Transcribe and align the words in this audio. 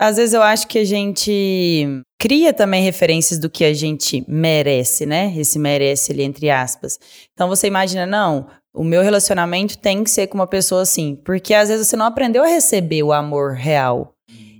Às 0.00 0.16
vezes 0.16 0.32
eu 0.32 0.42
acho 0.42 0.66
que 0.66 0.78
a 0.78 0.84
gente 0.84 1.86
cria 2.18 2.54
também 2.54 2.82
referências 2.82 3.38
do 3.38 3.50
que 3.50 3.62
a 3.66 3.74
gente 3.74 4.24
merece, 4.26 5.04
né? 5.04 5.30
Esse 5.36 5.58
merece 5.58 6.10
ali 6.10 6.22
entre 6.22 6.48
aspas. 6.48 6.98
Então 7.34 7.48
você 7.48 7.66
imagina, 7.66 8.06
não, 8.06 8.46
o 8.74 8.82
meu 8.82 9.02
relacionamento 9.02 9.76
tem 9.76 10.02
que 10.02 10.10
ser 10.10 10.26
com 10.28 10.38
uma 10.38 10.46
pessoa 10.46 10.80
assim, 10.80 11.16
porque 11.22 11.52
às 11.52 11.68
vezes 11.68 11.86
você 11.86 11.96
não 11.96 12.06
aprendeu 12.06 12.42
a 12.42 12.46
receber 12.46 13.02
o 13.02 13.12
amor 13.12 13.52
real. 13.52 14.14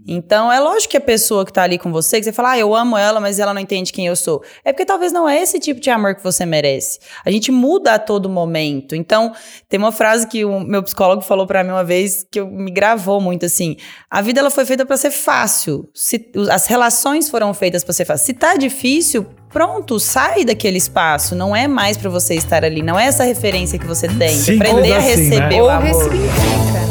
Então, 0.06 0.50
é 0.50 0.58
lógico 0.58 0.92
que 0.92 0.96
a 0.96 1.00
pessoa 1.00 1.44
que 1.44 1.52
tá 1.52 1.62
ali 1.62 1.78
com 1.78 1.92
você, 1.92 2.18
que 2.18 2.24
você 2.24 2.32
fala, 2.32 2.52
ah, 2.52 2.58
eu 2.58 2.74
amo 2.74 2.96
ela, 2.96 3.20
mas 3.20 3.38
ela 3.38 3.52
não 3.52 3.60
entende 3.60 3.92
quem 3.92 4.06
eu 4.06 4.16
sou. 4.16 4.42
É 4.64 4.72
porque 4.72 4.84
talvez 4.84 5.12
não 5.12 5.28
é 5.28 5.40
esse 5.40 5.58
tipo 5.58 5.80
de 5.80 5.90
amor 5.90 6.14
que 6.14 6.22
você 6.22 6.46
merece. 6.46 6.98
A 7.24 7.30
gente 7.30 7.52
muda 7.52 7.94
a 7.94 7.98
todo 7.98 8.28
momento. 8.28 8.94
Então, 8.94 9.32
tem 9.68 9.78
uma 9.78 9.92
frase 9.92 10.26
que 10.26 10.44
o 10.44 10.60
meu 10.60 10.82
psicólogo 10.82 11.22
falou 11.22 11.46
para 11.46 11.62
mim 11.62 11.70
uma 11.70 11.84
vez 11.84 12.26
que 12.30 12.40
me 12.42 12.70
gravou 12.70 13.20
muito 13.20 13.46
assim: 13.46 13.76
a 14.10 14.20
vida 14.22 14.40
ela 14.40 14.50
foi 14.50 14.64
feita 14.64 14.86
para 14.86 14.96
ser 14.96 15.10
fácil. 15.10 15.88
Se, 15.94 16.30
as 16.50 16.66
relações 16.66 17.28
foram 17.28 17.52
feitas 17.52 17.84
para 17.84 17.92
ser 17.92 18.04
fácil. 18.04 18.26
Se 18.26 18.34
tá 18.34 18.56
difícil, 18.56 19.26
pronto, 19.50 20.00
sai 20.00 20.44
daquele 20.44 20.78
espaço. 20.78 21.34
Não 21.34 21.54
é 21.54 21.68
mais 21.68 21.96
para 21.96 22.08
você 22.08 22.34
estar 22.34 22.64
ali. 22.64 22.82
Não 22.82 22.98
é 22.98 23.06
essa 23.06 23.24
referência 23.24 23.78
que 23.78 23.86
você 23.86 24.08
tem. 24.08 24.36
Sim, 24.36 24.56
aprender 24.56 24.92
a 24.92 24.98
assim, 24.98 25.08
né? 25.08 25.36
receber 25.36 25.56
né? 25.56 25.62
o 25.62 25.68
amor. 25.68 25.94
Ou? 25.94 26.89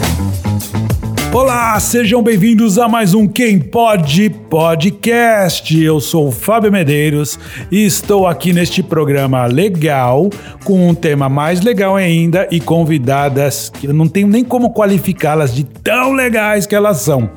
Olá, 1.32 1.80
sejam 1.80 2.24
bem-vindos 2.24 2.80
a 2.80 2.88
mais 2.88 3.14
um 3.14 3.28
Quem 3.28 3.60
Pode 3.60 4.32
Podcast. 4.32 5.80
Eu 5.80 6.00
sou 6.00 6.30
o 6.30 6.32
Fábio 6.32 6.72
Medeiros 6.72 7.38
e 7.72 7.86
estou 7.86 8.26
aqui 8.26 8.52
neste 8.52 8.82
programa 8.82 9.46
legal 9.46 10.28
com 10.66 10.90
um 10.90 10.96
tema 10.96 11.30
mais 11.30 11.62
legal 11.62 11.96
ainda 11.96 12.48
e 12.50 12.60
convidadas 12.60 13.70
que 13.70 13.86
eu 13.86 13.94
não 13.94 14.08
tenho 14.08 14.28
nem 14.28 14.44
como 14.44 14.74
qualificá-las 14.74 15.54
de 15.54 15.64
tão 15.64 16.14
legais 16.14 16.66
que 16.66 16.74
elas 16.74 16.98
são. 16.98 17.30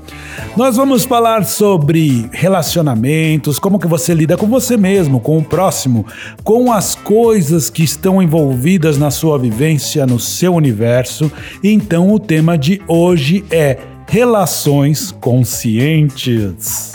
Nós 0.56 0.76
vamos 0.76 1.04
falar 1.04 1.44
sobre 1.44 2.28
relacionamentos, 2.32 3.58
como 3.58 3.78
que 3.78 3.86
você 3.86 4.14
lida 4.14 4.38
com 4.38 4.46
você 4.46 4.74
mesmo, 4.74 5.20
com 5.20 5.36
o 5.36 5.44
próximo, 5.44 6.06
com 6.42 6.72
as 6.72 6.94
coisas 6.94 7.68
que 7.68 7.84
estão 7.84 8.22
envolvidas 8.22 8.96
na 8.96 9.10
sua 9.10 9.38
vivência, 9.38 10.06
no 10.06 10.18
seu 10.18 10.54
universo. 10.54 11.30
Então 11.62 12.10
o 12.10 12.18
tema 12.18 12.56
de 12.56 12.80
hoje 12.88 13.44
é 13.50 13.78
Relações 14.12 15.10
conscientes. 15.10 16.92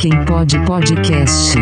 Quem 0.00 0.24
pode 0.24 0.58
podcast. 0.64 1.58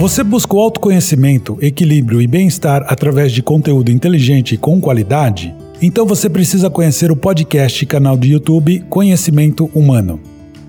Você 0.00 0.24
busca 0.24 0.56
o 0.56 0.58
autoconhecimento, 0.58 1.56
equilíbrio 1.62 2.20
e 2.20 2.26
bem-estar 2.26 2.84
através 2.88 3.30
de 3.30 3.40
conteúdo 3.40 3.92
inteligente 3.92 4.56
e 4.56 4.58
com 4.58 4.80
qualidade? 4.80 5.54
Então 5.80 6.04
você 6.04 6.28
precisa 6.28 6.68
conhecer 6.68 7.12
o 7.12 7.16
podcast 7.16 7.84
e 7.84 7.86
canal 7.86 8.16
de 8.16 8.32
YouTube 8.32 8.84
Conhecimento 8.90 9.70
Humano. 9.72 10.18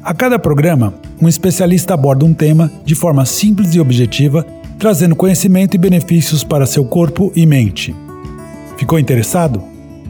A 0.04 0.14
cada 0.14 0.38
programa, 0.38 0.94
um 1.20 1.28
especialista 1.28 1.96
aborda 1.96 2.26
um 2.26 2.34
tema 2.34 2.72
de 2.86 2.94
forma 2.94 3.26
simples 3.26 3.74
e 3.74 3.80
objetiva, 3.80 4.46
trazendo 4.78 5.16
conhecimento 5.16 5.74
e 5.74 5.80
benefícios 5.80 6.44
para 6.44 6.68
seu 6.68 6.86
corpo 6.86 7.32
e 7.36 7.44
mente. 7.48 7.96
Ficou 8.82 8.98
interessado? 8.98 9.62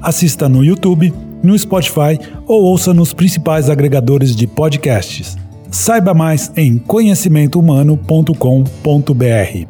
Assista 0.02 0.48
no 0.48 0.64
YouTube, 0.64 1.14
no 1.44 1.60
Spotify 1.60 2.18
ou 2.48 2.64
ouça 2.64 2.94
nos 2.94 3.12
principais 3.12 3.70
agregadores 3.70 4.34
de 4.34 4.48
podcasts. 4.48 5.38
Saiba 5.70 6.14
mais 6.14 6.50
em 6.56 6.78
conhecimentohumano.com.br. 6.78 9.68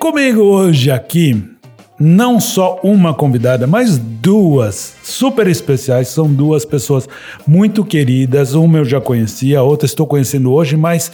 Comigo 0.00 0.40
hoje 0.40 0.90
aqui 0.90 1.52
não 2.02 2.40
só 2.40 2.80
uma 2.82 3.14
convidada, 3.14 3.64
mas 3.64 3.96
duas 3.96 4.96
super 5.04 5.46
especiais. 5.46 6.08
São 6.08 6.26
duas 6.26 6.64
pessoas 6.64 7.08
muito 7.46 7.84
queridas. 7.84 8.54
Uma 8.54 8.78
eu 8.78 8.84
já 8.84 9.00
conhecia, 9.00 9.60
a 9.60 9.62
outra 9.62 9.86
estou 9.86 10.04
conhecendo 10.04 10.52
hoje, 10.52 10.76
mas 10.76 11.12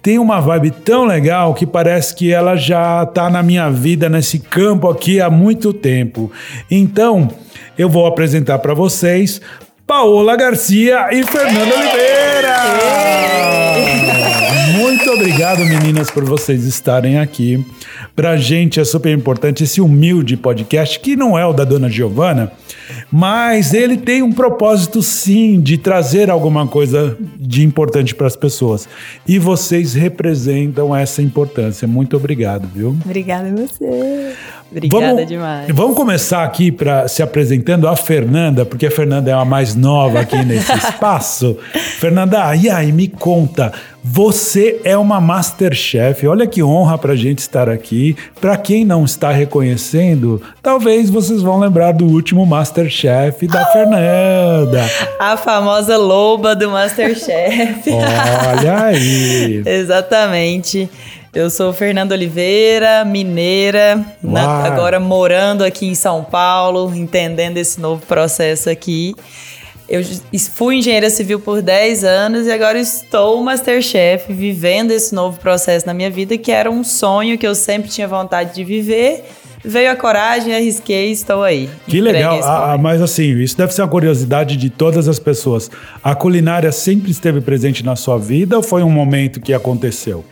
tem 0.00 0.18
uma 0.18 0.40
vibe 0.40 0.70
tão 0.70 1.04
legal 1.04 1.52
que 1.52 1.66
parece 1.66 2.14
que 2.14 2.32
ela 2.32 2.56
já 2.56 3.02
está 3.02 3.28
na 3.28 3.42
minha 3.42 3.68
vida 3.68 4.08
nesse 4.08 4.38
campo 4.38 4.88
aqui 4.88 5.20
há 5.20 5.28
muito 5.28 5.74
tempo. 5.74 6.32
Então, 6.70 7.28
eu 7.76 7.90
vou 7.90 8.06
apresentar 8.06 8.60
para 8.60 8.72
vocês 8.72 9.42
Paola 9.86 10.36
Garcia 10.36 11.08
e 11.12 11.22
Fernanda 11.22 11.74
Oliveira. 11.76 12.56
Por 16.08 16.24
vocês 16.24 16.64
estarem 16.64 17.18
aqui. 17.18 17.66
Pra 18.14 18.36
gente 18.36 18.78
é 18.78 18.84
super 18.84 19.12
importante 19.12 19.64
esse 19.64 19.80
humilde 19.80 20.36
podcast, 20.36 21.00
que 21.00 21.16
não 21.16 21.36
é 21.36 21.44
o 21.44 21.52
da 21.52 21.64
dona 21.64 21.88
Giovana, 21.88 22.52
mas 23.10 23.74
ele 23.74 23.96
tem 23.96 24.22
um 24.22 24.32
propósito 24.32 25.02
sim 25.02 25.60
de 25.60 25.76
trazer 25.76 26.30
alguma 26.30 26.66
coisa 26.66 27.16
de 27.36 27.64
importante 27.64 28.14
para 28.14 28.28
as 28.28 28.36
pessoas. 28.36 28.88
E 29.26 29.38
vocês 29.38 29.94
representam 29.94 30.94
essa 30.94 31.20
importância. 31.20 31.88
Muito 31.88 32.16
obrigado, 32.16 32.68
viu? 32.72 32.96
Obrigada 33.04 33.48
a 33.48 33.52
você. 33.52 34.34
Obrigada 34.70 35.06
vamos, 35.14 35.26
demais. 35.26 35.68
Vamos 35.74 35.96
começar 35.96 36.44
aqui 36.44 36.70
para 36.70 37.08
se 37.08 37.22
apresentando 37.22 37.88
a 37.88 37.96
Fernanda, 37.96 38.64
porque 38.64 38.86
a 38.86 38.90
Fernanda 38.90 39.30
é 39.30 39.34
a 39.34 39.44
mais 39.44 39.74
nova 39.74 40.20
aqui 40.20 40.36
nesse 40.46 40.72
espaço. 40.72 41.56
Fernanda, 41.98 42.54
e 42.54 42.70
aí, 42.70 42.92
me 42.92 43.08
conta, 43.08 43.72
você 44.02 44.80
é 44.84 44.96
uma 44.96 45.20
Masterchef. 45.20 46.26
Olha 46.26 46.46
que 46.46 46.62
honra 46.62 46.96
para 46.96 47.12
a 47.12 47.16
gente 47.16 47.40
estar 47.40 47.68
aqui. 47.68 48.16
Para 48.40 48.56
quem 48.56 48.84
não 48.84 49.04
está 49.04 49.32
reconhecendo, 49.32 50.40
talvez 50.62 51.10
vocês 51.10 51.42
vão 51.42 51.58
lembrar 51.58 51.92
do 51.92 52.06
último 52.06 52.46
Masterchef 52.46 53.46
da 53.48 53.64
Fernanda. 53.66 54.88
A 55.18 55.36
famosa 55.36 55.96
loba 55.96 56.54
do 56.54 56.70
Masterchef. 56.70 57.90
Olha 57.90 58.84
aí. 58.84 59.62
Exatamente. 59.66 60.88
Eu 61.32 61.48
sou 61.48 61.72
Fernanda 61.72 62.12
Oliveira, 62.12 63.04
mineira, 63.04 64.04
na, 64.20 64.64
agora 64.64 64.98
morando 64.98 65.62
aqui 65.62 65.86
em 65.86 65.94
São 65.94 66.24
Paulo, 66.24 66.92
entendendo 66.92 67.56
esse 67.56 67.80
novo 67.80 68.04
processo 68.04 68.68
aqui. 68.68 69.14
Eu 69.88 70.02
fui 70.54 70.76
engenheira 70.76 71.08
civil 71.08 71.38
por 71.38 71.62
10 71.62 72.02
anos 72.02 72.46
e 72.48 72.50
agora 72.50 72.80
estou 72.80 73.40
Masterchef, 73.44 74.32
vivendo 74.32 74.90
esse 74.90 75.14
novo 75.14 75.38
processo 75.38 75.86
na 75.86 75.94
minha 75.94 76.10
vida, 76.10 76.36
que 76.36 76.50
era 76.50 76.68
um 76.68 76.82
sonho 76.82 77.38
que 77.38 77.46
eu 77.46 77.54
sempre 77.54 77.88
tinha 77.88 78.08
vontade 78.08 78.52
de 78.52 78.64
viver. 78.64 79.24
Veio 79.64 79.92
a 79.92 79.94
coragem, 79.94 80.52
arrisquei, 80.52 81.12
estou 81.12 81.44
aí. 81.44 81.70
Que 81.86 82.00
legal. 82.00 82.40
Ah, 82.42 82.76
mas 82.76 83.00
assim, 83.00 83.38
isso 83.38 83.56
deve 83.56 83.72
ser 83.72 83.82
uma 83.82 83.88
curiosidade 83.88 84.56
de 84.56 84.68
todas 84.68 85.06
as 85.06 85.20
pessoas. 85.20 85.70
A 86.02 86.12
culinária 86.12 86.72
sempre 86.72 87.12
esteve 87.12 87.40
presente 87.40 87.84
na 87.84 87.94
sua 87.94 88.18
vida 88.18 88.56
ou 88.56 88.64
foi 88.64 88.82
um 88.82 88.90
momento 88.90 89.40
que 89.40 89.54
aconteceu? 89.54 90.24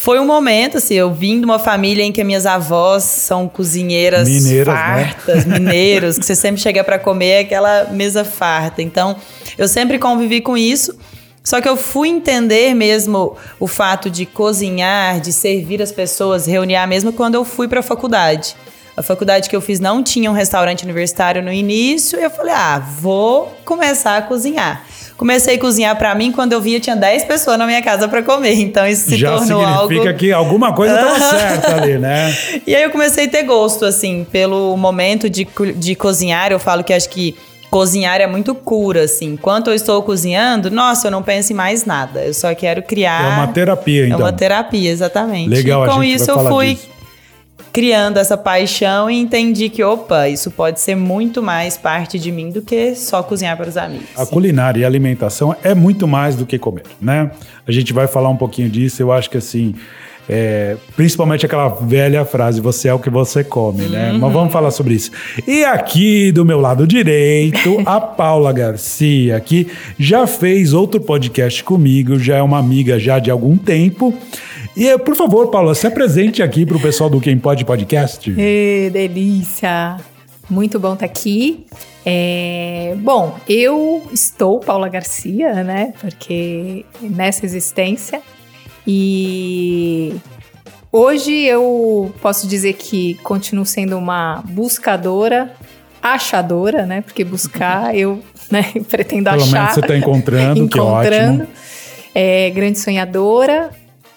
Foi 0.00 0.20
um 0.20 0.24
momento, 0.24 0.78
assim, 0.78 0.94
eu 0.94 1.12
vim 1.12 1.40
de 1.40 1.44
uma 1.44 1.58
família 1.58 2.04
em 2.04 2.12
que 2.12 2.22
minhas 2.22 2.46
avós 2.46 3.02
são 3.02 3.48
cozinheiras 3.48 4.28
mineiras, 4.28 4.72
né? 4.72 5.04
fartas, 5.04 5.44
né? 5.44 5.58
mineiros, 5.58 6.16
que 6.16 6.24
você 6.24 6.36
sempre 6.36 6.60
chega 6.60 6.84
para 6.84 7.00
comer 7.00 7.30
é 7.30 7.40
aquela 7.40 7.88
mesa 7.90 8.24
farta. 8.24 8.80
Então, 8.80 9.16
eu 9.58 9.66
sempre 9.66 9.98
convivi 9.98 10.40
com 10.40 10.56
isso. 10.56 10.96
Só 11.42 11.60
que 11.60 11.68
eu 11.68 11.76
fui 11.76 12.08
entender 12.08 12.74
mesmo 12.74 13.36
o 13.58 13.66
fato 13.66 14.08
de 14.08 14.24
cozinhar, 14.24 15.20
de 15.20 15.32
servir 15.32 15.82
as 15.82 15.90
pessoas, 15.90 16.46
reunir 16.46 16.76
a 16.76 16.86
mesma 16.86 17.10
quando 17.10 17.34
eu 17.34 17.44
fui 17.44 17.66
para 17.66 17.80
a 17.80 17.82
faculdade. 17.82 18.54
A 18.96 19.02
faculdade 19.02 19.50
que 19.50 19.56
eu 19.56 19.60
fiz 19.60 19.80
não 19.80 20.00
tinha 20.00 20.30
um 20.30 20.34
restaurante 20.34 20.84
universitário 20.84 21.42
no 21.42 21.52
início, 21.52 22.20
e 22.20 22.22
eu 22.22 22.30
falei: 22.30 22.54
"Ah, 22.54 22.78
vou 22.78 23.52
começar 23.64 24.16
a 24.16 24.22
cozinhar". 24.22 24.84
Comecei 25.18 25.56
a 25.56 25.58
cozinhar 25.58 25.96
para 25.96 26.14
mim, 26.14 26.30
quando 26.30 26.52
eu 26.52 26.60
vinha 26.60 26.78
tinha 26.78 26.94
10 26.94 27.24
pessoas 27.24 27.58
na 27.58 27.66
minha 27.66 27.82
casa 27.82 28.06
para 28.06 28.22
comer. 28.22 28.54
Então 28.54 28.86
isso 28.86 29.10
se 29.10 29.16
Já 29.16 29.36
tornou 29.36 29.64
algo. 29.64 29.88
significa 29.88 30.14
que 30.14 30.32
alguma 30.32 30.72
coisa 30.72 30.94
estava 30.94 31.18
certa 31.18 31.74
ali, 31.74 31.98
né? 31.98 32.32
E 32.64 32.74
aí 32.74 32.84
eu 32.84 32.90
comecei 32.90 33.24
a 33.24 33.28
ter 33.28 33.42
gosto, 33.42 33.84
assim, 33.84 34.24
pelo 34.30 34.76
momento 34.76 35.28
de, 35.28 35.46
de 35.76 35.94
cozinhar. 35.96 36.52
Eu 36.52 36.60
falo 36.60 36.84
que 36.84 36.92
acho 36.92 37.08
que 37.08 37.34
cozinhar 37.68 38.20
é 38.20 38.28
muito 38.28 38.54
cura, 38.54 39.02
assim. 39.02 39.32
Enquanto 39.32 39.68
eu 39.68 39.74
estou 39.74 40.00
cozinhando, 40.02 40.70
nossa, 40.70 41.08
eu 41.08 41.10
não 41.10 41.22
penso 41.22 41.52
em 41.52 41.56
mais 41.56 41.84
nada. 41.84 42.20
Eu 42.20 42.32
só 42.32 42.54
quero 42.54 42.80
criar. 42.82 43.24
É 43.24 43.34
uma 43.34 43.48
terapia, 43.48 44.06
então. 44.06 44.20
É 44.20 44.22
uma 44.22 44.32
terapia, 44.32 44.90
exatamente. 44.90 45.48
Legal, 45.48 45.84
e 45.84 45.88
com 45.88 46.00
a 46.00 46.04
gente 46.04 46.14
isso 46.14 46.30
eu 46.30 46.46
fui 46.46 46.74
disso 46.74 46.97
criando 47.72 48.18
essa 48.18 48.36
paixão 48.36 49.10
e 49.10 49.18
entendi 49.18 49.68
que, 49.68 49.82
opa, 49.82 50.28
isso 50.28 50.50
pode 50.50 50.80
ser 50.80 50.94
muito 50.94 51.42
mais 51.42 51.76
parte 51.76 52.18
de 52.18 52.32
mim 52.32 52.50
do 52.50 52.62
que 52.62 52.94
só 52.94 53.22
cozinhar 53.22 53.56
para 53.56 53.68
os 53.68 53.76
amigos. 53.76 54.08
A 54.16 54.26
culinária 54.26 54.80
e 54.80 54.84
a 54.84 54.86
alimentação 54.86 55.54
é 55.62 55.74
muito 55.74 56.06
mais 56.06 56.36
do 56.36 56.46
que 56.46 56.58
comer, 56.58 56.84
né? 57.00 57.30
A 57.66 57.72
gente 57.72 57.92
vai 57.92 58.06
falar 58.06 58.28
um 58.30 58.36
pouquinho 58.36 58.68
disso. 58.68 59.02
Eu 59.02 59.12
acho 59.12 59.28
que 59.30 59.36
assim. 59.36 59.74
É, 60.30 60.76
principalmente 60.94 61.46
aquela 61.46 61.68
velha 61.68 62.22
frase, 62.22 62.60
você 62.60 62.88
é 62.88 62.92
o 62.92 62.98
que 62.98 63.08
você 63.08 63.42
come, 63.42 63.84
né? 63.86 64.12
Uhum. 64.12 64.18
Mas 64.18 64.32
vamos 64.34 64.52
falar 64.52 64.70
sobre 64.70 64.92
isso. 64.92 65.10
E 65.46 65.64
aqui 65.64 66.30
do 66.30 66.44
meu 66.44 66.60
lado 66.60 66.86
direito, 66.86 67.80
a 67.86 67.96
Paula 67.98 68.52
Garcia, 68.52 69.40
que 69.40 69.68
já 69.98 70.26
fez 70.26 70.74
outro 70.74 71.00
podcast 71.00 71.64
comigo, 71.64 72.18
já 72.18 72.36
é 72.36 72.42
uma 72.42 72.58
amiga 72.58 72.98
já 72.98 73.18
de 73.18 73.30
algum 73.30 73.56
tempo. 73.56 74.12
E, 74.76 74.96
por 74.98 75.16
favor, 75.16 75.48
Paula, 75.48 75.74
se 75.74 75.86
apresente 75.86 76.42
aqui 76.42 76.64
para 76.64 76.76
o 76.76 76.80
pessoal 76.80 77.10
do 77.10 77.20
Quem 77.20 77.36
Pode 77.38 77.64
Podcast. 77.64 78.32
Ê, 78.38 78.90
delícia! 78.92 79.96
Muito 80.48 80.78
bom 80.78 80.94
estar 80.94 81.04
aqui. 81.04 81.66
É, 82.06 82.94
bom, 82.98 83.36
eu 83.48 84.02
estou 84.12 84.60
Paula 84.60 84.88
Garcia, 84.88 85.62
né? 85.62 85.92
Porque 86.00 86.86
nessa 87.02 87.44
existência. 87.44 88.22
E 88.86 90.14
hoje 90.90 91.32
eu 91.44 92.14
posso 92.22 92.46
dizer 92.46 92.74
que 92.74 93.14
continuo 93.22 93.66
sendo 93.66 93.98
uma 93.98 94.42
buscadora, 94.48 95.52
achadora, 96.02 96.86
né? 96.86 97.02
Porque 97.02 97.24
buscar 97.24 97.92
eu 97.98 98.22
né, 98.50 98.72
pretendo 98.88 99.28
Pelo 99.28 99.42
achar. 99.42 99.52
menos 99.60 99.74
você 99.74 99.80
está 99.80 99.96
encontrando, 99.96 100.68
que 100.68 100.78
encontrando. 100.78 101.42
ótimo. 101.42 101.48
É, 102.14 102.48
grande 102.50 102.78
sonhadora, 102.78 103.70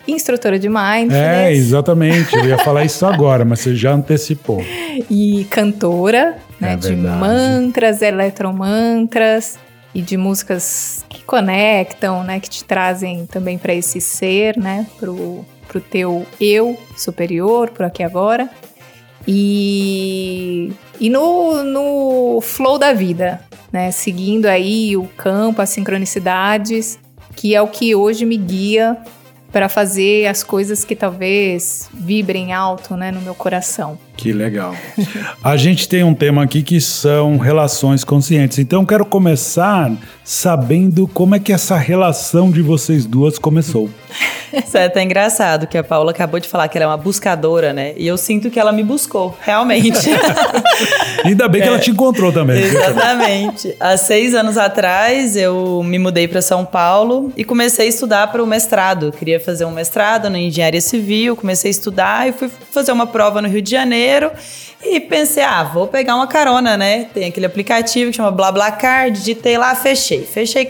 instrutora 0.08 0.58
de 0.60 0.68
mindfulness. 0.68 1.14
É, 1.14 1.54
exatamente. 1.54 2.36
Eu 2.36 2.46
ia 2.46 2.58
falar 2.58 2.84
isso 2.84 3.06
agora, 3.06 3.46
mas 3.46 3.60
você 3.60 3.76
já 3.76 3.94
antecipou. 3.94 4.64
e 5.10 5.46
cantora, 5.50 6.38
né, 6.60 6.74
É 6.74 6.76
de 6.76 6.88
verdade. 6.90 7.20
mantras, 7.20 8.02
eletromantras 8.02 9.58
e 9.94 10.02
de 10.02 10.18
músicas 10.18 11.06
que 11.10 11.24
conectam, 11.24 12.24
né, 12.24 12.40
que 12.40 12.50
te 12.50 12.64
trazem 12.64 13.26
também 13.26 13.58
para 13.58 13.74
esse 13.74 14.00
ser, 14.00 14.58
né, 14.58 14.88
pro, 15.00 15.46
pro 15.68 15.82
teu 15.82 16.26
eu 16.40 16.78
superior, 16.96 17.70
pro 17.70 17.86
aqui 17.86 18.04
agora. 18.04 18.50
E, 19.28 20.72
e 21.00 21.10
no, 21.10 21.64
no 21.64 22.42
flow 22.42 22.78
da 22.78 22.92
vida, 22.94 23.40
né, 23.72 23.92
seguindo 23.92 24.46
aí 24.48 24.98
o 24.98 25.04
campo, 25.16 25.62
as 25.62 25.70
sincronicidades, 25.70 27.00
que 27.36 27.56
é 27.56 27.62
o 27.62 27.68
que 27.68 27.94
hoje 27.96 28.26
me 28.26 28.38
guia 28.38 28.98
para 29.52 29.68
fazer 29.68 30.28
as 30.28 30.44
coisas 30.44 30.84
que 30.86 30.96
talvez 30.96 31.90
vibrem 31.94 32.54
alto, 32.54 32.96
né, 32.96 33.12
no 33.12 33.22
meu 33.22 33.36
coração. 33.36 33.98
Que 34.16 34.32
legal. 34.32 34.76
A 35.44 35.58
gente 35.58 35.88
tem 35.88 36.04
um 36.04 36.14
tema 36.14 36.44
aqui 36.44 36.62
que 36.62 36.80
são 36.80 37.38
relações 37.38 38.04
conscientes. 38.04 38.60
Então, 38.60 38.86
quero 38.86 39.06
começar 39.06 39.92
sabendo 40.24 41.08
como 41.08 41.36
é 41.36 41.40
que 41.40 41.52
essa 41.52 41.76
relação 41.76 42.52
de 42.52 42.62
vocês 42.62 43.06
duas 43.06 43.40
começou. 43.40 43.90
Isso 44.54 44.78
é 44.78 44.86
até 44.86 45.02
engraçado, 45.02 45.66
que 45.66 45.78
a 45.78 45.84
Paula 45.84 46.12
acabou 46.12 46.40
de 46.40 46.48
falar 46.48 46.68
que 46.68 46.78
ela 46.78 46.86
é 46.86 46.88
uma 46.88 46.98
buscadora, 46.98 47.72
né? 47.72 47.94
E 47.96 48.06
eu 48.06 48.18
sinto 48.18 48.50
que 48.50 48.60
ela 48.60 48.72
me 48.72 48.84
buscou, 48.84 49.38
realmente. 49.42 50.10
Ainda 51.24 51.48
bem 51.48 51.62
que 51.62 51.68
ela 51.68 51.80
te 51.80 51.92
encontrou 51.92 52.34
também. 52.34 52.62
Exatamente. 52.62 53.76
Há 53.80 53.96
seis 53.96 54.36
anos 54.36 54.58
atrás, 54.58 55.38
eu 55.38 55.82
me 55.84 55.98
mudei 55.98 56.28
para 56.28 56.42
São 56.42 56.66
Paulo 56.66 57.32
e 57.38 57.46
comecei 57.46 57.86
a 57.86 57.90
estudar 57.90 58.28
para 58.32 58.44
o 58.44 58.48
mestrado. 58.48 59.08
Eu 59.08 59.12
queria 59.12 59.40
fazer 59.40 59.64
um 59.64 59.72
mestrado 59.72 60.30
na 60.30 60.38
engenharia 60.38 60.82
civil, 60.82 61.36
comecei 61.36 61.70
a 61.70 61.72
estudar 61.72 62.28
e 62.28 62.34
fui 62.34 62.50
fazer 62.72 62.92
uma 62.92 63.08
prova 63.08 63.42
no 63.42 63.48
Rio 63.48 63.62
de 63.62 63.72
Janeiro. 63.72 64.01
E 64.84 65.00
pensei, 65.00 65.44
ah, 65.44 65.64
vou 65.64 65.88
pegar 65.88 66.16
uma 66.16 66.28
carona, 66.28 66.76
né? 66.76 67.06
Tem 67.14 67.26
aquele 67.26 67.46
aplicativo 67.46 68.10
que 68.10 68.18
chama 68.18 68.32
BlaBlaCar, 68.32 69.12
digitei 69.12 69.58
lá, 69.58 69.76
fechei. 69.76 70.24
Fechei 70.24 70.68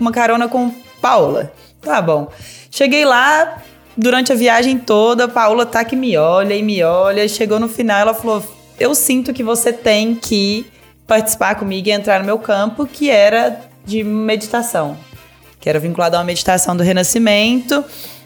uma 0.00 0.10
carona 0.10 0.48
com 0.48 0.72
Paula. 1.00 1.52
Tá 1.80 2.02
bom. 2.02 2.28
Cheguei 2.70 3.04
lá, 3.04 3.62
durante 3.96 4.32
a 4.32 4.34
viagem 4.34 4.78
toda, 4.78 5.28
Paula 5.28 5.66
tá 5.66 5.84
que 5.84 5.94
me 5.94 6.16
olha 6.16 6.54
e 6.54 6.62
me 6.62 6.82
olha. 6.82 7.28
Chegou 7.28 7.60
no 7.60 7.68
final, 7.68 8.00
ela 8.00 8.14
falou: 8.14 8.42
Eu 8.78 8.94
sinto 8.94 9.32
que 9.32 9.42
você 9.42 9.72
tem 9.72 10.14
que 10.14 10.66
participar 11.06 11.54
comigo 11.56 11.88
e 11.88 11.92
entrar 11.92 12.20
no 12.20 12.26
meu 12.26 12.38
campo, 12.38 12.86
que 12.86 13.10
era 13.10 13.60
de 13.84 14.02
meditação. 14.02 14.96
Que 15.60 15.68
era 15.68 15.78
vinculado 15.78 16.16
a 16.16 16.20
uma 16.20 16.24
meditação 16.24 16.76
do 16.76 16.82
renascimento. 16.82 17.84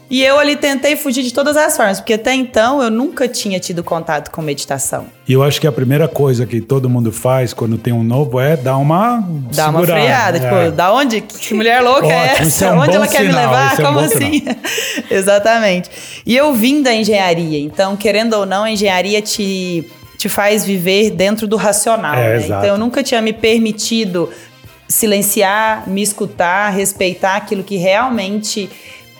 E 0.08 0.22
eu 0.22 0.38
ali 0.38 0.54
tentei 0.54 0.94
fugir 0.94 1.24
de 1.24 1.34
todas 1.34 1.56
as 1.56 1.76
formas, 1.76 1.98
porque 1.98 2.12
até 2.14 2.32
então 2.32 2.80
eu 2.80 2.90
nunca 2.90 3.26
tinha 3.26 3.58
tido 3.58 3.82
contato 3.82 4.30
com 4.30 4.40
meditação. 4.40 5.06
E 5.26 5.32
eu 5.32 5.42
acho 5.42 5.60
que 5.60 5.66
a 5.66 5.72
primeira 5.72 6.06
coisa 6.06 6.46
que 6.46 6.60
todo 6.60 6.88
mundo 6.88 7.10
faz 7.10 7.52
quando 7.52 7.76
tem 7.76 7.92
um 7.92 8.04
novo 8.04 8.38
é 8.38 8.56
dar 8.56 8.76
uma 8.76 9.24
Dá 9.52 9.68
uma 9.68 9.82
freada, 9.84 10.38
É. 10.38 10.40
tipo, 10.40 10.76
da 10.76 10.92
onde? 10.92 11.20
Que 11.22 11.52
mulher 11.54 11.80
louca 11.82 12.06
é 12.06 12.32
Ótimo, 12.32 12.46
isso 12.48 12.56
essa? 12.56 12.66
é 12.66 12.72
um 12.72 12.78
onde 12.78 12.94
ela 12.94 13.08
quer 13.08 13.22
me 13.22 13.30
sinal, 13.30 13.50
levar? 13.50 13.72
isso 13.72 13.82
é 13.82 13.84
um 13.84 13.94
Como 13.94 13.98
assim? 14.00 14.44
Exatamente. 15.10 15.90
E 16.24 16.36
eu 16.36 16.54
vim 16.54 16.82
da 16.82 16.94
engenharia, 16.94 17.58
então, 17.58 17.96
querendo 17.96 18.34
ou 18.34 18.46
não, 18.46 18.62
a 18.62 18.70
engenharia 18.70 19.20
te, 19.20 19.90
te 20.16 20.28
faz 20.28 20.64
viver 20.64 21.10
dentro 21.10 21.48
do 21.48 21.56
racional. 21.56 22.14
É, 22.14 22.28
né? 22.28 22.36
exato. 22.36 22.64
Então, 22.64 22.76
eu 22.76 22.78
nunca 22.78 23.02
tinha 23.02 23.20
me 23.20 23.32
permitido 23.32 24.30
silenciar, 24.88 25.88
me 25.88 26.00
escutar, 26.00 26.70
respeitar 26.70 27.36
aquilo 27.36 27.64
que 27.64 27.76
realmente 27.76 28.70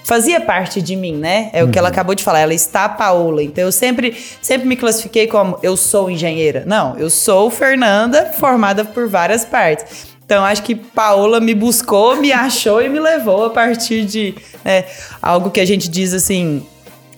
fazia 0.07 0.41
parte 0.41 0.81
de 0.81 0.95
mim, 0.95 1.17
né? 1.17 1.51
É 1.53 1.65
o 1.65 1.69
que 1.69 1.77
ela 1.77 1.89
acabou 1.89 2.15
de 2.15 2.23
falar, 2.23 2.39
ela 2.39 2.55
está 2.55 2.89
Paola. 2.89 3.43
Então 3.43 3.65
eu 3.65 3.73
sempre, 3.73 4.17
sempre 4.41 4.65
me 4.69 4.77
classifiquei 4.77 5.27
como 5.27 5.59
eu 5.65 5.77
sou 5.77 6.09
engenheira. 6.09 6.63
Não, 6.65 6.97
eu 6.97 7.11
sou 7.11 7.51
Fernanda, 7.51 8.33
formada 8.39 8.85
por 8.85 9.09
várias 9.09 9.45
partes. 9.45 10.07
Então 10.25 10.45
acho 10.45 10.63
que 10.63 10.77
Paola 10.77 11.41
me 11.41 11.55
buscou, 11.55 12.15
me 12.17 12.33
achou 12.33 12.81
e 12.81 12.89
me 12.89 13.01
levou 13.01 13.47
a 13.47 13.51
partir 13.51 14.05
de 14.05 14.33
né, 14.65 14.85
algo 15.21 15.51
que 15.51 15.59
a 15.61 15.67
gente 15.67 15.89
diz 15.89 16.15
assim. 16.15 16.65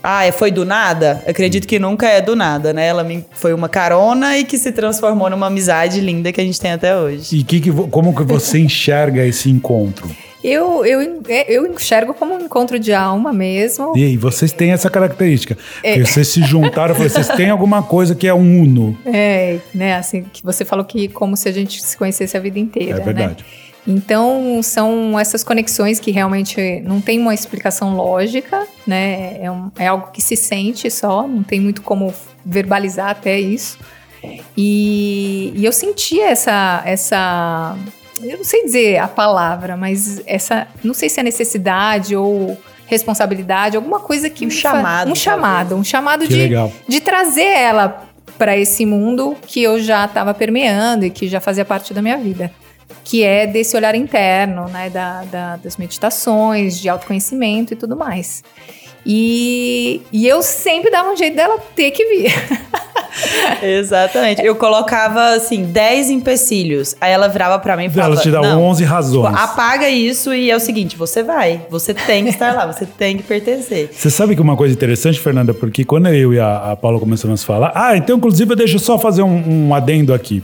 Ah, 0.02 0.25
é- 0.25 0.32
foi 0.32 0.50
do 0.50 0.64
nada? 0.64 1.23
Acredito 1.26 1.69
que 1.69 1.79
nunca 1.79 2.08
é 2.08 2.23
do 2.23 2.35
nada, 2.35 2.73
né? 2.73 2.87
Ela 2.87 3.05
me, 3.05 3.23
foi 3.32 3.52
uma 3.52 3.69
carona 3.69 4.38
e 4.38 4.44
que 4.44 4.56
se 4.56 4.73
transformou 4.73 5.29
numa 5.29 5.49
amizade 5.49 6.00
linda 6.00 6.32
que 6.32 6.40
a 6.40 6.44
gente 6.44 6.58
tem 6.58 6.73
até 6.73 6.96
hoje. 6.96 7.37
E 7.37 7.44
que 7.44 7.61
que 7.61 7.70
como 7.70 8.14
que 8.14 8.23
você 8.23 8.58
enxerga 8.58 9.26
esse 9.26 9.50
encontro? 9.50 10.08
Eu, 10.43 10.85
eu, 10.87 11.23
eu 11.49 11.67
enxergo 11.67 12.14
como 12.14 12.35
um 12.35 12.40
encontro 12.40 12.79
de 12.79 12.93
alma 12.93 13.32
mesmo. 13.32 13.93
E 13.96 14.05
aí, 14.05 14.17
vocês 14.17 14.52
têm 14.52 14.70
essa 14.70 14.88
característica. 14.88 15.58
É. 15.82 15.99
Vocês 16.00 16.29
se 16.29 16.43
juntaram, 16.43 16.94
vocês 16.94 17.26
têm 17.29 17.50
alguma 17.50 17.82
coisa 17.82 18.14
que 18.14 18.26
é 18.26 18.32
um 18.32 18.61
uno. 18.62 18.96
É, 19.05 19.58
né, 19.75 19.96
assim, 19.96 20.25
que 20.32 20.44
você 20.44 20.64
falou 20.64 20.85
que 20.85 21.08
como 21.08 21.37
se 21.37 21.49
a 21.49 21.52
gente 21.52 21.82
se 21.82 21.96
conhecesse 21.96 22.37
a 22.37 22.40
vida 22.40 22.58
inteira, 22.58 23.00
É 23.00 23.05
verdade. 23.05 23.43
né? 23.44 23.50
Então, 23.90 24.61
são 24.62 25.19
essas 25.19 25.43
conexões 25.43 25.99
que 25.99 26.11
realmente 26.11 26.81
não 26.85 27.00
tem 27.00 27.19
uma 27.19 27.32
explicação 27.32 27.96
lógica, 27.96 28.67
né? 28.87 29.38
É, 29.43 29.50
um- 29.50 29.70
é 29.79 29.87
algo 29.87 30.11
que 30.12 30.20
se 30.20 30.37
sente 30.37 30.90
só, 30.90 31.26
não 31.26 31.43
tem 31.43 31.58
muito 31.58 31.81
como 31.82 32.12
verbalizar 32.44 33.08
até 33.11 33.40
isso. 33.40 33.79
E, 34.56 35.52
e 35.56 35.64
eu 35.64 35.73
sentia 35.73 36.29
essa, 36.31 36.82
essa. 36.85 37.76
Eu 38.22 38.38
não 38.38 38.44
sei 38.44 38.64
dizer 38.64 38.98
a 38.98 39.08
palavra, 39.08 39.76
mas 39.76 40.20
essa. 40.26 40.66
Não 40.82 40.92
sei 40.94 41.08
se 41.08 41.20
é 41.20 41.22
necessidade 41.22 42.14
ou 42.16 42.56
responsabilidade, 42.87 43.76
alguma 43.76 44.00
coisa 44.00 44.30
que 44.30 44.46
Um 44.46 44.50
chamado, 44.50 45.10
Um 45.10 45.14
chamado, 45.14 45.75
um 45.76 45.84
chamado 45.84 46.22
Que 46.22 46.28
de, 46.28 46.37
legal. 46.37 46.72
de 46.88 47.00
trazer 47.00 47.42
ela 47.44 48.04
para 48.38 48.56
esse 48.56 48.87
mundo 48.87 49.37
que 49.46 49.62
eu 49.62 49.78
já 49.80 50.04
estava 50.06 50.32
permeando 50.32 51.04
e 51.04 51.10
que 51.10 51.28
já 51.28 51.40
fazia 51.40 51.64
parte 51.64 51.92
da 51.92 52.00
minha 52.00 52.16
vida. 52.16 52.50
Que 53.04 53.22
é 53.22 53.46
desse 53.46 53.76
olhar 53.76 53.94
interno, 53.94 54.66
né? 54.68 54.88
Da, 54.90 55.25
da- 55.25 55.56
das 55.56 55.76
meditações, 55.76 56.78
de 56.80 56.88
autoconhecimento 56.88 57.72
e 57.75 57.76
tudo 57.76 57.96
mais. 57.96 58.42
E, 59.07 60.02
e 60.12 60.26
eu 60.26 60.43
sempre 60.43 60.90
dava 60.90 61.11
um 61.11 61.17
jeito 61.17 61.35
dela 61.37 61.59
ter 61.75 61.90
que 61.90 62.05
vir. 62.05 62.33
Exatamente. 63.62 64.43
Eu 64.45 64.55
colocava, 64.55 65.35
assim, 65.35 65.64
10 65.64 66.11
empecilhos. 66.11 66.95
Aí 67.00 67.12
ela 67.12 67.28
virava 67.28 67.59
pra 67.59 67.76
mim 67.76 67.87
e 67.87 67.90
falava... 67.90 68.14
Ela 68.14 68.23
te 68.23 68.31
dá 68.31 68.40
"Não, 68.40 68.62
11 68.64 68.85
razões. 68.85 69.31
tipo, 69.33 69.43
apaga 69.43 69.88
isso 69.88 70.33
e 70.33 70.50
é 70.50 70.57
o 70.57 70.61
seguinte, 70.61 70.97
você 70.97 71.23
vai. 71.23 71.62
Você 71.71 71.95
tem 71.95 72.25
que 72.25 72.31
estar 72.31 72.55
lá, 72.55 72.67
você 72.67 72.87
tem 72.87 73.17
que 73.17 73.23
pertencer. 73.23 73.90
Você 73.93 74.11
sabe 74.11 74.35
que 74.35 74.43
uma 74.43 74.57
coisa 74.57 74.75
interessante, 74.75 75.19
Fernanda, 75.19 75.52
porque 75.52 75.85
quando 75.85 76.09
eu 76.09 76.33
e 76.35 76.40
a, 76.40 76.73
a 76.73 76.76
Paula 76.76 77.00
começamos 77.00 77.43
a 77.43 77.47
falar. 77.47 77.73
Ah, 77.75 77.97
então, 77.97 78.17
inclusive, 78.17 78.55
deixa 78.55 78.76
eu 78.76 78.81
só 78.81 78.99
fazer 78.99 79.23
um, 79.23 79.69
um 79.69 79.75
adendo 79.75 80.14
aqui. 80.14 80.43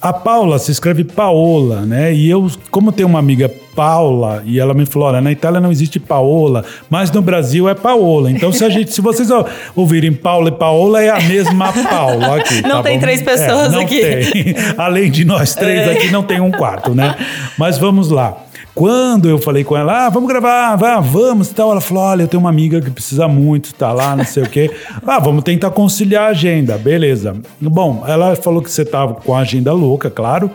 A 0.00 0.12
Paula 0.12 0.58
se 0.58 0.70
escreve 0.70 1.04
Paola, 1.04 1.82
né? 1.82 2.12
E 2.12 2.28
eu, 2.30 2.48
como 2.70 2.92
tenho 2.92 3.08
uma 3.08 3.18
amiga 3.18 3.50
Paula, 3.74 4.42
e 4.44 4.58
ela 4.58 4.74
me 4.74 4.84
falou: 4.86 5.08
olha, 5.08 5.20
na 5.20 5.30
Itália 5.30 5.60
não 5.60 5.70
existe 5.70 6.00
Paola, 6.00 6.64
mas 6.90 7.10
no 7.10 7.22
Brasil 7.22 7.68
é 7.68 7.74
Paola. 7.74 8.30
Então, 8.30 8.52
se, 8.52 8.64
a 8.64 8.68
gente, 8.68 8.92
se 8.92 9.00
vocês 9.00 9.28
ouvirem 9.76 10.12
Paula 10.12 10.48
e 10.48 10.52
Paola, 10.52 11.02
é 11.02 11.10
a 11.10 11.20
mesma 11.20 11.72
Paula 11.72 12.36
aqui. 12.36 12.62
Não 12.62 12.78
tá 12.78 12.82
tem 12.84 12.94
bom? 12.94 13.00
três 13.00 13.22
pessoas 13.22 13.72
É, 13.72 13.76
não 13.76 13.80
aqui. 13.80 14.00
Tem. 14.00 14.54
Além 14.76 15.10
de 15.10 15.24
nós 15.24 15.54
três 15.54 15.88
aqui, 15.88 16.10
não 16.10 16.22
tem 16.22 16.40
um 16.40 16.50
quarto, 16.50 16.94
né? 16.94 17.14
Mas 17.56 17.78
vamos 17.78 18.10
lá. 18.10 18.36
Quando 18.78 19.28
eu 19.28 19.38
falei 19.38 19.64
com 19.64 19.76
ela, 19.76 20.06
ah, 20.06 20.08
vamos 20.08 20.28
gravar, 20.28 20.76
vá, 20.76 21.00
vamos 21.00 21.48
tal, 21.48 21.72
ela 21.72 21.80
falou: 21.80 22.04
olha, 22.04 22.22
eu 22.22 22.28
tenho 22.28 22.40
uma 22.40 22.48
amiga 22.48 22.80
que 22.80 22.88
precisa 22.88 23.26
muito, 23.26 23.74
tá 23.74 23.92
lá, 23.92 24.14
não 24.14 24.24
sei 24.24 24.44
o 24.44 24.48
quê. 24.48 24.70
Ah, 25.04 25.18
vamos 25.18 25.42
tentar 25.42 25.70
conciliar 25.70 26.24
a 26.24 26.28
agenda, 26.28 26.76
beleza. 26.78 27.34
Bom, 27.60 28.04
ela 28.06 28.36
falou 28.36 28.62
que 28.62 28.70
você 28.70 28.84
tava 28.84 29.14
com 29.14 29.34
a 29.34 29.40
agenda 29.40 29.72
louca, 29.72 30.10
claro. 30.10 30.50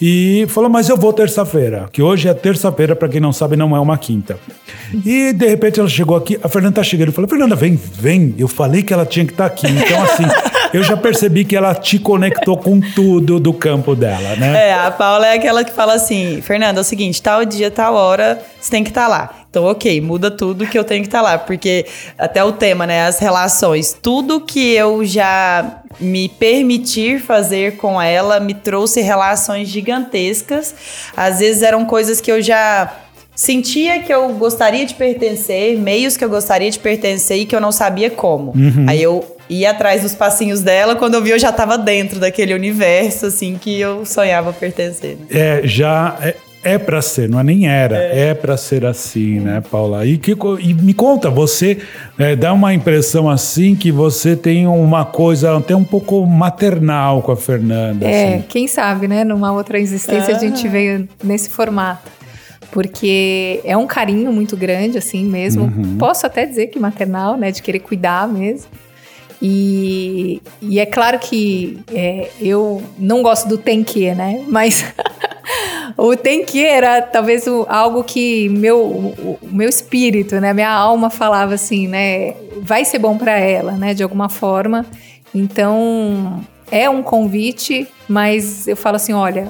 E 0.00 0.46
falou, 0.48 0.68
mas 0.68 0.88
eu 0.88 0.96
vou 0.96 1.12
terça-feira, 1.12 1.88
que 1.92 2.02
hoje 2.02 2.28
é 2.28 2.34
terça-feira, 2.34 2.96
para 2.96 3.08
quem 3.08 3.20
não 3.20 3.32
sabe, 3.32 3.56
não 3.56 3.74
é 3.76 3.80
uma 3.80 3.96
quinta. 3.96 4.38
E 5.04 5.32
de 5.32 5.46
repente 5.46 5.80
ela 5.80 5.88
chegou 5.88 6.16
aqui, 6.16 6.38
a 6.42 6.48
Fernanda 6.48 6.76
tá 6.76 6.82
chegando, 6.82 7.08
eu 7.08 7.12
falei, 7.12 7.30
Fernanda, 7.30 7.54
vem, 7.54 7.74
vem. 7.76 8.34
Eu 8.36 8.48
falei 8.48 8.82
que 8.82 8.92
ela 8.92 9.06
tinha 9.06 9.24
que 9.24 9.32
estar 9.32 9.48
tá 9.48 9.54
aqui. 9.54 9.66
Então, 9.66 10.02
assim, 10.02 10.24
eu 10.72 10.82
já 10.82 10.96
percebi 10.96 11.44
que 11.44 11.56
ela 11.56 11.74
te 11.74 11.98
conectou 11.98 12.56
com 12.56 12.80
tudo 12.80 13.38
do 13.38 13.52
campo 13.52 13.94
dela, 13.94 14.36
né? 14.36 14.70
É, 14.70 14.74
a 14.74 14.90
Paula 14.90 15.28
é 15.28 15.34
aquela 15.34 15.62
que 15.62 15.72
fala 15.72 15.94
assim, 15.94 16.40
Fernanda, 16.42 16.80
é 16.80 16.82
o 16.82 16.84
seguinte, 16.84 17.22
tal 17.22 17.44
dia, 17.44 17.70
tal 17.70 17.94
hora, 17.94 18.42
você 18.60 18.70
tem 18.70 18.82
que 18.82 18.90
estar 18.90 19.04
tá 19.04 19.08
lá. 19.08 19.43
Então, 19.54 19.66
ok, 19.66 20.00
muda 20.00 20.32
tudo 20.32 20.66
que 20.66 20.76
eu 20.76 20.82
tenho 20.82 21.02
que 21.02 21.06
estar 21.06 21.22
tá 21.22 21.24
lá, 21.24 21.38
porque 21.38 21.86
até 22.18 22.42
o 22.42 22.50
tema, 22.50 22.88
né, 22.88 23.06
as 23.06 23.20
relações, 23.20 23.96
tudo 24.02 24.40
que 24.40 24.72
eu 24.72 25.04
já 25.04 25.80
me 26.00 26.28
permitir 26.28 27.20
fazer 27.20 27.76
com 27.76 28.02
ela 28.02 28.40
me 28.40 28.52
trouxe 28.52 29.00
relações 29.00 29.68
gigantescas. 29.68 30.74
Às 31.16 31.38
vezes 31.38 31.62
eram 31.62 31.84
coisas 31.84 32.20
que 32.20 32.32
eu 32.32 32.42
já 32.42 32.92
sentia 33.32 34.00
que 34.00 34.12
eu 34.12 34.30
gostaria 34.30 34.84
de 34.84 34.94
pertencer, 34.94 35.78
meios 35.78 36.16
que 36.16 36.24
eu 36.24 36.28
gostaria 36.28 36.68
de 36.68 36.80
pertencer 36.80 37.38
e 37.38 37.46
que 37.46 37.54
eu 37.54 37.60
não 37.60 37.70
sabia 37.70 38.10
como. 38.10 38.50
Uhum. 38.56 38.86
Aí 38.88 39.00
eu 39.00 39.24
ia 39.48 39.70
atrás 39.70 40.02
dos 40.02 40.16
passinhos 40.16 40.62
dela, 40.62 40.96
quando 40.96 41.14
eu 41.14 41.22
vi 41.22 41.30
eu 41.30 41.38
já 41.38 41.50
estava 41.50 41.78
dentro 41.78 42.18
daquele 42.18 42.54
universo 42.54 43.26
assim 43.26 43.56
que 43.56 43.78
eu 43.78 44.04
sonhava 44.04 44.52
pertencer. 44.52 45.16
Né? 45.16 45.26
É, 45.30 45.60
já 45.64 46.16
é, 46.20 46.34
é 46.64 46.78
para 46.78 47.02
ser, 47.02 47.28
não 47.28 47.38
é 47.38 47.42
nem 47.42 47.68
era, 47.68 47.96
é, 47.96 48.30
é 48.30 48.34
para 48.34 48.56
ser 48.56 48.84
assim, 48.86 49.38
né, 49.38 49.62
Paula? 49.70 50.06
E, 50.06 50.16
que, 50.16 50.34
e 50.60 50.74
me 50.74 50.94
conta, 50.94 51.30
você 51.30 51.78
é, 52.18 52.34
dá 52.34 52.52
uma 52.52 52.72
impressão 52.72 53.28
assim 53.28 53.76
que 53.76 53.92
você 53.92 54.34
tem 54.34 54.66
uma 54.66 55.04
coisa 55.04 55.56
até 55.56 55.76
um 55.76 55.84
pouco 55.84 56.26
maternal 56.26 57.22
com 57.22 57.32
a 57.32 57.36
Fernanda. 57.36 58.06
É, 58.06 58.36
assim. 58.36 58.44
quem 58.48 58.66
sabe, 58.66 59.06
né? 59.06 59.22
Numa 59.22 59.52
outra 59.52 59.78
existência 59.78 60.34
ah. 60.34 60.36
a 60.36 60.40
gente 60.40 60.66
veio 60.66 61.08
nesse 61.22 61.50
formato. 61.50 62.10
Porque 62.70 63.60
é 63.62 63.76
um 63.76 63.86
carinho 63.86 64.32
muito 64.32 64.56
grande, 64.56 64.98
assim 64.98 65.24
mesmo. 65.24 65.64
Uhum. 65.64 65.96
Posso 65.96 66.26
até 66.26 66.44
dizer 66.44 66.68
que 66.68 66.78
maternal, 66.78 67.36
né? 67.36 67.52
De 67.52 67.62
querer 67.62 67.78
cuidar 67.78 68.26
mesmo. 68.26 68.66
E, 69.40 70.40
e 70.62 70.80
é 70.80 70.86
claro 70.86 71.18
que 71.18 71.78
é, 71.92 72.30
eu 72.40 72.82
não 72.98 73.22
gosto 73.22 73.46
do 73.48 73.58
tem 73.58 73.84
que, 73.84 74.12
né? 74.14 74.42
Mas 74.48 74.84
o 75.96 76.16
tem 76.16 76.44
que 76.44 76.64
era 76.64 77.02
talvez 77.02 77.46
o, 77.46 77.66
algo 77.68 78.02
que 78.02 78.48
meu, 78.48 78.80
o, 78.80 79.38
meu 79.42 79.68
espírito, 79.68 80.40
né? 80.40 80.52
Minha 80.52 80.70
alma 80.70 81.10
falava 81.10 81.54
assim, 81.54 81.88
né? 81.88 82.34
Vai 82.62 82.84
ser 82.84 82.98
bom 82.98 83.16
para 83.16 83.38
ela, 83.38 83.72
né? 83.72 83.94
De 83.94 84.02
alguma 84.02 84.28
forma. 84.28 84.84
Então 85.34 86.44
é 86.70 86.88
um 86.88 87.02
convite, 87.02 87.86
mas 88.08 88.66
eu 88.66 88.76
falo 88.76 88.96
assim, 88.96 89.12
olha, 89.12 89.48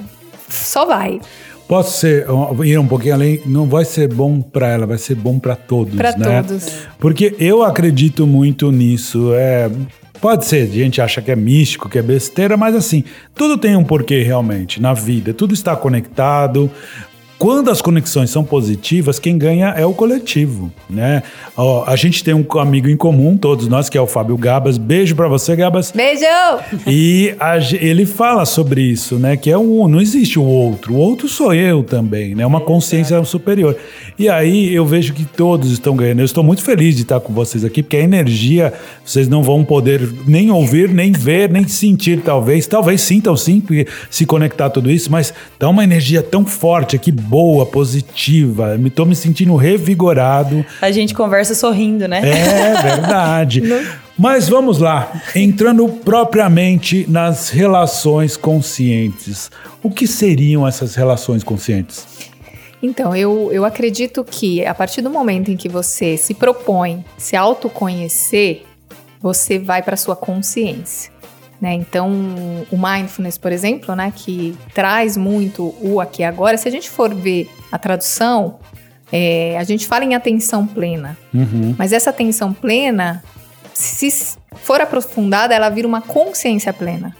só 0.48 0.84
vai. 0.84 1.20
Posso 1.66 1.98
ser, 1.98 2.26
ir 2.64 2.78
um 2.78 2.86
pouquinho 2.86 3.14
além, 3.14 3.40
não 3.46 3.64
vai 3.66 3.86
ser 3.86 4.12
bom 4.12 4.40
para 4.42 4.68
ela, 4.68 4.86
vai 4.86 4.98
ser 4.98 5.14
bom 5.14 5.38
para 5.38 5.56
todos, 5.56 5.94
pra 5.94 6.14
né? 6.16 6.42
todos. 6.42 6.68
Porque 6.98 7.34
eu 7.38 7.62
acredito 7.62 8.26
muito 8.26 8.70
nisso. 8.70 9.32
É, 9.32 9.70
Pode 10.24 10.46
ser, 10.46 10.62
a 10.62 10.66
gente 10.66 11.02
acha 11.02 11.20
que 11.20 11.30
é 11.30 11.36
místico, 11.36 11.86
que 11.86 11.98
é 11.98 12.02
besteira, 12.02 12.56
mas 12.56 12.74
assim, 12.74 13.04
tudo 13.34 13.58
tem 13.58 13.76
um 13.76 13.84
porquê 13.84 14.22
realmente 14.22 14.80
na 14.80 14.94
vida, 14.94 15.34
tudo 15.34 15.52
está 15.52 15.76
conectado. 15.76 16.70
Quando 17.38 17.70
as 17.70 17.82
conexões 17.82 18.30
são 18.30 18.44
positivas, 18.44 19.18
quem 19.18 19.36
ganha 19.36 19.68
é 19.76 19.84
o 19.84 19.92
coletivo, 19.92 20.72
né? 20.88 21.22
Ó, 21.56 21.84
a 21.86 21.96
gente 21.96 22.22
tem 22.22 22.32
um 22.32 22.46
amigo 22.58 22.88
em 22.88 22.96
comum, 22.96 23.36
todos 23.36 23.66
nós, 23.66 23.88
que 23.88 23.98
é 23.98 24.00
o 24.00 24.06
Fábio 24.06 24.36
Gabas. 24.36 24.78
Beijo 24.78 25.16
para 25.16 25.28
você, 25.28 25.56
Gabas. 25.56 25.90
Beijo! 25.90 26.24
E 26.86 27.34
a, 27.40 27.58
ele 27.58 28.06
fala 28.06 28.46
sobre 28.46 28.82
isso, 28.82 29.16
né? 29.18 29.36
Que 29.36 29.50
é 29.50 29.58
um, 29.58 29.88
não 29.88 30.00
existe 30.00 30.38
o 30.38 30.44
outro. 30.44 30.94
O 30.94 30.96
outro 30.96 31.28
sou 31.28 31.52
eu 31.52 31.82
também, 31.82 32.34
né? 32.34 32.46
Uma 32.46 32.60
consciência 32.60 33.22
superior. 33.24 33.76
E 34.18 34.28
aí 34.28 34.72
eu 34.72 34.86
vejo 34.86 35.12
que 35.12 35.24
todos 35.24 35.72
estão 35.72 35.96
ganhando. 35.96 36.20
Eu 36.20 36.24
estou 36.24 36.44
muito 36.44 36.62
feliz 36.62 36.94
de 36.94 37.02
estar 37.02 37.20
com 37.20 37.32
vocês 37.32 37.64
aqui, 37.64 37.82
porque 37.82 37.96
a 37.96 38.00
energia 38.00 38.72
vocês 39.04 39.28
não 39.28 39.42
vão 39.42 39.64
poder 39.64 40.08
nem 40.26 40.50
ouvir, 40.50 40.88
nem 40.88 41.10
ver, 41.10 41.50
nem 41.50 41.66
sentir, 41.66 42.22
talvez. 42.22 42.66
Talvez 42.66 43.00
sintam 43.00 43.36
sim, 43.36 43.62
se 44.08 44.24
conectar 44.24 44.66
a 44.66 44.70
tudo 44.70 44.90
isso, 44.90 45.10
mas 45.10 45.34
dá 45.58 45.68
uma 45.68 45.82
energia 45.82 46.22
tão 46.22 46.46
forte 46.46 46.94
aqui 46.94 47.12
boa, 47.24 47.66
positiva. 47.66 48.76
Me 48.78 48.90
tô 48.90 49.04
me 49.04 49.14
sentindo 49.16 49.56
revigorado. 49.56 50.64
A 50.80 50.90
gente 50.90 51.14
conversa 51.14 51.54
sorrindo, 51.54 52.06
né? 52.06 52.20
É 52.24 52.82
verdade. 52.82 53.62
Mas 54.16 54.48
vamos 54.48 54.78
lá, 54.78 55.12
entrando 55.34 55.88
propriamente 55.88 57.04
nas 57.08 57.50
relações 57.50 58.36
conscientes. 58.36 59.50
O 59.82 59.90
que 59.90 60.06
seriam 60.06 60.66
essas 60.66 60.94
relações 60.94 61.42
conscientes? 61.42 62.06
Então, 62.80 63.16
eu, 63.16 63.50
eu 63.50 63.64
acredito 63.64 64.22
que 64.22 64.64
a 64.64 64.74
partir 64.74 65.02
do 65.02 65.10
momento 65.10 65.50
em 65.50 65.56
que 65.56 65.68
você 65.68 66.16
se 66.16 66.32
propõe 66.32 67.04
se 67.18 67.34
autoconhecer, 67.34 68.62
você 69.20 69.58
vai 69.58 69.82
para 69.82 69.96
sua 69.96 70.14
consciência. 70.14 71.10
Né? 71.64 71.72
Então, 71.72 72.10
o 72.70 72.76
mindfulness, 72.76 73.38
por 73.38 73.50
exemplo, 73.50 73.96
né, 73.96 74.12
que 74.14 74.54
traz 74.74 75.16
muito 75.16 75.74
o 75.80 75.98
aqui 75.98 76.20
e 76.20 76.24
agora, 76.26 76.58
se 76.58 76.68
a 76.68 76.70
gente 76.70 76.90
for 76.90 77.14
ver 77.14 77.50
a 77.72 77.78
tradução, 77.78 78.58
é, 79.10 79.56
a 79.56 79.64
gente 79.64 79.86
fala 79.86 80.04
em 80.04 80.14
atenção 80.14 80.66
plena. 80.66 81.16
Uhum. 81.32 81.74
Mas 81.78 81.94
essa 81.94 82.10
atenção 82.10 82.52
plena, 82.52 83.24
se 83.72 84.36
for 84.56 84.78
aprofundada, 84.82 85.54
ela 85.54 85.70
vira 85.70 85.88
uma 85.88 86.02
consciência 86.02 86.70
plena. 86.70 87.16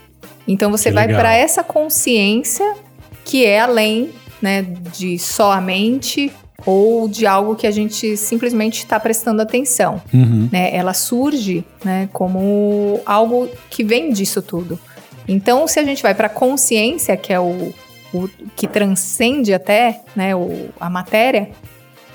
Então, 0.47 0.69
você 0.69 0.89
que 0.89 0.95
vai 0.95 1.07
para 1.07 1.33
essa 1.33 1.63
consciência 1.63 2.75
que 3.23 3.47
é 3.47 3.61
além 3.61 4.11
né, 4.39 4.61
de 4.61 5.17
só 5.17 5.53
a 5.53 5.59
mente 5.59 6.31
ou 6.65 7.07
de 7.07 7.25
algo 7.25 7.55
que 7.55 7.67
a 7.67 7.71
gente 7.71 8.15
simplesmente 8.15 8.79
está 8.79 8.99
prestando 8.99 9.41
atenção. 9.41 10.01
Uhum. 10.13 10.49
Né? 10.51 10.75
Ela 10.75 10.93
surge 10.93 11.65
né, 11.83 12.09
como 12.13 12.99
algo 13.05 13.49
que 13.69 13.83
vem 13.83 14.11
disso 14.11 14.41
tudo. 14.41 14.79
Então, 15.27 15.67
se 15.67 15.79
a 15.79 15.83
gente 15.83 16.03
vai 16.03 16.13
para 16.13 16.27
a 16.27 16.29
consciência, 16.29 17.17
que 17.17 17.33
é 17.33 17.39
o, 17.39 17.73
o, 18.13 18.29
que 18.55 18.67
transcende 18.67 19.53
até 19.53 20.01
né, 20.15 20.35
o, 20.35 20.69
a 20.79 20.89
matéria, 20.89 21.49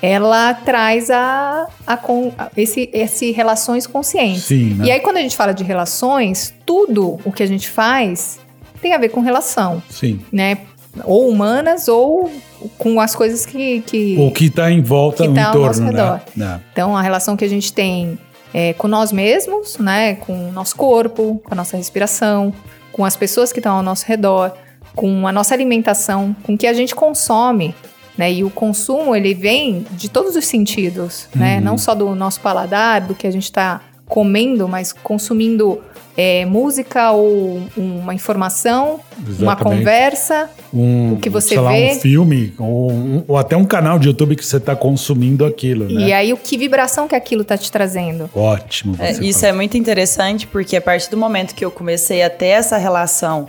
ela 0.01 0.53
traz 0.53 1.11
a, 1.11 1.67
a, 1.85 1.93
a, 1.93 2.51
esse, 2.57 2.89
esse 2.91 3.31
relações 3.31 3.85
conscientes. 3.85 4.43
Sim, 4.43 4.73
né? 4.73 4.85
E 4.85 4.91
aí, 4.91 4.99
quando 4.99 5.17
a 5.17 5.21
gente 5.21 5.35
fala 5.35 5.53
de 5.53 5.63
relações, 5.63 6.53
tudo 6.65 7.19
o 7.23 7.31
que 7.31 7.43
a 7.43 7.45
gente 7.45 7.69
faz 7.69 8.39
tem 8.81 8.93
a 8.93 8.97
ver 8.97 9.09
com 9.09 9.21
relação. 9.21 9.81
Sim. 9.89 10.19
Né? 10.31 10.57
Ou 11.03 11.29
humanas 11.29 11.87
ou 11.87 12.31
com 12.77 12.99
as 12.99 13.15
coisas 13.15 13.45
que. 13.45 13.81
que 13.81 14.15
o 14.19 14.31
que 14.31 14.45
está 14.45 14.71
em 14.71 14.81
volta, 14.81 15.25
no 15.25 15.33
tá 15.33 15.49
entorno, 15.49 15.91
né? 15.91 16.21
É. 16.39 16.59
Então, 16.71 16.95
a 16.95 17.01
relação 17.01 17.35
que 17.35 17.45
a 17.45 17.49
gente 17.49 17.71
tem 17.73 18.17
é, 18.53 18.73
com 18.73 18.87
nós 18.87 19.11
mesmos, 19.11 19.77
né? 19.77 20.15
Com 20.15 20.49
o 20.49 20.51
nosso 20.51 20.75
corpo, 20.75 21.41
com 21.43 21.53
a 21.53 21.55
nossa 21.55 21.77
respiração, 21.77 22.53
com 22.91 23.05
as 23.05 23.15
pessoas 23.15 23.51
que 23.51 23.59
estão 23.59 23.77
ao 23.77 23.83
nosso 23.83 24.05
redor, 24.05 24.53
com 24.95 25.27
a 25.27 25.31
nossa 25.31 25.53
alimentação, 25.53 26.35
com 26.43 26.53
o 26.53 26.57
que 26.57 26.67
a 26.67 26.73
gente 26.73 26.93
consome. 26.93 27.73
Né? 28.17 28.33
E 28.33 28.43
o 28.43 28.49
consumo, 28.49 29.15
ele 29.15 29.33
vem 29.33 29.85
de 29.91 30.09
todos 30.09 30.35
os 30.35 30.45
sentidos, 30.45 31.29
né? 31.33 31.55
uhum. 31.55 31.59
né? 31.59 31.61
Não 31.61 31.77
só 31.77 31.95
do 31.95 32.13
nosso 32.13 32.41
paladar, 32.41 33.01
do 33.01 33.15
que 33.15 33.25
a 33.25 33.31
gente 33.31 33.45
está 33.45 33.81
comendo, 34.11 34.67
mas 34.67 34.91
consumindo 34.91 35.79
é, 36.17 36.45
música 36.45 37.11
ou 37.11 37.61
uma 37.77 38.13
informação, 38.13 38.99
Exatamente. 39.17 39.41
uma 39.41 39.55
conversa, 39.55 40.49
um, 40.73 41.13
o 41.13 41.17
que 41.17 41.29
você 41.29 41.55
sei 41.55 41.57
vê. 41.57 41.63
Lá, 41.63 41.71
um 41.71 41.99
filme, 42.01 42.53
ou, 42.59 43.23
ou, 43.25 43.37
até 43.37 43.55
um 43.55 43.63
canal 43.63 43.97
de 43.97 44.09
YouTube 44.09 44.35
que 44.35 44.45
você 44.45 44.57
está 44.57 44.75
consumindo 44.75 45.45
aquilo, 45.45 45.85
né? 45.85 46.07
E 46.07 46.11
aí, 46.13 46.33
o 46.33 46.37
que 46.37 46.57
vibração 46.57 47.07
que 47.07 47.15
aquilo 47.15 47.43
está 47.43 47.57
te 47.57 47.71
trazendo. 47.71 48.29
Ótimo. 48.35 48.97
É, 48.99 49.13
isso 49.23 49.45
é 49.45 49.53
muito 49.53 49.77
interessante, 49.77 50.45
porque 50.45 50.75
a 50.75 50.81
partir 50.81 51.09
do 51.09 51.15
momento 51.15 51.55
que 51.55 51.63
eu 51.63 51.71
comecei 51.71 52.21
a 52.21 52.29
ter 52.29 52.47
essa 52.47 52.75
relação, 52.75 53.47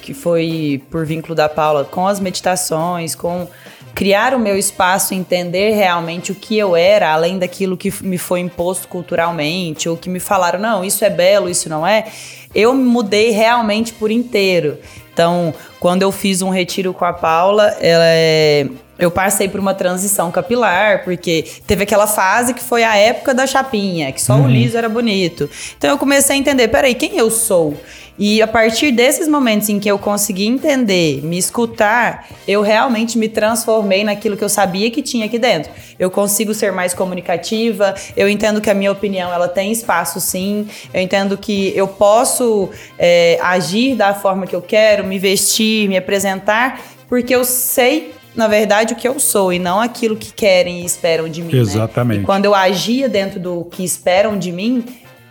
que 0.00 0.14
foi 0.14 0.80
por 0.92 1.04
vínculo 1.04 1.34
da 1.34 1.48
Paula, 1.48 1.84
com 1.84 2.06
as 2.06 2.20
meditações, 2.20 3.16
com 3.16 3.48
criar 3.94 4.34
o 4.34 4.38
meu 4.38 4.58
espaço, 4.58 5.14
entender 5.14 5.70
realmente 5.70 6.32
o 6.32 6.34
que 6.34 6.58
eu 6.58 6.74
era, 6.74 7.12
além 7.12 7.38
daquilo 7.38 7.76
que 7.76 7.92
me 8.02 8.18
foi 8.18 8.40
imposto 8.40 8.88
culturalmente, 8.88 9.88
ou 9.88 9.96
que 9.96 10.10
me 10.10 10.18
falaram, 10.18 10.58
não, 10.58 10.84
isso 10.84 11.04
é 11.04 11.10
belo, 11.10 11.48
isso 11.48 11.68
não 11.68 11.86
é, 11.86 12.06
eu 12.54 12.74
me 12.74 12.84
mudei 12.84 13.30
realmente 13.30 13.92
por 13.92 14.10
inteiro. 14.10 14.78
Então, 15.12 15.54
quando 15.78 16.02
eu 16.02 16.10
fiz 16.10 16.42
um 16.42 16.50
retiro 16.50 16.92
com 16.92 17.04
a 17.04 17.12
Paula, 17.12 17.68
ela 17.80 18.04
é, 18.04 18.66
eu 18.98 19.10
passei 19.10 19.48
por 19.48 19.60
uma 19.60 19.74
transição 19.74 20.30
capilar, 20.30 21.04
porque 21.04 21.44
teve 21.66 21.84
aquela 21.84 22.06
fase 22.06 22.52
que 22.52 22.62
foi 22.62 22.82
a 22.82 22.96
época 22.96 23.32
da 23.32 23.46
chapinha, 23.46 24.10
que 24.10 24.20
só 24.20 24.34
uhum. 24.34 24.44
o 24.44 24.48
liso 24.48 24.76
era 24.76 24.88
bonito. 24.88 25.48
Então 25.76 25.90
eu 25.90 25.98
comecei 25.98 26.36
a 26.36 26.38
entender, 26.38 26.68
peraí, 26.68 26.94
quem 26.94 27.16
eu 27.16 27.30
sou? 27.30 27.74
E 28.18 28.40
a 28.40 28.46
partir 28.46 28.92
desses 28.92 29.26
momentos 29.26 29.68
em 29.68 29.80
que 29.80 29.90
eu 29.90 29.98
consegui 29.98 30.46
entender, 30.46 31.20
me 31.24 31.36
escutar, 31.36 32.28
eu 32.46 32.62
realmente 32.62 33.18
me 33.18 33.28
transformei 33.28 34.04
naquilo 34.04 34.36
que 34.36 34.44
eu 34.44 34.48
sabia 34.48 34.90
que 34.90 35.02
tinha 35.02 35.26
aqui 35.26 35.38
dentro. 35.38 35.72
Eu 35.98 36.10
consigo 36.10 36.54
ser 36.54 36.72
mais 36.72 36.94
comunicativa, 36.94 37.94
eu 38.16 38.28
entendo 38.28 38.60
que 38.60 38.70
a 38.70 38.74
minha 38.74 38.92
opinião 38.92 39.32
ela 39.32 39.48
tem 39.48 39.72
espaço 39.72 40.20
sim, 40.20 40.68
eu 40.92 41.00
entendo 41.00 41.36
que 41.36 41.72
eu 41.76 41.88
posso 41.88 42.70
é, 42.98 43.38
agir 43.42 43.96
da 43.96 44.14
forma 44.14 44.46
que 44.46 44.54
eu 44.54 44.62
quero, 44.62 45.04
me 45.04 45.18
vestir, 45.18 45.88
me 45.88 45.96
apresentar 45.96 46.80
porque 47.08 47.34
eu 47.34 47.44
sei, 47.44 48.12
na 48.34 48.48
verdade, 48.48 48.94
o 48.94 48.96
que 48.96 49.06
eu 49.06 49.20
sou 49.20 49.52
e 49.52 49.58
não 49.58 49.80
aquilo 49.80 50.16
que 50.16 50.32
querem 50.32 50.80
e 50.80 50.84
esperam 50.84 51.28
de 51.28 51.42
mim. 51.42 51.52
né? 51.52 51.60
Exatamente. 51.60 52.22
E 52.22 52.24
quando 52.24 52.44
eu 52.44 52.54
agia 52.54 53.08
dentro 53.08 53.38
do 53.38 53.64
que 53.66 53.84
esperam 53.84 54.38
de 54.38 54.50
mim, 54.50 54.84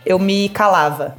eu 0.05 0.19
me 0.19 0.49
calava. 0.49 1.15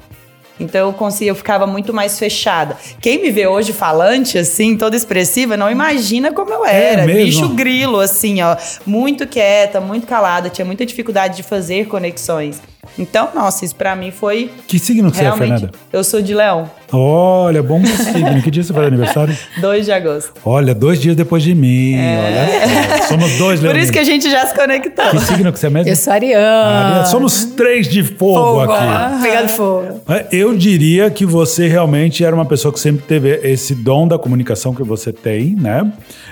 Então 0.59 0.89
eu 0.89 0.93
conseguia, 0.93 1.31
eu 1.31 1.35
ficava 1.35 1.67
muito 1.67 1.93
mais 1.93 2.19
fechada. 2.19 2.77
Quem 3.01 3.21
me 3.21 3.31
vê 3.31 3.47
hoje 3.47 3.73
falante, 3.73 4.39
assim, 4.39 4.77
toda 4.77 4.97
expressiva, 4.97 5.57
não 5.57 5.71
imagina 5.71 6.33
como 6.33 6.53
eu 6.53 6.65
era. 6.65 7.03
É 7.03 7.07
mesmo? 7.07 7.25
Bicho 7.25 7.49
grilo, 7.55 8.01
assim, 8.01 8.41
ó. 8.43 8.57
Muito 8.87 9.27
quieta, 9.27 9.81
muito 9.81 10.07
calada, 10.07 10.49
tinha 10.49 10.65
muita 10.65 10.87
dificuldade 10.87 11.37
de 11.37 11.43
fazer 11.43 11.87
conexões. 11.87 12.61
Então, 12.99 13.29
nossa, 13.35 13.65
isso 13.65 13.75
pra 13.75 13.95
mim 13.97 14.11
foi 14.11 14.51
Que 14.69 14.79
signo 14.79 15.11
que 15.11 15.17
você 15.17 15.25
é. 15.25 15.33
Fernanda? 15.33 15.71
eu 15.93 16.05
sou 16.05 16.21
de 16.23 16.35
leão, 16.35 16.71
Olha, 16.97 17.61
bom 17.61 17.85
signo. 17.85 18.41
Que 18.41 18.51
dia 18.53 18.63
você 18.63 18.73
faz 18.73 18.87
aniversário? 18.87 19.37
2 19.61 19.85
de 19.87 19.91
agosto. 19.93 20.33
Olha, 20.45 20.73
dois 20.73 21.01
dias 21.01 21.17
depois 21.17 21.43
de 21.43 21.53
mim. 21.53 21.97
Olha 21.99 22.99
só. 23.03 23.09
Somos 23.09 23.33
dois, 23.37 23.65
É. 23.65 23.67
Por 23.67 23.77
isso 23.77 23.91
que 23.91 23.99
a 23.99 24.05
gente 24.05 24.31
já 24.31 24.47
se 24.47 24.55
conectou. 24.55 25.05
Que 25.11 25.19
signo 25.21 25.53
que 25.53 25.59
você 25.59 25.67
é 25.67 25.71
mesmo? 25.71 25.91
Eu 25.91 25.97
sou 25.97 26.13
ariana. 26.13 27.05
Somos 27.07 27.45
três 27.47 27.89
de 27.89 28.03
fogo, 28.05 28.61
aqui. 28.61 29.23
Pegado 29.23 29.49
fogo. 29.49 30.03
É, 30.09 30.27
Eu 30.31 30.57
diria 30.57 31.11
que 31.11 31.27
você 31.27 31.67
realmente 31.67 32.25
era 32.25 32.35
uma 32.35 32.45
pessoa 32.45 32.73
que 32.73 32.79
sempre 32.79 33.05
teve 33.07 33.41
esse 33.43 33.75
dom 33.75 34.07
da 34.07 34.17
comunicação 34.19 34.73
que 34.75 34.83
você 34.85 35.13
tem, 35.13 35.57
né? 35.57 35.91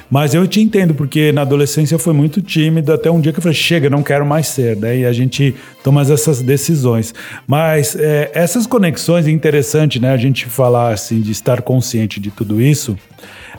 Mas 0.08 0.34
eu 0.34 0.46
te 0.46 0.60
entendo, 0.60 0.92
porque 0.94 1.32
na 1.32 1.40
adolescência 1.40 1.94
eu 1.94 1.98
fui 1.98 2.12
muito 2.12 2.40
tímido, 2.42 2.92
até 2.92 3.10
um 3.10 3.20
dia 3.20 3.32
que 3.32 3.38
eu 3.38 3.42
falei, 3.42 3.56
chega, 3.56 3.88
não 3.88 4.02
quero 4.02 4.26
mais 4.26 4.46
ser, 4.46 4.76
né? 4.76 4.98
E 4.98 5.06
a 5.06 5.12
gente 5.12 5.54
toma 5.82 6.02
essas 6.02 6.40
decisões. 6.40 7.14
Mas 7.46 7.96
é, 7.96 8.30
essas 8.34 8.66
conexões, 8.66 9.26
é 9.26 9.30
interessante, 9.30 10.00
né? 10.00 10.12
A 10.12 10.16
gente 10.16 10.46
falar, 10.46 10.92
assim, 10.92 11.20
de 11.20 11.32
estar 11.32 11.62
consciente 11.62 12.20
de 12.20 12.30
tudo 12.30 12.60
isso. 12.60 12.96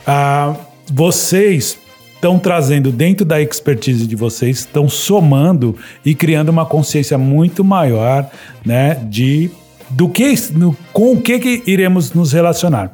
Ah, 0.06 0.56
vocês 0.92 1.78
estão 2.16 2.40
trazendo 2.40 2.90
dentro 2.90 3.26
da 3.26 3.42
expertise 3.42 4.08
de 4.08 4.16
vocês, 4.16 4.60
estão 4.60 4.88
somando 4.88 5.76
e 6.06 6.16
criando 6.16 6.50
uma 6.50 6.66
consciência 6.66 7.18
muito 7.18 7.66
maior, 7.66 8.30
né, 8.66 8.96
de 9.10 9.52
do 9.90 10.08
que 10.08 10.34
no, 10.54 10.76
com 10.94 11.12
o 11.12 11.22
que, 11.22 11.38
que 11.38 11.64
iremos 11.68 12.14
nos 12.14 12.32
relacionar. 12.32 12.94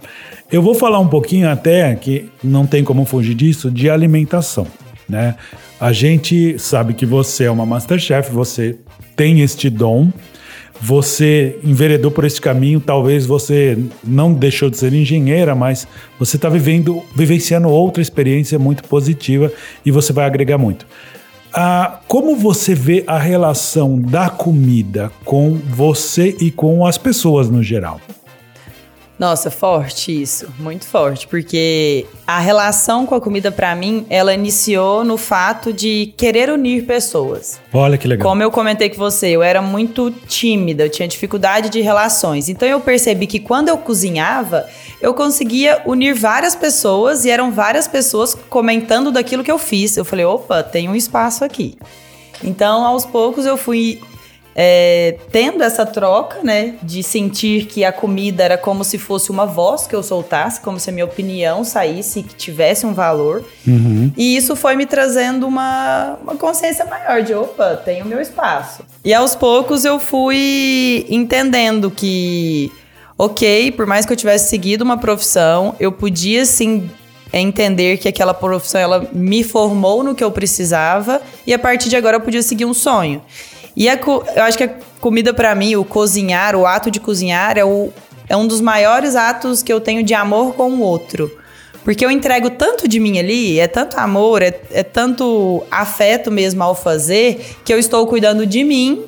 Eu 0.51 0.63
vou 0.63 0.73
falar 0.73 0.99
um 0.99 1.07
pouquinho 1.07 1.47
até 1.47 1.95
que 1.95 2.29
não 2.43 2.65
tem 2.65 2.83
como 2.83 3.05
fugir 3.05 3.35
disso 3.35 3.69
de 3.69 3.87
alimentação, 3.87 4.65
né? 5.07 5.35
A 5.79 5.93
gente 5.93 6.57
sabe 6.59 6.93
que 6.93 7.05
você 7.05 7.45
é 7.45 7.51
uma 7.51 7.65
masterchef, 7.65 8.31
você 8.31 8.79
tem 9.19 9.41
este 9.41 9.69
dom, 9.69 10.13
você 10.79 11.59
enveredou 11.61 12.09
por 12.09 12.23
esse 12.23 12.39
caminho, 12.39 12.79
talvez 12.79 13.25
você 13.25 13.77
não 14.01 14.31
deixou 14.31 14.69
de 14.69 14.77
ser 14.77 14.93
engenheira, 14.93 15.53
mas 15.53 15.85
você 16.17 16.37
está 16.37 16.47
vivendo, 16.47 17.03
vivenciando 17.13 17.67
outra 17.67 18.01
experiência 18.01 18.57
muito 18.57 18.85
positiva 18.85 19.51
e 19.85 19.91
você 19.91 20.13
vai 20.13 20.25
agregar 20.25 20.57
muito. 20.57 20.87
Ah, 21.53 21.99
como 22.07 22.33
você 22.33 22.73
vê 22.73 23.03
a 23.07 23.19
relação 23.19 23.99
da 23.99 24.29
comida 24.29 25.11
com 25.25 25.55
você 25.67 26.37
e 26.39 26.49
com 26.49 26.85
as 26.85 26.97
pessoas 26.97 27.49
no 27.49 27.61
geral? 27.61 27.99
Nossa, 29.19 29.51
forte 29.51 30.21
isso, 30.21 30.47
muito 30.57 30.87
forte, 30.87 31.27
porque 31.27 32.05
a 32.25 32.39
relação 32.39 33.05
com 33.05 33.13
a 33.15 33.19
comida 33.19 33.51
pra 33.51 33.75
mim, 33.75 34.05
ela 34.09 34.33
iniciou 34.33 35.03
no 35.03 35.17
fato 35.17 35.73
de 35.73 36.13
querer 36.15 36.49
unir 36.49 36.85
pessoas. 36.85 37.59
Olha 37.73 37.97
que 37.97 38.07
legal. 38.07 38.25
Como 38.25 38.41
eu 38.41 38.49
comentei 38.49 38.89
com 38.89 38.95
você, 38.95 39.27
eu 39.27 39.43
era 39.43 39.61
muito 39.61 40.09
tímida, 40.09 40.85
eu 40.85 40.89
tinha 40.89 41.05
dificuldade 41.05 41.69
de 41.69 41.81
relações. 41.81 42.47
Então 42.47 42.65
eu 42.65 42.79
percebi 42.79 43.27
que 43.27 43.41
quando 43.41 43.67
eu 43.67 43.77
cozinhava, 43.77 44.65
eu 45.01 45.13
conseguia 45.13 45.81
unir 45.85 46.13
várias 46.13 46.55
pessoas 46.55 47.25
e 47.25 47.29
eram 47.29 47.51
várias 47.51 47.89
pessoas 47.89 48.33
comentando 48.49 49.11
daquilo 49.11 49.43
que 49.43 49.51
eu 49.51 49.59
fiz. 49.59 49.97
Eu 49.97 50.05
falei, 50.05 50.23
opa, 50.23 50.63
tem 50.63 50.87
um 50.87 50.95
espaço 50.95 51.43
aqui. 51.43 51.77
Então, 52.41 52.85
aos 52.85 53.05
poucos, 53.05 53.45
eu 53.45 53.57
fui 53.57 54.01
é, 54.61 55.15
tendo 55.31 55.63
essa 55.63 55.85
troca, 55.85 56.39
né? 56.43 56.73
De 56.83 57.01
sentir 57.01 57.65
que 57.65 57.85
a 57.85 57.93
comida 57.93 58.43
era 58.43 58.57
como 58.57 58.83
se 58.83 58.97
fosse 58.97 59.31
uma 59.31 59.45
voz 59.45 59.87
que 59.87 59.95
eu 59.95 60.03
soltasse, 60.03 60.59
como 60.59 60.77
se 60.77 60.89
a 60.89 60.91
minha 60.91 61.05
opinião 61.05 61.63
saísse, 61.63 62.23
que 62.23 62.35
tivesse 62.35 62.85
um 62.85 62.93
valor. 62.93 63.45
Uhum. 63.65 64.11
E 64.17 64.35
isso 64.35 64.57
foi 64.57 64.75
me 64.75 64.85
trazendo 64.85 65.47
uma, 65.47 66.17
uma 66.21 66.35
consciência 66.35 66.83
maior 66.83 67.21
de, 67.23 67.33
opa, 67.33 67.77
tem 67.77 68.01
o 68.01 68.05
meu 68.05 68.19
espaço. 68.19 68.83
E 69.05 69.13
aos 69.13 69.33
poucos 69.33 69.85
eu 69.85 69.97
fui 69.97 71.05
entendendo 71.09 71.89
que, 71.89 72.69
ok, 73.17 73.71
por 73.71 73.85
mais 73.85 74.05
que 74.05 74.11
eu 74.11 74.17
tivesse 74.17 74.49
seguido 74.49 74.83
uma 74.83 74.97
profissão, 74.97 75.73
eu 75.79 75.89
podia 75.89 76.43
sim 76.43 76.89
entender 77.31 77.97
que 77.97 78.09
aquela 78.09 78.33
profissão 78.33 78.81
ela 78.81 79.07
me 79.13 79.41
formou 79.41 80.03
no 80.03 80.13
que 80.13 80.23
eu 80.23 80.31
precisava 80.31 81.21
e 81.47 81.53
a 81.53 81.59
partir 81.59 81.87
de 81.87 81.95
agora 81.95 82.17
eu 82.17 82.21
podia 82.21 82.41
seguir 82.41 82.65
um 82.65 82.73
sonho. 82.73 83.21
E 83.79 83.95
co- 83.97 84.25
eu 84.35 84.43
acho 84.43 84.57
que 84.57 84.65
a 84.65 84.69
comida 84.99 85.33
pra 85.33 85.55
mim, 85.55 85.75
o 85.77 85.85
cozinhar, 85.85 86.53
o 86.55 86.67
ato 86.67 86.91
de 86.91 86.99
cozinhar 86.99 87.57
é, 87.57 87.63
o, 87.63 87.89
é 88.27 88.35
um 88.35 88.45
dos 88.45 88.59
maiores 88.59 89.15
atos 89.15 89.63
que 89.63 89.71
eu 89.71 89.79
tenho 89.79 90.03
de 90.03 90.13
amor 90.13 90.53
com 90.53 90.69
o 90.71 90.81
outro. 90.81 91.31
Porque 91.85 92.03
eu 92.05 92.11
entrego 92.11 92.49
tanto 92.49 92.89
de 92.89 92.99
mim 92.99 93.17
ali, 93.17 93.57
é 93.57 93.65
tanto 93.67 93.97
amor, 93.97 94.41
é, 94.41 94.59
é 94.71 94.83
tanto 94.83 95.63
afeto 95.71 96.29
mesmo 96.29 96.61
ao 96.61 96.75
fazer, 96.75 97.55
que 97.63 97.73
eu 97.73 97.79
estou 97.79 98.05
cuidando 98.05 98.45
de 98.45 98.65
mim 98.65 99.05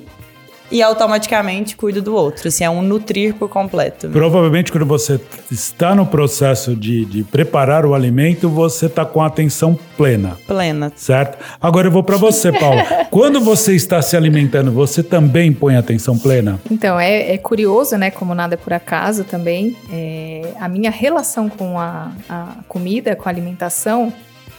e 0.72 0.82
automaticamente 0.82 1.76
cuido 1.76 2.02
do 2.02 2.16
outro. 2.16 2.48
Assim, 2.48 2.64
é 2.64 2.70
um 2.70 2.82
nutrir 2.82 3.36
por 3.36 3.50
completo. 3.50 4.10
Provavelmente, 4.10 4.72
quando 4.72 4.86
você 4.86 5.20
está 5.52 5.94
no 5.94 6.06
processo 6.06 6.76
de, 6.76 7.06
de 7.06 7.24
preparar 7.24 7.86
o 7.86 7.94
alimento, 7.94 8.50
você 8.50 8.86
está 8.86 9.06
com 9.06 9.22
a 9.22 9.28
atenção 9.28 9.78
plena. 9.98 10.38
Plena. 10.48 10.92
Certo? 10.96 11.38
Agora 11.60 11.88
eu 11.88 11.92
vou 11.92 12.04
para 12.04 12.18
você, 12.18 12.52
Paulo. 12.52 12.82
Quando 13.12 13.42
você 13.42 13.76
está 13.76 14.02
se 14.02 14.16
alimentando, 14.16 14.72
você 14.72 15.04
também 15.04 15.52
põe 15.52 15.76
atenção 15.76 16.18
plena? 16.18 16.60
Então, 16.72 17.00
é, 17.00 17.34
é 17.34 17.38
curioso, 17.38 17.98
né? 17.98 18.10
Como 18.10 18.34
nada 18.34 18.54
é 18.54 18.58
por 18.58 18.74
acaso 18.74 19.24
também. 19.24 19.76
é, 19.92 20.54
a 20.60 20.68
minha 20.68 20.92
relação 20.92 21.50
com 21.50 21.80
a, 21.80 22.12
a 22.30 22.56
comida, 22.68 23.16
com 23.16 23.28
a 23.28 23.32
alimentação, 23.32 24.14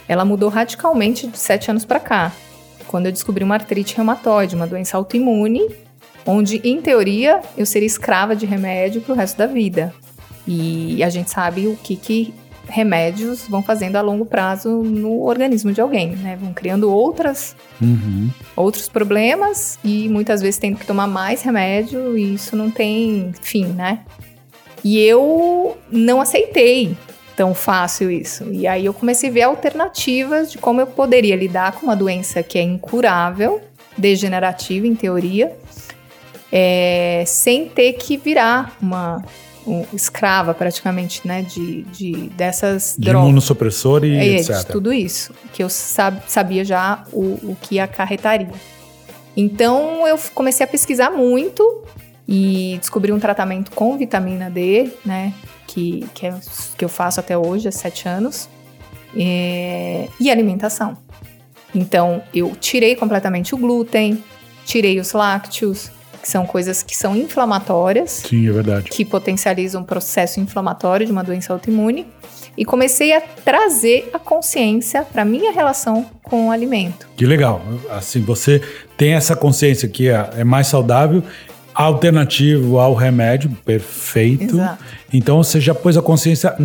ela 0.07 0.23
mudou 0.23 0.49
radicalmente 0.49 1.27
de 1.27 1.37
sete 1.37 1.71
anos 1.71 1.85
para 1.85 1.99
cá. 1.99 2.31
Quando 2.87 3.07
eu 3.07 3.11
descobri 3.11 3.43
uma 3.43 3.55
artrite 3.55 3.95
reumatoide, 3.95 4.55
uma 4.55 4.67
doença 4.67 4.97
autoimune, 4.97 5.67
onde, 6.25 6.61
em 6.63 6.81
teoria, 6.81 7.41
eu 7.57 7.65
seria 7.65 7.87
escrava 7.87 8.35
de 8.35 8.45
remédio 8.45 9.01
pro 9.01 9.13
resto 9.13 9.37
da 9.37 9.47
vida. 9.47 9.93
E 10.47 11.03
a 11.03 11.09
gente 11.09 11.31
sabe 11.31 11.67
o 11.67 11.77
que, 11.77 11.95
que 11.95 12.33
remédios 12.67 13.45
vão 13.47 13.61
fazendo 13.61 13.97
a 13.97 14.01
longo 14.01 14.25
prazo 14.25 14.69
no 14.69 15.21
organismo 15.23 15.71
de 15.71 15.81
alguém, 15.81 16.15
né? 16.15 16.37
Vão 16.39 16.53
criando 16.53 16.91
outras 16.91 17.55
Uhum. 17.81 18.29
outros 18.55 18.87
problemas 18.87 19.77
e 19.83 20.07
muitas 20.07 20.41
vezes 20.41 20.57
tendo 20.57 20.77
que 20.77 20.85
tomar 20.85 21.07
mais 21.07 21.41
remédio 21.41 22.17
e 22.17 22.35
isso 22.35 22.55
não 22.55 22.71
tem 22.71 23.33
fim, 23.41 23.65
né? 23.65 23.99
E 24.83 24.99
eu 24.99 25.77
não 25.91 26.21
aceitei 26.21 26.95
tão 27.35 27.53
fácil 27.53 28.09
isso. 28.11 28.45
E 28.51 28.65
aí 28.67 28.85
eu 28.85 28.93
comecei 28.93 29.29
a 29.29 29.33
ver 29.33 29.41
alternativas 29.41 30.51
de 30.51 30.57
como 30.57 30.79
eu 30.79 30.87
poderia 30.87 31.35
lidar 31.35 31.73
com 31.73 31.85
uma 31.87 31.95
doença 31.95 32.41
que 32.43 32.57
é 32.57 32.61
incurável, 32.61 33.61
degenerativa 33.97 34.87
em 34.87 34.95
teoria, 34.95 35.55
é, 36.55 37.23
sem 37.25 37.67
ter 37.67 37.93
que 37.93 38.15
virar 38.15 38.77
uma 38.79 39.23
um, 39.65 39.83
escrava 39.93 40.53
praticamente, 40.53 41.25
né, 41.27 41.41
de, 41.41 41.81
de 41.83 42.11
dessas 42.35 42.95
De 42.99 43.05
drogas. 43.09 43.27
imunossupressor 43.29 44.05
e 44.05 44.15
É, 44.17 44.35
etc. 44.35 44.57
de 44.57 44.65
tudo 44.67 44.93
isso, 44.93 45.33
que 45.51 45.63
eu 45.63 45.69
sab- 45.69 46.21
sabia 46.27 46.63
já 46.63 47.03
o, 47.11 47.21
o 47.51 47.57
que 47.61 47.79
acarretaria. 47.79 48.51
Então 49.35 50.05
eu 50.07 50.19
comecei 50.35 50.63
a 50.63 50.67
pesquisar 50.67 51.09
muito 51.09 51.83
e 52.27 52.77
descobri 52.79 53.11
um 53.11 53.19
tratamento 53.19 53.71
com 53.71 53.97
vitamina 53.97 54.49
D, 54.49 54.91
né? 55.03 55.33
Que, 55.65 56.05
que, 56.13 56.27
é, 56.27 56.35
que 56.77 56.85
eu 56.85 56.89
faço 56.89 57.19
até 57.19 57.35
hoje, 57.37 57.67
há 57.67 57.71
sete 57.71 58.07
anos. 58.07 58.47
É, 59.17 60.07
e 60.19 60.29
alimentação. 60.29 60.97
Então 61.73 62.21
eu 62.33 62.51
tirei 62.59 62.95
completamente 62.95 63.55
o 63.55 63.57
glúten, 63.57 64.23
tirei 64.65 64.99
os 64.99 65.13
lácteos, 65.13 65.89
que 66.23 66.29
são 66.29 66.45
coisas 66.45 66.81
que 66.81 66.95
são 66.95 67.17
inflamatórias 67.17 68.23
Sim, 68.25 68.47
é 68.47 68.51
verdade. 68.53 68.89
que 68.89 69.03
potencializa 69.03 69.77
um 69.77 69.83
processo 69.83 70.39
inflamatório 70.39 71.05
de 71.05 71.11
uma 71.11 71.21
doença 71.21 71.51
autoimune 71.51 72.07
e 72.57 72.63
comecei 72.63 73.13
a 73.13 73.19
trazer 73.19 74.09
a 74.13 74.19
consciência 74.19 75.03
para 75.03 75.25
minha 75.25 75.51
relação 75.51 76.05
com 76.21 76.47
o 76.47 76.51
alimento. 76.51 77.09
Que 77.17 77.25
legal. 77.25 77.61
Assim, 77.91 78.21
você 78.21 78.61
tem 78.95 79.15
essa 79.15 79.35
consciência 79.35 79.89
que 79.89 80.07
é, 80.07 80.29
é 80.37 80.43
mais 80.45 80.67
saudável, 80.67 81.21
alternativo 81.75 82.79
ao 82.79 82.93
remédio, 82.93 83.49
perfeito. 83.65 84.55
Exato. 84.55 84.83
Então 85.11 85.43
você 85.43 85.59
já 85.59 85.75
pôs 85.75 85.97
a 85.97 86.01
consciência 86.01 86.55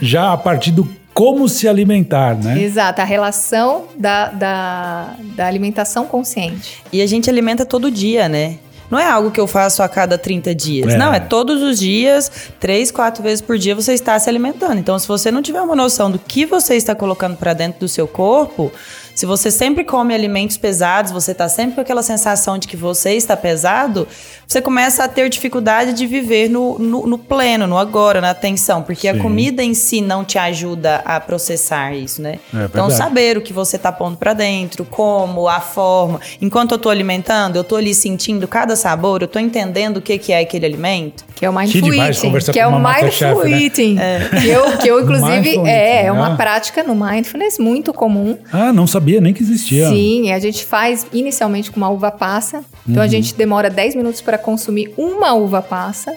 já 0.00 0.32
a 0.32 0.36
partir 0.36 0.70
do 0.70 0.88
como 1.12 1.48
se 1.48 1.66
alimentar, 1.66 2.36
né? 2.36 2.62
Exato, 2.62 3.00
a 3.00 3.04
relação 3.04 3.86
da, 3.98 4.28
da, 4.28 5.16
da 5.34 5.46
alimentação 5.48 6.06
consciente. 6.06 6.80
E 6.92 7.02
a 7.02 7.06
gente 7.08 7.28
alimenta 7.28 7.66
todo 7.66 7.90
dia, 7.90 8.28
né? 8.28 8.58
Não 8.90 8.98
é 8.98 9.06
algo 9.06 9.30
que 9.30 9.40
eu 9.40 9.46
faço 9.46 9.82
a 9.82 9.88
cada 9.88 10.16
30 10.16 10.54
dias. 10.54 10.94
É. 10.94 10.96
Não, 10.96 11.12
é 11.12 11.20
todos 11.20 11.62
os 11.62 11.78
dias, 11.78 12.30
três, 12.58 12.90
quatro 12.90 13.22
vezes 13.22 13.40
por 13.40 13.58
dia 13.58 13.74
você 13.74 13.92
está 13.92 14.18
se 14.18 14.28
alimentando. 14.28 14.78
Então, 14.78 14.98
se 14.98 15.06
você 15.06 15.30
não 15.30 15.42
tiver 15.42 15.60
uma 15.60 15.76
noção 15.76 16.10
do 16.10 16.18
que 16.18 16.46
você 16.46 16.74
está 16.76 16.94
colocando 16.94 17.36
para 17.36 17.52
dentro 17.52 17.80
do 17.80 17.88
seu 17.88 18.08
corpo, 18.08 18.72
se 19.18 19.26
você 19.26 19.50
sempre 19.50 19.82
come 19.82 20.14
alimentos 20.14 20.56
pesados, 20.56 21.10
você 21.10 21.32
está 21.32 21.48
sempre 21.48 21.74
com 21.74 21.80
aquela 21.80 22.04
sensação 22.04 22.56
de 22.56 22.68
que 22.68 22.76
você 22.76 23.14
está 23.14 23.36
pesado, 23.36 24.06
você 24.46 24.62
começa 24.62 25.02
a 25.02 25.08
ter 25.08 25.28
dificuldade 25.28 25.92
de 25.92 26.06
viver 26.06 26.48
no, 26.48 26.78
no, 26.78 27.04
no 27.04 27.18
pleno, 27.18 27.66
no 27.66 27.76
agora, 27.76 28.20
na 28.20 28.30
atenção, 28.30 28.80
porque 28.80 29.10
Sim. 29.10 29.18
a 29.18 29.20
comida 29.20 29.60
em 29.60 29.74
si 29.74 30.00
não 30.00 30.24
te 30.24 30.38
ajuda 30.38 31.02
a 31.04 31.18
processar 31.18 31.92
isso, 31.96 32.22
né? 32.22 32.38
É 32.54 32.66
então, 32.66 32.88
saber 32.90 33.36
o 33.36 33.40
que 33.42 33.52
você 33.52 33.76
tá 33.76 33.90
pondo 33.90 34.16
pra 34.16 34.34
dentro, 34.34 34.84
como, 34.84 35.48
a 35.48 35.58
forma. 35.58 36.20
Enquanto 36.40 36.70
eu 36.70 36.78
tô 36.78 36.88
alimentando, 36.88 37.56
eu 37.56 37.64
tô 37.64 37.74
ali 37.74 37.94
sentindo 37.94 38.46
cada 38.46 38.76
sabor, 38.76 39.22
eu 39.22 39.28
tô 39.28 39.40
entendendo 39.40 39.96
o 39.96 40.00
que, 40.00 40.16
que 40.16 40.32
é 40.32 40.38
aquele 40.38 40.64
alimento. 40.64 41.24
Que 41.34 41.44
é 41.44 41.50
o 41.50 41.52
mindful 41.52 41.90
demais 41.90 42.22
eating. 42.22 42.52
Que 42.52 42.52
com 42.52 42.58
é 42.60 42.66
o 42.68 42.70
uma 42.70 42.94
mindful 42.94 43.44
né? 43.44 43.62
eating. 43.62 43.98
Que, 44.40 44.48
eu, 44.48 44.78
que 44.78 44.88
eu, 44.88 45.00
inclusive, 45.00 45.48
é, 45.66 45.96
eating, 45.96 46.06
é 46.06 46.12
uma 46.12 46.34
ah. 46.34 46.36
prática 46.36 46.84
no 46.84 46.94
mindfulness 46.94 47.58
muito 47.58 47.92
comum. 47.92 48.38
Ah, 48.52 48.72
não 48.72 48.86
sabia 48.86 49.07
nem 49.20 49.32
que 49.32 49.42
existia. 49.42 49.88
Sim, 49.88 50.32
a 50.32 50.38
gente 50.38 50.64
faz 50.64 51.06
inicialmente 51.12 51.70
com 51.70 51.78
uma 51.78 51.88
uva 51.88 52.10
passa. 52.10 52.64
Então 52.86 52.96
Uhum. 53.00 53.02
a 53.02 53.06
gente 53.08 53.34
demora 53.34 53.70
10 53.70 53.94
minutos 53.94 54.20
para 54.20 54.36
consumir 54.36 54.92
uma 54.96 55.32
uva 55.34 55.62
passa. 55.62 56.14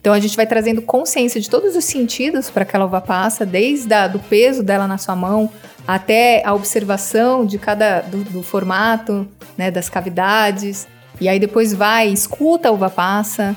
Então 0.00 0.12
a 0.12 0.18
gente 0.18 0.36
vai 0.36 0.46
trazendo 0.46 0.82
consciência 0.82 1.40
de 1.40 1.48
todos 1.48 1.76
os 1.76 1.84
sentidos 1.84 2.50
para 2.50 2.62
aquela 2.64 2.86
uva 2.86 3.00
passa, 3.00 3.46
desde 3.46 3.92
a, 3.94 4.08
do 4.08 4.18
peso 4.18 4.62
dela 4.62 4.86
na 4.88 4.98
sua 4.98 5.14
mão 5.14 5.48
até 5.86 6.42
a 6.44 6.54
observação 6.54 7.44
de 7.44 7.58
cada 7.58 8.00
do, 8.00 8.24
do 8.24 8.42
formato, 8.42 9.26
né, 9.56 9.70
das 9.70 9.88
cavidades. 9.88 10.88
E 11.20 11.28
aí 11.28 11.38
depois 11.38 11.72
vai, 11.72 12.08
escuta 12.08 12.68
a 12.68 12.72
uva 12.72 12.90
passa, 12.90 13.54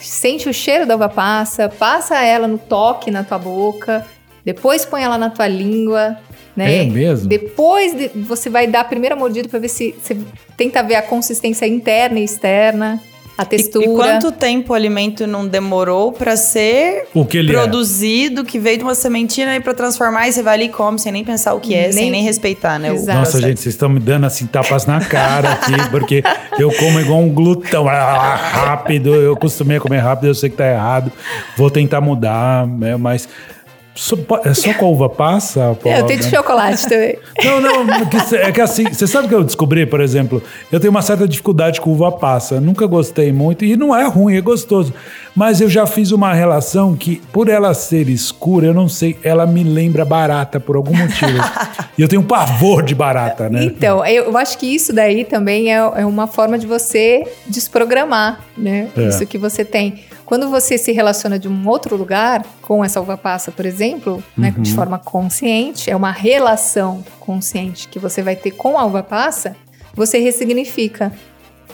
sente 0.00 0.48
o 0.48 0.54
cheiro 0.54 0.86
da 0.86 0.94
uva 0.94 1.08
passa, 1.08 1.68
passa 1.68 2.18
ela 2.24 2.48
no 2.48 2.56
toque 2.58 3.10
na 3.10 3.22
tua 3.22 3.38
boca, 3.38 4.06
depois 4.44 4.84
põe 4.86 5.02
ela 5.02 5.18
na 5.18 5.28
tua 5.30 5.46
língua, 5.46 6.16
né? 6.56 6.78
É 6.78 6.84
mesmo? 6.84 7.28
Depois 7.28 7.94
de- 7.94 8.08
você 8.14 8.48
vai 8.50 8.66
dar 8.66 8.80
a 8.80 8.84
primeira 8.84 9.16
mordida 9.16 9.48
para 9.48 9.58
ver 9.58 9.68
se 9.68 9.94
você 10.02 10.16
tenta 10.56 10.82
ver 10.82 10.96
a 10.96 11.02
consistência 11.02 11.66
interna 11.66 12.18
e 12.20 12.24
externa, 12.24 13.00
a 13.38 13.44
E, 13.44 13.46
textura. 13.46 13.86
e 13.86 13.88
quanto 13.94 14.30
tempo 14.30 14.72
o 14.74 14.76
alimento 14.76 15.26
não 15.26 15.48
demorou 15.48 16.12
pra 16.12 16.36
ser 16.36 17.06
O 17.14 17.24
que 17.24 17.38
ele 17.38 17.50
é. 17.50 17.58
produzido, 17.58 18.44
que 18.44 18.58
veio 18.58 18.76
de 18.76 18.84
uma 18.84 18.94
sementinha 18.94 19.56
e 19.56 19.60
pra 19.60 19.72
transformar, 19.72 20.28
e 20.28 20.32
você 20.32 20.42
vai 20.42 20.52
ali 20.54 20.64
e 20.66 20.68
come 20.68 20.98
sem 20.98 21.10
nem 21.10 21.24
pensar 21.24 21.54
o 21.54 21.58
que 21.60 21.74
é, 21.74 21.84
Nem- 21.84 21.92
sem 21.92 22.10
nem 22.10 22.22
respeitar, 22.22 22.78
né? 22.78 22.92
Exato. 22.92 23.18
Nossa, 23.18 23.40
gente, 23.40 23.58
vocês 23.58 23.74
estão 23.74 23.88
me 23.88 23.98
dando 23.98 24.26
assim 24.26 24.44
tapas 24.46 24.84
na 24.84 25.00
cara 25.00 25.52
aqui, 25.54 25.72
porque 25.90 26.22
eu 26.58 26.70
como 26.74 27.00
igual 27.00 27.20
um 27.20 27.30
glutão, 27.30 27.88
ah, 27.88 28.36
rápido, 28.36 29.14
eu 29.14 29.34
costumei 29.34 29.80
comer 29.80 29.98
rápido, 30.00 30.26
eu 30.28 30.34
sei 30.34 30.50
que 30.50 30.56
tá 30.56 30.68
errado, 30.70 31.10
vou 31.56 31.70
tentar 31.70 32.02
mudar, 32.02 32.66
né, 32.66 32.96
mas 32.98 33.26
só, 33.94 34.16
é 34.44 34.54
só 34.54 34.72
com 34.74 34.86
a 34.86 34.88
uva 34.88 35.08
passa? 35.08 35.76
É, 35.84 36.00
eu 36.00 36.06
tenho 36.06 36.20
de 36.20 36.30
chocolate 36.30 36.88
também. 36.88 37.18
Não, 37.44 37.84
não, 37.84 38.06
que 38.06 38.36
é 38.36 38.52
que 38.52 38.60
assim, 38.60 38.84
você 38.84 39.06
sabe 39.06 39.28
que 39.28 39.34
eu 39.34 39.44
descobri, 39.44 39.84
por 39.84 40.00
exemplo, 40.00 40.42
eu 40.70 40.80
tenho 40.80 40.90
uma 40.90 41.02
certa 41.02 41.26
dificuldade 41.26 41.80
com 41.80 41.90
uva 41.90 42.10
passa, 42.10 42.60
nunca 42.60 42.86
gostei 42.86 43.32
muito, 43.32 43.64
e 43.64 43.76
não 43.76 43.94
é 43.94 44.04
ruim, 44.06 44.36
é 44.36 44.40
gostoso, 44.40 44.94
mas 45.34 45.60
eu 45.60 45.68
já 45.68 45.86
fiz 45.86 46.12
uma 46.12 46.32
relação 46.32 46.94
que, 46.94 47.20
por 47.32 47.48
ela 47.48 47.74
ser 47.74 48.08
escura, 48.08 48.66
eu 48.66 48.74
não 48.74 48.88
sei, 48.88 49.18
ela 49.22 49.46
me 49.46 49.62
lembra 49.62 50.04
barata 50.04 50.60
por 50.60 50.76
algum 50.76 50.96
motivo. 50.96 51.38
e 51.96 52.02
eu 52.02 52.08
tenho 52.08 52.22
um 52.22 52.26
pavor 52.26 52.82
de 52.82 52.94
barata, 52.94 53.48
né? 53.48 53.64
Então, 53.64 54.04
eu, 54.06 54.24
eu 54.24 54.36
acho 54.36 54.56
que 54.58 54.66
isso 54.66 54.92
daí 54.92 55.24
também 55.24 55.72
é, 55.72 55.76
é 55.76 56.06
uma 56.06 56.26
forma 56.26 56.58
de 56.58 56.66
você 56.66 57.24
desprogramar, 57.46 58.40
né? 58.56 58.88
É. 58.96 59.08
Isso 59.08 59.26
que 59.26 59.38
você 59.38 59.64
tem. 59.64 60.04
Quando 60.24 60.48
você 60.48 60.78
se 60.78 60.92
relaciona 60.92 61.38
de 61.38 61.48
um 61.48 61.68
outro 61.68 61.96
lugar, 61.96 62.44
com 62.62 62.84
essa 62.84 63.00
uva 63.00 63.16
passa, 63.16 63.50
por 63.50 63.66
exemplo, 63.66 64.22
né, 64.36 64.52
Uhum. 64.56 64.62
de 64.62 64.72
forma 64.74 64.98
consciente, 64.98 65.90
é 65.90 65.96
uma 65.96 66.10
relação 66.10 67.04
consciente 67.20 67.88
que 67.88 67.98
você 67.98 68.22
vai 68.22 68.36
ter 68.36 68.52
com 68.52 68.78
a 68.78 68.84
uva 68.84 69.02
passa, 69.02 69.54
você 69.94 70.18
ressignifica 70.18 71.12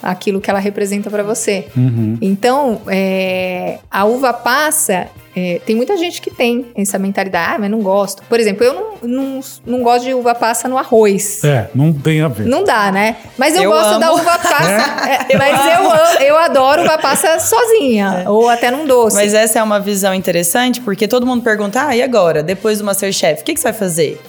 aquilo 0.02 0.40
que 0.40 0.50
ela 0.50 0.58
representa 0.58 1.10
para 1.10 1.22
você. 1.22 1.66
Uhum. 1.76 2.16
Então, 2.20 2.80
é, 2.88 3.78
a 3.90 4.04
uva 4.04 4.32
passa, 4.32 5.08
é, 5.36 5.60
tem 5.64 5.76
muita 5.76 5.96
gente 5.96 6.20
que 6.20 6.30
tem 6.30 6.66
essa 6.76 6.98
mentalidade, 6.98 7.54
ah, 7.54 7.58
mas 7.58 7.70
não 7.70 7.80
gosto. 7.80 8.22
Por 8.28 8.40
exemplo, 8.40 8.64
eu 8.64 8.74
não, 8.74 9.08
não, 9.08 9.40
não 9.66 9.82
gosto 9.82 10.04
de 10.04 10.14
uva 10.14 10.34
passa 10.34 10.68
no 10.68 10.76
arroz. 10.78 11.42
É, 11.44 11.68
não 11.74 11.92
tem 11.92 12.20
a 12.20 12.28
ver. 12.28 12.46
Não 12.46 12.64
dá, 12.64 12.90
né? 12.90 13.16
Mas 13.36 13.54
eu, 13.56 13.62
Eu 13.64 13.70
gosto 13.70 13.90
amo. 13.90 14.00
da 14.00 14.12
uva 14.12 14.38
passa. 14.38 15.26
é, 15.28 15.36
mas 15.36 15.66
eu, 15.66 15.90
amo- 15.90 16.20
eu 16.24 16.38
adoro 16.38 16.82
uva 16.82 16.98
passa 16.98 17.38
sozinha, 17.38 18.24
ou 18.26 18.48
até 18.48 18.70
num 18.70 18.86
doce. 18.86 19.16
Mas 19.16 19.34
essa 19.34 19.58
é 19.58 19.62
uma 19.62 19.78
visão 19.80 20.12
interessante, 20.14 20.80
porque 20.80 21.06
todo 21.06 21.26
mundo 21.26 21.42
pergunta: 21.42 21.86
ah, 21.86 21.96
e 21.96 22.02
agora? 22.02 22.42
Depois 22.42 22.78
do 22.78 22.84
Masterchef, 22.84 23.42
o 23.42 23.44
que, 23.44 23.54
que 23.54 23.60
você 23.60 23.64
vai 23.70 23.78
fazer? 23.78 24.20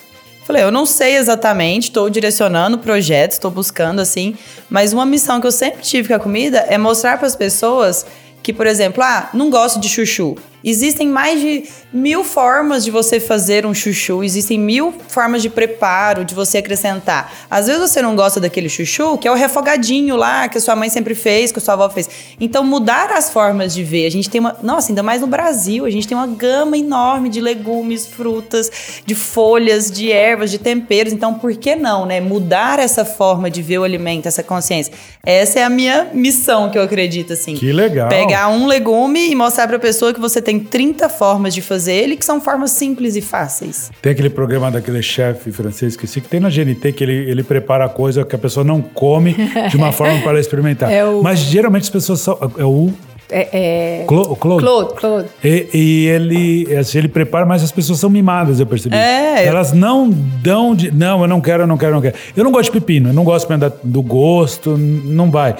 Falei, 0.49 0.63
eu 0.63 0.71
não 0.71 0.83
sei 0.83 1.15
exatamente, 1.15 1.89
estou 1.89 2.09
direcionando 2.09 2.79
projetos, 2.79 3.35
estou 3.35 3.51
buscando 3.51 3.99
assim, 3.99 4.35
mas 4.67 4.93
uma 4.93 5.05
missão 5.05 5.39
que 5.39 5.45
eu 5.45 5.51
sempre 5.51 5.83
tive 5.83 6.07
com 6.07 6.15
a 6.15 6.19
comida 6.19 6.65
é 6.67 6.75
mostrar 6.75 7.19
para 7.19 7.27
as 7.27 7.35
pessoas 7.35 8.03
que, 8.41 8.51
por 8.51 8.65
exemplo, 8.65 9.03
ah, 9.03 9.29
não 9.31 9.51
gosto 9.51 9.79
de 9.79 9.87
chuchu. 9.87 10.35
Existem 10.63 11.07
mais 11.07 11.39
de 11.39 11.63
mil 11.91 12.23
formas 12.23 12.83
de 12.83 12.91
você 12.91 13.19
fazer 13.19 13.65
um 13.65 13.73
chuchu, 13.73 14.23
existem 14.23 14.59
mil 14.59 14.93
formas 15.07 15.41
de 15.41 15.49
preparo, 15.49 16.23
de 16.23 16.35
você 16.35 16.59
acrescentar. 16.59 17.33
Às 17.49 17.67
vezes 17.67 17.81
você 17.81 18.01
não 18.01 18.15
gosta 18.15 18.39
daquele 18.39 18.69
chuchu, 18.69 19.17
que 19.17 19.27
é 19.27 19.31
o 19.31 19.35
refogadinho 19.35 20.15
lá, 20.15 20.47
que 20.47 20.57
a 20.57 20.61
sua 20.61 20.75
mãe 20.75 20.89
sempre 20.89 21.15
fez, 21.15 21.51
que 21.51 21.59
a 21.59 21.61
sua 21.61 21.73
avó 21.73 21.89
fez. 21.89 22.09
Então, 22.39 22.63
mudar 22.63 23.11
as 23.11 23.29
formas 23.29 23.73
de 23.73 23.83
ver. 23.83 24.05
A 24.05 24.11
gente 24.11 24.29
tem 24.29 24.39
uma. 24.39 24.55
Nossa, 24.61 24.91
ainda 24.91 25.01
mais 25.01 25.21
no 25.21 25.27
Brasil, 25.27 25.85
a 25.85 25.89
gente 25.89 26.07
tem 26.07 26.17
uma 26.17 26.27
gama 26.27 26.77
enorme 26.77 27.29
de 27.29 27.39
legumes, 27.39 28.05
frutas, 28.05 29.01
de 29.05 29.15
folhas, 29.15 29.89
de 29.89 30.11
ervas, 30.11 30.51
de 30.51 30.57
temperos. 30.57 31.13
Então, 31.13 31.33
por 31.33 31.55
que 31.55 31.75
não, 31.75 32.05
né? 32.05 32.19
Mudar 32.19 32.79
essa 32.79 33.05
forma 33.05 33.49
de 33.49 33.61
ver 33.61 33.79
o 33.79 33.83
alimento, 33.83 34.27
essa 34.27 34.43
consciência. 34.43 34.93
Essa 35.23 35.59
é 35.59 35.63
a 35.63 35.69
minha 35.69 36.09
missão 36.13 36.69
que 36.69 36.77
eu 36.77 36.83
acredito, 36.83 37.33
assim. 37.33 37.55
Que 37.55 37.71
legal. 37.71 38.09
Pegar 38.09 38.49
um 38.49 38.65
legume 38.65 39.29
e 39.29 39.35
mostrar 39.35 39.67
pra 39.67 39.79
pessoa 39.79 40.13
que 40.13 40.19
você 40.19 40.41
tem 40.41 40.48
30 40.57 41.09
formas 41.09 41.53
de 41.53 41.61
fazer 41.61 41.93
ele, 41.93 42.15
que 42.15 42.25
são 42.25 42.39
formas 42.39 42.71
simples 42.71 43.15
e 43.17 43.21
fáceis. 43.21 43.91
Tem 44.01 44.13
aquele 44.13 44.29
programa 44.29 44.71
daquele 44.71 45.01
chefe 45.03 45.51
francês, 45.51 45.93
esqueci, 45.93 46.21
que 46.21 46.29
tem 46.29 46.39
na 46.39 46.49
GNT, 46.49 46.93
que 46.93 47.03
ele, 47.03 47.29
ele 47.29 47.43
prepara 47.43 47.85
a 47.85 47.89
coisa 47.89 48.23
que 48.23 48.33
a 48.35 48.39
pessoa 48.39 48.63
não 48.63 48.81
come 48.81 49.35
de 49.69 49.75
uma 49.75 49.91
forma 49.93 50.17
para 50.21 50.31
ela 50.31 50.39
experimentar. 50.39 50.89
É 50.91 51.05
o- 51.05 51.21
Mas 51.21 51.39
geralmente 51.39 51.83
as 51.83 51.89
pessoas 51.89 52.21
só. 52.21 52.39
É 52.57 52.63
o 52.63 52.91
É, 53.31 54.01
é... 54.01 54.05
Claude. 54.07 54.35
Claude, 54.39 54.93
Claude. 54.95 55.29
E, 55.43 55.67
e 55.71 56.07
ele, 56.07 56.75
assim, 56.77 56.97
ele 56.97 57.07
prepara, 57.07 57.45
mas 57.45 57.61
as 57.63 57.71
pessoas 57.71 57.99
são 57.99 58.09
mimadas, 58.09 58.59
eu 58.59 58.65
percebi. 58.65 58.95
É. 58.95 59.45
Elas 59.45 59.71
não 59.71 60.09
dão 60.09 60.73
de. 60.73 60.89
Não, 60.91 61.21
eu 61.21 61.27
não 61.27 61.39
quero, 61.39 61.63
eu 61.63 61.67
não 61.67 61.77
quero, 61.77 61.91
eu 61.91 61.95
não 61.95 62.01
quero. 62.01 62.15
Eu 62.35 62.43
não 62.43 62.51
gosto 62.51 62.71
de 62.73 62.79
pepino, 62.79 63.09
eu 63.09 63.13
não 63.13 63.23
gosto 63.23 63.47
do 63.83 64.01
gosto, 64.01 64.75
não 64.77 65.29
vai. 65.29 65.55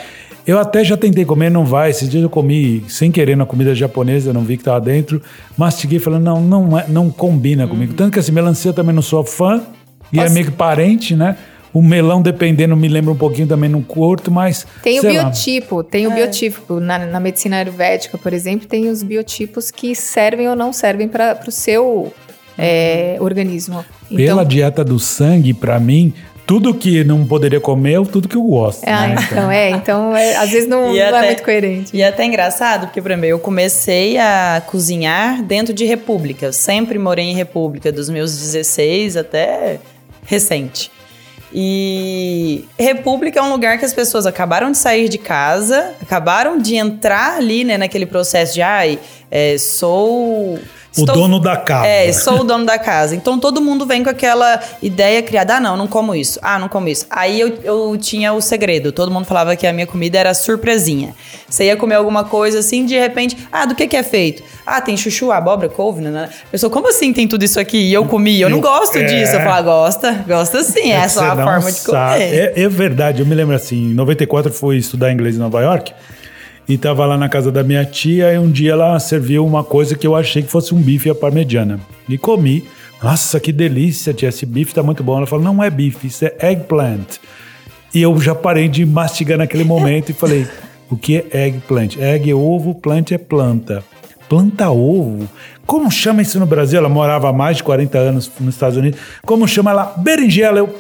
Eu 0.50 0.58
até 0.58 0.84
já 0.84 0.98
tentei 0.98 1.24
comer, 1.26 1.52
não 1.52 1.64
vai. 1.64 1.92
Esses 1.92 2.10
dias 2.10 2.24
eu 2.24 2.30
comi 2.30 2.84
sem 2.88 3.12
querer 3.12 3.38
na 3.38 3.46
comida 3.46 3.76
japonesa, 3.76 4.34
não 4.34 4.42
vi 4.42 4.58
que 4.58 4.64
tava 4.64 4.82
dentro. 4.82 5.22
Mastiguei 5.56 6.00
falando, 6.00 6.24
não, 6.24 6.42
não, 6.42 6.80
é- 6.80 6.86
não 6.88 7.12
combina 7.12 7.68
comigo. 7.68 7.94
Tanto 7.94 8.14
que 8.14 8.20
assim, 8.20 8.32
melancia 8.32 8.70
eu 8.70 8.74
também 8.74 8.96
não 8.96 9.02
sou 9.04 9.24
fã, 9.24 9.62
e 10.12 10.18
é 10.20 10.24
Posso- 10.24 10.34
meio 10.34 10.48
que 10.48 10.52
parente, 10.52 11.16
né? 11.16 11.38
O 11.72 11.84
melão, 11.84 12.20
dependendo, 12.20 12.76
me 12.76 12.88
lembra 12.88 13.12
um 13.12 13.16
pouquinho 13.16 13.48
também 13.48 13.70
no 13.70 13.84
curto, 13.84 14.32
mas. 14.32 14.66
Tem 14.82 14.98
o 14.98 15.02
sei 15.02 15.18
lá. 15.18 15.24
biotipo, 15.26 15.84
tem 15.84 16.08
o 16.08 16.12
biotipo. 16.16 16.80
Na, 16.80 16.98
na 17.06 17.20
medicina 17.20 17.58
ayurvédica, 17.58 18.18
por 18.18 18.34
exemplo, 18.34 18.68
tem 18.68 18.90
os 18.90 19.04
biotipos 19.04 19.70
que 19.70 19.94
servem 19.94 20.50
ou 20.50 20.56
não 20.56 20.74
servem 20.74 21.08
para 21.08 21.40
o 21.48 21.52
seu 21.52 22.12
é, 22.58 23.18
organismo. 23.20 23.86
Pela 24.16 24.44
dieta 24.44 24.84
do 24.84 24.98
sangue, 24.98 25.54
pra 25.54 25.80
mim, 25.80 26.12
tudo 26.50 26.74
que 26.74 27.04
não 27.04 27.28
poderia 27.28 27.60
comer 27.60 28.02
é 28.02 28.04
tudo 28.04 28.28
que 28.28 28.36
eu 28.36 28.42
gosto. 28.42 28.84
Ah, 28.88 29.10
né? 29.10 29.16
então 29.22 29.52
é. 29.52 29.70
Então, 29.70 30.18
é, 30.18 30.36
às 30.36 30.50
vezes 30.50 30.68
não, 30.68 30.86
E 30.90 30.98
não 30.98 31.06
é 31.06 31.08
até- 31.10 31.26
muito 31.28 31.44
coerente. 31.44 31.96
E 31.96 32.02
é 32.02 32.08
até 32.08 32.26
engraçado, 32.26 32.88
porque, 32.88 33.00
por 33.00 33.12
exemplo, 33.12 33.28
eu 33.28 33.38
comecei 33.38 34.18
a 34.18 34.60
cozinhar 34.66 35.44
dentro 35.44 35.76
de 35.76 35.86
república. 35.86 36.48
Eu 36.48 36.54
sempre 36.54 36.98
morei 36.98 37.26
em 37.26 37.36
república, 37.36 37.92
dos 37.92 38.10
meus 38.10 38.36
16 38.36 39.16
até 39.16 39.80
recente. 40.26 40.90
E 41.54 42.66
república 42.80 43.40
é 43.40 43.44
um 43.44 43.52
lugar 43.52 43.78
que 43.78 43.86
as 43.86 43.94
pessoas 43.94 44.26
acabaram 44.26 44.72
de 44.72 44.78
sair 44.80 45.08
de 45.08 45.20
casa, 45.20 45.94
acabaram 46.02 46.58
de 46.58 46.76
entrar 46.76 47.38
ali, 47.38 47.64
né, 47.64 47.78
naquele 47.78 48.08
processo 48.08 48.56
de, 48.56 48.62
ai, 48.64 48.98
é, 49.32 49.58
sou... 49.58 50.60
O 50.98 51.06
dono 51.06 51.40
da 51.40 51.56
casa. 51.56 51.88
É, 51.88 52.12
sou 52.12 52.42
o 52.42 52.44
dono 52.44 52.66
da 52.66 52.78
casa. 52.80 53.16
Então 53.16 53.40
todo 53.40 53.62
mundo 53.62 53.86
vem 53.86 54.04
com 54.04 54.10
aquela 54.10 54.60
ideia 54.82 55.22
criada: 55.22 55.56
ah, 55.56 55.60
não, 55.60 55.78
não 55.78 55.88
como 55.88 56.16
isso. 56.16 56.40
Ah, 56.42 56.58
não 56.58 56.68
como 56.68 56.90
isso. 56.90 57.06
Aí 57.12 57.40
eu, 57.40 57.58
eu 57.64 57.98
tinha 57.98 58.34
o 58.34 58.42
segredo. 58.42 58.92
Todo 58.92 59.12
mundo 59.12 59.26
falava 59.26 59.56
que 59.56 59.68
a 59.68 59.72
minha 59.72 59.86
comida 59.86 60.18
era 60.18 60.34
surpresinha. 60.34 61.14
Você 61.48 61.66
ia 61.66 61.78
comer 61.78 61.94
alguma 61.96 62.24
coisa 62.24 62.60
assim, 62.60 62.86
de 62.86 62.98
repente, 63.00 63.38
ah, 63.52 63.66
do 63.66 63.76
que 63.76 63.88
que 63.88 63.96
é 63.96 64.02
feito? 64.04 64.42
Ah, 64.66 64.82
tem 64.82 64.98
chuchu, 64.98 65.32
abóbora, 65.32 65.70
couve, 65.70 66.02
né? 66.02 66.28
A 66.48 66.52
pessoa, 66.52 66.72
como 66.72 66.90
assim 66.90 67.14
tem 67.14 67.28
tudo 67.28 67.46
isso 67.46 67.60
aqui? 67.60 67.78
E 67.78 67.94
eu 67.94 68.06
comi, 68.06 68.42
eu 68.42 68.50
não 68.50 68.58
Eu- 68.58 68.64
gosto 68.64 68.98
é. 68.98 69.04
disso. 69.04 69.36
Eu 69.36 69.42
falo, 69.42 69.64
gosta, 69.66 70.12
gosta 70.28 70.64
sim, 70.64 70.92
é, 70.92 71.04
que 71.04 71.10
só 71.10 71.22
a 71.22 71.36
não 71.36 71.44
forma 71.44 71.72
de 71.72 71.78
sabe. 71.80 72.14
comer. 72.24 72.34
É, 72.56 72.62
é 72.64 72.68
verdade, 72.68 73.22
eu 73.22 73.28
me 73.28 73.36
lembro 73.36 73.56
assim, 73.56 73.92
em 73.92 73.94
94 73.94 74.52
eu 74.52 74.56
fui 74.56 74.78
estudar 74.78 75.12
inglês 75.14 75.36
em 75.36 75.40
Nova 75.40 75.62
York 75.62 75.94
e 76.70 76.78
tava 76.78 77.04
lá 77.04 77.18
na 77.18 77.28
casa 77.28 77.52
da 77.52 77.64
minha 77.64 77.84
tia 77.84 78.32
e 78.32 78.38
um 78.38 78.52
dia 78.52 78.74
ela 78.74 79.00
serviu 79.00 79.44
uma 79.44 79.64
coisa 79.64 79.98
que 79.98 80.06
eu 80.06 80.16
achei 80.16 80.44
que 80.44 80.52
fosse 80.52 80.72
um 80.72 80.80
bife 80.80 81.10
à 81.10 81.16
parmegiana. 81.16 81.80
E 82.08 82.16
comi. 82.16 82.64
Nossa, 83.02 83.40
que 83.40 83.52
delícia, 83.52 84.14
tia, 84.14 84.30
esse 84.30 84.46
bife 84.46 84.76
tá 84.76 84.84
muito 84.84 85.04
bom. 85.04 85.18
Ela 85.18 85.26
falou, 85.26 85.44
não 85.44 85.64
é 85.64 85.70
bife, 85.72 86.06
isso 86.06 86.26
é 86.26 86.52
eggplant. 86.52 87.18
E 87.92 88.04
eu 88.04 88.16
já 88.22 88.36
parei 88.36 88.68
de 88.68 88.86
mastigar 88.86 89.40
naquele 89.40 89.64
momento 89.64 90.12
e 90.12 90.14
falei, 90.14 90.48
o 90.92 90.96
que 90.96 91.26
é 91.32 91.48
eggplant? 91.48 91.98
Egg 91.98 92.30
é 92.30 92.36
ovo, 92.36 92.76
plant 92.76 93.12
é 93.14 93.18
planta. 93.18 93.84
Planta 94.28 94.70
ovo? 94.70 95.28
Como 95.66 95.90
chama 95.90 96.22
isso 96.22 96.40
no 96.40 96.46
Brasil? 96.46 96.78
Ela 96.78 96.90
morava 96.90 97.30
há 97.30 97.34
mais 97.34 97.58
de 97.58 97.64
40 97.64 97.98
anos 97.98 98.32
nos 98.40 98.54
Estados 98.54 98.78
Unidos. 98.78 99.00
Como 99.26 99.48
chama 99.48 99.72
ela? 99.72 99.96
Berinjela. 99.98 100.60
Eu, 100.60 100.76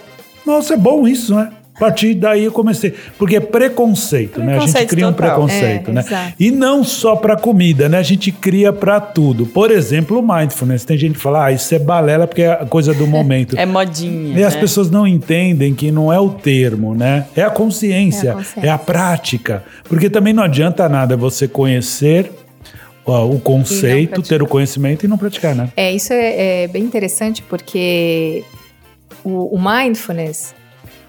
nossa, 0.45 0.75
é 0.75 0.77
bom 0.77 1.07
isso, 1.07 1.33
né? 1.33 1.49
A 1.79 1.85
partir 1.85 2.13
daí 2.13 2.43
eu 2.43 2.51
comecei. 2.51 2.93
Porque 3.17 3.37
é 3.37 3.39
preconceito, 3.39 4.41
né? 4.41 4.57
A 4.57 4.59
gente 4.59 4.63
Preconceito 4.73 4.89
cria 4.89 5.07
um 5.07 5.13
total. 5.13 5.29
preconceito, 5.29 5.89
É, 5.91 5.93
né? 5.93 6.01
exato. 6.01 6.33
E 6.37 6.51
não 6.51 6.83
só 6.83 7.15
para 7.15 7.37
comida, 7.37 7.87
né? 7.87 7.97
A 7.97 8.03
gente 8.03 8.33
cria 8.33 8.73
para 8.73 8.99
tudo. 8.99 9.45
Por 9.45 9.71
exemplo, 9.71 10.19
o 10.19 10.21
mindfulness. 10.21 10.83
Tem 10.83 10.97
gente 10.97 11.13
que 11.13 11.19
fala, 11.21 11.45
ah, 11.45 11.51
isso 11.53 11.73
é 11.73 11.79
balela 11.79 12.27
porque 12.27 12.41
é 12.41 12.51
a 12.51 12.65
coisa 12.65 12.93
do 12.93 13.07
momento. 13.07 13.57
É 13.57 13.65
modinha. 13.65 14.37
E 14.37 14.43
as 14.43 14.55
né? 14.55 14.59
pessoas 14.59 14.91
não 14.91 15.07
entendem 15.07 15.73
que 15.73 15.89
não 15.89 16.11
é 16.11 16.19
o 16.19 16.29
termo, 16.31 16.93
né? 16.93 17.27
É 17.35 17.43
a 17.43 17.49
consciência, 17.49 18.27
É 18.27 18.29
é 18.29 18.29
a 18.29 18.33
a, 18.33 18.35
consciência. 18.35 18.77
prática. 18.79 19.63
Porque 19.87 20.09
também 20.09 20.33
não 20.33 20.43
adianta 20.43 20.89
nada 20.89 21.15
você 21.15 21.47
conhecer 21.47 22.29
ó, 23.05 23.25
o 23.25 23.39
conceito, 23.39 24.21
ter 24.21 24.43
o 24.43 24.47
conhecimento 24.47 25.05
e 25.05 25.07
não 25.07 25.17
praticar, 25.17 25.55
né? 25.55 25.69
É, 25.77 25.91
isso 25.93 26.11
é, 26.11 26.63
é 26.63 26.67
bem 26.67 26.83
interessante 26.83 27.41
porque 27.41 28.43
o, 29.23 29.55
o 29.55 29.59
mindfulness, 29.61 30.53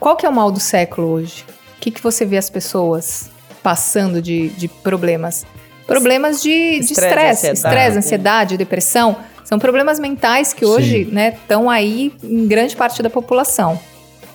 qual 0.00 0.16
que 0.16 0.24
é 0.26 0.28
o 0.28 0.32
mal 0.32 0.50
do 0.50 0.58
século 0.58 1.08
hoje? 1.08 1.44
O 1.76 1.80
que, 1.80 1.90
que 1.90 2.02
você 2.02 2.24
vê 2.24 2.38
as 2.38 2.50
pessoas 2.50 3.30
passando 3.62 4.20
de, 4.20 4.48
de 4.48 4.66
problemas? 4.66 5.46
Problemas 5.86 6.42
de 6.42 6.80
de 6.80 6.92
Estresse, 6.92 7.46
estresse, 7.46 7.46
ansiedade. 7.50 7.98
ansiedade, 7.98 8.56
depressão. 8.56 9.16
São 9.44 9.58
problemas 9.58 9.98
mentais 9.98 10.52
que 10.52 10.64
hoje 10.64 11.08
estão 11.12 11.68
aí 11.68 12.12
em 12.22 12.46
grande 12.46 12.74
parte 12.76 13.02
da 13.02 13.10
população. 13.10 13.78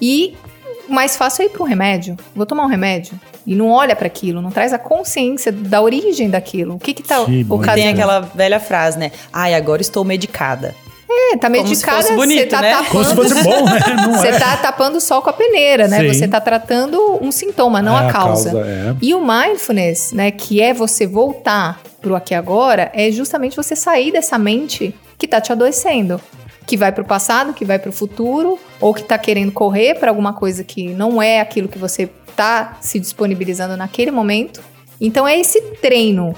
E 0.01 0.35
o 0.89 0.93
mais 0.93 1.15
fácil 1.15 1.43
é 1.43 1.45
ir 1.45 1.49
para 1.49 1.63
um 1.63 1.65
remédio. 1.65 2.17
Vou 2.35 2.45
tomar 2.45 2.65
um 2.65 2.67
remédio. 2.67 3.19
E 3.47 3.55
não 3.55 3.69
olha 3.69 3.95
para 3.95 4.07
aquilo, 4.07 4.41
não 4.41 4.51
traz 4.51 4.73
a 4.73 4.79
consciência 4.79 5.51
da 5.51 5.81
origem 5.81 6.29
daquilo. 6.29 6.75
O 6.75 6.79
que 6.79 6.93
que 6.93 7.03
tá 7.03 7.23
Sim, 7.25 7.45
ocasionando? 7.49 7.75
Tem 7.75 7.89
aquela 7.89 8.19
velha 8.19 8.59
frase, 8.59 8.97
né? 8.99 9.11
Ai, 9.31 9.53
agora 9.53 9.81
estou 9.81 10.03
medicada. 10.03 10.75
É, 11.09 11.37
tá 11.37 11.49
Como 11.49 11.61
se 11.61 11.69
medicada, 11.69 11.97
fosse 11.97 12.09
você 12.09 12.15
bonito, 12.15 12.49
tá 12.49 12.61
né? 12.61 12.71
tapando. 12.71 12.89
Como 12.91 13.05
se 13.05 13.15
fosse 13.15 13.43
bom, 13.43 13.65
né? 13.65 13.79
Não 14.01 14.13
Você 14.13 14.27
é. 14.27 14.39
tá 14.39 14.57
tapando 14.57 14.97
o 14.97 15.01
sol 15.01 15.21
com 15.21 15.29
a 15.29 15.33
peneira, 15.33 15.87
né? 15.87 15.99
Sim. 15.99 16.07
Você 16.13 16.27
tá 16.27 16.41
tratando 16.41 17.19
um 17.21 17.31
sintoma, 17.31 17.81
não 17.81 17.97
É 17.97 18.07
a 18.07 18.11
causa. 18.11 18.49
é. 18.59 18.95
E 19.01 19.13
o 19.13 19.21
mindfulness, 19.25 20.11
né, 20.11 20.31
que 20.31 20.61
é 20.61 20.73
você 20.73 21.05
voltar 21.05 21.79
pro 22.01 22.15
aqui 22.15 22.33
e 22.33 22.37
agora, 22.37 22.91
é 22.93 23.11
justamente 23.11 23.55
você 23.55 23.75
sair 23.75 24.11
dessa 24.11 24.37
mente 24.37 24.93
que 25.17 25.27
tá 25.27 25.39
te 25.39 25.51
adoecendo, 25.51 26.19
que 26.65 26.75
vai 26.75 26.91
pro 26.91 27.05
passado, 27.05 27.53
que 27.53 27.63
vai 27.63 27.77
pro 27.79 27.91
futuro, 27.91 28.59
ou 28.81 28.93
que 28.93 29.03
tá 29.03 29.17
querendo 29.17 29.51
correr 29.51 29.95
para 29.99 30.09
alguma 30.11 30.33
coisa 30.33 30.63
que 30.63 30.89
não 30.89 31.21
é 31.21 31.39
aquilo 31.39 31.67
que 31.67 31.77
você 31.77 32.09
tá 32.35 32.77
se 32.81 32.99
disponibilizando 32.99 33.77
naquele 33.77 34.11
momento. 34.11 34.61
Então 34.99 35.27
é 35.27 35.39
esse 35.39 35.61
treino. 35.81 36.35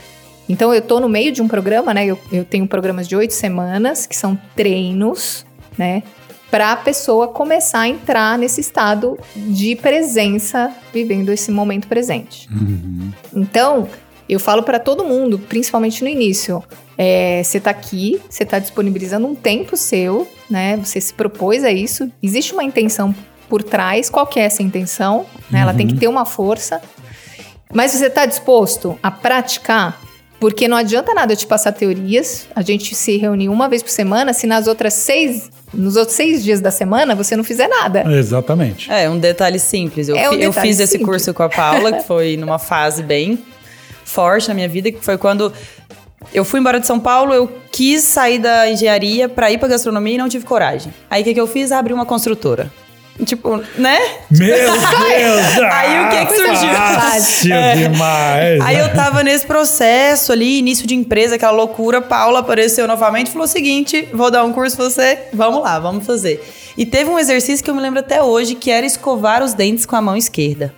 Então 0.49 0.73
eu 0.73 0.81
tô 0.81 0.99
no 0.99 1.09
meio 1.09 1.31
de 1.31 1.41
um 1.41 1.47
programa, 1.47 1.93
né? 1.93 2.05
Eu, 2.05 2.19
eu 2.31 2.45
tenho 2.45 2.67
programas 2.67 3.07
de 3.07 3.15
oito 3.15 3.33
semanas, 3.33 4.05
que 4.05 4.15
são 4.15 4.39
treinos, 4.55 5.45
né? 5.77 6.03
Para 6.49 6.71
a 6.71 6.75
pessoa 6.77 7.27
começar 7.27 7.81
a 7.81 7.87
entrar 7.89 8.37
nesse 8.37 8.61
estado 8.61 9.17
de 9.35 9.75
presença, 9.75 10.71
vivendo 10.93 11.29
esse 11.29 11.51
momento 11.51 11.87
presente. 11.87 12.47
Uhum. 12.49 13.11
Então, 13.35 13.89
eu 14.29 14.39
falo 14.39 14.63
para 14.63 14.79
todo 14.79 15.03
mundo, 15.03 15.37
principalmente 15.37 16.01
no 16.01 16.09
início, 16.09 16.63
é, 16.97 17.43
você 17.43 17.59
tá 17.59 17.69
aqui, 17.69 18.21
você 18.29 18.45
tá 18.45 18.59
disponibilizando 18.59 19.27
um 19.27 19.35
tempo 19.35 19.75
seu, 19.75 20.27
né? 20.49 20.77
Você 20.77 21.01
se 21.01 21.13
propôs 21.13 21.65
a 21.65 21.71
isso. 21.71 22.09
Existe 22.23 22.53
uma 22.53 22.63
intenção 22.63 23.13
por 23.49 23.61
trás. 23.61 24.09
Qual 24.09 24.25
que 24.25 24.39
é 24.39 24.43
essa 24.43 24.63
intenção? 24.63 25.25
né? 25.49 25.59
Ela 25.59 25.73
tem 25.73 25.87
que 25.87 25.95
ter 25.95 26.07
uma 26.07 26.25
força. 26.25 26.81
Mas 27.73 27.91
você 27.91 28.09
tá 28.09 28.25
disposto 28.25 28.97
a 29.03 29.11
praticar? 29.11 30.06
Porque 30.39 30.67
não 30.67 30.77
adianta 30.77 31.13
nada 31.15 31.33
eu 31.33 31.37
te 31.37 31.47
passar 31.47 31.71
teorias, 31.71 32.47
a 32.55 32.61
gente 32.61 32.93
se 32.93 33.17
reunir 33.17 33.49
uma 33.49 33.67
vez 33.67 33.81
por 33.81 33.89
semana, 33.89 34.33
se 34.33 34.45
nas 34.45 34.67
outras 34.67 34.93
seis, 34.93 35.49
nos 35.73 35.95
outros 35.95 36.15
seis 36.15 36.43
dias 36.43 36.61
da 36.61 36.69
semana 36.69 37.15
você 37.15 37.35
não 37.35 37.43
fizer 37.43 37.67
nada. 37.67 38.03
Exatamente. 38.13 38.91
É, 38.91 39.09
um 39.09 39.17
detalhe 39.17 39.57
simples. 39.57 40.07
Eu, 40.07 40.15
É 40.15 40.29
um 40.29 40.33
fi- 40.33 40.41
eu 40.43 40.49
detalhe 40.51 40.67
fiz 40.67 40.79
esse 40.79 40.91
simples. 40.93 41.07
curso 41.07 41.33
com 41.33 41.41
a 41.41 41.49
Paula, 41.49 41.91
que 41.93 42.03
foi 42.03 42.37
numa 42.37 42.59
fase 42.59 43.01
bem 43.01 43.39
forte 44.05 44.47
na 44.47 44.53
minha 44.53 44.69
vida, 44.69 44.91
que 44.91 45.03
foi 45.03 45.17
quando 45.17 45.51
eu 46.33 46.45
fui 46.45 46.59
embora 46.59 46.79
de 46.79 46.85
São 46.85 46.99
Paulo, 46.99 47.33
eu 47.33 47.51
quis 47.71 48.03
sair 48.03 48.37
da 48.39 48.69
engenharia 48.69 49.27
pra 49.27 49.51
ir 49.51 49.57
pra 49.57 49.67
gastronomia 49.67 50.15
e 50.15 50.17
não 50.19 50.29
tive 50.29 50.45
coragem. 50.45 50.93
Aí 51.09 51.21
o 51.21 51.25
que, 51.25 51.33
que 51.33 51.41
eu 51.41 51.47
fiz? 51.47 51.71
Abri 51.71 51.93
uma 51.93 52.05
construtora. 52.05 52.71
Tipo, 53.25 53.57
né? 53.77 53.99
Meu 54.29 54.55
Deus! 54.71 55.71
Aí 55.71 56.05
o 56.05 56.09
que 56.09 56.25
que 56.27 56.35
surgiu? 56.35 56.69
Fácil 56.73 57.53
É. 57.53 57.75
demais. 57.75 58.61
Aí 58.61 58.77
eu 58.77 58.93
tava 58.93 59.23
nesse 59.23 59.45
processo 59.45 60.31
ali, 60.31 60.59
início 60.59 60.85
de 60.87 60.93
empresa, 60.95 61.35
aquela 61.35 61.51
loucura. 61.51 62.01
Paula 62.01 62.39
apareceu 62.39 62.87
novamente 62.87 63.27
e 63.27 63.31
falou 63.31 63.45
o 63.45 63.49
seguinte: 63.49 64.07
vou 64.13 64.29
dar 64.29 64.43
um 64.43 64.53
curso 64.53 64.75
pra 64.77 64.85
você, 64.85 65.19
vamos 65.33 65.61
lá, 65.61 65.79
vamos 65.79 66.05
fazer. 66.05 66.43
E 66.77 66.85
teve 66.85 67.09
um 67.09 67.17
exercício 67.17 67.63
que 67.63 67.71
eu 67.71 67.75
me 67.75 67.81
lembro 67.81 67.99
até 67.99 68.21
hoje, 68.21 68.53
que 68.53 68.69
era 68.69 68.85
escovar 68.85 69.43
os 69.43 69.53
dentes 69.53 69.85
com 69.85 69.95
a 69.95 70.01
mão 70.01 70.15
esquerda. 70.15 70.73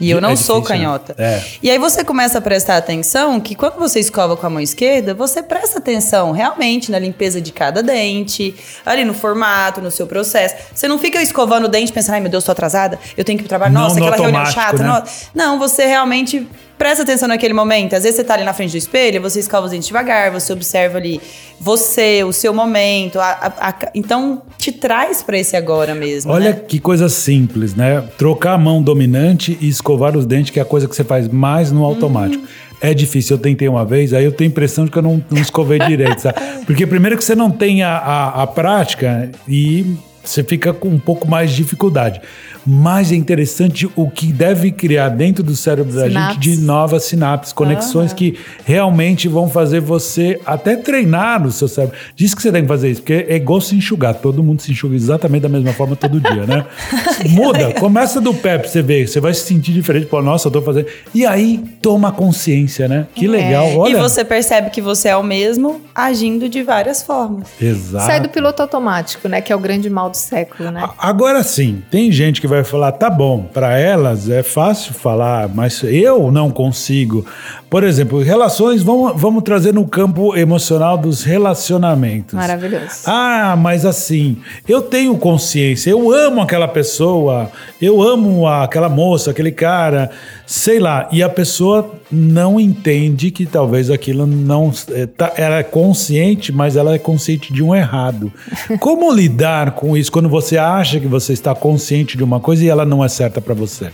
E 0.00 0.10
eu 0.10 0.18
É 0.18 0.20
não 0.20 0.36
sou 0.36 0.56
difícil, 0.60 0.76
né? 0.78 0.84
canhota. 0.84 1.14
É. 1.18 1.42
E 1.62 1.70
aí 1.70 1.78
você 1.78 2.02
começa 2.02 2.38
a 2.38 2.40
prestar 2.40 2.76
atenção 2.78 3.38
que 3.40 3.54
quando 3.54 3.74
você 3.78 4.00
escova 4.00 4.36
com 4.36 4.46
a 4.46 4.50
mão 4.50 4.60
esquerda, 4.60 5.12
você 5.12 5.42
presta 5.42 5.78
atenção 5.78 6.32
realmente 6.32 6.90
na 6.90 6.98
limpeza 6.98 7.40
de 7.40 7.52
cada 7.52 7.82
dente, 7.82 8.54
ali 8.86 9.04
no 9.04 9.12
formato, 9.12 9.80
no 9.80 9.90
seu 9.90 10.06
processo. 10.06 10.54
Você 10.74 10.88
não 10.88 10.98
fica 10.98 11.22
escovando 11.22 11.64
o 11.64 11.68
dente 11.68 11.92
pensando, 11.92 12.14
ai 12.14 12.20
meu 12.20 12.30
Deus, 12.30 12.44
tô 12.44 12.52
atrasada, 12.52 12.98
eu 13.16 13.24
tenho 13.24 13.36
que 13.38 13.42
ir 13.42 13.44
pro 13.44 13.50
trabalho, 13.50 13.72
Não 13.74 13.82
nossa, 13.82 14.00
no 14.00 14.06
aquela 14.06 14.22
reunião 14.28 14.46
chata, 14.46 14.78
né? 14.82 14.88
nossa. 14.88 15.26
Não, 15.34 15.58
você 15.58 15.84
realmente 15.86 16.48
presta 16.80 17.02
atenção 17.02 17.28
naquele 17.28 17.52
momento. 17.52 17.92
Às 17.94 18.04
vezes 18.04 18.16
você 18.16 18.24
tá 18.24 18.32
ali 18.32 18.42
na 18.42 18.54
frente 18.54 18.70
do 18.70 18.78
espelho, 18.78 19.20
você 19.20 19.38
escova 19.38 19.66
os 19.66 19.70
dentes 19.70 19.86
devagar, 19.88 20.30
você 20.30 20.50
observa 20.50 20.96
ali 20.96 21.20
você, 21.60 22.24
o 22.24 22.32
seu 22.32 22.54
momento. 22.54 23.20
a- 23.20 23.52
a- 23.60 23.68
a- 23.68 23.90
então, 23.94 24.40
te 24.56 24.72
traz 24.72 25.22
pra 25.22 25.38
esse 25.38 25.54
agora 25.58 25.94
mesmo. 25.94 26.32
Olha 26.32 26.50
né? 26.54 26.60
que 26.66 26.80
coisa 26.80 27.06
simples, 27.10 27.74
né? 27.74 28.02
Trocar 28.16 28.54
a 28.54 28.58
mão 28.58 28.82
dominante 28.82 29.58
e 29.60 29.68
escovar 29.68 30.16
os 30.16 30.24
dentes, 30.24 30.50
que 30.52 30.58
é 30.58 30.62
a 30.62 30.64
coisa 30.64 30.88
que 30.88 30.96
você 30.96 31.04
faz 31.04 31.28
mais 31.28 31.70
no 31.70 31.84
automático. 31.84 32.42
É 32.80 32.94
difícil, 32.94 33.36
eu 33.36 33.42
tentei 33.42 33.68
uma 33.68 33.84
vez, 33.84 34.14
aí 34.14 34.24
eu 34.24 34.32
tenho 34.32 34.48
a 34.48 34.52
impressão 34.52 34.86
de 34.86 34.90
que 34.90 34.96
eu 34.96 35.02
não, 35.02 35.22
não 35.30 35.42
escovei 35.42 35.78
direito, 35.80 36.22
sabe? 36.22 36.40
Porque 36.64 36.86
primeiro 36.86 37.18
que 37.18 37.22
você 37.24 37.34
não 37.34 37.50
tem 37.50 37.82
a, 37.82 37.94
a, 37.98 38.42
a 38.44 38.46
prática 38.46 39.30
e 39.46 39.96
você 40.22 40.42
fica 40.44 40.72
com 40.72 40.88
um 40.88 40.98
pouco 40.98 41.28
mais 41.28 41.50
de 41.50 41.56
dificuldade. 41.56 42.20
Mas 42.66 43.10
é 43.10 43.14
interessante 43.14 43.88
o 43.96 44.10
que 44.10 44.26
deve 44.26 44.70
criar 44.70 45.08
dentro 45.08 45.42
do 45.42 45.56
cérebro 45.56 45.94
da 45.94 46.02
gente 46.02 46.12
Sinapses. 46.12 46.40
de 46.40 46.60
novas 46.60 47.04
sinapses, 47.04 47.52
conexões 47.52 48.12
que 48.12 48.38
realmente 48.64 49.28
vão 49.28 49.48
fazer 49.48 49.80
você 49.80 50.38
até 50.44 50.76
treinar 50.76 51.42
no 51.42 51.50
seu 51.50 51.66
cérebro. 51.66 51.96
Diz 52.14 52.34
que 52.34 52.42
você 52.42 52.52
tem 52.52 52.62
que 52.62 52.68
fazer 52.68 52.90
isso, 52.90 53.00
porque 53.00 53.26
é 53.28 53.36
igual 53.36 53.60
se 53.60 53.74
enxugar. 53.74 54.14
Todo 54.14 54.42
mundo 54.42 54.60
se 54.60 54.72
enxuga 54.72 54.94
exatamente 54.94 55.42
da 55.42 55.48
mesma 55.48 55.72
forma 55.72 55.96
todo 55.96 56.20
dia, 56.20 56.46
né? 56.46 56.66
Muda, 57.30 57.72
começa 57.74 58.20
do 58.20 58.34
pé 58.34 58.58
pra 58.58 58.68
você 58.68 58.82
ver. 58.82 59.08
Você 59.08 59.20
vai 59.20 59.32
se 59.32 59.40
sentir 59.40 59.72
diferente. 59.72 60.06
Pô, 60.06 60.20
nossa, 60.20 60.48
eu 60.48 60.52
tô 60.52 60.60
fazendo. 60.60 60.86
E 61.14 61.24
aí, 61.24 61.64
toma 61.80 62.12
consciência, 62.12 62.86
né? 62.86 63.06
Que 63.14 63.26
legal. 63.26 63.74
Olha. 63.74 63.92
E 63.92 63.94
você 63.94 64.22
percebe 64.22 64.68
que 64.68 64.82
você 64.82 65.08
é 65.08 65.16
o 65.16 65.22
mesmo 65.22 65.80
agindo 65.94 66.48
de 66.48 66.62
várias 66.62 67.02
formas. 67.02 67.48
Exato. 67.60 68.04
Sai 68.04 68.20
do 68.20 68.28
piloto 68.28 68.60
automático, 68.60 69.28
né? 69.28 69.40
Que 69.40 69.52
é 69.52 69.56
o 69.56 69.58
grande 69.58 69.88
mal 69.88 70.09
do 70.10 70.16
século, 70.16 70.70
né? 70.70 70.88
Agora 70.98 71.42
sim, 71.42 71.82
tem 71.90 72.10
gente 72.10 72.40
que 72.40 72.46
vai 72.46 72.64
falar, 72.64 72.92
tá 72.92 73.08
bom, 73.08 73.42
para 73.42 73.78
elas 73.78 74.28
é 74.28 74.42
fácil 74.42 74.92
falar, 74.94 75.48
mas 75.48 75.82
eu 75.82 76.30
não 76.30 76.50
consigo. 76.50 77.24
Por 77.68 77.84
exemplo, 77.84 78.20
relações, 78.20 78.82
vamos, 78.82 79.12
vamos 79.20 79.42
trazer 79.42 79.72
no 79.72 79.86
campo 79.86 80.36
emocional 80.36 80.98
dos 80.98 81.22
relacionamentos. 81.22 82.34
Maravilhoso. 82.34 83.02
Ah, 83.06 83.56
mas 83.56 83.86
assim, 83.86 84.38
eu 84.68 84.82
tenho 84.82 85.16
consciência, 85.16 85.90
eu 85.90 86.12
amo 86.12 86.40
aquela 86.40 86.66
pessoa, 86.66 87.50
eu 87.80 88.02
amo 88.02 88.46
aquela 88.46 88.88
moça, 88.88 89.30
aquele 89.30 89.52
cara, 89.52 90.10
sei 90.46 90.80
lá, 90.80 91.08
e 91.12 91.22
a 91.22 91.28
pessoa 91.28 91.99
não 92.10 92.58
entende 92.58 93.30
que 93.30 93.46
talvez 93.46 93.90
aquilo 93.90 94.26
não. 94.26 94.72
é, 94.92 95.06
tá- 95.06 95.32
ela 95.36 95.58
é 95.58 95.62
consciente, 95.62 96.52
mas 96.52 96.76
ela 96.76 96.94
é 96.94 96.98
consciente 96.98 97.52
de 97.52 97.62
um 97.62 97.74
errado. 97.74 98.32
Como 98.80 99.12
lidar 99.12 99.72
com 99.72 99.96
isso 99.96 100.10
quando 100.10 100.28
você 100.28 100.56
acha 100.58 100.98
que 100.98 101.06
você 101.06 101.32
está 101.32 101.54
consciente 101.54 102.16
de 102.16 102.24
uma 102.24 102.40
coisa 102.40 102.64
e 102.64 102.68
ela 102.68 102.84
não 102.84 103.04
é 103.04 103.08
certa 103.08 103.40
para 103.40 103.54
você? 103.54 103.90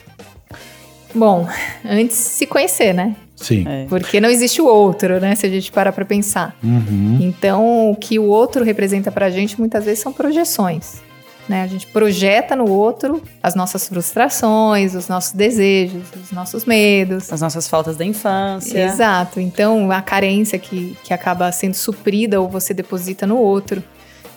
Bom, 1.14 1.46
antes 1.84 2.16
se 2.16 2.46
conhecer, 2.46 2.92
né? 2.92 3.16
Sim. 3.36 3.64
É. 3.68 3.86
Porque 3.88 4.20
não 4.20 4.30
existe 4.30 4.60
o 4.62 4.66
outro, 4.66 5.20
né? 5.20 5.34
Se 5.34 5.46
a 5.46 5.48
gente 5.50 5.70
parar 5.70 5.92
pra 5.92 6.04
pensar. 6.04 6.56
Uhum. 6.62 7.18
Então, 7.20 7.90
o 7.90 7.96
que 7.96 8.18
o 8.18 8.24
outro 8.24 8.64
representa 8.64 9.12
pra 9.12 9.30
gente 9.30 9.58
muitas 9.58 9.84
vezes 9.84 10.00
são 10.00 10.12
projeções. 10.12 11.02
Né? 11.48 11.62
A 11.62 11.66
gente 11.66 11.86
projeta 11.86 12.56
no 12.56 12.68
outro 12.68 13.22
as 13.42 13.54
nossas 13.54 13.88
frustrações, 13.88 14.94
os 14.94 15.08
nossos 15.08 15.32
desejos, 15.32 16.02
os 16.22 16.32
nossos 16.32 16.64
medos. 16.64 17.32
As 17.32 17.40
nossas 17.40 17.68
faltas 17.68 17.96
da 17.96 18.04
infância. 18.04 18.78
Exato. 18.78 19.40
Então, 19.40 19.90
a 19.90 20.02
carência 20.02 20.58
que, 20.58 20.96
que 21.02 21.12
acaba 21.12 21.50
sendo 21.52 21.74
suprida 21.74 22.40
ou 22.40 22.48
você 22.48 22.74
deposita 22.74 23.26
no 23.26 23.36
outro. 23.36 23.82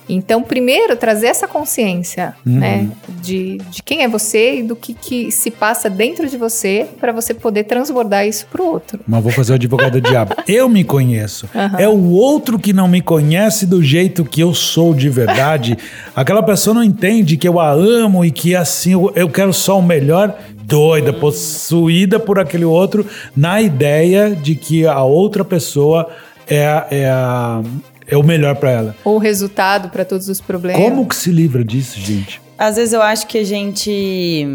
Então, 0.10 0.42
primeiro, 0.42 0.96
trazer 0.96 1.28
essa 1.28 1.48
consciência, 1.48 2.34
Uhum. 2.46 2.60
né? 2.60 2.88
De, 3.22 3.58
de 3.70 3.84
quem 3.84 4.02
é 4.04 4.08
você 4.08 4.56
e 4.60 4.64
do 4.64 4.76
que, 4.76 4.94
que 4.94 5.32
se 5.32 5.52
passa 5.52 5.90
dentro 5.90 6.28
de 6.28 6.36
você 6.38 6.88
para 7.00 7.12
você 7.12 7.34
poder 7.34 7.66
transbordar 7.66 8.26
isso 8.26 8.48
pro 8.52 8.66
outro. 8.66 9.00
Mas 9.08 9.22
vou 9.22 9.32
fazer 9.32 9.52
o 9.52 9.56
advogado 9.56 10.02
do 10.02 10.10
diabo. 10.10 10.34
Eu 10.48 10.68
me 10.68 10.84
conheço. 10.84 11.48
É 11.78 11.88
o 11.88 12.10
outro 12.12 12.58
que 12.58 12.74
não 12.74 12.88
me 12.88 13.02
conhece 13.02 13.66
do 13.66 13.84
jeito 13.84 14.26
que 14.26 14.42
eu 14.42 14.54
sou 14.54 14.94
de 14.94 15.10
verdade. 15.10 15.78
Aquela 16.16 16.42
pessoa 16.42 16.74
não 16.74 16.84
entende 16.84 17.38
que 17.38 17.48
eu 17.48 17.60
a 17.60 17.70
amo 17.72 18.24
e 18.26 18.32
que 18.32 18.56
assim 18.56 18.94
eu, 18.94 19.12
eu 19.16 19.30
quero 19.30 19.54
só 19.54 19.78
o 19.80 19.84
melhor. 19.84 20.36
Doida, 20.64 21.12
possuída 21.12 22.20
por 22.20 22.38
aquele 22.40 22.64
outro, 22.66 23.06
na 23.36 23.60
ideia 23.60 24.36
de 24.36 24.54
que 24.56 24.86
a 24.86 25.02
outra 25.04 25.44
pessoa 25.44 26.08
é, 26.48 26.84
é, 26.92 27.10
a- 27.10 27.62
é 28.10 28.18
o 28.18 28.24
melhor 28.24 28.56
pra 28.56 28.72
ela. 28.72 28.96
Ou 29.04 29.18
resultado 29.18 29.90
para 29.90 30.04
todos 30.04 30.28
os 30.28 30.42
problemas. 30.42 30.82
Como 30.82 31.08
que 31.08 31.16
se 31.16 31.32
livra 31.32 31.64
disso, 31.64 32.00
gente? 32.00 32.42
Às 32.58 32.76
vezes 32.76 32.94
eu 32.94 33.02
acho 33.02 33.28
que 33.28 33.38
a 33.38 33.44
gente 33.44 34.46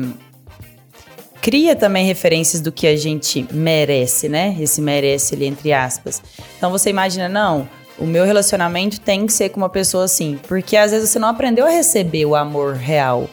cria 1.40 1.76
também 1.76 2.06
referências 2.06 2.60
do 2.60 2.72
que 2.72 2.86
a 2.86 2.96
gente 2.96 3.46
merece, 3.52 4.28
né? 4.28 4.56
Esse 4.60 4.80
merece 4.80 5.34
ali 5.34 5.46
entre 5.46 5.72
aspas. 5.72 6.22
Então 6.56 6.70
você 6.70 6.90
imagina, 6.90 7.28
não, 7.28 7.68
o 7.98 8.04
meu 8.06 8.24
relacionamento 8.24 9.00
tem 9.00 9.26
que 9.26 9.32
ser 9.32 9.50
com 9.50 9.58
uma 9.58 9.68
pessoa 9.68 10.04
assim, 10.04 10.38
porque 10.48 10.76
às 10.76 10.90
vezes 10.90 11.10
você 11.10 11.18
não 11.18 11.28
aprendeu 11.28 11.66
a 11.66 11.70
receber 11.70 12.24
o 12.26 12.34
amor 12.34 12.74
real. 12.74 13.28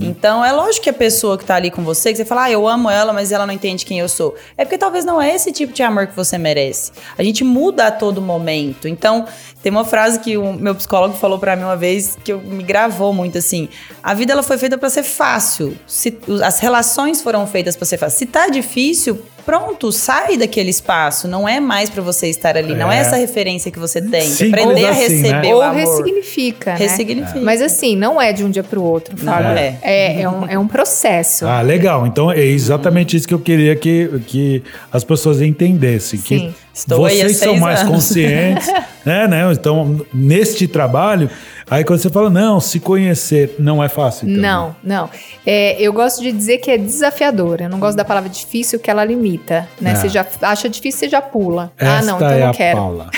Então 0.00 0.44
é 0.44 0.52
lógico 0.52 0.84
que 0.84 0.90
a 0.90 0.94
pessoa 0.94 1.38
que 1.38 1.44
tá 1.44 1.54
ali 1.54 1.70
com 1.70 1.82
você, 1.82 2.10
que 2.10 2.16
você 2.18 2.24
fala, 2.24 2.44
ah, 2.44 2.50
eu 2.50 2.68
amo 2.68 2.90
ela, 2.90 3.12
mas 3.12 3.32
ela 3.32 3.46
não 3.46 3.54
entende 3.54 3.84
quem 3.86 3.98
eu 3.98 4.08
sou. 4.08 4.34
É 4.56 4.64
porque 4.64 4.76
talvez 4.78 5.04
não 5.04 5.20
é 5.20 5.34
esse 5.34 5.50
tipo 5.52 5.72
de 5.72 5.82
amor 5.82 6.06
que 6.06 6.14
você 6.16 6.36
merece. 6.36 6.92
A 7.16 7.22
gente 7.22 7.42
muda 7.44 7.86
a 7.86 7.90
todo 7.90 8.20
momento. 8.20 8.86
Então, 8.88 9.26
tem 9.62 9.72
uma 9.72 9.84
frase 9.84 10.18
que 10.20 10.36
o 10.36 10.52
meu 10.52 10.74
psicólogo 10.74 11.14
falou 11.16 11.38
pra 11.38 11.56
mim 11.56 11.62
uma 11.64 11.76
vez 11.76 12.18
que 12.22 12.32
eu- 12.32 12.40
me 12.40 12.62
gravou 12.62 13.12
muito 13.12 13.38
assim: 13.38 13.68
a 14.02 14.12
vida 14.12 14.32
ela 14.32 14.42
foi 14.42 14.58
feita 14.58 14.76
pra 14.76 14.90
ser 14.90 15.02
fácil. 15.02 15.76
Se, 15.86 16.18
as 16.44 16.58
relações 16.60 17.22
foram 17.22 17.46
feitas 17.46 17.74
pra 17.76 17.86
ser 17.86 17.96
fácil. 17.96 18.18
Se 18.18 18.26
tá 18.26 18.48
difícil, 18.48 19.22
pronto, 19.44 19.90
sai 19.92 20.36
daquele 20.36 20.70
espaço. 20.70 21.26
Não 21.28 21.48
é 21.48 21.60
mais 21.60 21.90
pra 21.90 22.02
você 22.02 22.28
estar 22.28 22.56
ali. 22.56 22.74
Não 22.74 22.90
é 22.90 22.96
É. 22.96 23.00
essa 23.00 23.16
referência 23.16 23.70
que 23.70 23.78
você 23.78 24.00
tem. 24.00 24.22
Simples 24.22 24.62
aprender 24.64 24.86
a 24.86 24.90
assim, 24.90 25.00
né? 25.22 25.28
receber 25.28 25.52
o 25.52 25.56
Ou 25.56 25.62
amor. 25.62 25.76
ressignifica, 25.76 26.72
né? 26.72 26.78
Ressignifica. 26.78 27.40
Mas 27.40 27.60
assim, 27.62 27.96
não 27.96 28.20
é 28.20 28.32
de 28.32 28.44
um 28.44 28.50
dia 28.50 28.62
para 28.64 28.78
o 28.78 28.82
outro, 28.82 29.14
Não 29.22 29.32
Fábio. 29.32 29.48
é. 29.50 29.78
É, 29.82 30.20
é 30.22 30.28
um, 30.28 30.48
é 30.48 30.58
um 30.58 30.66
processo. 30.66 31.46
Ah, 31.46 31.60
legal. 31.60 32.06
Então 32.06 32.30
é 32.30 32.40
exatamente 32.44 33.16
isso 33.16 33.26
que 33.28 33.34
eu 33.34 33.38
queria 33.40 33.74
que, 33.76 34.08
que 34.26 34.62
as 34.92 35.04
pessoas 35.04 35.40
entendessem. 35.40 36.20
Que 36.20 36.38
Sim. 36.38 36.54
Estou 36.72 37.04
aí 37.06 37.20
há 37.22 37.26
vocês 37.26 37.36
são 37.36 37.56
mais 37.56 37.80
anos. 37.82 37.92
conscientes, 37.94 38.66
né, 39.06 39.28
né? 39.28 39.52
Então, 39.52 40.04
neste 40.12 40.66
trabalho, 40.66 41.30
aí 41.68 41.84
quando 41.84 42.00
você 42.00 42.10
fala, 42.10 42.30
não, 42.30 42.60
se 42.60 42.80
conhecer 42.80 43.56
não 43.58 43.82
é 43.82 43.88
fácil. 43.88 44.28
Então. 44.28 44.42
Não, 44.42 44.76
não. 44.82 45.10
É, 45.46 45.80
eu 45.80 45.92
gosto 45.92 46.22
de 46.22 46.32
dizer 46.32 46.58
que 46.58 46.70
é 46.70 46.78
desafiador. 46.78 47.60
Eu 47.60 47.68
não 47.68 47.78
gosto 47.78 47.96
da 47.96 48.04
palavra 48.04 48.28
difícil, 48.28 48.78
que 48.78 48.90
ela 48.90 49.04
limita. 49.04 49.68
Né? 49.80 49.92
É. 49.92 49.94
Você 49.94 50.08
já 50.08 50.26
acha 50.42 50.68
difícil, 50.68 51.00
você 51.00 51.08
já 51.08 51.22
pula. 51.22 51.72
Esta 51.76 51.98
ah, 51.98 52.02
não, 52.02 52.16
então 52.16 52.30
é 52.30 52.46
não 52.46 52.52
quero. 52.52 52.76
Paula. 52.78 53.10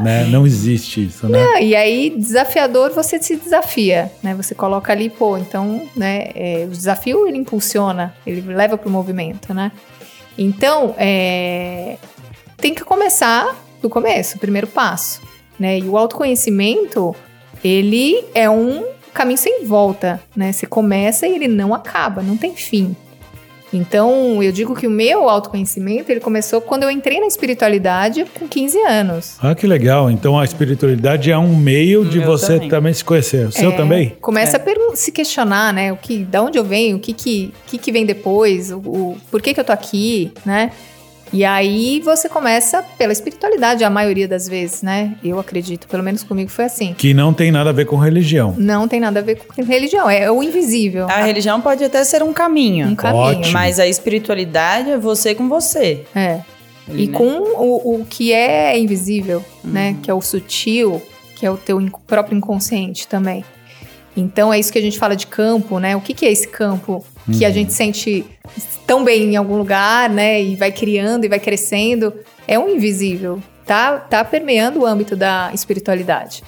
né? 0.00 0.24
Não 0.24 0.46
existe 0.46 1.06
isso, 1.06 1.28
né? 1.28 1.38
Ah, 1.54 1.60
E 1.60 1.74
aí, 1.74 2.10
desafiador, 2.16 2.92
você 2.92 3.22
se 3.22 3.36
desafia, 3.36 4.10
né? 4.22 4.34
Você 4.34 4.54
coloca 4.54 4.92
ali, 4.92 5.10
pô, 5.10 5.36
então, 5.36 5.82
né? 5.96 6.30
é, 6.34 6.64
o 6.66 6.70
desafio, 6.70 7.26
ele 7.26 7.38
impulsiona, 7.38 8.14
ele 8.26 8.40
leva 8.40 8.78
pro 8.78 8.90
movimento, 8.90 9.52
né? 9.52 9.72
Então, 10.38 10.94
é, 10.96 11.96
tem 12.56 12.74
que 12.74 12.82
começar 12.82 13.54
do 13.82 13.90
começo, 13.90 14.36
o 14.36 14.40
primeiro 14.40 14.66
passo, 14.66 15.20
né? 15.58 15.78
E 15.78 15.88
o 15.88 15.96
autoconhecimento, 15.96 17.14
ele 17.64 18.24
é 18.34 18.48
um 18.48 18.84
caminho 19.12 19.38
sem 19.38 19.64
volta, 19.64 20.20
né? 20.36 20.52
Você 20.52 20.66
começa 20.66 21.26
e 21.26 21.34
ele 21.34 21.48
não 21.48 21.74
acaba, 21.74 22.22
não 22.22 22.36
tem 22.36 22.54
fim. 22.54 22.94
Então, 23.72 24.42
eu 24.42 24.50
digo 24.50 24.74
que 24.74 24.84
o 24.84 24.90
meu 24.90 25.28
autoconhecimento, 25.28 26.10
ele 26.10 26.18
começou 26.18 26.60
quando 26.60 26.82
eu 26.82 26.90
entrei 26.90 27.20
na 27.20 27.26
espiritualidade 27.28 28.24
com 28.36 28.48
15 28.48 28.76
anos. 28.78 29.36
Ah, 29.40 29.54
que 29.54 29.64
legal. 29.64 30.10
Então 30.10 30.36
a 30.36 30.44
espiritualidade 30.44 31.30
é 31.30 31.38
um 31.38 31.54
meio 31.54 32.04
de 32.04 32.18
Meu 32.18 32.26
você 32.26 32.54
também. 32.54 32.68
também. 32.68 32.92
se 32.92 33.04
conhecer. 33.04 33.46
O 33.46 33.52
seu 33.52 33.70
É, 33.70 33.76
também? 33.76 34.16
Começa 34.20 34.56
É. 34.56 34.60
a 34.92 34.96
se 34.96 35.12
questionar, 35.12 35.72
né? 35.72 35.92
O 35.92 35.96
que, 35.96 36.24
da 36.24 36.42
onde 36.42 36.58
eu 36.58 36.64
venho, 36.64 36.96
o 36.96 37.00
que 37.00 37.12
que, 37.12 37.54
que, 37.68 37.78
que 37.78 37.92
vem 37.92 38.04
depois, 38.04 38.72
o, 38.72 38.78
o- 38.78 39.16
por 39.30 39.40
que 39.40 39.54
que 39.54 39.60
eu 39.60 39.64
tô 39.64 39.70
aqui, 39.72 40.32
né? 40.44 40.72
E 41.32 41.44
aí 41.44 42.00
você 42.00 42.28
começa 42.28 42.82
pela 42.98 43.12
espiritualidade, 43.12 43.84
a 43.84 43.90
maioria 43.90 44.26
das 44.26 44.48
vezes, 44.48 44.82
né? 44.82 45.14
Eu 45.22 45.38
acredito, 45.38 45.86
pelo 45.86 46.02
menos 46.02 46.22
comigo 46.22 46.50
foi 46.50 46.64
assim. 46.64 46.94
Que 46.94 47.14
não 47.14 47.32
tem 47.32 47.52
nada 47.52 47.70
a 47.70 47.72
ver 47.72 47.84
com 47.84 47.96
religião. 47.96 48.54
Não 48.58 48.88
tem 48.88 49.00
nada 49.00 49.20
a 49.20 49.22
ver 49.22 49.36
com 49.36 49.62
religião, 49.62 50.10
é 50.10 50.30
o 50.30 50.42
invisível. 50.42 51.06
A 51.08 51.22
religião 51.22 51.60
pode 51.60 51.84
até 51.84 52.02
ser 52.04 52.22
um 52.22 52.32
caminho. 52.32 52.88
Um 52.88 52.94
caminho. 52.94 53.22
Ótimo. 53.22 53.52
Mas 53.52 53.78
a 53.78 53.86
espiritualidade 53.86 54.90
é 54.90 54.98
você 54.98 55.34
com 55.34 55.48
você. 55.48 56.04
É. 56.14 56.40
Ali, 56.88 57.04
E 57.04 57.06
né? 57.08 57.16
com 57.16 57.38
o, 57.38 58.00
o 58.00 58.04
que 58.04 58.32
é 58.32 58.76
invisível, 58.78 59.44
né? 59.62 59.96
Que 60.02 60.10
é 60.10 60.14
o 60.14 60.20
sutil, 60.20 61.00
que 61.36 61.46
é 61.46 61.50
o 61.50 61.56
teu 61.56 61.80
próprio 62.06 62.36
inconsciente 62.36 63.06
também. 63.06 63.44
Então 64.16 64.52
é 64.52 64.58
isso 64.58 64.72
que 64.72 64.78
a 64.78 64.82
gente 64.82 64.98
fala 64.98 65.14
de 65.14 65.26
campo, 65.26 65.78
né? 65.78 65.96
O 65.96 66.00
que, 66.00 66.14
que 66.14 66.26
é 66.26 66.32
esse 66.32 66.48
campo 66.48 67.04
que 67.38 67.44
a 67.44 67.50
gente 67.50 67.72
sente 67.72 68.24
tão 68.86 69.04
bem 69.04 69.32
em 69.32 69.36
algum 69.36 69.56
lugar, 69.56 70.10
né? 70.10 70.42
E 70.42 70.56
vai 70.56 70.72
criando 70.72 71.24
e 71.24 71.28
vai 71.28 71.38
crescendo. 71.38 72.12
É 72.46 72.58
um 72.58 72.68
invisível. 72.68 73.40
Tá, 73.64 73.98
tá 73.98 74.24
permeando 74.24 74.80
o 74.80 74.86
âmbito 74.86 75.14
da 75.14 75.50
espiritualidade. 75.54 76.42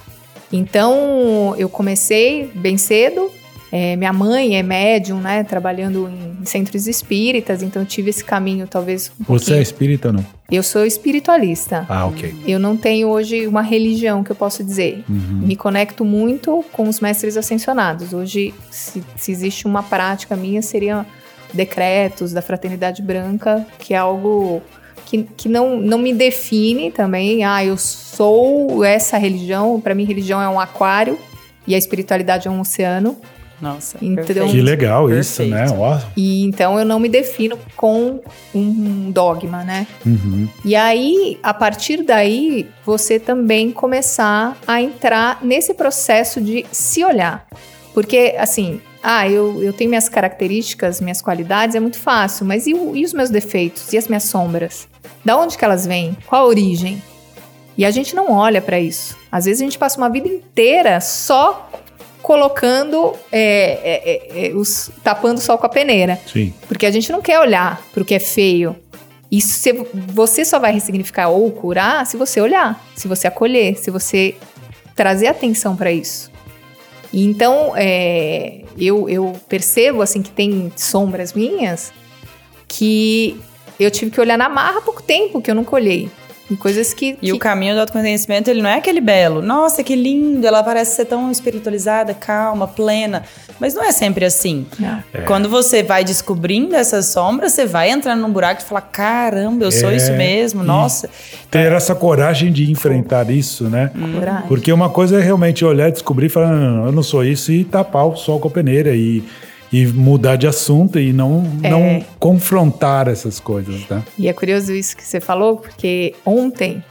Então 0.51 1.55
eu 1.57 1.69
comecei 1.69 2.51
bem 2.53 2.77
cedo. 2.77 3.31
É, 3.75 3.95
minha 3.95 4.13
mãe 4.13 4.55
é 4.55 4.61
médium, 4.61 5.19
né? 5.19 5.43
Trabalhando 5.43 6.07
em 6.07 6.45
centros 6.45 6.85
espíritas, 6.85 7.63
então 7.63 7.83
tive 7.83 8.11
esse 8.11 8.23
caminho 8.23 8.67
talvez 8.67 9.11
um 9.19 9.23
Você 9.23 9.23
é 9.23 9.47
pouquinho. 9.47 9.61
espírita 9.63 10.07
ou 10.09 10.13
não? 10.13 10.25
Eu 10.51 10.61
sou 10.61 10.85
espiritualista. 10.85 11.83
Ah, 11.89 12.05
ok. 12.05 12.35
Eu 12.45 12.59
não 12.59 12.77
tenho 12.77 13.07
hoje 13.07 13.47
uma 13.47 13.63
religião 13.63 14.23
que 14.23 14.31
eu 14.31 14.35
posso 14.35 14.63
dizer. 14.63 15.03
Uhum. 15.09 15.39
Me 15.47 15.55
conecto 15.55 16.05
muito 16.05 16.63
com 16.71 16.87
os 16.87 16.99
mestres 16.99 17.35
ascensionados. 17.35 18.13
Hoje, 18.13 18.53
se, 18.69 19.03
se 19.17 19.31
existe 19.31 19.65
uma 19.65 19.81
prática 19.81 20.35
minha, 20.35 20.61
seria 20.61 21.03
decretos 21.51 22.31
da 22.31 22.43
fraternidade 22.43 23.01
branca, 23.01 23.65
que 23.79 23.95
é 23.95 23.97
algo 23.97 24.61
que, 25.07 25.23
que 25.35 25.49
não, 25.49 25.77
não 25.79 25.97
me 25.97 26.13
define 26.13 26.91
também. 26.91 27.43
Ah, 27.43 27.65
eu 27.65 27.75
sou 27.75 28.83
essa 28.83 29.17
religião. 29.17 29.81
Para 29.81 29.95
mim, 29.95 30.03
religião 30.03 30.39
é 30.39 30.47
um 30.47 30.59
aquário 30.59 31.17
e 31.65 31.73
a 31.73 31.77
espiritualidade 31.79 32.47
é 32.47 32.51
um 32.51 32.59
oceano. 32.59 33.17
Nossa, 33.63 33.97
Então- 34.01 34.25
perfeito. 34.25 34.51
Que 34.51 34.61
legal 34.61 35.09
isso, 35.09 35.37
Perfeito. 35.43 35.71
né? 35.73 35.77
Ó. 35.79 35.97
E 36.17 36.43
então 36.43 36.77
eu 36.77 36.83
não 36.85 36.99
me 36.99 37.07
defino 37.07 37.57
com 37.77 38.19
um 38.53 39.09
dogma, 39.09 39.63
né? 39.63 39.87
Uhum. 40.05 40.47
E 40.65 40.75
aí, 40.75 41.39
a 41.41 41.53
partir 41.53 42.03
daí, 42.03 42.67
você 42.85 43.17
também 43.19 43.71
começar 43.71 44.57
a 44.67 44.81
entrar 44.81 45.39
nesse 45.41 45.73
processo 45.73 46.41
de 46.41 46.65
se 46.71 47.03
olhar. 47.05 47.47
Porque, 47.93 48.35
assim, 48.37 48.81
ah, 49.01 49.29
eu, 49.29 49.63
eu 49.63 49.71
tenho 49.71 49.89
minhas 49.89 50.09
características, 50.09 50.99
minhas 50.99 51.21
qualidades, 51.21 51.75
é 51.75 51.79
muito 51.79 51.97
fácil, 51.97 52.45
mas 52.45 52.67
e, 52.67 52.73
o- 52.73 52.95
e 52.95 53.05
os 53.05 53.13
meus 53.13 53.29
defeitos? 53.29 53.93
E 53.93 53.97
as 53.97 54.07
minhas 54.07 54.23
sombras? 54.23 54.87
Da 55.23 55.37
onde 55.37 55.57
que 55.57 55.63
elas 55.63 55.85
vêm? 55.85 56.17
Qual 56.27 56.41
a 56.43 56.47
origem? 56.47 57.01
E 57.77 57.85
a 57.85 57.91
gente 57.91 58.15
não 58.15 58.31
olha 58.31 58.61
para 58.61 58.79
isso. 58.79 59.15
Às 59.31 59.45
vezes 59.45 59.61
a 59.61 59.63
gente 59.65 59.77
passa 59.79 59.97
uma 59.97 60.09
vida 60.09 60.27
inteira 60.27 60.99
só 61.01 61.69
colocando, 62.23 63.13
é, 63.31 63.79
é, 63.83 64.43
é, 64.43 64.47
é, 64.47 64.53
os, 64.55 64.89
tapando 65.03 65.37
o 65.39 65.41
sol 65.43 65.57
com 65.59 65.65
a 65.67 65.69
peneira. 65.69 66.19
Sim. 66.25 66.51
Porque 66.67 66.85
a 66.87 66.91
gente 66.91 67.11
não 67.11 67.21
quer 67.21 67.39
olhar 67.39 67.79
pro 67.93 68.03
que 68.03 68.15
é 68.15 68.19
feio. 68.19 68.75
Isso 69.31 69.59
você- 69.59 69.85
você 69.93 70.45
só 70.45 70.57
vai 70.57 70.71
ressignificar 70.73 71.27
ou 71.29 71.51
curar 71.51 72.05
se 72.07 72.15
você 72.17 72.39
olhar, 72.41 72.83
se 72.95 73.07
você 73.07 73.27
acolher, 73.27 73.77
se 73.77 73.91
você 73.91 74.35
trazer 74.95 75.27
atenção 75.27 75.75
para 75.75 75.91
isso. 75.91 76.31
E 77.11 77.23
então, 77.25 77.73
é, 77.75 78.61
eu, 78.77 79.07
eu 79.09 79.33
percebo 79.47 80.01
assim 80.01 80.21
que 80.21 80.31
tem 80.31 80.71
sombras 80.75 81.33
minhas 81.33 81.91
que 82.67 83.39
eu 83.79 83.91
tive 83.91 84.09
que 84.11 84.19
olhar 84.21 84.37
na 84.37 84.49
marra 84.49 84.79
há 84.79 84.81
pouco 84.81 85.03
tempo 85.03 85.41
que 85.41 85.51
eu 85.51 85.55
nunca 85.55 85.75
olhei. 85.75 86.09
E 86.53 86.57
coisas 86.57 86.93
que. 86.93 87.17
E 87.21 87.27
que- 87.27 87.33
o 87.33 87.39
caminho 87.39 87.73
do 87.75 87.81
autoconhecimento, 87.81 88.49
ele 88.49 88.61
não 88.61 88.69
é 88.69 88.75
aquele 88.77 89.01
belo. 89.01 89.41
Nossa, 89.41 89.83
que 89.83 89.95
lindo, 89.95 90.45
ela 90.45 90.63
parece 90.63 90.95
ser 90.95 91.05
tão 91.05 91.31
espiritualizada, 91.31 92.13
calma, 92.13 92.67
plena. 92.67 93.23
Mas 93.59 93.73
não 93.73 93.83
é 93.83 93.91
sempre 93.91 94.25
assim. 94.25 94.65
Não. 94.79 95.03
Quando 95.25 95.47
você 95.47 95.83
vai 95.83 96.03
descobrindo 96.03 96.75
essas 96.75 97.05
sombras, 97.07 97.51
você 97.53 97.65
vai 97.65 97.89
entrando 97.91 98.21
num 98.21 98.31
buraco 98.31 98.61
e 98.61 98.65
fala: 98.65 98.81
caramba, 98.81 99.65
eu 99.65 99.71
sou 99.71 99.89
É, 99.91 99.95
isso 99.95 100.11
mesmo, 100.13 100.63
e- 100.63 100.65
nossa. 100.65 101.09
Ter 101.51 101.71
essa 101.71 101.93
coragem 101.95 102.51
de 102.51 102.69
enfrentar 102.71 103.29
isso, 103.29 103.65
né? 103.69 103.91
Coragem. 104.13 104.47
Porque 104.47 104.71
uma 104.73 104.89
coisa 104.89 105.19
é 105.19 105.21
realmente 105.23 105.63
olhar, 105.63 105.91
descobrir 105.91 106.25
e 106.25 106.29
falar, 106.29 106.47
não, 106.49 106.59
não, 106.59 106.77
não, 106.77 106.85
eu 106.87 106.91
não 106.91 107.03
sou 107.03 107.23
isso 107.23 107.51
e 107.51 107.63
tapar 107.63 108.05
o 108.07 108.15
sol 108.15 108.39
com 108.39 108.47
a 108.47 108.51
peneira 108.51 108.95
e, 108.95 109.23
e 109.73 109.87
mudar 109.87 110.35
de 110.35 110.45
assunto 110.47 110.99
e 110.99 111.11
não, 111.11 111.43
É. 111.63 111.69
não 111.69 112.05
confrontar 112.19 113.07
essas 113.07 113.39
coisas, 113.39 113.85
né? 113.89 114.03
E 114.19 114.27
é 114.29 114.33
curioso 114.33 114.71
isso 114.71 114.95
que 114.95 115.03
você 115.03 115.19
falou, 115.19 115.57
porque 115.57 116.13
ontem 116.25 116.81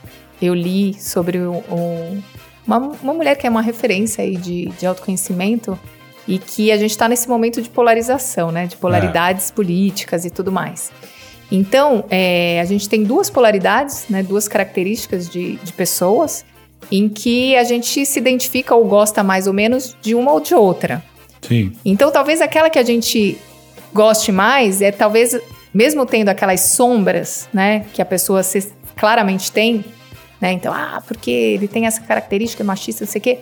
eu 0.41 0.53
li 0.53 0.93
sobre 1.01 1.39
o- 1.39 1.63
o- 1.71 2.19
uma, 2.67 2.79
uma 3.03 3.15
mulher 3.15 3.37
que 3.37 3.47
é 3.47 3.51
uma 3.51 3.63
referência 3.63 4.25
aí 4.25 4.37
de, 4.37 4.67
de 4.79 4.85
autoconhecimento 4.85 5.79
e 6.27 6.39
que 6.39 6.73
a 6.73 6.77
gente 6.77 6.91
está 6.91 7.09
nesse 7.09 7.29
momento 7.29 7.63
de 7.63 7.69
polarização, 7.71 8.51
né? 8.51 8.67
De 8.67 8.77
polaridades 8.77 9.51
políticas 9.51 10.25
e 10.25 10.31
tudo 10.31 10.51
mais. 10.51 10.91
Então, 11.51 12.05
é, 12.11 12.61
a 12.61 12.65
gente 12.65 12.89
tem 12.89 13.05
duas 13.05 13.29
polaridades, 13.29 14.07
né? 14.09 14.23
Duas 14.23 14.49
características 14.49 15.29
de, 15.29 15.57
de 15.57 15.73
pessoas 15.73 16.45
em 16.91 17.09
que 17.09 17.55
a 17.57 17.63
gente 17.65 18.05
se 18.07 18.19
identifica 18.19 18.75
ou 18.75 18.85
gosta 18.87 19.23
mais 19.23 19.47
ou 19.47 19.53
menos 19.53 19.97
de 20.03 20.15
uma 20.15 20.33
ou 20.33 20.41
de 20.41 20.55
outra. 20.55 21.03
Sim. 21.43 21.73
Então, 21.85 22.11
talvez 22.11 22.41
aquela 22.41 22.71
que 22.71 22.79
a 22.79 22.83
gente 22.85 23.37
goste 23.93 24.33
mais 24.33 24.81
é 24.81 24.91
talvez, 24.91 25.39
mesmo 25.75 26.07
tendo 26.07 26.29
aquelas 26.29 26.61
sombras, 26.61 27.49
né, 27.53 27.85
que 27.93 28.01
a 28.01 28.05
pessoa 28.05 28.43
se- 28.43 28.73
claramente 28.97 29.51
tem, 29.53 29.85
né? 30.41 30.53
Então, 30.53 30.73
ah, 30.73 31.03
porque 31.07 31.31
ele 31.31 31.69
tem 31.69 31.87
essa 31.87 32.01
característica 32.01 32.63
machista, 32.65 33.05
não 33.05 33.11
sei 33.13 33.19
o 33.19 33.23
quê. 33.23 33.39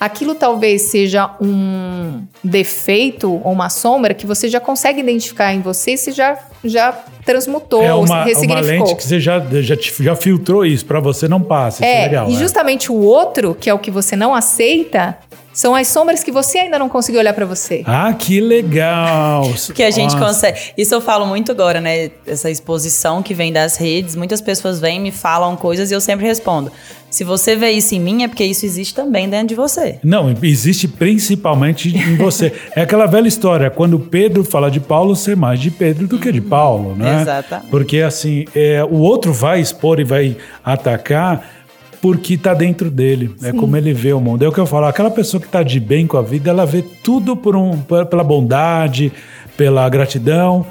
Aquilo 0.00 0.34
talvez 0.34 0.82
seja 0.82 1.30
um 1.40 2.24
defeito 2.42 3.32
ou 3.44 3.52
uma 3.52 3.70
sombra 3.70 4.12
que 4.12 4.26
você 4.26 4.48
já 4.48 4.58
consegue 4.58 4.98
identificar 5.00 5.54
em 5.54 5.60
você 5.60 5.92
e 5.92 5.96
você 5.96 6.10
já, 6.10 6.36
já 6.64 6.92
transmutou, 7.24 7.82
é 7.84 7.94
ou 7.94 8.04
uma, 8.04 8.16
uma 8.16 8.24
ressignificou. 8.24 8.68
lente 8.86 8.96
que 8.96 9.04
você 9.04 9.20
já, 9.20 9.38
já, 9.60 9.76
já 10.00 10.16
filtrou 10.16 10.66
isso, 10.66 10.84
pra 10.84 10.98
você 10.98 11.28
não 11.28 11.40
passa. 11.40 11.84
Isso 11.84 11.84
é, 11.84 12.00
É, 12.00 12.02
legal. 12.06 12.28
e 12.28 12.32
né? 12.32 12.38
justamente 12.40 12.90
o 12.90 12.96
outro, 12.96 13.54
que 13.54 13.70
é 13.70 13.74
o 13.74 13.78
que 13.78 13.92
você 13.92 14.16
não 14.16 14.34
aceita, 14.34 15.16
são 15.52 15.74
as 15.74 15.88
sombras 15.88 16.24
que 16.24 16.32
você 16.32 16.58
ainda 16.58 16.78
não 16.78 16.88
conseguiu 16.88 17.20
olhar 17.20 17.34
pra 17.34 17.44
você. 17.44 17.82
Ah, 17.86 18.12
que 18.12 18.40
legal! 18.40 19.52
Que 19.74 19.82
a 19.82 19.90
gente 19.90 20.14
Nossa. 20.14 20.26
consegue. 20.26 20.60
Isso 20.76 20.94
eu 20.94 21.00
falo 21.00 21.24
muito 21.24 21.50
agora, 21.50 21.80
né? 21.80 22.10
Essa 22.26 22.50
exposição 22.50 23.22
que 23.22 23.32
vem 23.32 23.52
das 23.52 23.76
redes. 23.76 24.14
Muitas 24.14 24.40
pessoas 24.40 24.80
vêm, 24.80 25.00
me 25.00 25.10
falam 25.10 25.56
coisas 25.56 25.90
e 25.90 25.94
eu 25.94 26.00
sempre 26.00 26.26
respondo. 26.26 26.70
Se 27.10 27.24
você 27.24 27.54
vê 27.54 27.70
isso 27.70 27.94
em 27.94 28.00
mim, 28.00 28.22
é 28.22 28.28
porque 28.28 28.44
isso 28.44 28.64
existe 28.64 28.94
também 28.94 29.28
dentro 29.28 29.48
de 29.48 29.54
você. 29.54 29.98
Não, 30.02 30.34
existe 30.42 30.88
principalmente 30.88 31.94
em 31.94 32.16
você. 32.16 32.52
É 32.74 32.80
aquela 32.82 33.04
velha 33.04 33.28
história, 33.28 33.70
quando 33.70 33.98
Pedro 33.98 34.42
fala 34.42 34.70
de 34.70 34.80
Paulo, 34.80 35.14
ser 35.14 35.36
mais 35.36 35.60
de 35.60 35.70
Pedro 35.70 36.06
do 36.06 36.18
que 36.18 36.32
de 36.32 36.40
Paulo, 36.40 36.96
né? 36.96 37.20
Exatamente. 37.20 37.70
Porque 37.70 38.00
assim, 38.00 38.46
é, 38.54 38.82
o 38.82 38.96
outro 38.96 39.32
vai 39.32 39.60
expor 39.60 40.00
e 40.00 40.04
vai 40.04 40.36
atacar 40.64 41.61
porque 42.02 42.36
tá 42.36 42.52
dentro 42.52 42.90
dele. 42.90 43.30
É 43.44 43.52
como 43.52 43.76
ele 43.76 43.94
vê 43.94 44.12
o 44.12 44.20
mundo. 44.20 44.44
É 44.44 44.48
o 44.48 44.52
que 44.52 44.58
eu 44.58 44.66
falo, 44.66 44.86
aquela 44.86 45.10
pessoa 45.10 45.40
que 45.40 45.46
tá 45.46 45.62
de 45.62 45.78
bem 45.78 46.04
com 46.04 46.16
a 46.16 46.22
vida, 46.22 46.50
ela 46.50 46.66
vê 46.66 46.82
tudo 46.82 47.36
por 47.36 47.54
um, 47.54 47.78
pela 48.10 48.24
bondade, 48.24 49.12
pela 49.56 49.88
gratidão. 49.88 50.66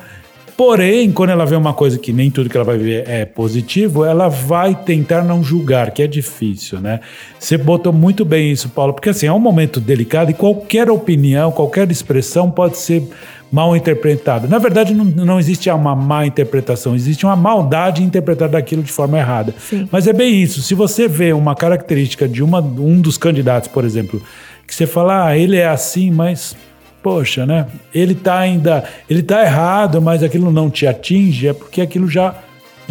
Porém, 0.58 1.10
quando 1.10 1.30
ela 1.30 1.46
vê 1.46 1.56
uma 1.56 1.74
coisa 1.74 1.98
que 1.98 2.12
nem 2.12 2.30
tudo 2.30 2.50
que 2.50 2.58
ela 2.58 2.66
vai 2.66 2.78
ver 2.78 3.08
é 3.08 3.24
positivo, 3.24 4.04
ela 4.04 4.28
vai 4.28 4.76
tentar 4.76 5.24
não 5.24 5.42
julgar, 5.42 5.92
que 5.92 6.04
é 6.04 6.08
difícil, 6.08 6.82
né? 6.82 7.00
Você 7.40 7.58
botou 7.58 7.94
muito 7.94 8.26
bem 8.26 8.52
isso, 8.52 8.68
Paulo, 8.68 8.94
porque 8.94 9.10
assim, 9.10 9.26
é 9.26 9.34
um 9.34 9.40
momento 9.40 9.80
delicado 9.80 10.32
e 10.32 10.34
qualquer 10.34 10.90
opinião, 10.90 11.50
qualquer 11.50 11.90
expressão 11.90 12.52
pode 12.52 12.78
ser 12.78 13.08
mal 13.52 13.76
interpretada. 13.76 14.47
Na 14.47 14.58
verdade, 14.58 14.93
não, 14.93 15.04
não 15.04 15.39
existe 15.39 15.70
uma 15.70 15.95
má 15.95 16.26
interpretação, 16.26 16.95
existe 16.95 17.26
uma 17.26 17.36
maldade 17.36 18.02
em 18.02 18.06
interpretar 18.06 18.47
daquilo 18.47 18.82
de 18.82 18.91
forma 18.91 19.18
errada. 19.18 19.54
Sim. 19.60 19.88
Mas 19.91 20.08
é 20.08 20.14
bem 20.14 20.41
isso. 20.41 20.62
Se 20.62 20.74
você 20.74 21.08
vê 21.08 21.34
uma 21.34 21.54
característica 21.56 22.28
de 22.28 22.41
uma, 22.41 22.60
um 22.60 23.02
dos 23.02 23.18
candidatos, 23.18 23.68
por 23.68 23.84
exemplo, 23.84 24.22
que 24.66 24.74
você 24.74 24.88
fala, 24.88 25.28
ah, 25.28 25.38
ele 25.38 25.58
é 25.58 25.68
assim, 25.68 26.10
mas 26.10 26.56
poxa, 27.04 27.45
né? 27.45 27.68
Ele 27.93 28.16
tá 28.16 28.38
ainda, 28.38 28.84
ele 29.10 29.24
tá 29.24 29.43
errado, 29.43 30.02
mas 30.02 30.24
aquilo 30.24 30.52
não 30.52 30.70
te 30.70 30.86
atinge, 30.88 31.47
é 31.47 31.54
porque 31.54 31.82
aquilo 31.82 32.08
já 32.08 32.36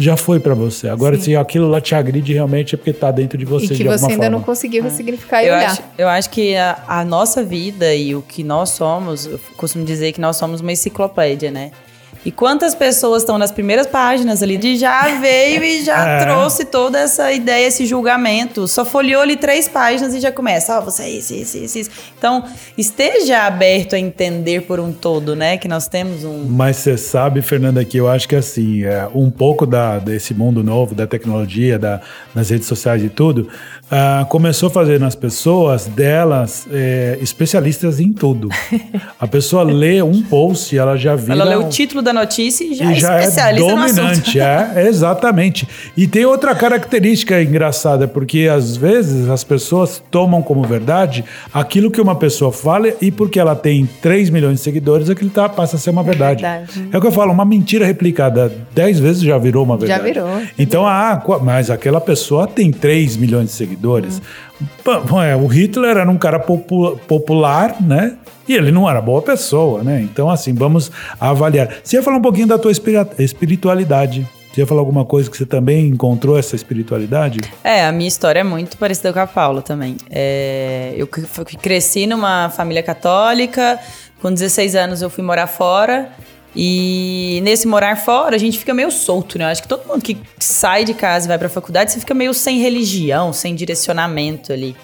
já 0.01 0.17
foi 0.17 0.39
para 0.39 0.53
você. 0.53 0.89
Agora 0.89 1.15
Sim. 1.15 1.21
se 1.23 1.35
aquilo 1.35 1.69
lá 1.69 1.79
te 1.79 1.93
agride 1.95 2.33
realmente 2.33 2.75
é 2.75 2.77
porque 2.77 2.91
tá 2.93 3.11
dentro 3.11 3.37
de 3.37 3.45
você 3.45 3.65
e 3.65 3.67
que 3.69 3.73
de 3.75 3.83
você 3.83 3.91
alguma 3.93 4.11
ainda 4.11 4.23
forma. 4.23 4.37
não 4.37 4.41
conseguiu 4.43 4.83
ressignificar 4.83 5.43
e 5.43 5.47
Eu 5.47 5.53
olhar. 5.53 5.71
acho, 5.71 5.83
eu 5.97 6.07
acho 6.07 6.29
que 6.29 6.55
a, 6.55 6.77
a 6.87 7.05
nossa 7.05 7.43
vida 7.43 7.93
e 7.93 8.15
o 8.15 8.21
que 8.21 8.43
nós 8.43 8.69
somos, 8.71 9.25
eu 9.25 9.39
costumo 9.57 9.85
dizer 9.85 10.11
que 10.11 10.19
nós 10.21 10.35
somos 10.37 10.61
uma 10.61 10.71
enciclopédia, 10.71 11.51
né? 11.51 11.71
E 12.23 12.31
quantas 12.31 12.75
pessoas 12.75 13.23
estão 13.23 13.37
nas 13.37 13.51
primeiras 13.51 13.87
páginas 13.87 14.43
ali 14.43 14.55
de 14.57 14.75
já 14.75 15.19
veio 15.19 15.63
e 15.63 15.83
já 15.83 16.07
É. 16.11 16.25
trouxe 16.25 16.65
toda 16.65 16.99
essa 16.99 17.31
ideia, 17.31 17.67
esse 17.67 17.85
julgamento. 17.85 18.67
Só 18.67 18.83
folheou 18.85 19.21
ali 19.21 19.35
três 19.35 19.67
páginas 19.67 20.13
e 20.13 20.19
já 20.19 20.31
começa, 20.31 20.77
ó, 20.77 20.81
você 20.81 21.03
é 21.03 21.09
isso, 21.09 21.33
isso, 21.33 21.57
isso, 21.57 21.77
isso. 21.79 21.89
Então, 22.17 22.43
esteja 22.77 23.45
aberto 23.45 23.95
a 23.95 23.99
entender 23.99 24.61
por 24.61 24.79
um 24.79 24.91
todo, 24.91 25.35
né? 25.35 25.57
Que 25.57 25.67
nós 25.67 25.87
temos 25.87 26.23
um. 26.23 26.45
Mas 26.47 26.77
você 26.77 26.97
sabe, 26.97 27.41
Fernanda, 27.41 27.83
que 27.85 27.97
eu 27.97 28.07
acho 28.07 28.27
que 28.27 28.35
assim, 28.35 28.83
é, 28.83 29.07
um 29.13 29.29
pouco 29.31 29.65
da, 29.65 29.99
desse 29.99 30.33
mundo 30.33 30.63
novo, 30.63 30.93
da 30.93 31.07
tecnologia, 31.07 31.79
da, 31.79 32.01
das 32.35 32.49
redes 32.49 32.67
sociais 32.67 33.03
e 33.03 33.09
tudo, 33.09 33.47
ah, 33.89 34.25
começou 34.29 34.67
a 34.67 34.71
fazer 34.71 34.99
nas 34.99 35.15
pessoas 35.15 35.85
delas 35.85 36.65
é, 36.71 37.17
especialistas 37.21 37.99
em 37.99 38.13
tudo. 38.13 38.49
A 39.19 39.27
pessoa 39.27 39.63
lê 39.63 40.01
um 40.01 40.21
post 40.23 40.73
e 40.73 40.77
ela 40.79 40.95
já 40.97 41.15
vira... 41.15 41.33
Ela 41.33 41.43
lê 41.43 41.55
o 41.55 41.69
título 41.69 42.01
da 42.01 42.10
notícia 42.13 42.63
e 42.63 42.73
já, 42.73 42.85
e 42.85 42.93
é 42.93 42.95
já 42.95 43.15
é 43.15 43.19
especialista 43.19 43.75
dominante, 43.75 44.39
é, 44.39 44.85
exatamente. 44.87 45.67
E 45.95 46.07
tem 46.07 46.25
outra 46.25 46.55
característica 46.55 47.41
engraçada, 47.41 48.07
porque 48.07 48.49
às 48.51 48.75
vezes 48.75 49.29
as 49.29 49.43
pessoas 49.43 50.01
tomam 50.11 50.41
como 50.41 50.63
verdade 50.63 51.23
aquilo 51.53 51.91
que 51.91 52.01
uma 52.01 52.15
pessoa 52.15 52.51
fala 52.51 52.89
e 53.01 53.11
porque 53.11 53.39
ela 53.39 53.55
tem 53.55 53.87
3 54.01 54.29
milhões 54.29 54.55
de 54.55 54.61
seguidores, 54.61 55.09
aquilo 55.09 55.29
tá, 55.29 55.47
passa 55.47 55.75
a 55.75 55.79
ser 55.79 55.89
uma 55.89 56.03
verdade. 56.03 56.41
verdade. 56.41 56.89
É 56.91 56.97
o 56.97 57.01
que 57.01 57.07
eu 57.07 57.11
falo, 57.11 57.31
uma 57.31 57.45
mentira 57.45 57.85
replicada 57.85 58.51
10 58.73 58.99
vezes 58.99 59.21
já 59.21 59.37
virou 59.37 59.63
uma 59.63 59.75
Já 59.79 59.97
verdade. 59.97 60.03
virou. 60.05 60.41
Então, 60.57 60.85
ah, 60.85 61.21
mas 61.41 61.69
aquela 61.69 62.01
pessoa 62.01 62.47
tem 62.47 62.71
3 62.71 63.17
milhões 63.17 63.47
de 63.47 63.51
seguidores. 63.51 64.19
É, 64.19 64.50
O 65.41 65.47
Hitler 65.47 65.97
era 65.97 66.09
um 66.09 66.17
cara 66.17 66.39
popu- 66.39 66.97
popular, 67.07 67.81
né? 67.81 68.15
E 68.47 68.53
ele 68.53 68.71
não 68.71 68.89
era 68.89 69.01
boa 69.01 69.21
pessoa, 69.21 69.83
né? 69.83 70.01
Então, 70.01 70.29
assim, 70.29 70.53
vamos 70.53 70.91
avaliar. 71.19 71.69
Você 71.83 71.97
ia 71.97 72.03
falar 72.03 72.17
um 72.17 72.21
pouquinho 72.21 72.47
da 72.47 72.57
tua 72.57 72.71
espiritualidade. 73.19 74.27
Você 74.53 74.61
ia 74.61 74.67
falar 74.67 74.81
alguma 74.81 75.05
coisa 75.05 75.29
que 75.31 75.37
você 75.37 75.45
também 75.45 75.87
encontrou 75.87 76.37
essa 76.37 76.55
espiritualidade? 76.57 77.39
É, 77.63 77.85
a 77.85 77.91
minha 77.91 78.07
história 78.07 78.41
é 78.41 78.43
muito 78.43 78.75
parecida 78.77 79.13
com 79.13 79.19
a 79.19 79.27
Paula 79.27 79.61
também. 79.61 79.95
É, 80.09 80.93
eu 80.97 81.07
cresci 81.07 82.05
numa 82.05 82.49
família 82.49 82.83
católica, 82.83 83.79
com 84.21 84.33
16 84.33 84.75
anos 84.75 85.01
eu 85.01 85.09
fui 85.09 85.23
morar 85.23 85.47
fora. 85.47 86.09
E 86.55 87.39
nesse 87.43 87.65
morar 87.65 87.95
fora, 87.95 88.35
a 88.35 88.39
gente 88.39 88.59
fica 88.59 88.73
meio 88.73 88.91
solto, 88.91 89.37
né? 89.37 89.45
Eu 89.45 89.49
acho 89.49 89.61
que 89.61 89.67
todo 89.67 89.87
mundo 89.87 90.01
que 90.01 90.17
sai 90.37 90.83
de 90.83 90.93
casa 90.93 91.25
e 91.25 91.27
vai 91.29 91.37
pra 91.37 91.47
faculdade, 91.47 91.91
você 91.91 91.99
fica 91.99 92.13
meio 92.13 92.33
sem 92.33 92.59
religião, 92.59 93.31
sem 93.31 93.55
direcionamento 93.55 94.51
ali. 94.51 94.75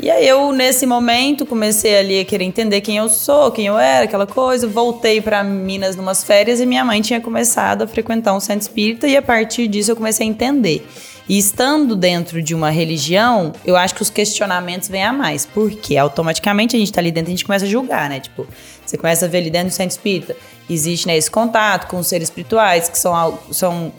E 0.00 0.10
aí 0.10 0.26
eu, 0.26 0.50
nesse 0.52 0.86
momento, 0.86 1.44
comecei 1.44 1.98
ali 1.98 2.20
a 2.20 2.24
querer 2.24 2.44
entender 2.44 2.80
quem 2.80 2.96
eu 2.96 3.08
sou, 3.08 3.50
quem 3.50 3.66
eu 3.66 3.78
era, 3.78 4.04
aquela 4.04 4.26
coisa. 4.26 4.66
Voltei 4.66 5.20
pra 5.20 5.44
Minas 5.44 5.94
numas 5.94 6.24
férias 6.24 6.60
e 6.60 6.66
minha 6.66 6.84
mãe 6.84 7.02
tinha 7.02 7.20
começado 7.20 7.82
a 7.82 7.86
frequentar 7.86 8.34
um 8.34 8.40
centro 8.40 8.62
espírita 8.62 9.06
e 9.06 9.16
a 9.16 9.22
partir 9.22 9.68
disso 9.68 9.90
eu 9.90 9.96
comecei 9.96 10.26
a 10.26 10.30
entender. 10.30 10.86
E 11.26 11.38
estando 11.38 11.96
dentro 11.96 12.42
de 12.42 12.54
uma 12.54 12.68
religião, 12.70 13.52
eu 13.64 13.76
acho 13.76 13.94
que 13.94 14.02
os 14.02 14.10
questionamentos 14.10 14.88
vêm 14.88 15.04
a 15.04 15.12
mais. 15.12 15.46
Porque 15.46 15.96
automaticamente 15.96 16.76
a 16.76 16.78
gente 16.78 16.92
tá 16.92 17.00
ali 17.00 17.10
dentro 17.10 17.30
e 17.30 17.32
a 17.32 17.36
gente 17.36 17.44
começa 17.46 17.64
a 17.64 17.68
julgar, 17.68 18.10
né? 18.10 18.20
Tipo, 18.20 18.46
você 18.84 18.98
começa 18.98 19.24
a 19.24 19.28
ver 19.28 19.38
ali 19.38 19.50
dentro 19.50 19.68
do 19.68 19.72
centro 19.72 19.96
espírita. 19.96 20.36
Existe 20.68 21.06
né, 21.06 21.16
esse 21.16 21.30
contato 21.30 21.86
com 21.88 21.98
os 21.98 22.06
seres 22.06 22.28
espirituais, 22.28 22.88
que 22.88 22.98
são, 22.98 23.14
algo- 23.14 23.38
são 23.52 23.92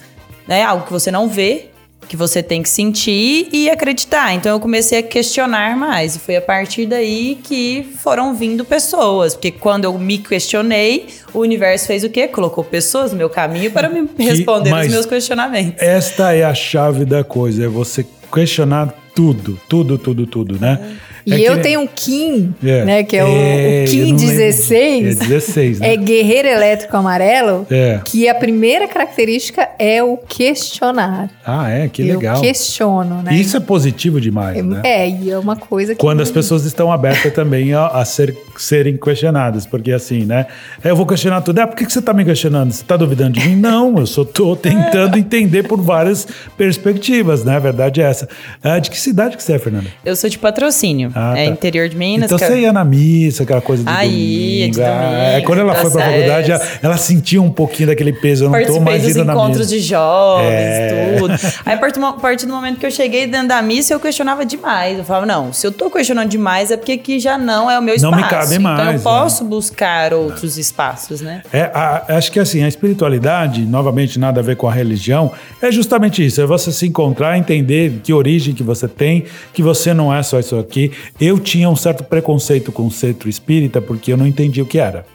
né, 0.48 0.64
algo 0.64 0.86
que 0.86 0.92
você 0.92 1.12
não 1.12 1.28
vê, 1.28 1.66
que 2.08 2.16
você 2.16 2.44
tem 2.44 2.62
que 2.62 2.70
sentir 2.70 3.50
e 3.52 3.68
acreditar. 3.70 4.34
Então 4.34 4.52
eu 4.52 4.60
comecei 4.60 5.00
a 5.00 5.04
questionar 5.04 5.76
mais. 5.76 6.16
E 6.16 6.20
foi 6.20 6.36
a 6.36 6.42
partir 6.42 6.86
daí 6.86 7.40
que 7.44 7.84
foram 7.98 8.34
vindo 8.36 8.64
pessoas. 8.64 9.34
Porque 9.34 9.50
quando 9.52 9.86
eu 9.86 9.98
me 9.98 10.20
questionei, 10.20 11.08
o 11.34 11.40
universo 11.40 11.88
fez 11.88 12.04
o 12.04 12.10
quê? 12.10 12.28
Colocou 12.28 12.64
pessoas 12.64 13.12
no 13.12 13.18
meu 13.18 13.30
caminho 13.30 13.72
para 13.72 13.90
me 13.90 14.08
responder 14.24 14.70
mas- 14.70 14.86
os 14.88 14.94
meus 14.94 15.06
questionamentos. 15.08 15.82
Esta 15.82 16.34
é 16.34 16.44
a 16.44 16.54
chave 16.54 17.06
da 17.06 17.24
coisa, 17.24 17.66
é 17.66 17.68
você 17.68 18.06
questionar 18.32 18.94
tudo, 19.16 19.60
tudo, 19.68 19.98
tudo, 19.98 20.28
tudo, 20.28 20.60
né? 20.60 20.98
É 21.15 21.15
que 21.32 21.44
eu 21.44 21.54
nem- 21.54 21.62
tenho 21.64 21.80
um 21.82 21.88
Kim, 21.88 22.54
É. 22.64 22.86
né? 22.86 23.04
Que 23.04 23.18
é 23.18 23.24
o, 23.24 23.28
É, 23.28 23.32
o 23.32 23.36
eu 23.82 23.86
Kim 23.86 23.98
não 24.00 24.06
lembro. 24.06 24.26
16. 24.28 25.06
É 25.22 25.26
16, 25.26 25.80
né? 25.80 25.94
É 25.94 25.98
guerreiro 25.98 26.48
elétrico 26.48 26.96
amarelo. 26.98 27.66
É. 27.72 28.00
Que 28.04 28.28
a 28.30 28.36
primeira 28.36 28.88
característica 28.88 29.68
é 29.80 30.04
o 30.04 30.18
questionar. 30.18 31.30
Ah, 31.46 31.70
é, 31.70 31.88
que 31.88 32.02
eu 32.08 32.16
legal. 32.18 32.42
questiono, 32.42 33.22
né? 33.24 33.34
Isso 33.34 33.58
é 33.58 33.60
positivo 33.60 34.20
demais, 34.22 34.64
né? 34.64 34.82
É, 34.84 35.10
e 35.10 35.32
é 35.32 35.38
uma 35.38 35.56
coisa 35.56 35.94
que. 35.96 36.00
Quando 36.02 36.22
as 36.22 36.32
pessoas 36.32 36.66
estão 36.66 36.92
abertas 36.92 37.34
também 37.34 37.74
a, 37.74 37.88
a 37.88 38.06
ser- 38.06 38.36
serem 38.58 38.98
questionadas, 38.98 39.66
porque 39.66 39.92
assim, 39.92 40.26
né? 40.26 40.46
Eu 40.84 40.96
vou 40.96 41.06
questionar 41.06 41.42
tudo. 41.42 41.60
Ah, 41.60 41.68
por 41.68 41.76
que, 41.76 41.86
que 41.86 41.92
você 41.94 42.00
está 42.00 42.14
me 42.14 42.24
questionando? 42.26 42.72
Você 42.72 42.82
está 42.82 42.96
duvidando 42.98 43.40
de 43.40 43.48
mim? 43.50 43.56
Não, 43.56 43.98
eu 43.98 44.06
só 44.06 44.22
estou 44.22 44.56
tentando 44.56 45.18
entender 45.18 45.64
por 45.64 45.80
várias 45.82 46.28
perspectivas, 46.58 47.44
né? 47.44 47.56
A 47.56 47.60
verdade 47.60 48.02
é 48.02 48.06
essa. 48.06 48.28
Ah, 48.64 48.80
de 48.80 48.90
que 48.90 49.00
cidade 49.00 49.38
que 49.38 49.44
você 49.44 49.54
é, 49.54 49.60
Fernanda? 49.60 49.88
Eu 50.04 50.16
sou 50.16 50.30
de 50.30 50.38
patrocínio. 50.40 51.12
Ah, 51.16 51.34
é 51.38 51.46
tá. 51.46 51.52
interior 51.52 51.88
de 51.88 51.96
Minas. 51.96 52.26
Então 52.26 52.38
cara. 52.38 52.52
você 52.54 52.60
ia 52.60 52.74
na 52.74 52.84
missa, 52.84 53.44
aquela 53.44 53.62
coisa 53.62 53.84
Ah, 53.86 54.06
ia 54.06 54.66
domingo. 54.68 54.74
de 54.76 54.82
Ah, 54.84 54.86
é, 54.86 55.30
domingo, 55.32 55.46
quando 55.48 55.60
ela 55.60 55.76
foi 55.76 55.92
pra 55.92 56.02
faculdade, 56.02 56.52
ela, 56.52 56.60
festas. 56.60 56.80
ela 56.84 56.98
sentia 56.98 57.42
um 57.42 57.50
pouquinho 57.50 57.88
daquele 57.88 58.12
peso. 58.14 58.46
Eu 58.46 58.50
não 58.50 58.66
tô 58.66 58.80
mais 58.82 59.08
indo 59.08 59.24
na 59.24 59.34
encontros 59.34 59.60
missa. 59.60 59.70
de 59.76 59.80
jovens, 59.80 60.46
É. 60.50 61.16
tudo. 61.18 61.34
Aí, 61.66 61.74
a 61.74 61.78
partir, 61.78 62.46
do 62.46 62.46
do 62.48 62.54
momento 62.54 62.78
que 62.80 62.86
eu 62.86 62.92
cheguei 62.92 63.26
dentro 63.28 63.48
da 63.48 63.62
missa, 63.62 63.94
eu 63.94 64.00
questionava 64.00 64.46
demais. 64.46 64.98
Eu 64.98 65.04
falava, 65.06 65.26
não, 65.26 65.54
se 65.54 65.66
eu 65.66 65.72
tô 65.72 65.90
questionando 65.90 66.30
demais, 66.30 66.70
é 66.70 66.78
porque 66.78 66.92
aqui 66.94 67.20
já 67.20 67.38
não 67.38 67.72
é 67.72 67.80
o 67.80 67.82
meu 67.82 67.96
Não 68.00 68.10
espaço. 68.12 68.16
me 68.24 68.30
cabe 68.30 68.52
Então, 68.56 68.62
mais, 68.62 68.86
eu 68.88 68.94
né? 68.94 69.00
posso 69.02 69.46
buscar 69.46 70.14
outros 70.14 70.58
espaços, 70.58 71.22
né? 71.22 71.42
É, 71.54 71.62
a- 71.74 72.04
acho 72.10 72.32
que 72.32 72.40
assim, 72.40 72.62
a 72.64 72.68
espiritualidade, 72.68 73.62
novamente, 73.62 74.20
nada 74.20 74.40
a 74.40 74.44
ver 74.44 74.56
com 74.58 74.68
a 74.68 74.72
religião, 74.74 75.32
é 75.62 75.72
justamente 75.72 76.26
isso, 76.26 76.42
é 76.42 76.46
você 76.46 76.72
se 76.72 76.88
encontrar, 76.88 77.38
entender 77.38 78.00
que 78.04 78.12
origem 78.14 78.54
que 78.54 78.64
você 78.64 78.88
tem, 78.88 79.26
que 79.54 79.62
você 79.62 79.94
não 79.94 80.14
é 80.14 80.22
só 80.24 80.40
isso 80.40 80.58
aqui. 80.58 80.92
Eu 81.20 81.40
tinha 81.40 81.70
um 81.70 81.76
certo 81.76 82.04
preconceito 82.04 82.72
com 82.72 82.86
o 82.86 82.92
centro 82.92 83.30
espírita, 83.30 83.82
porque 83.82 84.12
eu 84.12 84.18
não 84.18 84.28
entendia 84.28 84.64
o 84.64 84.66
que 84.66 84.80
era. 84.80 85.06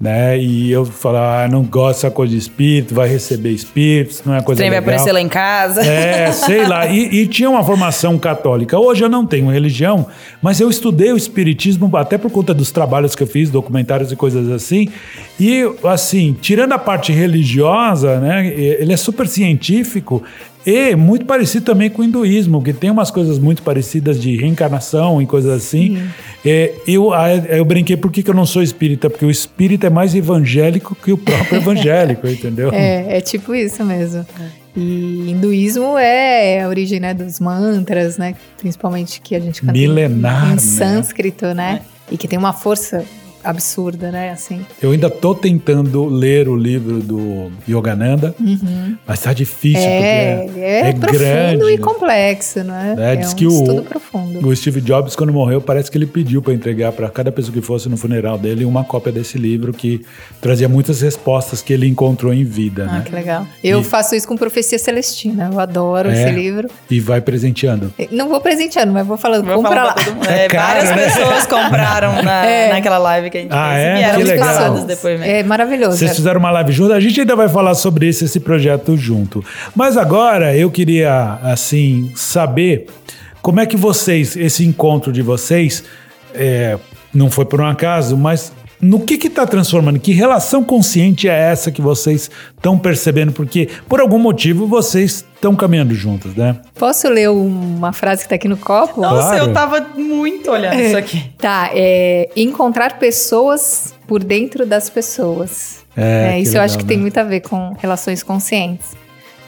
Né? 0.00 0.38
E 0.38 0.70
eu 0.70 0.84
falava, 0.84 1.42
ah, 1.42 1.48
não 1.48 1.64
gosto 1.64 1.96
dessa 1.96 2.10
coisa 2.10 2.30
de 2.30 2.38
espírito, 2.38 2.94
vai 2.94 3.08
receber 3.08 3.50
espíritos, 3.50 4.22
não 4.24 4.32
é 4.32 4.40
coisa 4.40 4.60
trem 4.60 4.70
vai 4.70 4.78
legal. 4.78 4.94
aparecer 4.94 5.12
lá 5.12 5.20
em 5.20 5.28
casa. 5.28 5.84
É, 5.84 6.30
sei 6.30 6.64
lá. 6.68 6.86
E, 6.86 7.22
e 7.22 7.26
tinha 7.26 7.50
uma 7.50 7.64
formação 7.64 8.16
católica. 8.16 8.78
Hoje 8.78 9.02
eu 9.02 9.08
não 9.08 9.26
tenho 9.26 9.50
religião, 9.50 10.06
mas 10.40 10.60
eu 10.60 10.70
estudei 10.70 11.12
o 11.12 11.16
espiritismo 11.16 11.90
até 11.96 12.16
por 12.16 12.30
conta 12.30 12.54
dos 12.54 12.70
trabalhos 12.70 13.16
que 13.16 13.24
eu 13.24 13.26
fiz, 13.26 13.50
documentários 13.50 14.12
e 14.12 14.16
coisas 14.16 14.48
assim. 14.52 14.88
E, 15.40 15.64
assim, 15.82 16.36
tirando 16.40 16.74
a 16.74 16.78
parte 16.78 17.10
religiosa, 17.10 18.20
né, 18.20 18.46
ele 18.46 18.92
é 18.92 18.96
super 18.96 19.26
científico 19.26 20.22
e 20.66 20.94
muito 20.96 21.24
parecido 21.24 21.64
também 21.64 21.88
com 21.88 22.02
o 22.02 22.04
hinduísmo, 22.04 22.62
que 22.62 22.72
tem 22.72 22.90
umas 22.90 23.10
coisas 23.10 23.38
muito 23.38 23.62
parecidas 23.62 24.20
de 24.20 24.36
reencarnação 24.36 25.20
e 25.22 25.26
coisas 25.26 25.50
assim. 25.52 26.02
É, 26.44 26.72
eu, 26.86 27.10
eu 27.48 27.64
brinquei 27.64 27.96
por 27.96 28.10
que 28.10 28.22
que 28.22 28.30
eu 28.30 28.34
não 28.34 28.46
sou 28.46 28.62
espírita, 28.62 29.08
porque 29.08 29.24
o 29.24 29.30
espírita 29.30 29.86
é 29.86 29.90
mais 29.90 30.14
evangélico 30.14 30.94
que 30.94 31.12
o 31.12 31.18
próprio 31.18 31.56
evangélico, 31.60 32.26
entendeu? 32.28 32.70
É, 32.72 33.18
é 33.18 33.20
tipo 33.20 33.54
isso 33.54 33.84
mesmo. 33.84 34.26
E 34.76 35.30
hinduísmo 35.30 35.98
é 35.98 36.62
a 36.62 36.68
origem 36.68 37.00
né, 37.00 37.12
dos 37.14 37.40
mantras, 37.40 38.16
né? 38.18 38.34
Principalmente 38.58 39.20
que 39.20 39.34
a 39.34 39.40
gente 39.40 39.60
canta 39.62 39.76
em- 39.76 39.80
Milenar, 39.80 40.48
em, 40.48 40.50
né? 40.52 40.58
sânscrito, 40.58 41.46
né? 41.54 41.80
E 42.10 42.16
que 42.16 42.28
tem 42.28 42.38
uma 42.38 42.52
força 42.52 43.04
absurda, 43.50 44.10
né? 44.10 44.30
Assim. 44.30 44.64
Eu 44.80 44.90
ainda 44.92 45.08
tô 45.08 45.34
tentando 45.34 46.04
ler 46.06 46.48
o 46.48 46.56
livro 46.56 47.00
do 47.00 47.50
Yogananda, 47.68 48.34
mas 49.06 49.20
tá 49.20 49.32
difícil, 49.32 49.78
Uhum. 49.80 49.86
É, 49.88 50.42
porque 50.44 50.58
ele 50.60 50.64
é, 50.64 50.92
profundo 50.92 51.18
grande, 51.18 51.64
e 51.64 51.76
né? 51.76 51.78
complexo, 51.78 52.64
né? 52.64 52.96
É, 52.98 53.12
É, 53.12 53.16
diz 53.16 53.32
um 53.32 53.36
que 53.36 53.46
o- 53.46 53.50
estudo 53.50 53.82
profundo. 53.82 54.46
O 54.46 54.54
Steve 54.54 54.80
Jobs, 54.80 55.16
quando 55.16 55.32
morreu, 55.32 55.60
parece 55.60 55.90
que 55.90 55.96
ele 55.96 56.06
pediu 56.06 56.42
para 56.42 56.52
entregar 56.52 56.92
para 56.92 57.08
cada 57.08 57.32
pessoa 57.32 57.52
que 57.52 57.60
fosse 57.62 57.88
no 57.88 57.96
funeral 57.96 58.36
dele 58.38 58.64
uma 58.64 58.84
cópia 58.84 59.10
desse 59.12 59.38
livro 59.38 59.72
que 59.72 60.04
trazia 60.40 60.68
muitas 60.68 61.00
respostas 61.00 61.62
que 61.62 61.72
ele 61.72 61.86
encontrou 61.86 62.32
em 62.32 62.44
vida, 62.44 62.86
Ah, 62.88 62.92
né? 62.98 63.02
que 63.06 63.14
legal. 63.14 63.46
Eu 63.64 63.80
E- 63.80 63.84
faço 63.84 64.14
isso 64.14 64.26
com 64.28 64.36
Profecia 64.36 64.78
Celestina. 64.78 65.48
Eu 65.52 65.58
adoro 65.58 66.10
É. 66.10 66.12
esse 66.22 66.30
livro. 66.32 66.68
E 66.90 67.00
vai 67.00 67.20
presenteando. 67.20 67.92
Não 68.10 68.28
vou 68.28 68.40
presenteando, 68.40 68.92
mas 68.92 69.06
vou 69.06 69.16
falando. 69.16 69.44
Vou 69.46 69.56
compra 69.56 69.84
lá. 69.84 69.94
É 70.28 70.44
É, 70.44 70.48
caro, 70.48 70.66
várias 70.86 70.90
né? 70.96 71.04
pessoas 71.04 71.46
compraram 71.46 72.22
na, 72.22 72.44
É. 72.46 72.68
naquela 72.72 72.98
live 72.98 73.30
que 73.30 73.37
a 73.38 73.42
gente 73.42 73.52
Ah, 73.52 73.70
fez. 73.74 73.84
é? 73.84 73.92
E 73.92 73.96
vieram 73.98 74.18
Que 74.18 74.24
legal. 74.24 74.54
faladas 74.54 74.84
depois 74.84 75.20
mesmo. 75.20 75.34
É 75.34 75.42
maravilhoso. 75.42 75.96
Vocês 75.96 76.16
fizeram 76.16 76.40
uma 76.40 76.50
live 76.50 76.72
junto, 76.72 76.92
a 76.92 77.00
gente 77.00 77.20
ainda 77.20 77.36
vai 77.36 77.48
falar 77.48 77.74
sobre 77.74 78.08
esse, 78.08 78.24
esse 78.24 78.40
projeto 78.40 78.96
junto. 78.96 79.44
Mas 79.74 79.96
agora 79.96 80.56
eu 80.56 80.70
queria, 80.70 81.38
assim, 81.42 82.12
saber 82.14 82.86
como 83.42 83.60
é 83.60 83.66
que 83.66 83.76
vocês, 83.76 84.36
esse 84.36 84.64
encontro 84.66 85.12
de 85.12 85.22
vocês, 85.22 85.84
é, 86.34 86.76
não 87.14 87.30
foi 87.30 87.44
por 87.44 87.60
um 87.60 87.66
acaso, 87.66 88.16
mas 88.16 88.52
no 88.80 89.00
que 89.00 89.18
que 89.18 89.28
tá 89.28 89.44
transformando? 89.46 89.98
Que 89.98 90.12
relação 90.12 90.62
consciente 90.62 91.28
é 91.28 91.32
essa 91.36 91.72
que 91.72 91.80
vocês 91.82 92.30
estão 92.56 92.78
percebendo? 92.78 93.32
Porque, 93.32 93.68
por 93.88 94.00
algum 94.00 94.18
motivo, 94.18 94.66
vocês 94.68 95.24
estão 95.38 95.54
caminhando 95.54 95.94
juntos, 95.94 96.34
né? 96.34 96.56
Posso 96.74 97.08
ler 97.08 97.30
uma 97.30 97.92
frase 97.92 98.24
que 98.24 98.28
tá 98.28 98.34
aqui 98.34 98.48
no 98.48 98.56
copo? 98.56 99.00
Nossa, 99.00 99.28
Claro. 99.28 99.44
eu 99.44 99.52
tava 99.52 99.80
muito 99.96 100.50
olhando 100.50 100.80
isso 100.80 100.96
aqui. 100.96 101.30
Tá, 101.38 101.70
é 101.72 102.28
encontrar 102.36 102.98
pessoas 102.98 103.94
por 104.06 104.22
dentro 104.22 104.66
das 104.66 104.90
pessoas. 104.90 105.84
É, 105.96 106.32
É, 106.34 106.40
isso 106.40 106.50
eu 106.50 106.52
legal, 106.54 106.64
acho 106.64 106.76
que 106.78 106.84
né? 106.84 106.88
tem 106.88 106.98
muito 106.98 107.16
a 107.18 107.22
ver 107.22 107.40
com 107.40 107.74
relações 107.78 108.22
conscientes. 108.22 108.96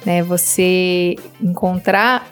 Né? 0.06 0.22
Você 0.22 1.16
encontrar 1.42 2.26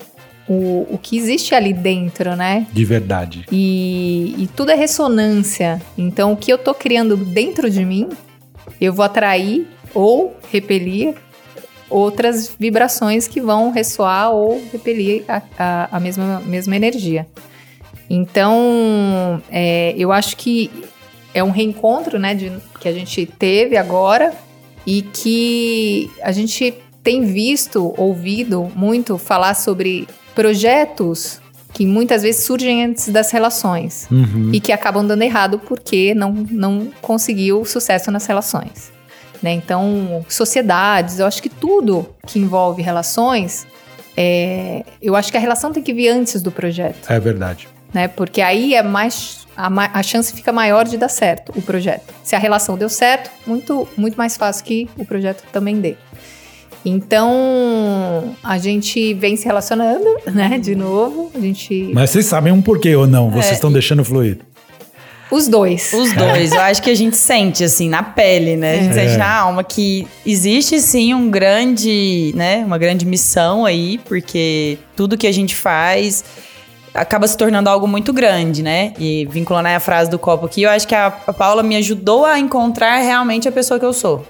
o, 0.49 0.87
o 0.91 0.99
que 1.03 1.17
existe 1.19 1.55
ali 1.55 1.73
dentro, 1.73 2.35
né? 2.37 2.67
De 2.73 2.85
verdade. 2.85 3.45
E, 3.51 4.35
e 4.39 4.47
tudo 4.57 4.71
é 4.71 4.75
ressonância. 4.75 5.83
Então, 5.97 6.33
o 6.33 6.37
que 6.37 6.51
eu 6.53 6.57
tô 6.59 6.73
criando 6.73 7.17
dentro 7.17 7.69
de 7.69 7.85
mim, 7.85 8.09
eu 8.81 8.93
vou 8.93 9.05
atrair 9.05 9.67
ou 9.93 10.37
repelir 10.51 11.15
outras 11.91 12.55
vibrações 12.59 13.27
que 13.27 13.41
vão 13.41 13.71
ressoar 13.71 14.31
ou 14.33 14.63
repelir 14.73 15.25
a, 15.29 15.43
a, 15.59 15.97
a 15.97 16.01
mesma, 16.01 16.41
mesma 16.45 16.77
energia. 16.77 17.27
Então, 18.11 19.43
é, 19.51 19.95
eu 19.97 20.13
acho 20.13 20.37
que 20.37 20.71
é 21.35 21.43
um 21.45 21.51
reencontro, 21.51 22.19
né, 22.19 22.35
de, 22.35 22.53
que 22.81 22.89
a 22.89 22.93
gente 22.93 23.27
teve 23.27 23.77
agora 23.77 24.33
e 24.87 25.03
que 25.03 26.11
a 26.23 26.33
gente 26.33 26.75
tem 27.03 27.25
visto, 27.25 27.95
ouvido 27.97 28.71
muito 28.75 29.19
falar 29.19 29.55
sobre 29.55 30.07
projetos 30.35 31.41
que 31.73 31.85
muitas 31.87 32.23
vezes 32.23 32.45
surgem 32.45 32.85
antes 32.85 33.09
das 33.09 33.31
relações 33.31 34.09
Uhum. 34.11 34.51
e 34.53 34.61
que 34.61 34.73
acabam 34.73 35.07
dando 35.07 35.23
errado 35.23 35.59
porque 35.59 36.15
não, 36.15 36.33
não 36.51 36.89
conseguiu 37.03 37.65
sucesso 37.65 38.11
nas 38.11 38.27
relações. 38.27 38.91
Né? 39.43 39.53
Então, 39.53 40.25
sociedades, 40.29 41.19
eu 41.21 41.27
acho 41.27 41.43
que 41.43 41.49
tudo 41.49 42.09
que 42.27 42.39
envolve 42.39 42.83
relações, 42.83 43.67
é, 44.17 44.85
eu 45.01 45.15
acho 45.15 45.31
que 45.31 45.37
a 45.37 45.41
relação 45.41 45.73
tem 45.73 45.83
que 45.83 45.93
vir 45.93 46.09
antes 46.09 46.43
do 46.43 46.51
projeto, 46.51 47.11
É 47.11 47.21
verdade. 47.21 47.69
né? 47.95 48.09
Porque 48.09 48.41
aí 48.41 48.75
é 48.75 48.83
mais 48.83 49.47
a, 49.57 49.69
a 49.99 50.03
chance 50.03 50.33
fica 50.33 50.53
maior 50.53 50.85
de 50.85 50.97
dar 50.97 51.09
certo 51.09 51.53
o 51.57 51.63
projeto. 51.63 52.13
Se 52.25 52.35
a 52.35 52.39
relação 52.39 52.77
deu 52.77 52.89
certo, 52.89 53.31
muito 53.47 53.89
muito 53.97 54.17
mais 54.17 54.37
fácil 54.37 54.65
que 54.65 54.89
o 54.97 55.05
projeto 55.05 55.45
também 55.53 55.81
dê. 55.81 55.97
Então, 56.85 58.35
a 58.43 58.57
gente 58.59 59.13
vem 59.15 59.37
se 59.37 59.45
relacionando, 59.45 60.05
né, 60.33 60.59
de 60.59 60.75
novo, 60.75 61.31
a 61.35 61.41
gente 61.41 61.91
Mas 61.93 62.11
vocês 62.11 62.27
sabem 62.27 62.53
um 62.53 62.63
porquê 62.63 62.95
ou 62.95 63.07
não? 63.07 63.29
É, 63.29 63.33
Vocês 63.33 63.53
estão 63.53 63.73
deixando 63.73 64.05
fluir. 64.05 64.39
Os 65.31 65.47
dois. 65.49 65.93
Os 65.93 66.13
dois, 66.13 66.53
eu 66.53 66.61
acho 66.61 66.83
que 66.83 66.91
a 66.91 66.95
gente 66.95 67.17
sente, 67.17 67.63
assim, 67.65 67.89
na 67.89 68.03
pele, 68.03 68.57
né? 68.57 68.73
A 68.79 68.83
gente 68.83 68.99
É. 68.99 69.05
sente 69.07 69.17
na 69.19 69.31
alma 69.31 69.63
que 69.65 70.07
existe, 70.25 70.81
sim, 70.81 71.13
um 71.15 71.31
grande, 71.31 72.33
né? 72.35 72.63
Uma 72.65 72.79
grande 72.79 73.05
missão 73.05 73.65
aí, 73.65 73.99
porque 74.07 74.79
tudo 74.97 75.17
que 75.19 75.27
a 75.27 75.33
gente 75.33 75.55
faz 75.55 76.25
acaba 76.95 77.29
se 77.29 77.37
tornando 77.37 77.69
algo 77.69 77.87
muito 77.87 78.13
grande, 78.13 78.63
né? 78.63 78.93
E 78.99 79.27
vinculando 79.31 79.69
aí 79.69 79.75
a 79.75 79.81
frase 79.81 80.11
do 80.11 80.19
copo 80.19 80.47
aqui, 80.47 80.63
eu 80.63 80.71
acho 80.71 80.89
que 80.89 80.95
a, 80.95 81.07
a 81.27 81.33
Paula 81.33 81.63
me 81.63 81.77
ajudou 81.77 82.25
a 82.25 82.39
encontrar 82.39 82.99
realmente 82.99 83.47
a 83.49 83.53
pessoa 83.53 83.79
que 83.79 83.85
eu 83.87 83.93
sou. 83.93 84.27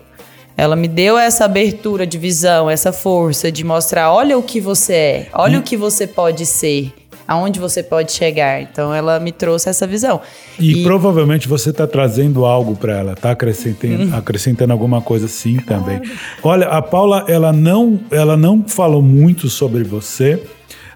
Ela 0.57 0.75
me 0.75 0.89
deu 0.89 1.17
essa 1.17 1.45
abertura 1.45 2.05
de 2.05 2.19
visão, 2.19 2.69
essa 2.69 2.93
força 2.93 3.51
de 3.51 3.63
mostrar, 3.63 4.13
olha 4.13 4.37
o 4.37 4.43
que 4.43 4.61
você 4.61 4.93
é, 4.93 5.27
olha 5.33 5.61
o 5.61 5.63
que 5.63 5.77
você 5.77 6.05
pode 6.05 6.45
ser, 6.45 6.93
aonde 7.29 7.61
você 7.61 7.83
pode 7.83 8.11
chegar. 8.13 8.63
Então 8.63 8.93
ela 8.95 9.21
me 9.21 9.31
trouxe 9.31 9.69
essa 9.69 9.87
visão. 9.87 10.21
E, 10.59 10.83
provavelmente 10.83 11.47
você 11.47 11.69
está 11.71 11.87
trazendo 11.87 12.47
algo 12.47 12.75
para 12.75 12.97
ela, 12.97 13.15
tá 13.15 13.33
acrescentando, 13.33 14.17
acrescentando 14.17 14.73
alguma 14.73 15.03
coisa 15.03 15.29
sim 15.29 15.59
também. 15.59 16.01
Olha, 16.43 16.67
a 16.69 16.81
Paula, 16.81 17.27
ela 17.29 17.53
não, 17.53 18.01
ela 18.11 18.37
não 18.37 18.65
falou 18.67 19.03
muito 19.03 19.49
sobre 19.51 19.85
você, 19.85 20.43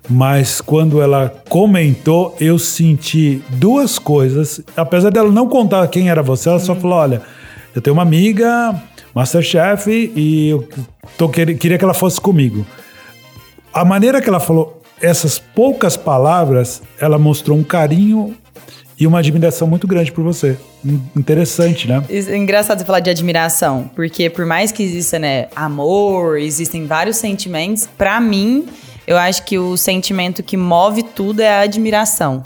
mas 0.09 0.61
quando 0.61 1.01
ela 1.03 1.33
comentou, 1.49 2.35
eu 2.41 2.59
senti 2.59 3.41
duas 3.51 3.99
coisas. 3.99 4.61
Apesar 4.76 5.11
dela 5.11 5.30
não 5.30 5.47
contar 5.47 5.87
quem 5.89 6.09
era 6.09 6.22
você, 6.22 6.49
ela 6.49 6.59
só 6.59 6.74
falou: 6.74 6.97
olha, 6.99 7.22
eu 7.74 7.80
tenho 7.80 7.95
uma 7.95 8.03
amiga, 8.03 8.74
Masterchef, 9.14 9.89
e 10.16 10.49
eu 10.49 10.68
tô, 11.16 11.28
quer- 11.28 11.55
queria 11.57 11.78
que 11.78 11.85
ela 11.85 11.95
fosse 11.95 12.20
comigo. 12.20 12.66
A 13.72 13.85
maneira 13.85 14.20
que 14.20 14.28
ela 14.28 14.41
falou, 14.41 14.82
essas 15.03 15.38
poucas 15.38 15.96
palavras, 15.96 16.80
ela 17.00 17.18
mostrou 17.18 17.59
um 17.59 17.64
carinho 17.64 18.36
e 18.98 19.07
uma 19.07 19.18
admiração 19.18 19.66
muito 19.66 19.86
grande 19.86 20.12
por 20.12 20.22
você. 20.22 20.57
In- 20.84 21.00
Interessante, 21.16 21.88
né? 21.88 22.03
É 22.09 22.36
engraçado 22.36 22.78
você 22.78 22.84
falar 22.84 23.00
de 23.00 23.11
admiração, 23.11 23.90
porque 23.96 24.30
por 24.30 24.46
mais 24.46 24.70
que 24.70 24.82
exista, 24.82 25.18
né, 25.18 25.48
amor, 25.57 26.38
existem 26.38 26.86
vários 26.86 27.16
sentimentos, 27.16 27.88
pra 27.98 28.20
mim, 28.20 28.64
eu 29.07 29.16
acho 29.18 29.42
que 29.44 29.59
o 29.59 29.76
sentimento 29.76 30.42
que 30.42 30.57
move 30.57 31.03
tudo 31.03 31.40
é 31.40 31.48
a 31.48 31.61
admiração. 31.62 32.42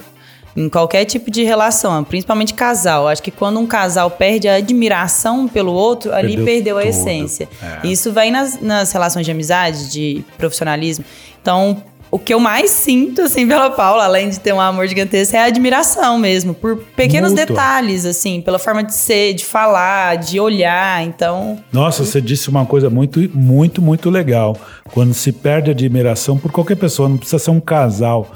Em 0.56 0.70
qualquer 0.70 1.04
tipo 1.04 1.30
de 1.30 1.42
relação, 1.44 2.02
principalmente 2.02 2.54
casal. 2.54 3.02
Eu 3.02 3.08
acho 3.08 3.22
que 3.22 3.30
quando 3.30 3.60
um 3.60 3.66
casal 3.66 4.10
perde 4.10 4.48
a 4.48 4.54
admiração 4.54 5.46
pelo 5.46 5.70
outro, 5.74 6.14
ali 6.14 6.28
Perdeu 6.36 6.44
perdeu, 6.46 6.78
a 6.78 6.80
tudo. 6.80 6.88
essência. 6.88 7.46
É. 7.82 7.86
Isso 7.86 8.10
vai 8.10 8.30
nas, 8.30 8.58
nas 8.62 8.90
relações 8.90 9.26
de 9.26 9.30
amizade, 9.32 9.90
de 9.90 10.24
profissionalismo. 10.38 11.04
Então, 11.42 11.82
o 12.16 12.18
que 12.18 12.32
eu 12.32 12.40
mais 12.40 12.70
sinto, 12.70 13.20
assim, 13.20 13.46
pela 13.46 13.68
Paula, 13.68 14.04
além 14.04 14.30
de 14.30 14.40
ter 14.40 14.54
um 14.54 14.60
amor 14.60 14.88
gigantesco, 14.88 15.36
é 15.36 15.40
a 15.40 15.44
admiração 15.44 16.18
mesmo, 16.18 16.54
por 16.54 16.78
pequenos 16.96 17.30
Mútua. 17.32 17.44
detalhes, 17.44 18.06
assim, 18.06 18.40
pela 18.40 18.58
forma 18.58 18.82
de 18.82 18.94
ser, 18.94 19.34
de 19.34 19.44
falar, 19.44 20.16
de 20.16 20.40
olhar. 20.40 21.02
Então, 21.04 21.58
Nossa, 21.70 22.06
você 22.06 22.18
disse 22.18 22.48
uma 22.48 22.64
coisa 22.64 22.88
muito, 22.88 23.20
muito, 23.34 23.82
muito 23.82 24.08
legal. 24.08 24.56
Quando 24.94 25.12
se 25.12 25.30
perde 25.30 25.68
a 25.68 25.72
admiração 25.72 26.38
por 26.38 26.50
qualquer 26.50 26.76
pessoa, 26.76 27.06
não 27.06 27.18
precisa 27.18 27.38
ser 27.38 27.50
um 27.50 27.60
casal. 27.60 28.30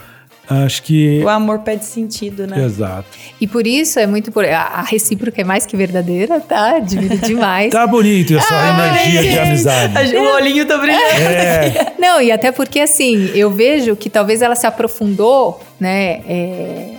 Acho 0.51 0.82
que. 0.82 1.22
o 1.22 1.28
amor 1.28 1.61
pede 1.61 1.84
sentido, 1.84 2.44
né? 2.44 2.64
Exato. 2.64 3.07
E 3.40 3.46
por 3.46 3.66
isso 3.66 4.01
é 4.01 4.07
muito 4.07 4.32
por 4.32 4.44
a 4.44 4.82
recíproca 4.82 5.40
é 5.40 5.44
mais 5.44 5.64
que 5.64 5.76
verdadeira, 5.76 6.40
tá? 6.40 6.76
Admiro 6.76 7.18
demais. 7.24 7.72
Tá 7.72 7.86
bonito 7.86 8.36
essa 8.36 8.55
energia 8.55 9.22
de 9.22 9.38
amizade. 9.38 10.16
O 10.16 10.34
olhinho 10.34 10.66
tá 10.66 10.76
brilhando. 10.76 11.03
É, 11.03 11.94
Não, 11.98 12.20
e 12.20 12.32
até 12.32 12.51
porque 12.51 12.80
assim, 12.80 13.30
eu 13.34 13.51
vejo 13.51 13.94
que 13.94 14.11
talvez 14.11 14.42
ela 14.42 14.57
se 14.57 14.66
aprofundou, 14.66 15.61
né, 15.78 16.20
é, 16.26 16.94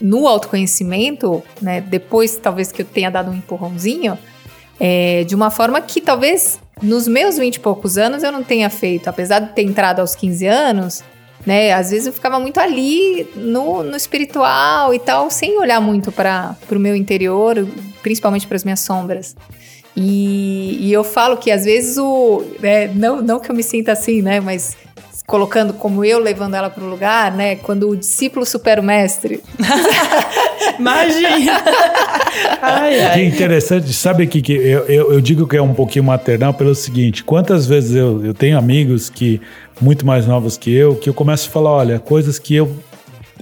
no 0.00 0.28
autoconhecimento, 0.28 1.42
né, 1.60 1.80
depois 1.80 2.36
talvez 2.36 2.70
que 2.70 2.82
eu 2.82 2.86
tenha 2.86 3.10
dado 3.10 3.30
um 3.30 3.34
empurrãozinho, 3.34 4.18
é, 4.78 5.24
de 5.24 5.34
uma 5.34 5.50
forma 5.50 5.80
que 5.80 6.00
talvez 6.02 6.58
nos 6.82 7.08
meus 7.08 7.38
20 7.38 7.56
e 7.56 7.60
poucos 7.60 7.96
anos 7.96 8.22
eu 8.22 8.32
não 8.32 8.42
tenha 8.42 8.68
feito, 8.68 9.08
apesar 9.08 9.40
de 9.40 9.52
ter 9.52 9.62
entrado 9.62 10.00
aos 10.00 10.14
15 10.14 10.46
anos, 10.46 11.02
né, 11.46 11.72
às 11.72 11.90
vezes 11.90 12.06
eu 12.06 12.12
ficava 12.12 12.38
muito 12.38 12.58
ali 12.58 13.26
no, 13.34 13.82
no 13.82 13.96
espiritual 13.96 14.92
e 14.92 14.98
tal, 14.98 15.30
sem 15.30 15.58
olhar 15.58 15.80
muito 15.80 16.12
para 16.12 16.56
o 16.70 16.78
meu 16.78 16.94
interior, 16.94 17.66
principalmente 18.02 18.46
para 18.46 18.56
as 18.56 18.64
minhas 18.64 18.80
sombras. 18.80 19.34
E, 19.96 20.78
e 20.80 20.92
eu 20.92 21.02
falo 21.02 21.36
que 21.36 21.50
às 21.50 21.64
vezes 21.64 21.98
o. 21.98 22.44
né, 22.60 22.88
não, 22.94 23.20
não 23.20 23.40
que 23.40 23.50
eu 23.50 23.54
me 23.54 23.62
sinta 23.62 23.92
assim, 23.92 24.22
né? 24.22 24.40
Mas 24.40 24.76
colocando 25.26 25.72
como 25.72 26.04
eu 26.04 26.18
levando 26.18 26.54
ela 26.54 26.68
para 26.68 26.82
o 26.82 26.88
lugar, 26.88 27.32
né? 27.32 27.54
Quando 27.56 27.88
o 27.88 27.96
discípulo 27.96 28.44
supera 28.44 28.80
o 28.80 28.84
mestre. 28.84 29.40
Imagina. 30.78 31.62
ai, 32.60 32.94
que 32.94 33.00
ai. 33.00 33.24
interessante. 33.26 33.92
Sabe 33.92 34.26
que, 34.26 34.42
que 34.42 34.52
eu, 34.52 34.86
eu, 34.86 35.12
eu 35.12 35.20
digo 35.20 35.46
que 35.46 35.56
é 35.56 35.62
um 35.62 35.72
pouquinho 35.72 36.04
maternal 36.04 36.52
pelo 36.52 36.74
seguinte: 36.74 37.22
quantas 37.22 37.66
vezes 37.66 37.94
eu, 37.94 38.24
eu 38.24 38.34
tenho 38.34 38.58
amigos 38.58 39.08
que 39.08 39.40
muito 39.80 40.06
mais 40.06 40.26
novos 40.26 40.56
que 40.56 40.72
eu, 40.72 40.94
que 40.96 41.08
eu 41.08 41.14
começo 41.14 41.48
a 41.48 41.52
falar, 41.52 41.70
olha, 41.70 41.98
coisas 41.98 42.38
que 42.38 42.54
eu 42.54 42.70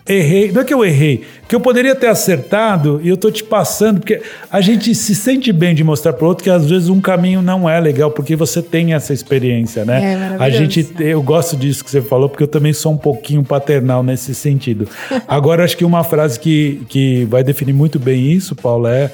errei, 0.07 0.51
não 0.51 0.63
é 0.63 0.65
que 0.65 0.73
eu 0.73 0.83
errei, 0.83 1.23
que 1.47 1.55
eu 1.55 1.61
poderia 1.61 1.95
ter 1.95 2.07
acertado 2.07 2.99
e 3.03 3.09
eu 3.11 3.17
tô 3.17 3.31
te 3.31 3.45
passando, 3.45 4.01
porque 4.01 4.23
a 4.51 4.59
gente 4.61 4.95
se 4.95 5.15
sente 5.15 5.53
bem 5.53 5.75
de 5.75 5.85
mostrar 5.85 6.15
pro 6.15 6.27
outro 6.29 6.43
que 6.45 6.49
às 6.49 6.65
vezes 6.69 6.89
um 6.89 6.99
caminho 7.01 7.43
não 7.43 7.69
é 7.69 7.79
legal, 7.79 8.11
porque 8.11 8.35
você 8.35 8.63
tem 8.63 8.95
essa 8.95 9.13
experiência, 9.13 9.81
É, 9.81 9.85
né? 9.85 10.15
a 10.15 10.19
maravilhoso. 10.31 10.73
gente, 10.73 10.95
eu 11.01 11.21
gosto 11.23 11.57
disso 11.57 11.85
que 11.85 11.91
você 11.91 12.01
falou, 12.01 12.29
porque 12.29 12.43
eu 12.43 12.49
também 12.49 12.73
sou 12.73 12.93
um 12.93 12.97
pouquinho 12.97 13.45
paternal 13.45 14.03
nesse 14.03 14.35
sentido. 14.35 14.89
Agora, 15.29 15.63
acho 15.63 15.77
que 15.77 15.85
uma 15.85 16.03
frase 16.03 16.41
que, 16.41 16.81
que 16.89 17.27
vai 17.27 17.45
definir 17.45 17.75
muito 17.75 17.99
bem 17.99 18.33
isso, 18.33 18.55
Paulo, 18.57 18.87
é 18.87 19.11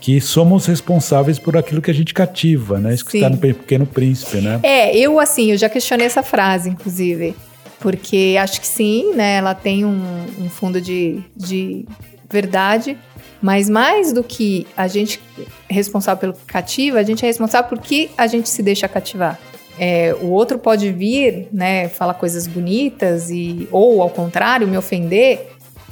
que 0.00 0.20
somos 0.20 0.66
responsáveis 0.66 1.38
por 1.38 1.56
aquilo 1.56 1.82
que 1.82 1.90
a 1.90 1.94
gente 1.94 2.14
cativa, 2.14 2.78
né? 2.78 2.94
Isso 2.94 3.04
que 3.04 3.16
está 3.16 3.30
no 3.30 3.38
Pequeno 3.38 3.86
Príncipe, 3.86 4.38
né? 4.38 4.60
É, 4.62 4.96
eu 4.96 5.18
assim, 5.18 5.50
eu 5.50 5.56
já 5.56 5.68
questionei 5.68 6.06
essa 6.06 6.22
frase, 6.22 6.68
inclusive. 6.70 7.34
Porque 7.80 8.36
acho 8.40 8.60
que 8.60 8.66
sim, 8.66 9.14
né? 9.14 9.36
Ela 9.36 9.54
tem 9.54 9.84
um, 9.84 10.26
um 10.40 10.48
fundo 10.48 10.80
de, 10.80 11.20
de 11.36 11.84
verdade. 12.30 12.96
Mas 13.40 13.68
mais 13.68 14.12
do 14.12 14.24
que 14.24 14.66
a 14.76 14.88
gente 14.88 15.20
é 15.68 15.74
responsável 15.74 16.20
pelo 16.20 16.32
que 16.32 16.44
cativa, 16.46 16.98
a 16.98 17.02
gente 17.02 17.24
é 17.24 17.26
responsável 17.26 17.68
por 17.68 17.78
que 17.78 18.10
a 18.16 18.26
gente 18.26 18.48
se 18.48 18.62
deixa 18.62 18.88
cativar. 18.88 19.38
É, 19.78 20.14
o 20.20 20.30
outro 20.30 20.58
pode 20.58 20.90
vir, 20.90 21.48
né, 21.52 21.88
falar 21.88 22.14
coisas 22.14 22.46
bonitas 22.46 23.30
e 23.30 23.68
ou 23.70 24.00
ao 24.00 24.08
contrário 24.08 24.66
me 24.66 24.76
ofender 24.78 25.50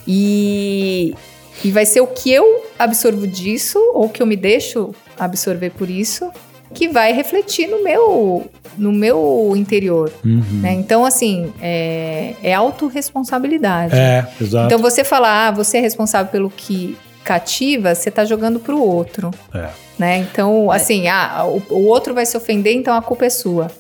e 0.09 1.15
e 1.63 1.71
vai 1.71 1.87
ser 1.87 2.01
o 2.01 2.07
que 2.07 2.33
eu 2.33 2.65
absorvo 2.79 3.27
disso 3.27 3.79
ou 3.95 4.09
que 4.09 4.23
eu 4.23 4.27
me 4.27 4.37
deixo 4.37 4.95
absorver 5.19 5.71
por 5.71 5.89
isso 5.89 6.31
que 6.73 6.89
vai 6.89 7.13
refletir 7.13 7.69
no 7.69 7.85
meu 7.85 8.51
no 8.77 8.91
meu 8.93 9.53
interior, 9.55 10.11
Uhum. 10.25 10.43
né? 10.61 10.73
Então 10.73 11.05
assim 11.05 11.53
é, 11.63 12.35
é 12.43 12.53
autorresponsabilidade. 12.53 13.95
É, 13.95 14.27
exato. 14.41 14.67
Então 14.67 14.79
você 14.79 15.05
falar, 15.05 15.49
ah, 15.49 15.51
você 15.53 15.79
é 15.79 15.81
responsável 15.81 16.31
pelo 16.33 16.51
que 16.51 16.97
cativa, 17.23 17.95
você 17.95 18.11
tá 18.11 18.25
jogando 18.25 18.59
pro 18.59 18.81
outro, 18.83 19.31
É. 19.55 19.69
né? 19.99 20.19
Então, 20.19 20.71
assim, 20.71 21.07
ah, 21.09 21.45
o, 21.47 21.63
o 21.75 21.87
outro 21.87 22.13
vai 22.13 22.27
se 22.27 22.37
ofender, 22.37 22.75
então 22.75 22.95
a 22.95 23.01
culpa 23.01 23.27
é 23.27 23.31
sua. 23.31 23.71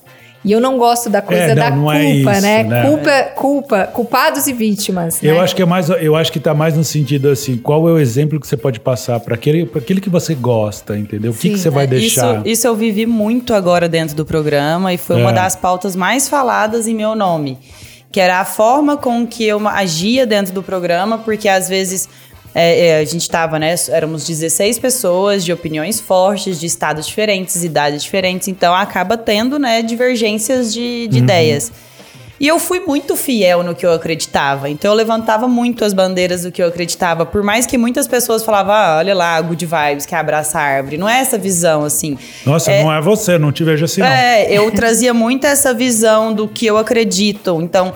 E 0.44 0.52
eu 0.52 0.60
não 0.60 0.76
gosto 0.76 1.08
da 1.08 1.22
coisa 1.22 1.42
É, 1.42 1.48
não, 1.48 1.54
da 1.54 1.70
não 1.70 1.78
culpa, 1.84 1.96
é 1.96 2.10
isso, 2.10 2.42
né? 2.42 2.62
né? 2.64 2.82
Culpa, 2.86 3.22
culpa, 3.34 3.82
culpados 3.86 4.46
e 4.46 4.52
vítimas. 4.52 5.22
Eu 5.22 5.36
né? 5.36 5.40
acho 5.40 5.56
que 5.56 5.62
é 5.62 5.64
mais, 5.64 5.88
eu 5.88 6.14
acho 6.14 6.30
que 6.30 6.38
tá 6.38 6.52
mais 6.52 6.76
no 6.76 6.84
sentido 6.84 7.30
assim, 7.30 7.56
qual 7.56 7.88
é 7.88 7.92
o 7.92 7.98
exemplo 7.98 8.38
que 8.38 8.46
você 8.46 8.56
pode 8.56 8.78
passar 8.78 9.18
para 9.20 9.34
aquele, 9.34 9.64
pra 9.64 9.80
aquele 9.80 10.02
que 10.02 10.10
você 10.10 10.34
gosta, 10.34 10.98
entendeu? 10.98 11.30
O 11.30 11.34
que, 11.34 11.40
Sim, 11.48 11.52
que 11.54 11.58
você 11.58 11.70
vai 11.70 11.84
É, 11.84 11.86
deixar? 11.86 12.36
Isso, 12.40 12.48
isso 12.48 12.66
eu 12.66 12.76
vivi 12.76 13.06
muito 13.06 13.54
agora 13.54 13.88
dentro 13.88 14.14
do 14.14 14.26
programa 14.26 14.92
e 14.92 14.98
foi 14.98 15.16
uma 15.16 15.30
É. 15.30 15.34
das 15.34 15.56
pautas 15.56 15.96
mais 15.96 16.28
faladas 16.28 16.86
em 16.86 16.94
meu 16.94 17.14
nome. 17.14 17.58
Que 18.12 18.20
era 18.20 18.38
a 18.38 18.44
forma 18.44 18.96
com 18.96 19.26
que 19.26 19.44
eu 19.44 19.66
agia 19.66 20.24
dentro 20.26 20.52
do 20.52 20.62
programa, 20.62 21.18
porque 21.18 21.48
às 21.48 21.68
vezes 21.70 22.08
é, 22.54 22.86
é, 22.86 22.98
a 22.98 23.04
gente 23.04 23.28
tava, 23.28 23.58
né? 23.58 23.74
Éramos 23.88 24.26
16 24.26 24.78
pessoas 24.78 25.44
de 25.44 25.52
opiniões 25.52 26.00
fortes, 26.00 26.60
de 26.60 26.66
estados 26.66 27.06
diferentes, 27.06 27.64
idades 27.64 28.02
diferentes, 28.02 28.46
então 28.48 28.74
acaba 28.74 29.16
tendo, 29.16 29.58
né, 29.58 29.82
divergências 29.82 30.72
de, 30.72 31.08
de 31.08 31.18
ideias. 31.18 31.72
E 32.38 32.48
eu 32.48 32.58
fui 32.58 32.80
muito 32.80 33.16
fiel 33.16 33.62
no 33.62 33.74
que 33.74 33.86
eu 33.86 33.92
acreditava. 33.92 34.68
Então 34.68 34.90
eu 34.90 34.96
levantava 34.96 35.46
muito 35.46 35.84
as 35.84 35.94
bandeiras 35.94 36.42
do 36.42 36.50
que 36.50 36.60
eu 36.60 36.66
acreditava. 36.66 37.24
Por 37.24 37.42
mais 37.42 37.64
que 37.64 37.78
muitas 37.78 38.08
pessoas 38.08 38.42
falavam, 38.44 38.74
ah, 38.74 38.96
olha 38.98 39.14
lá, 39.14 39.40
good 39.40 39.64
vibes, 39.64 40.04
que 40.04 40.14
abraça 40.14 40.58
a 40.58 40.62
árvore. 40.62 40.96
Não 40.98 41.08
é 41.08 41.20
essa 41.20 41.38
visão, 41.38 41.84
assim. 41.84 42.18
Nossa, 42.44 42.70
não 42.82 42.92
é 42.92 43.00
você, 43.00 43.38
não 43.38 43.52
te 43.52 43.62
vejo 43.62 43.84
assim, 43.84 44.00
não. 44.00 44.08
É, 44.08 44.52
eu 44.52 44.70
trazia 44.72 45.14
muito 45.14 45.46
essa 45.46 45.72
visão 45.72 46.34
do 46.34 46.48
que 46.48 46.66
eu 46.66 46.76
acredito. 46.76 47.62
Então, 47.62 47.94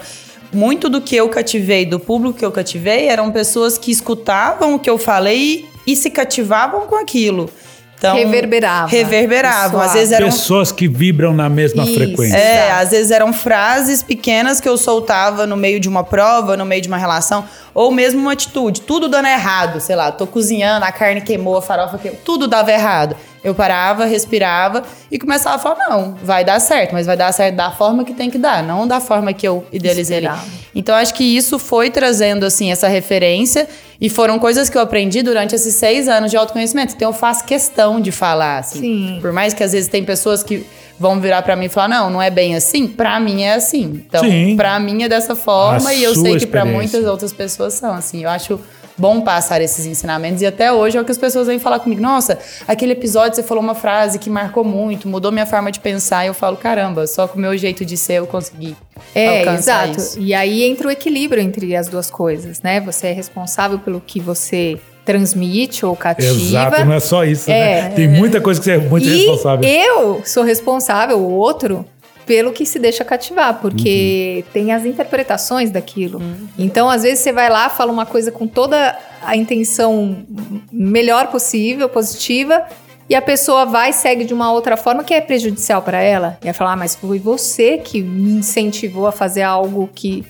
muito 0.52 0.88
do 0.88 1.00
que 1.00 1.16
eu 1.16 1.28
cativei, 1.28 1.84
do 1.84 2.00
público 2.00 2.38
que 2.38 2.44
eu 2.44 2.52
cativei, 2.52 3.08
eram 3.08 3.30
pessoas 3.30 3.76
que 3.76 3.90
escutavam 3.90 4.74
o 4.74 4.78
que 4.78 4.88
eu 4.88 4.98
falei 4.98 5.68
e 5.86 5.96
se 5.96 6.10
cativavam 6.10 6.86
com 6.86 6.96
aquilo. 6.96 7.50
Então, 7.98 8.14
Reverberava. 8.14 8.88
Reverberavam. 8.88 9.80
Às 9.80 9.92
vezes 9.92 10.12
eram 10.12 10.28
Pessoas 10.28 10.70
que 10.70 10.86
vibram 10.86 11.34
na 11.34 11.48
mesma 11.48 11.82
Isso. 11.82 11.94
frequência. 11.94 12.36
é, 12.36 12.70
às 12.70 12.90
vezes 12.90 13.10
eram 13.10 13.32
frases 13.32 14.04
pequenas 14.04 14.60
que 14.60 14.68
eu 14.68 14.76
soltava 14.76 15.46
no 15.46 15.56
meio 15.56 15.80
de 15.80 15.88
uma 15.88 16.04
prova, 16.04 16.56
no 16.56 16.64
meio 16.64 16.80
de 16.80 16.86
uma 16.86 16.96
relação, 16.96 17.44
ou 17.74 17.90
mesmo 17.90 18.20
uma 18.20 18.32
atitude, 18.32 18.82
tudo 18.82 19.08
dando 19.08 19.26
errado, 19.26 19.80
sei 19.80 19.96
lá, 19.96 20.12
tô 20.12 20.28
cozinhando, 20.28 20.84
a 20.84 20.92
carne 20.92 21.20
queimou, 21.20 21.56
a 21.56 21.62
farofa 21.62 21.98
queimou, 21.98 22.20
tudo 22.24 22.46
dava 22.46 22.70
errado. 22.70 23.16
Eu 23.48 23.54
parava, 23.54 24.04
respirava 24.04 24.82
e 25.10 25.18
começava 25.18 25.56
a 25.56 25.58
falar, 25.58 25.88
não, 25.88 26.14
vai 26.22 26.44
dar 26.44 26.60
certo, 26.60 26.92
mas 26.92 27.06
vai 27.06 27.16
dar 27.16 27.32
certo 27.32 27.56
da 27.56 27.70
forma 27.70 28.04
que 28.04 28.12
tem 28.12 28.30
que 28.30 28.38
dar, 28.38 28.62
não 28.62 28.86
da 28.86 29.00
forma 29.00 29.32
que 29.32 29.46
eu 29.48 29.64
idealizei 29.72 30.18
ali. 30.18 30.28
Então 30.74 30.94
acho 30.94 31.14
que 31.14 31.24
isso 31.24 31.58
foi 31.58 31.90
trazendo 31.90 32.44
assim 32.44 32.70
essa 32.70 32.88
referência 32.88 33.66
e 34.00 34.08
foram 34.08 34.38
coisas 34.38 34.68
que 34.68 34.76
eu 34.76 34.82
aprendi 34.82 35.22
durante 35.22 35.54
esses 35.54 35.74
seis 35.74 36.08
anos 36.08 36.30
de 36.30 36.36
autoconhecimento. 36.36 36.94
Então 36.94 37.08
eu 37.08 37.12
faço 37.12 37.44
questão 37.44 38.00
de 38.00 38.12
falar 38.12 38.58
assim. 38.58 38.80
Sim. 38.80 39.18
Por 39.20 39.32
mais 39.32 39.54
que 39.54 39.64
às 39.64 39.72
vezes 39.72 39.88
tem 39.88 40.04
pessoas 40.04 40.42
que 40.42 40.64
vão 41.00 41.20
virar 41.20 41.42
pra 41.42 41.56
mim 41.56 41.66
e 41.66 41.68
falar 41.68 41.88
não, 41.88 42.10
não 42.10 42.22
é 42.22 42.30
bem 42.30 42.54
assim. 42.54 42.86
Pra 42.86 43.18
mim 43.18 43.42
é 43.42 43.54
assim. 43.54 44.04
Então 44.06 44.22
Sim. 44.22 44.56
pra 44.56 44.78
mim 44.78 45.02
é 45.02 45.08
dessa 45.08 45.34
forma 45.34 45.90
A 45.90 45.94
e 45.94 46.04
eu 46.04 46.14
sei 46.14 46.36
que 46.36 46.46
pra 46.46 46.60
experiência. 46.60 46.72
muitas 46.98 47.04
outras 47.10 47.32
pessoas 47.32 47.74
são 47.74 47.94
assim. 47.94 48.22
Eu 48.24 48.30
acho 48.30 48.60
bom 48.98 49.20
passar 49.20 49.60
esses 49.62 49.86
ensinamentos 49.86 50.42
e 50.42 50.46
até 50.46 50.72
hoje 50.72 50.98
é 50.98 51.00
o 51.00 51.04
que 51.04 51.12
as 51.12 51.18
pessoas 51.18 51.46
vêm 51.46 51.58
falar 51.58 51.78
comigo. 51.78 52.02
Nossa, 52.02 52.38
aquele 52.66 52.92
episódio 52.92 53.36
você 53.36 53.42
falou 53.42 53.62
uma 53.62 53.74
frase 53.74 54.18
que 54.18 54.28
marcou 54.28 54.64
muito, 54.64 55.06
mudou 55.08 55.30
minha 55.30 55.46
forma 55.46 55.70
de 55.70 55.78
pensar. 55.80 56.24
E 56.24 56.28
eu 56.28 56.34
falo 56.34 56.56
caramba, 56.56 57.06
só 57.06 57.28
com 57.28 57.38
o 57.38 57.40
meu 57.40 57.56
jeito 57.56 57.84
de 57.84 57.96
ser 57.96 58.14
eu 58.14 58.26
consegui. 58.26 58.76
É, 59.14 59.42
exato. 59.54 59.98
isso. 59.98 60.18
E 60.20 60.34
aí 60.34 60.64
entra 60.64 60.88
o 60.88 60.90
equilíbrio 60.90 61.40
entre 61.42 61.76
as 61.76 61.88
duas 61.88 62.10
coisas, 62.10 62.60
né? 62.60 62.80
Você 62.80 63.06
é 63.08 63.12
responsável 63.12 63.78
pelo 63.78 64.00
que 64.04 64.18
você 64.20 64.78
transmite 65.04 65.86
ou 65.86 65.96
cativa. 65.96 66.28
Exato, 66.28 66.84
não 66.84 66.92
é 66.92 67.00
só 67.00 67.24
isso, 67.24 67.50
É. 67.50 67.82
né? 67.82 67.88
Tem 67.90 68.06
muita 68.06 68.40
coisa 68.42 68.60
que 68.60 68.64
você 68.64 68.72
é 68.72 68.78
muito 68.78 69.06
e 69.08 69.16
responsável. 69.26 69.66
eu 69.68 70.22
sou 70.24 70.42
responsável, 70.42 71.18
o 71.18 71.30
outro, 71.32 71.84
pelo 72.28 72.52
que 72.52 72.66
se 72.66 72.78
deixa 72.78 73.02
cativar, 73.06 73.58
porque 73.58 74.44
tem 74.52 74.70
as 74.70 74.84
interpretações 74.84 75.70
daquilo. 75.70 76.20
Então, 76.58 76.90
às 76.90 77.02
vezes, 77.02 77.20
você 77.20 77.32
vai 77.32 77.48
lá, 77.48 77.70
fala 77.70 77.90
uma 77.90 78.04
coisa 78.04 78.30
com 78.30 78.46
toda 78.46 78.94
a 79.22 79.34
intenção 79.34 80.26
melhor 80.70 81.28
possível, 81.28 81.88
positiva, 81.88 82.66
e 83.08 83.14
a 83.14 83.22
pessoa 83.22 83.64
vai 83.64 83.88
e 83.88 83.92
segue 83.94 84.24
de 84.24 84.34
uma 84.34 84.52
outra 84.52 84.76
forma 84.76 85.02
que 85.02 85.14
é 85.14 85.22
prejudicial 85.22 85.80
para 85.80 86.02
ela. 86.02 86.36
E 86.42 86.44
vai 86.44 86.52
falar, 86.52 86.74
ah, 86.74 86.76
mas 86.76 86.94
foi 86.94 87.18
você 87.18 87.78
que 87.78 88.02
me 88.02 88.32
incentivou 88.32 89.06
a 89.06 89.12
fazer 89.12 89.40
algo 89.40 89.88
que, 89.94 90.22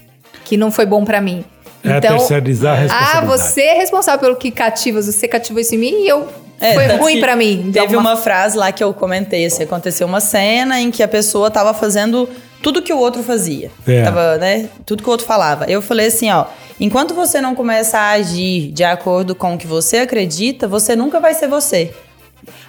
que 0.44 0.56
não 0.56 0.70
foi 0.70 0.86
bom 0.86 1.04
para 1.04 1.20
mim. 1.20 1.44
É 1.82 1.98
terceirizar 1.98 2.74
a 2.74 2.76
ah, 2.76 2.80
responsabilidade. 2.82 3.42
você 3.42 3.60
é 3.62 3.74
responsável 3.74 4.20
pelo 4.20 4.36
que 4.36 4.52
cativa, 4.52 5.02
você 5.02 5.26
cativou 5.26 5.60
isso 5.60 5.74
em 5.74 5.78
mim 5.78 6.04
e 6.04 6.08
eu 6.08 6.28
É, 6.60 6.74
foi 6.74 6.86
ruim 6.96 7.20
pra 7.20 7.36
mim. 7.36 7.70
Teve 7.72 7.80
alguma 7.80 8.10
uma 8.10 8.16
frase 8.16 8.56
lá 8.56 8.72
que 8.72 8.82
eu 8.82 8.92
comentei, 8.92 9.46
assim, 9.46 9.62
aconteceu 9.62 10.06
uma 10.06 10.20
cena 10.20 10.80
em 10.80 10.90
que 10.90 11.02
a 11.02 11.08
pessoa 11.08 11.50
tava 11.50 11.72
fazendo 11.72 12.28
tudo 12.62 12.82
que 12.82 12.92
o 12.92 12.98
outro 12.98 13.22
fazia. 13.22 13.70
É. 13.86 14.02
Tava, 14.02 14.36
né, 14.38 14.68
tudo 14.84 15.02
que 15.02 15.08
o 15.08 15.12
outro 15.12 15.26
falava. 15.26 15.66
Eu 15.66 15.80
falei 15.80 16.06
assim, 16.08 16.30
ó, 16.30 16.46
enquanto 16.80 17.14
você 17.14 17.40
não 17.40 17.54
começa 17.54 17.98
a 17.98 18.10
agir 18.10 18.72
de 18.72 18.84
acordo 18.84 19.34
com 19.34 19.54
o 19.54 19.58
que 19.58 19.66
você 19.66 19.98
acredita, 19.98 20.66
você 20.66 20.96
nunca 20.96 21.20
vai 21.20 21.34
ser 21.34 21.48
você. 21.48 21.92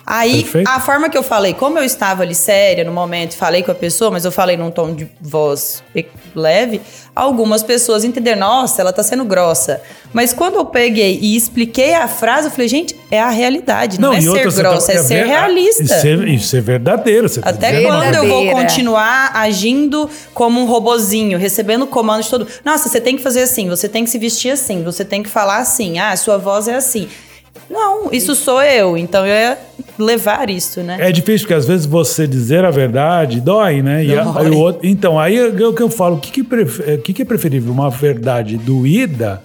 Aí, 0.05 0.43
Perfeito. 0.43 0.67
a 0.67 0.79
forma 0.79 1.09
que 1.09 1.17
eu 1.17 1.23
falei, 1.23 1.53
como 1.53 1.77
eu 1.77 1.83
estava 1.83 2.23
ali 2.23 2.33
séria 2.33 2.83
no 2.83 2.91
momento, 2.91 3.37
falei 3.37 3.61
com 3.61 3.71
a 3.71 3.75
pessoa, 3.75 4.09
mas 4.09 4.25
eu 4.25 4.31
falei 4.31 4.57
num 4.57 4.71
tom 4.71 4.93
de 4.93 5.07
voz 5.21 5.83
leve, 6.35 6.81
algumas 7.15 7.61
pessoas 7.63 8.03
entenderam, 8.03 8.39
nossa, 8.39 8.81
ela 8.81 8.91
tá 8.91 9.03
sendo 9.03 9.23
grossa. 9.23 9.81
Mas 10.11 10.33
quando 10.33 10.55
eu 10.55 10.65
peguei 10.65 11.19
e 11.21 11.35
expliquei 11.35 11.93
a 11.93 12.07
frase, 12.07 12.47
eu 12.47 12.51
falei, 12.51 12.67
gente, 12.67 12.95
é 13.11 13.21
a 13.21 13.29
realidade, 13.29 13.99
não, 14.01 14.13
é 14.13 14.17
e 14.17 14.21
ser 14.23 14.29
outra, 14.29 14.51
você 14.51 14.61
grossa, 14.61 14.87
tá- 14.87 14.93
é 14.93 15.03
ser 15.03 15.25
realista. 15.25 15.83
Isso 15.83 15.93
é, 16.07 16.29
isso 16.29 16.57
é 16.57 16.61
verdadeiro. 16.61 17.29
Você 17.29 17.41
tá 17.41 17.49
Até 17.49 17.71
dizendo. 17.71 17.87
quando 17.87 18.15
eu 18.15 18.27
vou 18.27 18.49
continuar 18.51 19.31
agindo 19.35 20.09
como 20.33 20.59
um 20.59 20.65
robozinho, 20.65 21.37
recebendo 21.37 21.85
comando 21.85 22.23
de 22.23 22.29
todo. 22.29 22.47
Nossa, 22.65 22.89
você 22.89 22.99
tem 22.99 23.15
que 23.15 23.21
fazer 23.21 23.43
assim, 23.43 23.69
você 23.69 23.87
tem 23.87 24.03
que 24.03 24.09
se 24.09 24.17
vestir 24.17 24.51
assim, 24.51 24.83
você 24.83 25.05
tem 25.05 25.21
que 25.21 25.29
falar 25.29 25.57
assim, 25.57 25.99
ah, 25.99 26.15
sua 26.17 26.37
voz 26.37 26.67
é 26.67 26.75
assim. 26.75 27.07
Não, 27.69 28.09
isso 28.11 28.33
sou 28.35 28.61
eu, 28.63 28.97
então 28.97 29.25
eu 29.25 29.33
ia 29.33 29.57
levar 29.97 30.49
isso, 30.49 30.81
né? 30.81 30.97
É 30.99 31.11
difícil 31.11 31.41
porque 31.45 31.53
às 31.53 31.65
vezes 31.67 31.85
você 31.85 32.25
dizer 32.25 32.65
a 32.65 32.71
verdade 32.71 33.39
dói, 33.39 33.81
né? 33.81 34.03
E 34.05 34.17
a- 34.17 34.23
Dói. 34.23 34.45
aí 34.45 34.51
o 34.51 34.57
outro- 34.57 34.81
então, 34.87 35.19
aí 35.19 35.37
é 35.37 35.47
o 35.67 35.73
que 35.73 35.83
eu 35.83 35.89
falo, 35.89 36.15
o 36.15 36.19
que, 36.19 36.31
que, 36.31 36.43
pref- 36.43 36.81
é, 36.87 36.95
o 36.95 36.97
que, 37.01 37.13
que 37.13 37.21
é 37.21 37.25
preferível? 37.25 37.71
Uma 37.71 37.89
verdade 37.89 38.57
doída 38.57 39.41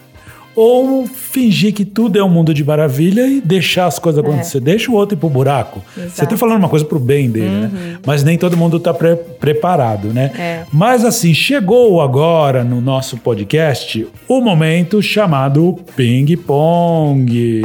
ou 0.56 1.06
fingir 1.06 1.72
que 1.74 1.84
tudo 1.84 2.18
é 2.18 2.22
um 2.24 2.28
mundo 2.28 2.54
de 2.54 2.64
maravilha 2.64 3.26
e 3.26 3.40
deixar 3.40 3.86
as 3.86 3.98
coisas 3.98 4.22
acontecer? 4.24 4.60
Deixa 4.60 4.90
o 4.90 4.94
outro 4.94 5.16
ir 5.16 5.18
pro 5.18 5.28
buraco. 5.28 5.82
Você 5.94 6.00
É. 6.00 6.04
Exato. 6.06 6.30
tá 6.30 6.36
falando 6.36 6.58
uma 6.58 6.68
coisa 6.68 6.84
pro 6.84 6.98
bem 6.98 7.30
dele, 7.30 7.48
né? 7.48 7.98
Mas 8.06 8.22
nem 8.22 8.38
todo 8.38 8.56
mundo 8.56 8.78
tá 8.78 8.92
pre- 8.94 9.16
preparado, 9.16 10.08
né? 10.14 10.30
É. 10.38 10.62
Mas 10.72 11.04
assim, 11.04 11.34
chegou 11.34 12.00
agora 12.00 12.62
no 12.64 12.80
nosso 12.80 13.16
podcast 13.18 14.06
o 14.28 14.40
momento 14.40 15.02
chamado 15.02 15.76
Ping 15.96 16.36
Pong. 16.36 17.62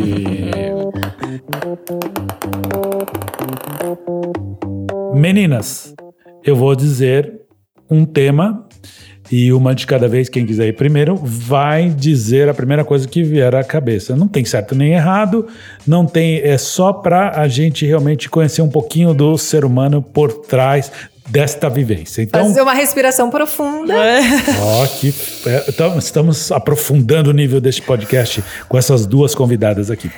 Meninas, 5.14 5.94
eu 6.44 6.56
vou 6.56 6.76
dizer 6.76 7.40
um 7.90 8.06
tema 8.06 8.68
e 9.32 9.54
uma 9.54 9.76
de 9.76 9.86
cada 9.86 10.08
vez, 10.08 10.28
quem 10.28 10.46
quiser 10.46 10.68
ir 10.68 10.74
primeiro, 10.74 11.16
vai 11.16 11.90
dizer 11.90 12.50
a 12.50 12.54
primeira 12.54 12.84
coisa 12.84 13.08
que 13.08 13.24
vier 13.24 13.54
à 13.54 13.64
cabeça. 13.64 14.16
Não 14.16 14.28
tem 14.28 14.44
certo 14.44 14.74
nem 14.74 14.94
errado, 14.94 15.48
não 15.86 16.06
tem, 16.06 16.40
é 16.40 16.58
só 16.58 16.92
para 16.92 17.40
a 17.40 17.48
gente 17.48 17.86
realmente 17.86 18.30
conhecer 18.30 18.62
um 18.62 18.70
pouquinho 18.70 19.14
do 19.14 19.38
ser 19.38 19.64
humano 19.64 20.02
por 20.02 20.34
trás 20.34 20.92
desta 21.30 21.70
vivência. 21.70 22.24
Então, 22.24 22.48
Fazer 22.48 22.62
uma 22.62 22.74
respiração 22.74 23.30
profunda. 23.30 23.94
Ó, 24.62 24.88
que 24.88 25.14
é, 25.46 25.66
então, 25.70 25.98
estamos 25.98 26.52
aprofundando 26.52 27.30
o 27.30 27.34
nível 27.34 27.62
deste 27.62 27.82
podcast 27.82 28.44
com 28.68 28.78
essas 28.78 29.06
duas 29.06 29.36
convidadas 29.36 29.92
aqui. 29.92 30.10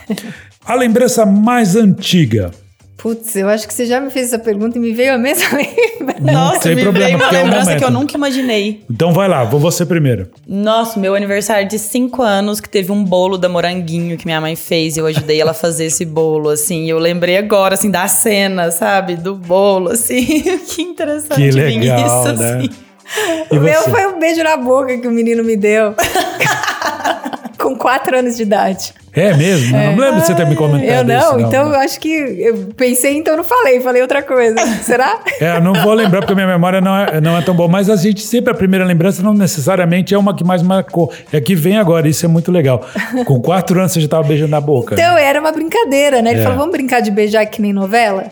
A 0.63 0.75
lembrança 0.75 1.25
mais 1.25 1.75
antiga. 1.75 2.51
Putz, 3.01 3.35
eu 3.35 3.49
acho 3.49 3.67
que 3.67 3.73
você 3.73 3.85
já 3.87 3.99
me 3.99 4.11
fez 4.11 4.27
essa 4.27 4.37
pergunta 4.37 4.77
e 4.77 4.81
me 4.81 4.91
veio 4.91 5.15
a 5.15 5.17
mesma 5.17 5.47
lembrança. 5.57 6.21
Nossa, 6.31 6.59
tem 6.59 6.75
me 6.75 6.83
problema, 6.83 7.07
veio 7.07 7.17
uma 7.17 7.25
é 7.25 7.29
o 7.29 7.33
lembrança 7.43 7.63
momento. 7.65 7.79
que 7.79 7.85
eu 7.85 7.91
nunca 7.91 8.15
imaginei. 8.17 8.83
Então 8.89 9.11
vai 9.11 9.27
lá, 9.27 9.43
vou 9.43 9.59
você 9.59 9.85
primeiro. 9.87 10.29
Nossa, 10.47 10.99
meu 10.99 11.15
aniversário 11.15 11.67
de 11.67 11.79
5 11.79 12.21
anos, 12.21 12.61
que 12.61 12.69
teve 12.69 12.91
um 12.91 13.03
bolo 13.03 13.39
da 13.39 13.49
Moranguinho 13.49 14.17
que 14.17 14.25
minha 14.25 14.39
mãe 14.39 14.55
fez, 14.55 14.97
e 14.97 14.99
eu 14.99 15.07
ajudei 15.07 15.41
ela 15.41 15.49
a 15.49 15.55
fazer 15.55 15.85
esse 15.85 16.05
bolo, 16.05 16.49
assim. 16.49 16.85
e 16.85 16.89
Eu 16.89 16.99
lembrei 16.99 17.37
agora, 17.37 17.73
assim, 17.73 17.89
da 17.89 18.07
cena, 18.07 18.69
sabe? 18.69 19.15
Do 19.15 19.33
bolo, 19.35 19.89
assim. 19.89 20.23
que 20.69 20.83
interessante 20.83 21.35
Que 21.35 21.49
vir 21.49 21.79
legal, 21.79 22.05
isso, 22.05 22.33
né? 22.39 22.57
assim. 22.57 22.69
E 23.51 23.57
O 23.57 23.61
meu 23.61 23.81
você? 23.81 23.89
foi 23.89 24.05
um 24.07 24.19
beijo 24.19 24.43
na 24.43 24.55
boca 24.57 24.95
que 24.97 25.07
o 25.07 25.11
menino 25.11 25.43
me 25.43 25.57
deu. 25.57 25.95
Com 27.71 27.77
quatro 27.77 28.17
anos 28.17 28.37
de 28.37 28.43
idade. 28.43 28.93
É 29.13 29.33
mesmo? 29.33 29.77
Não 29.77 29.95
lembro 29.97 30.21
de 30.21 30.25
você 30.25 30.33
ter 30.33 30.45
me 30.45 30.55
comentado 30.55 30.89
eu 30.89 31.03
não, 31.03 31.37
isso. 31.37 31.47
então 31.47 31.67
eu 31.69 31.79
acho 31.79 31.99
que 31.99 32.09
eu 32.09 32.69
pensei, 32.77 33.17
então 33.17 33.35
não 33.35 33.43
falei, 33.43 33.79
falei 33.81 34.01
outra 34.01 34.23
coisa. 34.23 34.55
Será? 34.83 35.19
É, 35.39 35.57
eu 35.57 35.61
não 35.61 35.73
vou 35.73 35.93
lembrar 35.93 36.21
porque 36.21 36.31
a 36.31 36.35
minha 36.35 36.47
memória 36.47 36.79
não 36.79 36.97
é, 36.97 37.19
não 37.19 37.37
é 37.37 37.41
tão 37.41 37.53
boa. 37.53 37.67
Mas 37.67 37.89
a 37.89 37.95
gente 37.97 38.21
sempre, 38.21 38.51
a 38.51 38.55
primeira 38.55 38.85
lembrança 38.85 39.21
não 39.21 39.33
necessariamente 39.33 40.13
é 40.13 40.17
uma 40.17 40.33
que 40.35 40.43
mais 40.43 40.61
marcou. 40.61 41.11
É 41.31 41.41
que 41.41 41.55
vem 41.55 41.77
agora, 41.77 42.07
isso 42.07 42.25
é 42.25 42.29
muito 42.29 42.51
legal. 42.51 42.85
Com 43.25 43.41
quatro 43.41 43.79
anos 43.79 43.91
você 43.91 43.99
já 43.99 44.05
estava 44.05 44.23
beijando 44.27 44.51
na 44.51 44.61
boca. 44.61 44.95
Então 44.95 45.17
era 45.17 45.39
uma 45.39 45.51
brincadeira, 45.51 46.21
né? 46.21 46.31
Ele 46.31 46.39
É. 46.39 46.43
falou, 46.43 46.57
vamos 46.57 46.71
brincar 46.71 47.01
de 47.01 47.11
beijar 47.11 47.45
que 47.45 47.61
nem 47.61 47.73
novela? 47.73 48.25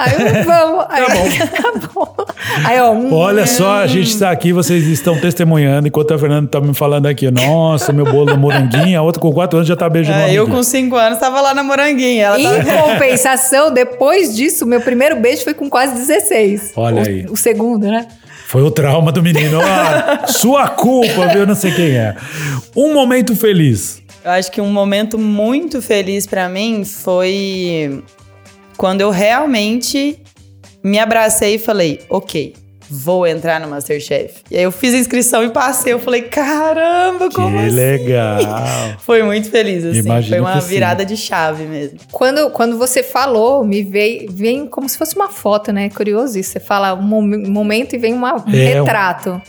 Aí 0.00 0.12
eu, 0.14 0.44
vamos. 0.44 0.86
Aí, 0.88 1.04
tá 1.46 1.88
bom. 1.94 2.14
Aí, 2.64 2.80
ó, 2.80 2.92
hum, 2.92 3.12
Olha 3.12 3.46
só, 3.46 3.80
a 3.80 3.86
gente 3.86 4.08
está 4.08 4.30
aqui, 4.30 4.50
vocês 4.52 4.86
estão 4.86 5.18
testemunhando, 5.20 5.88
enquanto 5.88 6.14
a 6.14 6.18
Fernanda 6.18 6.48
tá 6.48 6.58
me 6.58 6.72
falando 6.72 7.06
aqui, 7.06 7.30
nossa, 7.30 7.92
meu 7.92 8.06
bolo 8.06 8.26
da 8.26 8.36
moranguinha, 8.36 8.98
a 8.98 9.02
outra 9.02 9.20
com 9.20 9.30
quatro 9.30 9.58
anos 9.58 9.68
já 9.68 9.76
tá 9.76 9.88
beijando 9.90 10.18
É, 10.20 10.32
eu 10.32 10.48
com 10.48 10.62
5 10.62 10.96
anos 10.96 11.18
tava 11.18 11.40
lá 11.40 11.52
na 11.52 11.62
Moranguinha. 11.62 12.26
Ela 12.26 12.40
Em 12.40 12.64
tava... 12.64 12.82
compensação, 12.92 13.72
depois 13.72 14.34
disso, 14.34 14.64
meu 14.64 14.80
primeiro 14.80 15.16
beijo 15.16 15.44
foi 15.44 15.52
com 15.54 15.68
quase 15.68 15.94
16. 15.94 16.72
Olha 16.76 17.02
o, 17.02 17.06
aí. 17.06 17.26
O 17.28 17.36
segundo, 17.36 17.86
né? 17.86 18.06
Foi 18.46 18.62
o 18.62 18.70
trauma 18.70 19.12
do 19.12 19.22
menino. 19.22 19.60
Ah, 19.62 20.26
sua 20.26 20.68
culpa, 20.68 21.28
viu? 21.28 21.46
Não 21.46 21.54
sei 21.54 21.72
quem 21.72 21.96
é. 21.96 22.16
Um 22.74 22.92
momento 22.92 23.36
feliz. 23.36 24.02
Eu 24.24 24.32
acho 24.32 24.50
que 24.50 24.60
um 24.60 24.70
momento 24.72 25.18
muito 25.18 25.80
feliz 25.80 26.26
pra 26.26 26.48
mim 26.48 26.84
foi 26.84 28.02
quando 28.80 29.02
eu 29.02 29.10
realmente 29.10 30.18
me 30.82 30.98
abracei 30.98 31.56
e 31.56 31.58
falei, 31.58 32.00
ok, 32.08 32.54
vou 32.88 33.26
entrar 33.26 33.60
no 33.60 33.68
Masterchef. 33.68 34.36
E 34.50 34.56
aí 34.56 34.62
eu 34.62 34.72
fiz 34.72 34.94
a 34.94 34.96
inscrição 34.96 35.44
e 35.44 35.50
passei. 35.50 35.92
Eu 35.92 35.98
falei, 35.98 36.22
caramba, 36.22 37.28
como 37.28 37.58
que 37.58 37.66
assim? 37.66 37.76
legal. 37.76 38.38
Foi 39.04 39.22
muito 39.22 39.50
feliz, 39.50 39.84
assim. 39.84 39.98
Imagino 39.98 40.36
foi 40.36 40.40
uma 40.40 40.54
que 40.54 40.62
sim. 40.62 40.68
virada 40.70 41.04
de 41.04 41.14
chave 41.14 41.64
mesmo. 41.64 41.98
Quando, 42.10 42.48
quando 42.52 42.78
você 42.78 43.02
falou, 43.02 43.62
me 43.66 43.82
veio, 43.82 44.32
vem 44.32 44.66
como 44.66 44.88
se 44.88 44.96
fosse 44.96 45.14
uma 45.14 45.28
foto, 45.28 45.70
né? 45.74 45.90
Curioso 45.90 46.38
isso. 46.38 46.52
Você 46.52 46.60
fala 46.60 46.94
um 46.94 47.02
mom- 47.02 47.48
momento 47.48 47.94
e 47.94 47.98
vem 47.98 48.14
uma- 48.14 48.36
um 48.36 48.48
É, 48.48 48.80
um- 48.80 48.84
retrato. 48.84 49.42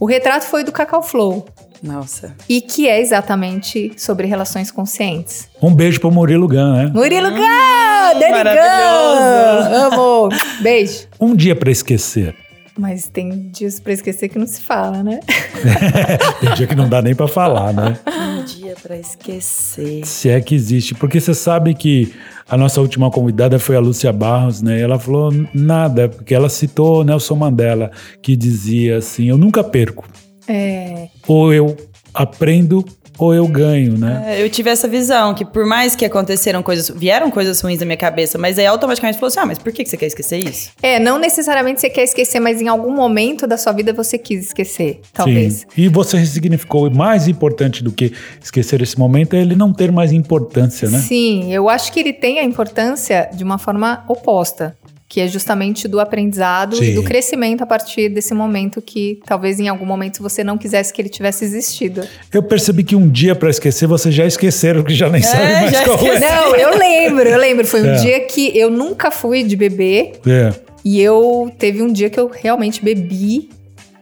O 0.00 0.04
retrato 0.04 0.46
foi 0.46 0.64
do 0.64 0.72
Cacau 0.72 1.00
Flow. 1.00 1.46
Nossa. 1.84 2.34
E 2.48 2.62
que 2.62 2.88
é 2.88 2.98
exatamente 2.98 3.92
sobre 3.96 4.26
relações 4.26 4.70
conscientes. 4.70 5.50
Um 5.62 5.74
beijo 5.74 6.00
pro 6.00 6.10
Murilo 6.10 6.48
Gun, 6.48 6.72
né? 6.72 6.90
Murilo! 6.94 7.30
Danny 7.30 8.30
maravilhoso. 8.30 9.70
Gun! 9.70 9.96
Amo! 9.96 10.28
Beijo. 10.62 11.06
Um 11.20 11.36
dia 11.36 11.54
pra 11.54 11.70
esquecer. 11.70 12.34
Mas 12.76 13.06
tem 13.06 13.50
dias 13.50 13.78
pra 13.78 13.92
esquecer 13.92 14.28
que 14.28 14.38
não 14.38 14.46
se 14.46 14.60
fala, 14.60 15.02
né? 15.02 15.20
Tem 16.40 16.54
dia 16.54 16.66
que 16.66 16.74
não 16.74 16.88
dá 16.88 17.00
nem 17.00 17.14
pra 17.14 17.28
falar, 17.28 17.72
né? 17.72 17.96
Um 18.04 18.42
dia 18.44 18.74
pra 18.82 18.96
esquecer. 18.96 20.04
Se 20.04 20.28
é 20.28 20.40
que 20.40 20.56
existe. 20.56 20.92
Porque 20.92 21.20
você 21.20 21.32
sabe 21.34 21.72
que 21.72 22.12
a 22.48 22.56
nossa 22.56 22.80
última 22.80 23.12
convidada 23.12 23.60
foi 23.60 23.76
a 23.76 23.80
Lúcia 23.80 24.12
Barros, 24.12 24.60
né? 24.60 24.80
E 24.80 24.82
ela 24.82 24.98
falou 24.98 25.32
nada, 25.54 26.08
porque 26.08 26.34
ela 26.34 26.48
citou 26.48 27.04
Nelson 27.04 27.36
Mandela, 27.36 27.92
que 28.20 28.34
dizia 28.34 28.96
assim: 28.98 29.28
Eu 29.28 29.38
nunca 29.38 29.62
perco. 29.62 30.04
É. 30.48 31.08
Ou 31.26 31.52
eu 31.52 31.76
aprendo 32.12 32.84
ou 33.18 33.32
eu 33.32 33.46
ganho, 33.46 33.96
né? 33.96 34.24
É, 34.26 34.42
Eu 34.42 34.50
tive 34.50 34.70
essa 34.70 34.88
visão, 34.88 35.34
que 35.34 35.44
por 35.44 35.64
mais 35.64 35.94
que 35.94 36.04
aconteceram 36.04 36.62
coisas, 36.62 36.90
vieram 36.94 37.30
coisas 37.30 37.60
ruins 37.60 37.78
na 37.78 37.86
minha 37.86 37.96
cabeça, 37.96 38.38
mas 38.38 38.58
aí 38.58 38.66
automaticamente 38.66 39.18
falou 39.18 39.28
assim: 39.28 39.40
ah, 39.40 39.46
mas 39.46 39.58
por 39.58 39.72
que 39.72 39.84
você 39.84 39.96
quer 39.96 40.06
esquecer 40.06 40.38
isso? 40.38 40.70
É, 40.82 40.98
não 40.98 41.18
necessariamente 41.18 41.80
você 41.80 41.90
quer 41.90 42.02
esquecer, 42.02 42.40
mas 42.40 42.60
em 42.60 42.68
algum 42.68 42.94
momento 42.94 43.46
da 43.46 43.56
sua 43.56 43.72
vida 43.72 43.92
você 43.92 44.18
quis 44.18 44.46
esquecer, 44.46 45.00
talvez. 45.12 45.58
Sim. 45.60 45.66
E 45.76 45.88
você 45.88 46.16
ressignificou. 46.16 46.86
E 46.86 46.90
mais 46.90 47.28
importante 47.28 47.82
do 47.82 47.92
que 47.92 48.12
esquecer 48.42 48.82
esse 48.82 48.98
momento 48.98 49.34
é 49.34 49.40
ele 49.40 49.54
não 49.54 49.72
ter 49.72 49.92
mais 49.92 50.12
importância, 50.12 50.88
né? 50.90 50.98
Sim, 50.98 51.52
eu 51.52 51.68
acho 51.68 51.92
que 51.92 52.00
ele 52.00 52.12
tem 52.12 52.38
a 52.38 52.44
importância 52.44 53.30
de 53.32 53.44
uma 53.44 53.58
forma 53.58 54.04
oposta, 54.08 54.76
que 55.14 55.20
é 55.20 55.28
justamente 55.28 55.86
do 55.86 56.00
aprendizado 56.00 56.74
Sim. 56.74 56.86
e 56.86 56.92
do 56.96 57.04
crescimento 57.04 57.62
a 57.62 57.66
partir 57.66 58.08
desse 58.08 58.34
momento 58.34 58.82
que 58.82 59.20
talvez 59.24 59.60
em 59.60 59.68
algum 59.68 59.86
momento 59.86 60.20
você 60.20 60.42
não 60.42 60.58
quisesse 60.58 60.92
que 60.92 61.00
ele 61.00 61.08
tivesse 61.08 61.44
existido. 61.44 62.02
Eu 62.32 62.42
percebi 62.42 62.82
que 62.82 62.96
um 62.96 63.08
dia 63.08 63.32
pra 63.36 63.48
esquecer, 63.48 63.86
vocês 63.86 64.12
já 64.12 64.26
esqueceram, 64.26 64.82
que 64.82 64.92
já 64.92 65.08
nem 65.08 65.22
sabem 65.22 65.70
mais 65.70 65.80
qual 65.82 66.04
é. 66.04 66.18
Não, 66.18 66.56
eu 66.56 66.76
lembro, 66.76 67.28
eu 67.28 67.38
lembro. 67.38 67.64
Foi 67.64 67.80
um 67.82 67.90
É. 67.94 67.96
dia 67.98 68.20
que 68.26 68.58
eu 68.58 68.68
nunca 68.72 69.12
fui 69.12 69.44
de 69.44 69.54
beber 69.54 70.14
É. 70.26 70.52
E 70.84 71.00
eu 71.00 71.48
teve 71.60 71.80
um 71.80 71.92
dia 71.92 72.10
que 72.10 72.18
eu 72.18 72.28
realmente 72.28 72.84
bebi 72.84 73.50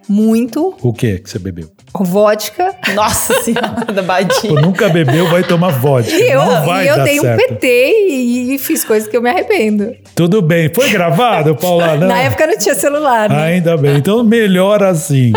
muito 0.08 0.74
O 0.80 0.94
que 0.94 1.18
que 1.18 1.28
você 1.28 1.38
bebeu? 1.38 1.68
Vodka. 2.00 2.74
Nossa 2.94 3.34
senhora 3.44 3.84
da 3.92 4.02
Pô, 4.02 4.08
Badinha. 4.08 4.60
nunca 4.60 4.88
bebeu, 4.88 5.26
vai 5.28 5.42
tomar 5.42 5.68
vodka. 5.72 6.10
E 6.12 6.30
eu, 6.30 6.44
não 6.44 6.64
vai 6.64 6.84
e 6.86 6.88
eu 6.88 6.96
dar 6.96 7.04
dei 7.04 7.18
um 7.18 7.22
certo. 7.22 7.38
PT 7.48 7.66
e, 8.08 8.54
e 8.54 8.58
fiz 8.58 8.84
coisas 8.84 9.08
que 9.08 9.16
eu 9.16 9.20
me 9.22 9.28
arrependo. 9.30 9.94
Tudo 10.14 10.40
bem. 10.40 10.70
Foi 10.74 10.88
gravado, 10.90 11.54
Paula? 11.56 11.96
Não. 12.00 12.08
Na 12.08 12.18
época 12.20 12.46
não 12.46 12.56
tinha 12.58 12.74
celular, 12.74 13.28
né? 13.28 13.36
Ainda 13.44 13.76
bem. 13.76 13.96
Então, 13.96 14.24
melhor 14.24 14.82
assim. 14.82 15.32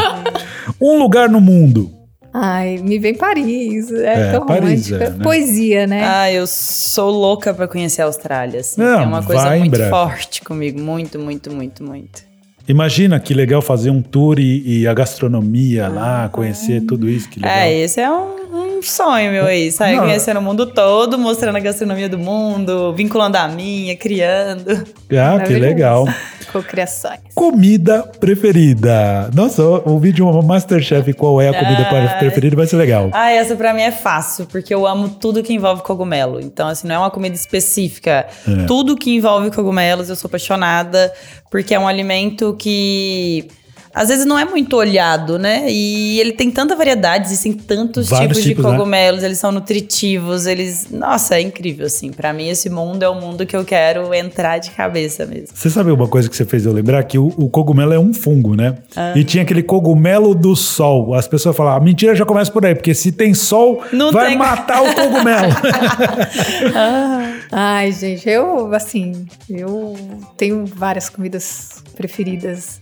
Um 0.82 0.98
lugar 0.98 1.30
no 1.30 1.42
mundo. 1.42 1.92
Ai, 2.34 2.78
me 2.84 3.00
vem 3.00 3.14
Paris. 3.16 3.90
É, 3.92 4.30
É, 4.30 4.32
tão 4.32 4.46
Paris, 4.46 4.90
romântica. 4.90 4.96
é, 5.06 5.10
né? 5.10 5.24
Poesia, 5.24 5.88
né? 5.88 6.04
Ah, 6.06 6.32
eu 6.32 6.46
sou 6.46 7.10
louca 7.10 7.54
pra 7.54 7.66
conhecer 7.68 8.02
a 8.02 8.06
Austrália, 8.06 8.60
assim. 8.60 8.82
Não, 8.82 9.00
é 9.02 9.06
uma 9.06 9.24
coisa 9.24 9.56
muito 9.56 9.72
breve. 9.72 9.90
forte 9.90 10.42
comigo. 10.42 10.80
Muito, 10.80 11.18
muito, 11.18 11.50
muito, 11.52 11.82
muito. 11.84 12.24
Imagina 12.68 13.20
que 13.20 13.34
legal 13.34 13.62
fazer 13.62 13.92
um 13.92 14.02
tour 14.02 14.40
e, 14.40 14.82
e 14.82 14.88
a 14.88 14.94
gastronomia 14.94 15.88
lá, 15.88 16.30
conhecer 16.30 16.82
tudo 16.82 17.08
isso. 17.08 17.30
Que 17.30 17.40
legal. 17.40 17.58
É, 17.58 17.74
esse 17.74 18.02
é 18.02 18.10
um, 18.10 18.78
um 18.78 18.82
sonho 18.82 19.32
meu 19.32 19.46
aí. 19.46 19.72
Sair 19.72 19.96
Não. 19.96 20.04
conhecendo 20.04 20.40
o 20.40 20.44
mundo 20.44 20.66
todo, 20.66 21.18
mostrando 21.18 21.58
a 21.58 21.60
gastronomia 21.60 22.10
do 22.10 22.18
mundo, 22.18 22.92
vinculando 22.94 23.38
a 23.38 23.48
minha, 23.48 23.96
criando. 23.96 24.72
Ah, 24.72 24.84
que 25.08 25.16
Maravilhoso. 25.16 25.62
legal. 25.62 26.08
Cocriações. 26.56 27.20
Comida 27.34 28.02
preferida. 28.18 29.30
Nossa, 29.34 29.62
o 29.62 30.00
vídeo 30.00 30.26
Masterchef, 30.42 31.12
qual 31.12 31.42
é 31.42 31.50
a 31.50 31.54
comida 31.54 31.86
Ai. 31.92 32.18
preferida, 32.18 32.56
vai 32.56 32.66
ser 32.66 32.78
legal. 32.78 33.10
Ah, 33.12 33.30
essa 33.30 33.58
pra 33.58 33.74
mim 33.74 33.82
é 33.82 33.92
fácil, 33.92 34.46
porque 34.46 34.74
eu 34.74 34.88
amo 34.88 35.10
tudo 35.10 35.44
que 35.44 35.52
envolve 35.52 35.84
cogumelo. 35.84 36.40
Então, 36.40 36.70
assim, 36.70 36.88
não 36.88 36.96
é 36.96 37.00
uma 37.00 37.12
comida 37.12 37.36
específica. 37.36 38.26
É. 38.48 38.66
Tudo 38.68 38.96
que 38.96 39.14
envolve 39.14 39.52
cogumelos, 39.52 40.10
eu 40.10 40.16
sou 40.16 40.30
apaixonada, 40.30 41.14
porque 41.52 41.76
é 41.76 41.80
um 41.80 41.90
alimento 41.90 42.56
que 42.58 43.50
às 43.96 44.10
vezes 44.10 44.26
não 44.26 44.38
é 44.38 44.44
muito 44.44 44.76
olhado, 44.76 45.40
né? 45.40 45.66
E 45.72 46.20
ele 46.20 46.34
tem 46.34 46.52
tanta 46.52 46.76
variedade, 46.76 47.28
existem 47.28 47.54
tantos 47.54 48.10
Vários 48.10 48.28
tipos 48.38 48.44
de 48.44 48.50
tipos, 48.50 48.66
né? 48.66 48.72
cogumelos, 48.78 49.24
eles 49.24 49.38
são 49.40 49.52
nutritivos, 49.52 50.46
eles. 50.46 50.90
Nossa, 50.92 51.36
é 51.36 51.42
incrível, 51.42 51.86
assim. 51.86 52.12
Pra 52.12 52.34
mim, 52.34 52.50
esse 52.50 52.70
mundo 52.70 53.04
é 53.04 53.10
um 53.10 53.20
mundo 53.22 53.46
que 53.46 53.56
eu 53.56 53.64
quero 53.64 54.14
entrar 54.14 54.58
de 54.58 54.72
cabeça 54.72 55.26
mesmo. 55.26 55.48
Você 55.54 55.70
sabe 55.70 55.92
uma 55.92 56.08
coisa 56.08 56.30
que 56.30 56.36
você 56.36 56.44
fez 56.46 56.66
eu 56.66 56.74
lembrar? 56.74 57.02
Que 57.06 57.18
o, 57.18 57.28
o 57.38 57.50
cogumelo 57.50 57.94
é 57.94 58.00
um 58.00 58.14
fungo, 58.14 58.56
né? 58.56 58.76
E 59.16 59.24
tinha 59.24 59.44
aquele 59.44 59.64
cogumelo 59.64 60.36
do 60.36 60.56
sol. 60.56 61.14
As 61.14 61.28
pessoas 61.28 61.56
falavam, 61.56 61.80
a 61.82 61.84
mentira 61.84 62.14
já 62.16 62.26
começa 62.26 62.52
por 62.52 62.66
aí, 62.66 62.76
porque 62.76 62.94
se 62.94 63.12
tem 63.14 63.34
sol, 63.34 63.82
Não 63.94 64.12
vai 64.12 64.30
tem- 64.30 64.38
matar 64.38 64.84
o 64.84 64.94
cogumelo. 64.94 65.54
Ai, 67.52 67.92
gente, 67.92 68.28
eu, 68.30 68.74
assim, 68.74 69.26
eu 69.50 69.96
tenho 70.38 70.66
várias 70.66 71.10
comidas 71.10 71.84
preferidas. 71.96 72.80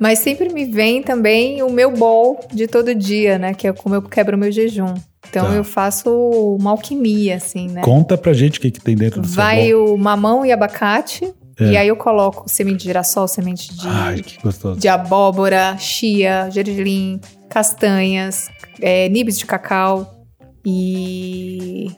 Mas 0.00 0.18
sempre 0.20 0.48
me 0.48 0.64
vem 0.64 1.02
também 1.02 1.62
o 1.62 1.70
meu 1.70 1.90
bowl 1.92 2.40
de 2.52 2.66
todo 2.66 2.94
dia, 2.94 3.38
né? 3.38 3.52
Que 3.54 3.68
é 3.68 3.72
como 3.72 3.94
eu 3.94 4.00
quebro 4.02 4.34
o 4.36 4.40
meu 4.40 4.50
jejum. 4.50 4.94
Então 5.28 5.46
Tá. 5.46 5.52
eu 5.54 5.62
faço 5.62 6.10
uma 6.58 6.70
alquimia, 6.70 7.36
assim, 7.36 7.68
né? 7.68 7.82
Conta 7.82 8.16
pra 8.16 8.32
gente 8.32 8.58
o 8.58 8.62
que, 8.62 8.70
que 8.70 8.80
tem 8.80 8.96
dentro 8.96 9.20
do 9.20 9.26
seu 9.26 9.36
Vai 9.36 9.70
bolo. 9.72 9.94
o 9.94 9.98
mamão 9.98 10.44
e 10.46 10.50
abacate. 10.50 11.32
É. 11.60 11.64
E 11.72 11.76
aí 11.76 11.86
eu 11.88 11.96
coloco 11.96 12.48
semente 12.48 12.78
de 12.78 12.84
girassol, 12.84 13.28
semente 13.28 13.72
de, 13.76 13.86
Ai, 13.86 14.22
que 14.22 14.42
gostoso. 14.42 14.80
de 14.80 14.88
abóbora, 14.88 15.76
chia, 15.78 16.48
gergelim, 16.50 17.20
castanhas, 17.50 18.48
é, 18.80 19.06
nibs 19.10 19.36
de 19.38 19.44
cacau 19.44 20.10
e 20.64 21.90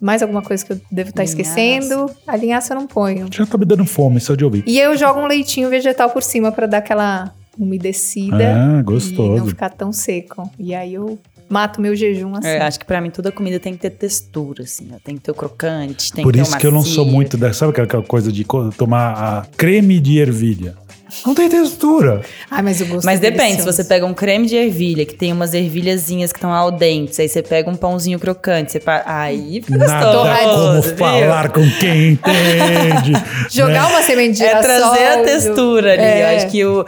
mais 0.00 0.22
alguma 0.22 0.42
coisa 0.42 0.64
que 0.64 0.72
eu 0.74 0.80
devo 0.92 1.08
estar 1.10 1.22
Linhaça. 1.24 1.40
esquecendo. 1.40 2.10
A 2.26 2.36
linhaça 2.36 2.74
eu 2.74 2.78
não 2.80 2.86
ponho. 2.86 3.26
Já 3.32 3.46
tá 3.46 3.56
me 3.56 3.64
dando 3.64 3.84
fome 3.86 4.20
só 4.20 4.34
de 4.34 4.44
ouvir. 4.44 4.62
E 4.66 4.78
eu 4.78 4.96
jogo 4.96 5.20
um 5.20 5.26
leitinho 5.26 5.70
vegetal 5.70 6.10
por 6.10 6.22
cima 6.22 6.52
para 6.52 6.66
dar 6.66 6.78
aquela 6.78 7.32
umedecida 7.58 8.54
Ah, 8.76 8.80
e 8.80 8.82
gostoso. 8.82 9.36
não 9.40 9.46
ficar 9.46 9.70
tão 9.70 9.92
seco. 9.92 10.50
E 10.58 10.74
aí 10.74 10.94
eu 10.94 11.18
mato 11.48 11.80
meu 11.80 11.96
jejum 11.96 12.34
assim. 12.34 12.48
Eu 12.48 12.62
acho 12.62 12.78
que 12.78 12.84
pra 12.84 13.00
mim 13.00 13.10
toda 13.10 13.32
comida 13.32 13.58
tem 13.58 13.72
que 13.74 13.78
ter 13.80 13.90
textura, 13.90 14.64
assim. 14.64 14.88
ó. 14.94 14.96
Tem 15.02 15.16
que 15.16 15.22
ter 15.22 15.30
o 15.30 15.34
crocante, 15.34 16.12
tem 16.12 16.22
Por 16.22 16.32
que 16.32 16.38
ter 16.38 16.42
isso 16.42 16.56
o 16.56 16.58
que 16.58 16.66
eu 16.66 16.72
não 16.72 16.82
sou 16.82 17.04
muito 17.04 17.36
da. 17.36 17.52
Sabe 17.52 17.78
aquela 17.80 18.02
coisa 18.02 18.30
de 18.30 18.44
tomar 18.76 19.12
a 19.12 19.46
creme 19.56 19.98
de 20.00 20.18
ervilha? 20.18 20.74
Não 21.26 21.34
tem 21.34 21.48
textura. 21.48 22.22
Ai, 22.50 22.62
mas 22.62 22.80
o 22.80 22.86
gosto 22.86 23.04
Mas 23.04 23.18
é 23.22 23.30
depende, 23.30 23.60
se 23.60 23.66
você 23.66 23.84
pega 23.84 24.04
um 24.06 24.14
creme 24.14 24.46
de 24.46 24.56
ervilha, 24.56 25.04
que 25.04 25.14
tem 25.14 25.32
umas 25.32 25.54
ervilhazinhas 25.54 26.32
que 26.32 26.38
estão 26.38 26.52
al 26.52 26.70
dente, 26.70 27.20
aí 27.20 27.28
você 27.28 27.42
pega 27.42 27.68
um 27.70 27.76
pãozinho 27.76 28.18
crocante, 28.18 28.72
você 28.72 28.80
pa... 28.80 29.02
aí 29.06 29.60
fica 29.64 29.76
Nada 29.78 30.04
gostoso. 30.06 30.54
como 30.54 30.82
viu? 30.82 30.96
falar 30.96 31.48
com 31.50 31.70
quem 31.78 32.10
entende. 32.12 33.12
Jogar 33.50 33.82
né? 33.84 33.88
uma 33.88 34.02
semente 34.02 34.38
de 34.38 34.44
É 34.44 34.56
trazer 34.60 35.06
a 35.06 35.16
do- 35.16 35.22
textura 35.24 35.92
ali. 35.92 36.02
É. 36.02 36.22
Eu 36.32 36.36
acho 36.36 36.46
que 36.48 36.64
o, 36.64 36.84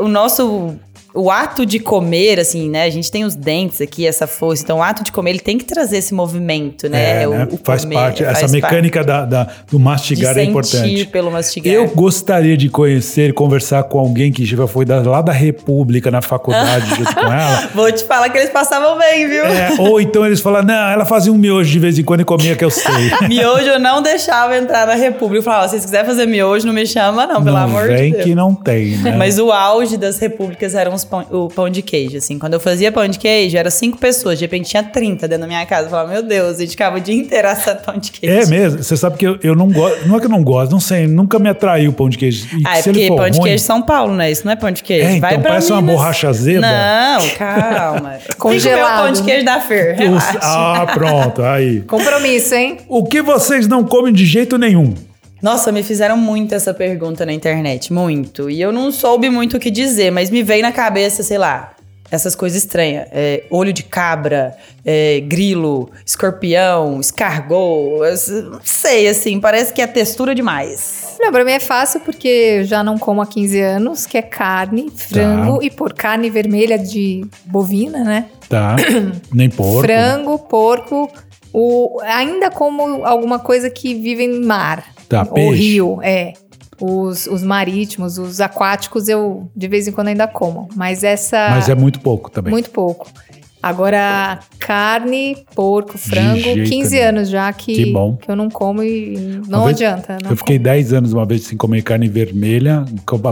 o 0.00 0.08
nosso. 0.08 0.74
O 1.14 1.30
ato 1.30 1.64
de 1.64 1.78
comer, 1.78 2.38
assim, 2.38 2.68
né? 2.68 2.84
A 2.84 2.90
gente 2.90 3.10
tem 3.10 3.24
os 3.24 3.34
dentes 3.34 3.80
aqui, 3.80 4.06
essa 4.06 4.26
força. 4.26 4.62
Então, 4.62 4.78
o 4.78 4.82
ato 4.82 5.02
de 5.02 5.10
comer, 5.10 5.30
ele 5.30 5.38
tem 5.40 5.56
que 5.56 5.64
trazer 5.64 5.96
esse 5.98 6.12
movimento, 6.12 6.88
né? 6.88 7.22
É, 7.22 7.26
O- 7.28 7.30
né? 7.30 7.48
o 7.50 7.58
faz 7.64 7.82
comer, 7.82 7.94
parte. 7.94 8.24
faz 8.24 8.36
essa 8.38 8.46
parte. 8.46 8.52
mecânica 8.62 9.02
da, 9.02 9.24
da- 9.24 9.44
do 9.70 9.78
de 9.78 9.82
mastigar 9.82 10.32
é 10.32 10.34
sentir 10.40 10.50
importante. 10.50 11.04
pelo 11.06 11.30
mastigar. 11.30 11.72
Eu 11.74 11.88
gostaria 11.88 12.56
de 12.56 12.68
conhecer, 12.68 13.32
conversar 13.32 13.84
com 13.84 13.98
alguém 13.98 14.30
que 14.30 14.44
já 14.44 14.66
foi 14.66 14.84
da- 14.84 15.00
lá 15.00 15.22
da 15.22 15.32
República 15.32 16.10
na 16.10 16.20
faculdade 16.20 16.88
junto 16.94 17.14
com 17.14 17.20
ela. 17.32 17.68
Vou 17.74 17.90
te 17.90 18.04
falar 18.04 18.28
que 18.28 18.36
eles 18.38 18.50
passavam 18.50 18.98
bem, 18.98 19.26
viu? 19.28 19.44
É, 19.46 19.76
ou 19.78 20.00
então 20.00 20.26
eles 20.26 20.40
falam, 20.40 20.62
não, 20.62 20.88
ela 20.90 21.06
fazia 21.06 21.32
um 21.32 21.38
miojo 21.38 21.70
de 21.70 21.78
vez 21.78 21.98
em 21.98 22.04
quando 22.04 22.20
e 22.20 22.24
comia 22.24 22.54
que 22.54 22.64
eu 22.64 22.70
sei. 22.70 23.10
Miojo 23.28 23.64
eu 23.66 23.78
não 23.80 24.02
deixava 24.02 24.56
entrar 24.56 24.86
na 24.86 24.94
República. 24.94 25.38
Eu 25.38 25.42
falava, 25.42 25.64
se 25.68 25.70
vocês 25.72 25.84
quiserem 25.86 26.06
fazer 26.06 26.26
miojo, 26.26 26.66
não 26.66 26.74
me 26.74 26.86
chama, 26.86 27.26
não, 27.26 27.42
pelo 27.42 27.56
não 27.56 27.64
amor 27.64 27.88
de 27.88 28.10
Deus. 28.10 28.24
que 28.24 28.34
não 28.34 28.54
tem, 28.54 28.96
né? 28.98 29.16
Mas 29.16 29.38
o 29.38 29.50
auge 29.50 29.96
das 29.96 30.18
repúblicas 30.18 30.74
era 30.74 30.90
uns 30.98 31.04
pão- 31.04 31.26
o 31.30 31.48
pão 31.48 31.70
de 31.70 31.80
queijo, 31.82 32.16
assim. 32.18 32.38
Quando 32.38 32.54
eu 32.54 32.60
fazia 32.60 32.90
pão 32.92 33.06
de 33.08 33.18
queijo, 33.18 33.56
era 33.56 33.70
cinco 33.70 33.96
pessoas. 33.98 34.38
De 34.38 34.44
repente 34.44 34.68
tinha 34.68 34.82
30 34.82 35.26
dentro 35.28 35.42
da 35.42 35.46
minha 35.46 35.64
casa. 35.64 35.86
Eu 35.86 35.90
falava, 35.90 36.12
meu 36.12 36.22
Deus, 36.22 36.56
a 36.56 36.60
gente 36.60 36.70
ficava 36.70 36.96
o 36.96 37.00
dia 37.00 37.14
inteiro 37.14 37.48
assando 37.48 37.80
pão 37.82 37.96
de 37.96 38.10
queijo. 38.12 38.34
É 38.36 38.46
mesmo, 38.46 38.82
você 38.82 38.96
sabe 38.96 39.16
que 39.16 39.26
eu, 39.26 39.38
eu 39.42 39.54
não 39.54 39.70
gosto, 39.70 40.06
não 40.06 40.16
é 40.16 40.20
que 40.20 40.26
eu 40.26 40.30
não 40.30 40.42
gosto, 40.42 40.70
não 40.72 40.80
sei, 40.80 41.06
nunca 41.06 41.38
me 41.38 41.48
atraiu 41.48 41.90
o 41.90 41.92
pão 41.92 42.08
de 42.08 42.18
queijo. 42.18 42.46
E 42.58 42.62
Ah, 42.66 42.78
é 42.78 42.82
se 42.82 42.88
ele 42.90 42.98
porque 42.98 43.08
for 43.08 43.16
pão 43.16 43.30
de 43.30 43.38
ruim- 43.38 43.48
queijo 43.48 43.64
São 43.64 43.82
Paulo, 43.82 44.14
né? 44.14 44.30
Isso 44.30 44.44
não 44.44 44.52
é 44.52 44.56
pão 44.56 44.70
de 44.70 44.82
queijo. 44.82 45.06
É, 45.06 45.10
então 45.16 45.20
Vai 45.20 45.38
pra 45.38 45.48
parece 45.50 45.72
uma 45.72 45.80
Minas. 45.80 45.96
borracha 45.96 46.28
azeda. 46.28 46.60
Não, 46.60 47.28
calma. 47.36 48.18
Comer 48.38 48.56
o 48.56 48.60
Congelado, 48.62 49.02
pão 49.04 49.12
de 49.12 49.22
queijo 49.22 49.44
da 49.44 49.60
Fer, 49.60 49.96
Os- 50.12 50.24
ah, 50.42 50.86
pronto, 50.92 51.42
aí. 51.42 51.80
Compromisso, 51.82 52.54
hein? 52.54 52.78
O 52.88 53.04
que 53.04 53.22
vocês 53.22 53.66
não 53.68 53.84
comem 53.84 54.12
de 54.12 54.24
jeito 54.26 54.58
nenhum? 54.58 54.94
Nossa, 55.40 55.70
me 55.70 55.82
fizeram 55.82 56.16
muito 56.16 56.54
essa 56.54 56.74
pergunta 56.74 57.24
na 57.24 57.32
internet, 57.32 57.92
muito. 57.92 58.50
E 58.50 58.60
eu 58.60 58.72
não 58.72 58.90
soube 58.90 59.30
muito 59.30 59.56
o 59.56 59.60
que 59.60 59.70
dizer, 59.70 60.10
mas 60.10 60.30
me 60.30 60.42
veio 60.42 60.62
na 60.62 60.72
cabeça, 60.72 61.22
sei 61.22 61.38
lá, 61.38 61.72
essas 62.10 62.34
coisas 62.34 62.58
estranhas. 62.58 63.06
É, 63.12 63.44
olho 63.50 63.72
de 63.72 63.82
cabra, 63.82 64.56
é, 64.84 65.20
grilo, 65.20 65.90
escorpião, 66.04 67.00
escargot, 67.00 68.00
não 68.50 68.60
sei, 68.62 69.08
assim, 69.08 69.38
parece 69.38 69.72
que 69.72 69.80
é 69.80 69.86
textura 69.86 70.34
demais. 70.34 71.16
Não, 71.20 71.30
pra 71.30 71.44
mim 71.44 71.52
é 71.52 71.60
fácil 71.60 72.00
porque 72.00 72.28
eu 72.28 72.64
já 72.64 72.82
não 72.82 72.96
como 72.96 73.20
há 73.20 73.26
15 73.26 73.60
anos, 73.60 74.06
que 74.06 74.16
é 74.16 74.22
carne, 74.22 74.90
frango 74.94 75.62
e 75.62 75.70
por 75.70 75.92
carne 75.92 76.30
vermelha 76.30 76.78
de 76.78 77.26
bovina, 77.44 78.02
né? 78.04 78.26
Tá, 78.48 78.76
nem 79.32 79.50
porco. 79.50 79.82
Frango, 79.82 80.38
porco, 80.38 81.10
o, 81.58 82.00
ainda 82.02 82.52
como 82.52 83.04
alguma 83.04 83.40
coisa 83.40 83.68
que 83.68 83.92
vive 83.92 84.22
em 84.22 84.40
mar. 84.40 84.84
Tá, 85.08 85.22
ou 85.22 85.34
peixe. 85.34 85.56
rio, 85.56 85.98
é. 86.02 86.34
Os, 86.80 87.26
os 87.26 87.42
marítimos, 87.42 88.18
os 88.18 88.40
aquáticos 88.40 89.08
eu 89.08 89.50
de 89.56 89.66
vez 89.66 89.88
em 89.88 89.92
quando 89.92 90.08
ainda 90.08 90.28
como. 90.28 90.68
Mas 90.76 91.02
essa. 91.02 91.48
Mas 91.50 91.68
é 91.68 91.74
muito 91.74 91.98
pouco 91.98 92.30
também. 92.30 92.52
Muito 92.52 92.70
pouco. 92.70 93.08
Agora, 93.60 94.38
carne, 94.58 95.36
porco, 95.54 95.98
frango, 95.98 96.38
jeito 96.40 96.68
15 96.70 96.94
nenhum. 96.94 97.08
anos 97.08 97.28
já 97.28 97.52
que, 97.52 97.72
Que 97.74 97.92
bom. 97.92 98.16
que 98.16 98.30
eu 98.30 98.36
não 98.36 98.48
como 98.48 98.82
e 98.84 99.40
não 99.48 99.58
Uma 99.60 99.64
vez- 99.66 99.76
adianta. 99.76 100.16
não 100.22 100.30
eu 100.30 100.36
fiquei 100.36 100.56
como. 100.58 100.64
10 100.64 100.92
anos 100.92 101.12
uma 101.12 101.26
vez 101.26 101.42
sem 101.42 101.56
comer 101.58 101.82
carne 101.82 102.08
vermelha, 102.08 102.84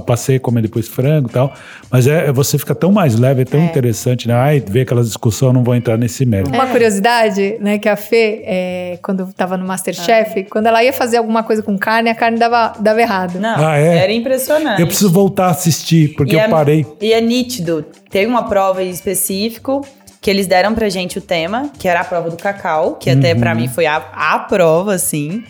passei 0.05 0.37
a 0.37 0.41
comer 0.41 0.63
depois 0.63 0.89
frango 0.89 1.29
e 1.29 1.33
tal. 1.33 1.55
Mas 1.91 2.07
é, 2.07 2.33
você 2.33 2.59
fica 2.59 2.75
tão 2.75 2.91
mais 2.91 3.15
leve, 3.19 3.43
é 3.43 3.45
tão 3.45 3.63
interessante, 3.65 4.27
né? 4.27 4.35
Ai, 4.35 4.61
ver 4.67 4.81
aquelas 4.81 5.07
discussões, 5.07 5.55
não 5.55 5.63
vou 5.63 5.75
entrar 5.75 5.97
nesse 5.97 6.27
mérito. 6.27 6.51
Uma 6.53 6.67
curiosidade, 6.67 7.57
né, 7.61 7.79
que 7.79 7.89
a 7.89 7.95
Fê, 7.97 8.43
é, 8.45 8.99
quando 9.03 9.21
eu 9.21 9.29
tava 9.33 9.57
no 9.57 9.65
Masterchef, 9.67 10.45
quando 10.51 10.67
ela 10.67 10.83
ia 10.83 10.93
fazer 10.93 11.19
alguma 11.19 11.43
coisa 11.45 11.63
com 11.63 11.79
carne, 11.79 12.11
a 12.11 12.15
carne 12.15 12.39
dava, 12.39 12.73
dava 12.81 13.01
errado. 13.01 13.39
Não, 13.39 13.65
Ah, 13.69 13.77
é? 13.79 13.99
era 13.99 14.13
impressionante. 14.13 14.81
Eu 14.81 14.87
preciso 14.87 15.11
voltar 15.13 15.47
a 15.47 15.51
assistir, 15.51 16.15
porque 16.17 16.35
E 16.35 16.39
eu 16.39 16.41
é- 16.43 16.49
parei. 16.49 16.85
E 17.01 17.13
é 17.13 17.21
nítido. 17.21 17.85
Tem 18.11 18.27
uma 18.27 18.45
prova 18.49 18.83
em 18.83 18.91
específico 18.91 19.87
que 20.27 20.31
eles 20.31 20.49
deram 20.49 20.75
pra 20.75 20.89
gente 20.89 21.19
o 21.19 21.21
tema, 21.21 21.71
que 21.79 21.87
era 21.87 22.01
a 22.01 22.05
prova 22.05 22.29
do 22.29 22.37
cacau, 22.37 22.95
que 22.97 23.09
até 23.09 23.33
Uhum. 23.33 23.39
pra 23.39 23.55
mim 23.55 23.69
foi 23.69 23.87
a, 23.87 23.99
a 24.13 24.41
prova, 24.41 24.93
assim. 24.93 25.45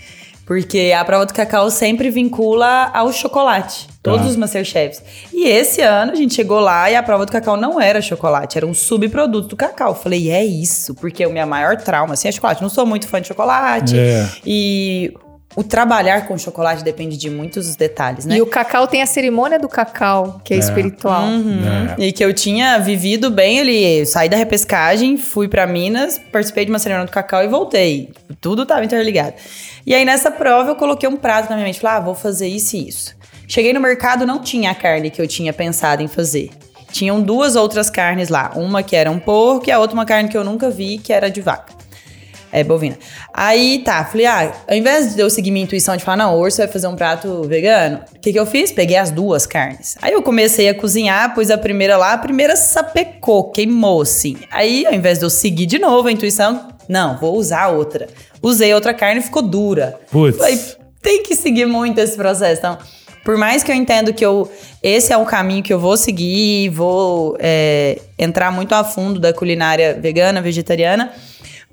Porque 0.45 0.93
a 0.95 1.03
prova 1.03 1.25
do 1.25 1.33
cacau 1.33 1.71
sempre 1.71 2.11
vincula 2.11 2.91
ao 2.93 3.11
chocolate. 3.11 3.89
Todos 4.03 4.21
Tá. 4.21 4.27
os 4.29 4.37
Masterchefs. 4.37 5.03
E 5.33 5.49
esse 5.49 5.81
ano 5.81 6.13
a 6.13 6.15
gente 6.15 6.35
chegou 6.35 6.61
lá 6.61 6.91
e 6.91 6.95
a 6.95 7.03
prova 7.03 7.25
do 7.25 7.33
cacau 7.33 7.57
não 7.57 7.81
era 7.81 8.03
chocolate, 8.03 8.59
era 8.59 8.67
um 8.67 8.75
subproduto 8.75 9.49
do 9.49 9.57
cacau. 9.57 9.93
Eu 9.93 9.95
falei, 9.95 10.31
é 10.31 10.45
isso, 10.45 10.95
porque 10.97 11.25
o 11.25 11.33
meu 11.33 11.47
maior 11.47 11.79
trauma, 11.79 12.13
assim, 12.13 12.29
é 12.29 12.33
chocolate. 12.33 12.61
Não 12.61 12.69
sou 12.69 12.85
muito 12.85 13.09
fã 13.09 13.19
de 13.19 13.29
chocolate. 13.29 13.99
É. 13.99 14.29
E 14.45 15.13
o 15.57 15.65
trabalhar 15.65 16.27
com 16.29 16.37
chocolate 16.37 16.85
depende 16.85 17.17
de 17.17 17.31
muitos 17.31 17.75
detalhes, 17.75 18.27
né? 18.27 18.37
E 18.37 18.43
o 18.43 18.47
cacau 18.47 18.87
tem 18.87 19.01
a 19.01 19.07
cerimônia 19.07 19.59
do 19.59 19.69
cacau, 19.69 20.39
que 20.45 20.53
é, 20.53 20.59
É. 20.59 20.61
espiritual. 20.61 21.23
Uhum. 21.25 21.61
É. 21.99 22.05
E 22.05 22.13
que 22.13 22.23
eu 22.23 22.33
tinha 22.35 22.79
vivido 22.79 23.31
bem 23.31 23.59
ali. 23.61 24.01
Eu 24.01 24.07
saí 24.07 24.29
da 24.29 24.37
repescagem, 24.37 25.17
fui 25.17 25.49
pra 25.49 25.67
Minas, 25.67 26.21
participei 26.31 26.67
de 26.67 26.71
uma 26.71 26.79
cerimônia 26.79 27.07
do 27.07 27.13
cacau 27.13 27.43
e 27.43 27.49
voltei. 27.49 28.11
Tudo 28.41 28.67
tava 28.67 28.85
interligado. 28.85 29.33
E 29.87 29.95
aí 29.95 30.05
nessa 30.05 30.31
prova 30.31 30.71
eu 30.73 30.77
coloquei 30.77 31.09
um 31.09 31.17
prato 31.17 31.49
na 31.49 31.57
minha 31.57 31.65
mente. 31.67 31.81
Falei, 31.81 31.97
ah, 31.97 32.01
vou 32.01 32.15
fazer 32.15 32.47
isso 32.49 32.77
e 32.77 32.89
isso. 32.89 33.17
Cheguei 33.49 33.73
no 33.73 33.81
mercado, 33.81 34.27
não 34.27 34.41
tinha 34.41 34.71
a 34.73 34.75
carne 34.75 35.09
que 35.11 35.23
eu 35.23 35.27
tinha 35.27 35.53
pensado 35.53 36.03
em 36.03 36.09
fazer. 36.09 36.51
Tinham 36.93 37.21
duas 37.21 37.57
outras 37.57 37.89
carnes 37.89 38.29
lá. 38.29 38.53
Uma 38.57 38.83
que 38.83 38.95
era 38.95 39.11
um 39.11 39.19
porco 39.19 39.69
e 39.69 39.73
a 39.73 39.79
outra 39.79 39.95
uma 39.95 40.05
carne 40.05 40.29
que 40.29 40.37
eu 40.37 40.45
nunca 40.45 40.69
vi, 40.71 40.99
que 40.99 41.13
era 41.13 41.31
de 41.31 41.41
vaca. 41.41 41.73
É, 42.53 42.63
bovina. 42.65 42.97
Aí 43.35 43.81
tá, 43.85 44.05
falei, 44.05 44.27
ah, 44.27 44.53
ao 44.69 44.77
invés 44.77 45.15
de 45.15 45.21
eu 45.21 45.29
seguir 45.29 45.51
minha 45.51 45.65
intuição 45.65 45.97
de 45.97 46.05
falar, 46.05 46.17
não, 46.17 46.37
o 46.37 46.41
urso 46.41 46.59
vai 46.59 46.69
fazer 46.69 46.87
um 46.87 46.97
prato 46.97 47.43
vegano, 47.45 48.01
o 48.15 48.21
que 48.21 48.33
que 48.33 48.39
eu 48.39 48.47
fiz? 48.47 48.73
Peguei 48.73 48.97
as 48.97 49.11
duas 49.11 49.47
carnes. 49.47 49.97
Aí 50.01 50.13
eu 50.13 50.23
comecei 50.23 50.69
a 50.69 50.75
cozinhar, 50.75 51.35
pus 51.35 51.51
a 51.51 51.59
primeira 51.59 51.97
lá, 51.97 52.13
a 52.13 52.19
primeira 52.19 52.57
sapecou, 52.57 53.51
queimou 53.51 54.03
assim. 54.03 54.37
Aí, 54.51 54.87
ao 54.87 54.95
invés 54.95 55.19
de 55.19 55.25
eu 55.25 55.31
seguir 55.31 55.67
de 55.67 55.79
novo 55.79 56.09
a 56.09 56.13
intuição, 56.13 56.69
não, 56.89 57.19
vou 57.19 57.37
usar 57.37 57.69
outra. 57.69 58.09
Usei 58.43 58.73
outra 58.73 58.95
carne 58.95 59.21
e 59.21 59.25
ficou 59.25 59.43
dura. 59.43 59.99
Putz. 60.11 60.39
Falei, 60.39 60.59
tem 61.03 61.23
que 61.23 61.35
seguir 61.35 61.67
muito 61.67 61.99
esse 61.99 62.17
processo. 62.17 62.59
Então, 62.59 62.79
por 63.25 63.37
mais 63.37 63.65
que 63.65 63.73
eu 63.73 63.75
entendo 63.75 64.15
que 64.15 64.25
eu, 64.25 64.49
esse 64.81 65.13
é 65.13 65.17
um 65.17 65.25
caminho 65.25 65.61
que 65.61 65.73
eu 65.73 65.81
vou 65.81 65.97
seguir, 65.97 66.69
vou 66.69 67.37
é, 67.41 67.99
entrar 68.17 68.53
muito 68.53 68.73
a 68.73 68.85
fundo 68.85 69.19
da 69.19 69.33
culinária 69.33 69.99
vegana, 70.01 70.41
vegetariana, 70.41 71.13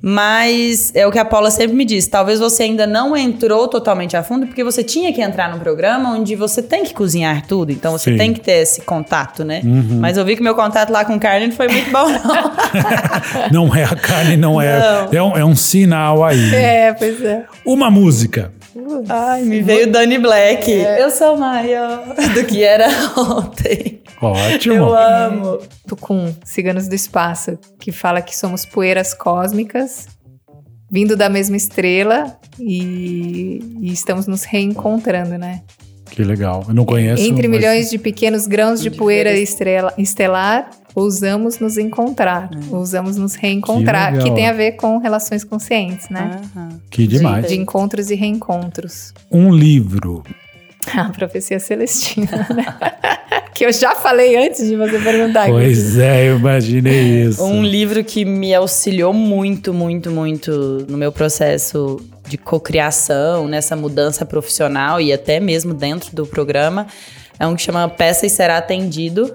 mas 0.05 0.91
é 0.93 1.07
o 1.07 1.11
que 1.11 1.17
a 1.17 1.23
Paula 1.23 1.49
sempre 1.49 1.77
me 1.77 1.85
diz. 1.85 2.07
Talvez 2.07 2.37
você 2.37 2.63
ainda 2.63 2.85
não 2.85 3.15
entrou 3.15 3.69
totalmente 3.69 4.17
a 4.17 4.21
fundo, 4.21 4.45
porque 4.45 4.61
você 4.61 4.83
tinha 4.83 5.13
que 5.13 5.21
entrar 5.21 5.49
num 5.49 5.59
programa 5.59 6.09
onde 6.09 6.35
você 6.35 6.61
tem 6.61 6.83
que 6.83 6.93
cozinhar 6.93 7.47
tudo. 7.47 7.71
Então 7.71 7.93
você 7.93 8.11
Sim. 8.11 8.17
tem 8.17 8.33
que 8.33 8.41
ter 8.41 8.63
esse 8.63 8.81
contato, 8.81 9.45
né? 9.45 9.61
Mas 9.63 10.17
eu 10.17 10.25
vi 10.25 10.35
que 10.35 10.43
meu 10.43 10.55
contato 10.55 10.91
lá 10.91 11.05
com 11.05 11.17
carne 11.17 11.47
não 11.47 11.55
foi 11.55 11.69
muito 11.69 11.89
bom, 11.89 12.09
não. 12.09 12.53
Não 13.67 13.75
é 13.75 13.83
a 13.83 13.95
carne, 13.95 14.35
não 14.35 14.59
é. 14.59 14.79
Não. 14.79 15.09
É, 15.11 15.23
um, 15.23 15.37
é 15.37 15.45
um 15.45 15.55
sinal 15.55 16.23
aí. 16.23 16.53
É, 16.53 16.93
pois 16.93 17.21
é. 17.23 17.45
Uma 17.65 17.89
música. 17.89 18.51
Ai, 19.09 19.43
me 19.43 19.61
veio 19.61 19.91
Dani 19.91 20.17
Black. 20.17 20.71
Eu 20.71 21.09
sou 21.11 21.37
maior 21.37 22.03
do 22.33 22.45
que 22.45 22.63
era 22.63 22.87
ontem. 23.17 24.01
Ótimo. 24.21 24.75
Eu 24.75 24.95
amo. 24.95 25.59
Tucum, 25.87 26.33
Ciganos 26.43 26.87
do 26.87 26.95
Espaço, 26.95 27.57
que 27.79 27.91
fala 27.91 28.21
que 28.21 28.35
somos 28.35 28.65
poeiras 28.65 29.13
cósmicas, 29.13 30.07
vindo 30.89 31.15
da 31.15 31.29
mesma 31.29 31.57
estrela 31.57 32.37
e, 32.59 33.59
e 33.81 33.91
estamos 33.91 34.27
nos 34.27 34.43
reencontrando, 34.43 35.37
né? 35.37 35.61
Que 36.15 36.23
legal. 36.23 36.63
Eu 36.67 36.73
não 36.75 36.85
conheço. 36.85 37.23
Entre 37.23 37.47
mas- 37.47 37.57
milhões 37.59 37.89
de 37.89 37.97
pequenos 37.97 38.45
grãos 38.45 38.79
de 38.81 38.89
De 38.89 38.95
poeira 38.97 39.33
estrela, 39.35 39.91
estelar, 39.97 40.69
ousamos 40.93 41.57
nos 41.57 41.75
encontrar, 41.77 42.51
ousamos 42.69 43.17
nos 43.17 43.33
reencontrar, 43.33 44.13
Que 44.17 44.25
que, 44.25 44.31
tem 44.35 44.47
a 44.47 44.53
ver 44.53 44.73
com 44.73 44.99
relações 44.99 45.43
conscientes, 45.43 46.07
né? 46.09 46.39
Aham. 46.55 46.69
Que 46.91 47.07
demais. 47.07 47.47
De 47.47 47.55
encontros 47.59 48.11
e 48.11 48.15
reencontros. 48.15 49.11
Um 49.31 49.51
livro. 49.51 50.23
A 50.95 51.05
profecia 51.09 51.59
celestina, 51.59 52.45
né? 52.53 52.65
que 53.55 53.65
eu 53.65 53.71
já 53.73 53.95
falei 53.95 54.35
antes 54.35 54.67
de 54.67 54.75
você 54.75 54.99
perguntar. 54.99 55.47
Pois 55.47 55.97
é, 55.97 56.29
eu 56.29 56.37
imaginei 56.37 57.23
isso. 57.25 57.43
Um 57.43 57.63
livro 57.63 58.03
que 58.03 58.23
me 58.25 58.53
auxiliou 58.53 59.13
muito, 59.13 59.73
muito, 59.73 60.11
muito 60.11 60.85
no 60.87 60.97
meu 60.97 61.11
processo 61.11 61.97
de 62.27 62.37
cocriação, 62.37 63.47
nessa 63.47 63.75
mudança 63.75 64.25
profissional 64.25 64.99
e 64.99 65.11
até 65.11 65.39
mesmo 65.39 65.73
dentro 65.73 66.15
do 66.15 66.25
programa, 66.25 66.87
é 67.39 67.45
um 67.45 67.55
que 67.55 67.61
chama 67.61 67.87
Peça 67.89 68.25
e 68.25 68.29
Será 68.29 68.57
Atendido, 68.57 69.31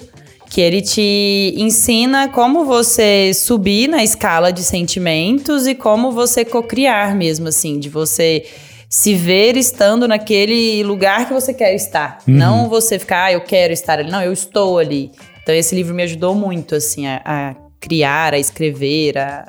que 0.50 0.60
ele 0.60 0.80
te 0.80 1.54
ensina 1.56 2.28
como 2.28 2.64
você 2.64 3.32
subir 3.34 3.88
na 3.88 4.02
escala 4.02 4.50
de 4.50 4.62
sentimentos 4.62 5.66
e 5.66 5.74
como 5.74 6.10
você 6.12 6.44
cocriar 6.44 7.14
mesmo, 7.14 7.48
assim, 7.48 7.78
de 7.78 7.88
você 7.88 8.46
se 8.88 9.14
ver 9.14 9.56
estando 9.56 10.08
naquele 10.08 10.82
lugar 10.82 11.26
que 11.28 11.34
você 11.34 11.52
quer 11.52 11.74
estar. 11.74 12.18
Não 12.26 12.68
você 12.68 12.98
ficar, 12.98 13.24
ah, 13.24 13.32
eu 13.32 13.42
quero 13.42 13.72
estar 13.72 13.98
ali. 13.98 14.10
Não, 14.10 14.22
eu 14.22 14.32
estou 14.32 14.78
ali. 14.78 15.12
Então 15.42 15.54
esse 15.54 15.74
livro 15.74 15.94
me 15.94 16.02
ajudou 16.02 16.34
muito, 16.34 16.74
assim, 16.74 17.06
a, 17.06 17.20
a 17.24 17.54
criar, 17.78 18.34
a 18.34 18.38
escrever, 18.38 19.18
a. 19.18 19.46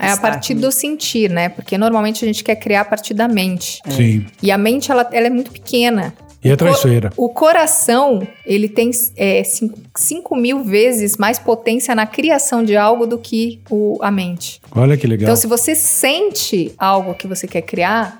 É 0.00 0.12
a 0.12 0.16
partir 0.16 0.54
do 0.54 0.72
sentir, 0.72 1.30
né? 1.30 1.48
Porque 1.48 1.76
normalmente 1.76 2.24
a 2.24 2.26
gente 2.26 2.42
quer 2.42 2.56
criar 2.56 2.80
a 2.82 2.84
partir 2.84 3.14
da 3.14 3.28
mente. 3.28 3.80
Sim. 3.88 4.26
E 4.42 4.50
a 4.50 4.56
mente, 4.56 4.90
ela, 4.90 5.08
ela 5.12 5.26
é 5.26 5.30
muito 5.30 5.50
pequena. 5.50 6.14
E 6.42 6.50
é 6.50 6.56
traiçoeira. 6.56 7.12
O 7.18 7.28
coração, 7.28 8.26
ele 8.46 8.66
tem 8.66 8.90
é, 9.16 9.42
5 9.44 10.36
mil 10.36 10.64
vezes 10.64 11.18
mais 11.18 11.38
potência 11.38 11.94
na 11.94 12.06
criação 12.06 12.64
de 12.64 12.76
algo 12.76 13.06
do 13.06 13.18
que 13.18 13.60
o, 13.68 13.98
a 14.00 14.10
mente. 14.10 14.60
Olha 14.74 14.96
que 14.96 15.06
legal. 15.06 15.24
Então, 15.24 15.36
se 15.36 15.46
você 15.46 15.74
sente 15.74 16.72
algo 16.78 17.14
que 17.14 17.26
você 17.26 17.46
quer 17.46 17.60
criar, 17.60 18.19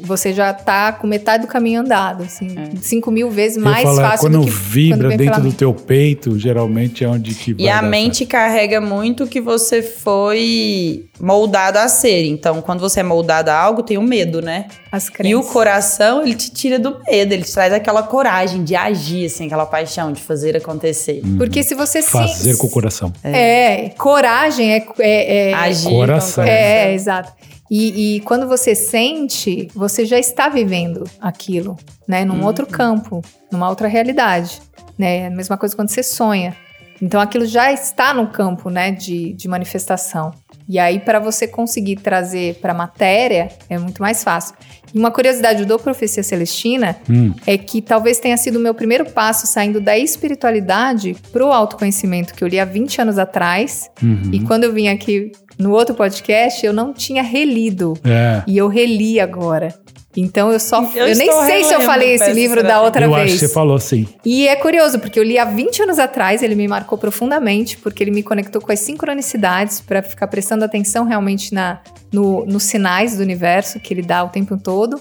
você 0.00 0.32
já 0.32 0.52
tá 0.52 0.92
com 0.92 1.06
metade 1.06 1.46
do 1.46 1.48
caminho 1.48 1.80
andado, 1.80 2.24
assim. 2.24 2.48
5 2.80 3.10
mil 3.10 3.30
vezes 3.30 3.56
Eu 3.56 3.64
mais 3.64 3.82
falo, 3.82 4.00
é, 4.00 4.02
fácil 4.02 4.20
quando 4.20 4.40
do 4.40 4.46
que 4.46 4.50
vibra 4.50 5.08
quando 5.08 5.18
dentro 5.18 5.42
do 5.42 5.52
teu 5.52 5.74
peito, 5.74 6.38
geralmente 6.38 7.04
é 7.04 7.08
onde 7.08 7.34
que 7.34 7.54
vai 7.54 7.64
E 7.64 7.68
a 7.68 7.82
mente 7.82 8.26
carrega 8.26 8.80
muito 8.80 9.24
o 9.24 9.26
que 9.26 9.40
você 9.40 9.82
foi 9.82 11.06
moldado 11.20 11.78
a 11.78 11.88
ser. 11.88 12.26
Então, 12.26 12.60
quando 12.60 12.80
você 12.80 13.00
é 13.00 13.02
moldado 13.02 13.50
a 13.50 13.58
algo, 13.58 13.82
tem 13.82 13.98
o 13.98 14.02
medo, 14.02 14.42
né? 14.42 14.66
As 14.90 15.06
E 15.06 15.10
o 15.10 15.12
crenças. 15.12 15.50
coração, 15.50 16.22
ele 16.22 16.34
te 16.34 16.50
tira 16.50 16.78
do 16.78 16.98
medo, 17.06 17.32
ele 17.32 17.42
te 17.42 17.52
traz 17.52 17.72
aquela 17.72 18.02
coragem 18.02 18.64
de 18.64 18.74
agir, 18.74 19.26
assim, 19.26 19.46
aquela 19.46 19.66
paixão 19.66 20.12
de 20.12 20.20
fazer 20.20 20.56
acontecer. 20.56 21.22
Porque 21.38 21.62
se 21.62 21.74
você. 21.74 22.02
Fazer 22.02 22.54
se... 22.54 22.58
com 22.58 22.66
o 22.66 22.70
coração. 22.70 23.12
É, 23.22 23.90
coragem 23.96 24.72
é... 24.72 24.86
é, 24.98 25.50
é 25.50 25.54
Agir 25.54 25.90
Coração. 25.90 26.44
com 26.44 26.50
o 26.50 26.52
É, 26.52 26.94
exato. 26.94 27.32
E, 27.74 28.16
e 28.16 28.20
quando 28.20 28.46
você 28.46 28.74
sente, 28.74 29.66
você 29.74 30.04
já 30.04 30.18
está 30.18 30.46
vivendo 30.50 31.04
aquilo, 31.18 31.78
né? 32.06 32.22
Num 32.22 32.44
outro 32.44 32.66
campo, 32.66 33.22
numa 33.50 33.66
outra 33.70 33.88
realidade, 33.88 34.60
né? 34.98 35.20
É 35.20 35.26
a 35.28 35.30
mesma 35.30 35.56
coisa 35.56 35.74
quando 35.74 35.88
você 35.88 36.02
sonha. 36.02 36.54
Então 37.00 37.18
aquilo 37.18 37.46
já 37.46 37.72
está 37.72 38.12
no 38.12 38.26
campo, 38.26 38.68
né? 38.68 38.90
De, 38.90 39.32
de 39.32 39.48
manifestação. 39.48 40.34
E 40.68 40.78
aí, 40.78 41.00
para 41.00 41.18
você 41.18 41.48
conseguir 41.48 41.96
trazer 41.96 42.56
para 42.56 42.72
a 42.72 42.76
matéria, 42.76 43.48
é 43.70 43.78
muito 43.78 44.02
mais 44.02 44.22
fácil. 44.22 44.54
Uma 44.94 45.10
curiosidade 45.10 45.64
do 45.64 45.78
Profecia 45.78 46.22
Celestina 46.22 46.96
Hum, 47.08 47.32
é 47.46 47.56
que 47.56 47.80
talvez 47.80 48.18
tenha 48.18 48.36
sido 48.36 48.56
o 48.56 48.60
meu 48.60 48.74
primeiro 48.74 49.04
passo 49.10 49.46
saindo 49.46 49.80
da 49.80 49.98
espiritualidade 49.98 51.16
pro 51.32 51.52
autoconhecimento, 51.52 52.34
que 52.34 52.42
eu 52.44 52.48
li 52.48 52.58
há 52.58 52.64
20 52.64 53.00
anos 53.00 53.18
atrás. 53.18 53.90
uhum. 54.02 54.30
E 54.32 54.40
quando 54.40 54.64
eu 54.64 54.72
vim 54.72 54.88
aqui 54.88 55.32
no 55.58 55.72
outro 55.72 55.94
podcast, 55.94 56.64
eu 56.64 56.72
não 56.72 56.92
tinha 56.92 57.22
relido. 57.22 57.94
É. 58.04 58.42
E 58.46 58.56
eu 58.56 58.68
reli 58.68 59.20
agora. 59.20 59.74
Então 60.16 60.52
eu 60.52 60.60
só. 60.60 60.82
Eu 60.94 61.06
Eu, 61.08 61.16
nem 61.16 61.32
sei 61.32 61.64
se 61.64 61.72
eu 61.72 61.80
falei 61.82 62.14
esse 62.14 62.32
livro 62.32 62.62
da 62.62 62.82
outra 62.82 63.06
eu 63.06 63.14
vez. 63.14 63.24
acho 63.24 63.32
que 63.34 63.46
você 63.46 63.52
falou 63.52 63.78
sim. 63.78 64.06
E 64.24 64.46
é 64.46 64.56
curioso, 64.56 64.98
porque 64.98 65.18
eu 65.18 65.22
li 65.22 65.38
há 65.38 65.44
20 65.44 65.82
anos 65.82 65.98
atrás, 65.98 66.42
ele 66.42 66.54
me 66.54 66.68
marcou 66.68 66.98
profundamente, 66.98 67.78
porque 67.78 68.02
ele 68.04 68.10
me 68.10 68.22
conectou 68.22 68.60
com 68.60 68.70
as 68.70 68.80
sincronicidades 68.80 69.80
para 69.80 70.02
ficar 70.02 70.26
prestando 70.26 70.64
atenção 70.64 71.04
realmente 71.04 71.54
na, 71.54 71.80
no, 72.12 72.44
nos 72.44 72.64
sinais 72.64 73.16
do 73.16 73.22
universo 73.22 73.80
que 73.80 73.94
ele 73.94 74.02
dá 74.02 74.22
o 74.22 74.28
tempo 74.28 74.56
todo. 74.56 75.00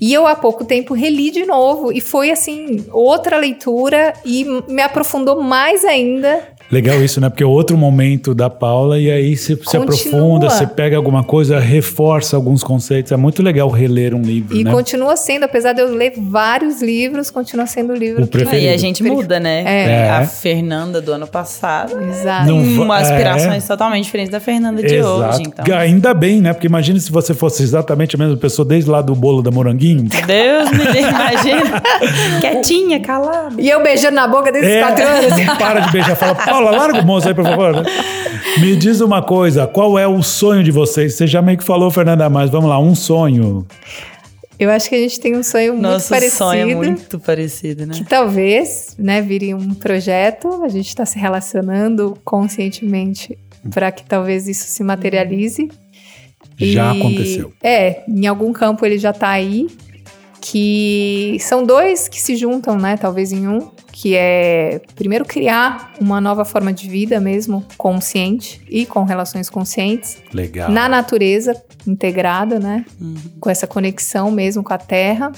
E 0.00 0.14
eu 0.14 0.26
há 0.26 0.34
pouco 0.34 0.64
tempo 0.64 0.94
reli 0.94 1.30
de 1.30 1.44
novo 1.44 1.92
e 1.92 2.00
foi 2.00 2.30
assim, 2.30 2.86
outra 2.90 3.36
leitura 3.36 4.14
e 4.24 4.44
me 4.66 4.80
aprofundou 4.80 5.42
mais 5.42 5.84
ainda. 5.84 6.48
Legal 6.70 7.02
isso, 7.02 7.20
né? 7.20 7.28
Porque 7.28 7.42
é 7.42 7.46
outro 7.46 7.76
momento 7.76 8.34
da 8.34 8.48
Paula 8.48 8.98
e 8.98 9.10
aí 9.10 9.36
você 9.36 9.56
se 9.56 9.76
aprofunda, 9.76 10.48
você 10.48 10.66
pega 10.66 10.96
alguma 10.96 11.24
coisa, 11.24 11.58
reforça 11.58 12.36
alguns 12.36 12.62
conceitos. 12.62 13.10
É 13.10 13.16
muito 13.16 13.42
legal 13.42 13.68
reler 13.68 14.14
um 14.14 14.22
livro, 14.22 14.56
E 14.56 14.62
né? 14.62 14.70
continua 14.70 15.16
sendo, 15.16 15.44
apesar 15.44 15.72
de 15.72 15.80
eu 15.82 15.92
ler 15.92 16.12
vários 16.16 16.80
livros, 16.80 17.30
continua 17.30 17.66
sendo 17.66 17.92
o 17.92 17.96
livro 17.96 18.22
O 18.22 18.26
que- 18.26 18.38
preferido. 18.38 18.66
E 18.66 18.68
a 18.68 18.76
gente 18.76 19.02
muda, 19.02 19.40
né? 19.40 19.64
É. 19.66 20.10
A 20.10 20.24
Fernanda 20.26 21.00
do 21.00 21.12
ano 21.12 21.26
passado. 21.26 22.00
Exato. 22.02 22.52
Uma 22.54 22.98
aspirações 22.98 23.64
é. 23.64 23.66
totalmente 23.66 24.04
diferentes 24.04 24.30
da 24.30 24.38
Fernanda 24.40 24.82
de 24.82 25.02
hoje. 25.02 25.42
Então. 25.42 25.76
Ainda 25.76 26.14
bem, 26.14 26.40
né? 26.40 26.52
Porque 26.52 26.66
imagina 26.68 26.98
se 27.00 27.10
você 27.10 27.34
fosse 27.34 27.62
exatamente 27.62 28.14
a 28.14 28.18
mesma 28.18 28.36
pessoa 28.36 28.66
desde 28.66 28.88
lá 28.88 29.02
do 29.02 29.14
bolo 29.14 29.42
da 29.42 29.50
Moranguinho. 29.50 30.04
Deus 30.26 30.70
me 30.70 30.78
livre, 30.84 31.00
imagina. 31.00 31.82
Quietinha, 32.40 33.00
calada. 33.00 33.54
E 33.58 33.68
eu 33.68 33.82
beijando 33.82 34.14
na 34.14 34.28
boca 34.28 34.52
desses 34.52 34.68
É, 34.68 34.80
quatro 34.82 35.04
anos. 35.04 35.36
não 35.46 35.56
para 35.56 35.80
de 35.80 35.92
beijar. 35.92 36.16
Fala, 36.16 36.34
Paula, 36.34 36.59
larga 36.60 37.00
o 37.00 37.06
moço 37.06 37.28
aí, 37.28 37.34
por 37.34 37.44
favor. 37.44 37.72
né? 37.76 37.82
Me 38.58 38.76
diz 38.76 39.00
uma 39.00 39.22
coisa, 39.22 39.66
qual 39.66 39.98
é 39.98 40.06
o 40.06 40.22
sonho 40.22 40.62
de 40.62 40.70
vocês? 40.70 41.14
Você 41.14 41.26
já 41.26 41.40
meio 41.40 41.56
que 41.58 41.64
falou, 41.64 41.90
Fernanda, 41.90 42.28
mas 42.28 42.50
vamos 42.50 42.68
lá, 42.68 42.78
um 42.78 42.94
sonho. 42.94 43.66
Eu 44.58 44.70
acho 44.70 44.88
que 44.90 44.94
a 44.94 44.98
gente 44.98 45.18
tem 45.18 45.34
um 45.36 45.42
sonho 45.42 45.72
muito 45.72 45.82
Nosso 45.82 46.08
parecido. 46.10 46.36
sonho 46.36 46.70
é 46.70 46.74
muito 46.74 47.18
parecido, 47.18 47.86
né? 47.86 47.94
Que 47.94 48.04
talvez, 48.04 48.94
né, 48.98 49.22
vire 49.22 49.54
um 49.54 49.72
projeto. 49.72 50.62
A 50.62 50.68
gente 50.68 50.88
está 50.88 51.06
se 51.06 51.18
relacionando 51.18 52.14
conscientemente 52.24 53.38
para 53.72 53.90
que 53.90 54.04
talvez 54.04 54.46
isso 54.46 54.64
se 54.66 54.82
materialize. 54.84 55.70
Já 56.58 56.94
E- 56.94 56.98
aconteceu. 57.00 57.52
É, 57.62 58.02
em 58.06 58.26
algum 58.26 58.52
campo 58.52 58.84
ele 58.84 58.98
já 58.98 59.14
tá 59.14 59.28
aí, 59.30 59.66
que 60.40 61.36
são 61.40 61.64
dois 61.64 62.08
que 62.08 62.20
se 62.20 62.36
juntam, 62.36 62.76
né? 62.76 62.96
Talvez 62.98 63.32
em 63.32 63.46
um, 63.48 63.70
que 64.00 64.16
é 64.16 64.80
primeiro 64.94 65.26
criar 65.26 65.92
uma 66.00 66.22
nova 66.22 66.42
forma 66.42 66.72
de 66.72 66.88
vida 66.88 67.20
mesmo, 67.20 67.62
consciente 67.76 68.62
e 68.66 68.86
com 68.86 69.04
relações 69.04 69.50
conscientes, 69.50 70.16
Legal. 70.32 70.70
na 70.70 70.88
natureza, 70.88 71.54
integrada, 71.86 72.58
né? 72.58 72.86
Uhum. 72.98 73.14
Com 73.38 73.50
essa 73.50 73.66
conexão 73.66 74.30
mesmo 74.30 74.62
com 74.62 74.72
a 74.72 74.78
terra. 74.78 75.30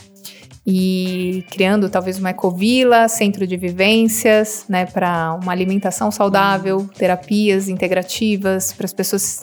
E 0.64 1.44
criando 1.50 1.90
talvez 1.90 2.20
uma 2.20 2.30
ecovila, 2.30 3.08
centro 3.08 3.48
de 3.48 3.56
vivências, 3.56 4.64
né, 4.68 4.86
para 4.86 5.36
uma 5.42 5.50
alimentação 5.50 6.12
saudável, 6.12 6.88
terapias 6.96 7.68
integrativas, 7.68 8.72
para 8.72 8.84
as 8.84 8.92
pessoas 8.92 9.40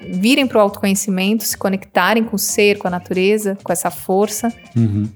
virem 0.00 0.46
para 0.46 0.58
o 0.58 0.60
autoconhecimento, 0.60 1.42
se 1.42 1.56
conectarem 1.56 2.22
com 2.22 2.36
o 2.36 2.38
ser, 2.38 2.78
com 2.78 2.86
a 2.86 2.90
natureza, 2.90 3.58
com 3.64 3.72
essa 3.72 3.90
força. 3.90 4.46
Uhum. 4.76 5.08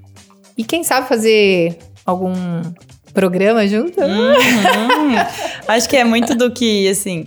E 0.57 0.63
quem 0.65 0.83
sabe 0.83 1.07
fazer 1.07 1.77
algum 2.05 2.33
programa 3.15 3.65
junto? 3.67 3.99
Uhum. 3.99 5.15
Acho 5.67 5.89
que 5.89 5.97
é 5.97 6.03
muito 6.03 6.35
do 6.35 6.51
que, 6.51 6.87
assim. 6.87 7.25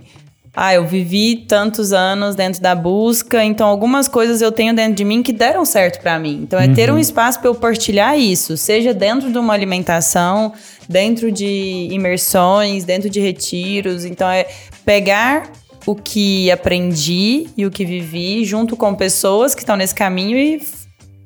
Ah, 0.55 0.73
eu 0.73 0.85
vivi 0.85 1.45
tantos 1.47 1.93
anos 1.93 2.35
dentro 2.35 2.61
da 2.61 2.73
busca, 2.75 3.43
então 3.43 3.67
algumas 3.67 4.07
coisas 4.07 4.41
eu 4.41 4.51
tenho 4.51 4.73
dentro 4.73 4.93
de 4.93 5.05
mim 5.05 5.21
que 5.21 5.31
deram 5.31 5.63
certo 5.63 6.01
pra 6.01 6.17
mim. 6.19 6.41
Então 6.43 6.59
é 6.59 6.67
ter 6.67 6.91
um 6.91 6.97
espaço 6.97 7.39
para 7.39 7.49
eu 7.49 7.55
partilhar 7.55 8.17
isso, 8.17 8.57
seja 8.57 8.93
dentro 8.93 9.31
de 9.31 9.37
uma 9.37 9.53
alimentação, 9.53 10.51
dentro 10.87 11.31
de 11.31 11.87
imersões, 11.91 12.83
dentro 12.83 13.09
de 13.09 13.19
retiros. 13.19 14.05
Então 14.05 14.29
é 14.29 14.47
pegar 14.83 15.49
o 15.85 15.95
que 15.95 16.51
aprendi 16.51 17.47
e 17.55 17.65
o 17.65 17.71
que 17.71 17.85
vivi 17.85 18.43
junto 18.43 18.75
com 18.75 18.93
pessoas 18.93 19.55
que 19.55 19.61
estão 19.61 19.75
nesse 19.75 19.95
caminho 19.95 20.37
e 20.37 20.61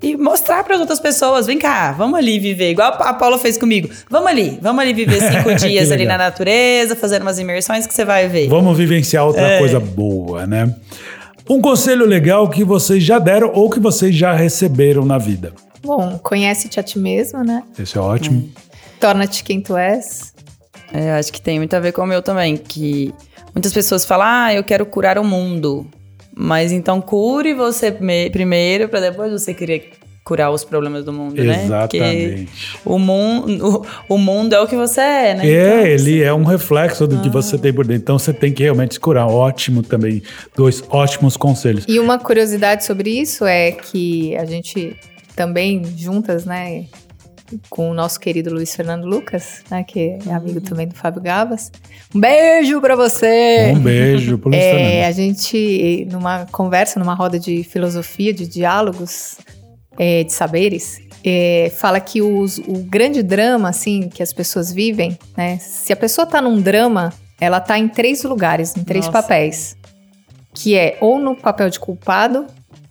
e 0.03 0.17
mostrar 0.17 0.63
para 0.63 0.75
as 0.75 0.81
outras 0.81 0.99
pessoas, 0.99 1.47
vem 1.47 1.57
cá, 1.57 1.93
vamos 1.93 2.19
ali 2.19 2.37
viver, 2.37 2.71
igual 2.71 2.93
a 2.99 3.13
Paula 3.13 3.37
fez 3.39 3.57
comigo. 3.57 3.89
Vamos 4.09 4.27
ali, 4.29 4.59
vamos 4.61 4.81
ali 4.81 4.93
viver 4.93 5.19
cinco 5.31 5.55
dias 5.55 5.91
ali 5.91 6.05
na 6.05 6.17
natureza, 6.17 6.95
fazendo 6.95 7.21
umas 7.21 7.39
imersões 7.39 7.87
que 7.87 7.93
você 7.93 8.03
vai 8.03 8.27
ver. 8.27 8.49
Vamos 8.49 8.77
vivenciar 8.77 9.25
outra 9.25 9.41
É. 9.41 9.59
coisa 9.59 9.79
boa, 9.79 10.45
né? 10.45 10.75
Um 11.49 11.61
conselho 11.61 12.05
legal 12.05 12.49
que 12.49 12.63
vocês 12.63 13.01
já 13.03 13.17
deram 13.17 13.51
ou 13.53 13.69
que 13.69 13.79
vocês 13.79 14.13
já 14.15 14.33
receberam 14.33 15.05
na 15.05 15.17
vida. 15.17 15.53
Bom, 15.81 16.17
conhece-te 16.21 16.79
a 16.79 16.83
ti 16.83 16.97
mesmo, 16.99 17.43
né? 17.43 17.63
Esse 17.79 17.97
é 17.97 18.01
ótimo. 18.01 18.49
Torna-te 18.99 19.43
quem 19.43 19.59
tu 19.61 19.75
és. 19.75 20.33
É, 20.93 21.09
eu 21.09 21.13
acho 21.15 21.33
que 21.33 21.41
tem 21.41 21.57
muito 21.57 21.73
a 21.75 21.79
ver 21.79 21.91
com 21.91 22.01
o 22.03 22.07
meu 22.07 22.21
também, 22.21 22.55
que 22.55 23.13
muitas 23.53 23.73
pessoas 23.73 24.05
falam, 24.05 24.25
ah, 24.27 24.53
eu 24.53 24.63
quero 24.63 24.85
curar 24.85 25.17
o 25.17 25.23
mundo. 25.23 25.85
Mas 26.35 26.71
então 26.71 26.99
cure 27.01 27.53
você 27.53 27.91
me- 27.91 28.29
primeiro, 28.29 28.89
para 28.89 28.99
depois 28.99 29.31
você 29.31 29.53
querer 29.53 29.91
curar 30.23 30.51
os 30.51 30.63
problemas 30.63 31.03
do 31.03 31.11
mundo, 31.11 31.35
né? 31.43 31.53
Porque 31.81 31.97
Exatamente. 31.97 32.49
o 32.85 32.97
mundo, 32.97 33.85
o, 34.09 34.15
o 34.15 34.17
mundo 34.17 34.53
é 34.53 34.61
o 34.61 34.65
que 34.65 34.75
você 34.75 35.01
é, 35.01 35.35
né? 35.35 35.45
É, 35.45 35.67
Então, 35.67 35.85
ele 35.85 36.23
é 36.23 36.33
um 36.33 36.43
reflexo 36.45 37.05
do 37.05 37.19
que 37.19 37.27
Ah. 37.27 37.31
você 37.31 37.57
tem 37.57 37.73
por 37.73 37.85
dentro. 37.85 38.03
Então 38.03 38.17
você 38.17 38.31
tem 38.31 38.53
que 38.53 38.63
realmente 38.63 38.93
se 38.93 38.99
curar. 39.01 39.27
Ótimo 39.27 39.83
também. 39.83 40.23
Dois 40.55 40.81
ótimos 40.89 41.35
conselhos. 41.35 41.83
E 41.89 41.99
uma 41.99 42.17
curiosidade 42.17 42.85
sobre 42.85 43.09
isso 43.11 43.45
é 43.45 43.73
que 43.73 44.33
a 44.37 44.45
gente 44.45 44.95
também 45.35 45.83
juntas, 45.97 46.45
né, 46.45 46.85
com 47.69 47.91
o 47.91 47.93
nosso 47.93 48.19
querido 48.19 48.53
Luiz 48.53 48.75
Fernando 48.75 49.05
Lucas, 49.05 49.61
né, 49.69 49.83
que 49.83 50.17
é 50.27 50.31
amigo 50.33 50.59
também 50.61 50.87
do 50.87 50.95
Fábio 50.95 51.21
Gavas. 51.21 51.71
Um 52.13 52.19
beijo 52.19 52.79
pra 52.81 52.95
você! 52.95 53.71
Um 53.75 53.79
beijo 53.79 54.37
pro 54.37 54.49
Luiz 54.49 54.61
É, 54.61 54.71
Fernando. 54.71 55.03
a 55.07 55.11
gente, 55.11 56.07
numa 56.11 56.45
conversa, 56.51 56.99
numa 56.99 57.13
roda 57.13 57.37
de 57.39 57.63
filosofia, 57.63 58.33
de 58.33 58.47
diálogos, 58.47 59.37
é, 59.99 60.23
de 60.23 60.33
saberes, 60.33 60.99
é, 61.23 61.71
fala 61.75 61.99
que 61.99 62.21
os- 62.21 62.57
o 62.59 62.79
grande 62.83 63.21
drama, 63.23 63.69
assim, 63.69 64.09
que 64.09 64.23
as 64.23 64.33
pessoas 64.33 64.71
vivem, 64.73 65.17
né? 65.37 65.57
Se 65.59 65.93
a 65.93 65.95
pessoa 65.95 66.25
tá 66.25 66.41
num 66.41 66.59
drama, 66.61 67.13
ela 67.39 67.59
tá 67.59 67.77
em 67.77 67.87
três 67.87 68.23
lugares, 68.23 68.75
em 68.75 68.83
três 68.83 69.05
Nossa. 69.05 69.21
papéis. 69.21 69.75
Que 70.53 70.75
é 70.75 70.97
ou 71.01 71.19
no 71.19 71.35
papel 71.35 71.69
de 71.69 71.79
culpado, 71.79 72.45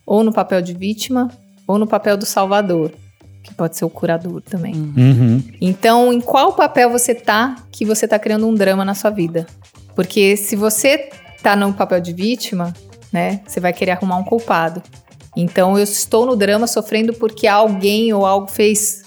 ou 0.07 0.23
no 0.25 0.33
papel 0.33 0.61
de 0.63 0.73
vítima, 0.75 1.31
ou 1.67 1.79
no 1.79 1.87
papel 1.87 2.17
do 2.17 2.27
salvador, 2.27 2.91
que 3.43 3.53
pode 3.55 3.76
ser 3.76 3.84
o 3.84 3.90
curador 3.90 4.40
também. 4.43 4.74
Uhum. 4.74 5.43
Então, 5.61 6.12
em 6.12 6.20
qual 6.20 6.53
papel 6.55 6.90
você 6.90 7.14
tá 7.14 7.57
que 7.70 7.84
você 7.84 8.07
tá 8.07 8.18
criando 8.18 8.47
um 8.47 8.55
drama 8.55 8.84
na 8.84 8.95
sua 8.95 9.11
vida? 9.11 9.47
Porque 9.95 10.36
se 10.36 10.57
você 10.57 11.11
tá 11.43 11.55
no 11.57 11.72
papel 11.72 12.01
de 12.01 12.12
vítima, 12.12 12.72
né, 13.12 13.40
você 13.47 13.61
vai 13.61 13.72
querer 13.72 13.93
arrumar 13.93 14.16
um 14.16 14.24
culpado. 14.24 14.82
Então, 15.36 15.76
eu 15.76 15.82
estou 15.84 16.24
no 16.26 16.36
drama 16.36 16.66
sofrendo 16.66 17.12
porque 17.14 17.47
alguém 17.47 18.12
ou 18.12 18.24
algo 18.26 18.47
fez 18.47 19.03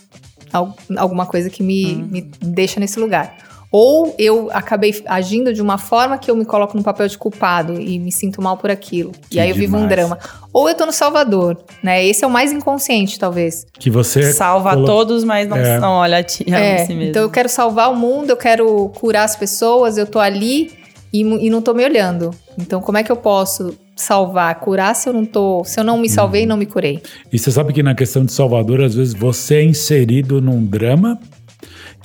al- 0.51 0.75
alguma 0.97 1.25
coisa 1.25 1.49
que 1.49 1.61
me, 1.63 1.95
me 1.95 2.21
deixa 2.41 2.79
nesse 2.79 2.99
lugar. 2.99 3.35
Ou 3.77 4.15
eu 4.17 4.49
acabei 4.53 4.95
agindo 5.05 5.51
de 5.53 5.61
uma 5.61 5.77
forma 5.77 6.17
que 6.17 6.31
eu 6.31 6.35
me 6.37 6.45
coloco 6.45 6.77
no 6.77 6.81
papel 6.81 7.09
de 7.09 7.17
culpado 7.17 7.73
e 7.77 7.99
me 7.99 8.09
sinto 8.09 8.41
mal 8.41 8.55
por 8.55 8.71
aquilo. 8.71 9.11
Que 9.29 9.35
e 9.35 9.39
aí 9.41 9.49
eu 9.49 9.55
vivo 9.57 9.75
um 9.75 9.85
drama. 9.85 10.17
Ou 10.53 10.69
eu 10.69 10.75
tô 10.75 10.85
no 10.85 10.93
Salvador, 10.93 11.57
né? 11.83 12.05
Esse 12.05 12.23
é 12.23 12.27
o 12.27 12.31
mais 12.31 12.53
inconsciente, 12.53 13.19
talvez. 13.19 13.65
Que 13.77 13.89
você 13.89 14.31
Salva 14.31 14.75
colo- 14.75 14.85
todos, 14.85 15.25
mas 15.25 15.45
não, 15.49 15.57
É. 15.57 15.77
não 15.77 15.91
olha 15.91 16.19
a 16.19 16.23
ti, 16.23 16.45
É, 16.49 16.85
si 16.85 16.93
mesmo. 16.93 17.09
então 17.09 17.21
eu 17.23 17.29
quero 17.29 17.49
salvar 17.49 17.91
o 17.91 17.95
mundo, 17.97 18.29
eu 18.29 18.37
quero 18.37 18.87
curar 18.95 19.25
as 19.25 19.35
pessoas, 19.35 19.97
eu 19.97 20.07
tô 20.07 20.19
ali 20.19 20.71
e, 21.11 21.19
e 21.19 21.49
não 21.49 21.61
tô 21.61 21.73
me 21.73 21.83
olhando. 21.83 22.31
Então 22.57 22.79
como 22.79 22.97
é 22.97 23.03
que 23.03 23.11
eu 23.11 23.17
posso 23.17 23.77
salvar, 23.93 24.57
curar 24.61 24.95
se 24.95 25.09
eu 25.09 25.13
não 25.13 25.25
tô, 25.25 25.63
se 25.65 25.77
eu 25.77 25.83
não 25.83 25.97
me 25.97 26.07
salvei 26.07 26.43
e 26.43 26.45
não 26.45 26.55
me 26.55 26.65
curei? 26.65 27.01
E 27.29 27.37
você 27.37 27.51
sabe 27.51 27.73
que 27.73 27.83
na 27.83 27.93
questão 27.93 28.23
de 28.23 28.31
Salvador, 28.31 28.81
às 28.81 28.95
vezes 28.95 29.13
você 29.13 29.55
é 29.55 29.63
inserido 29.65 30.39
num 30.41 30.65
drama 30.65 31.19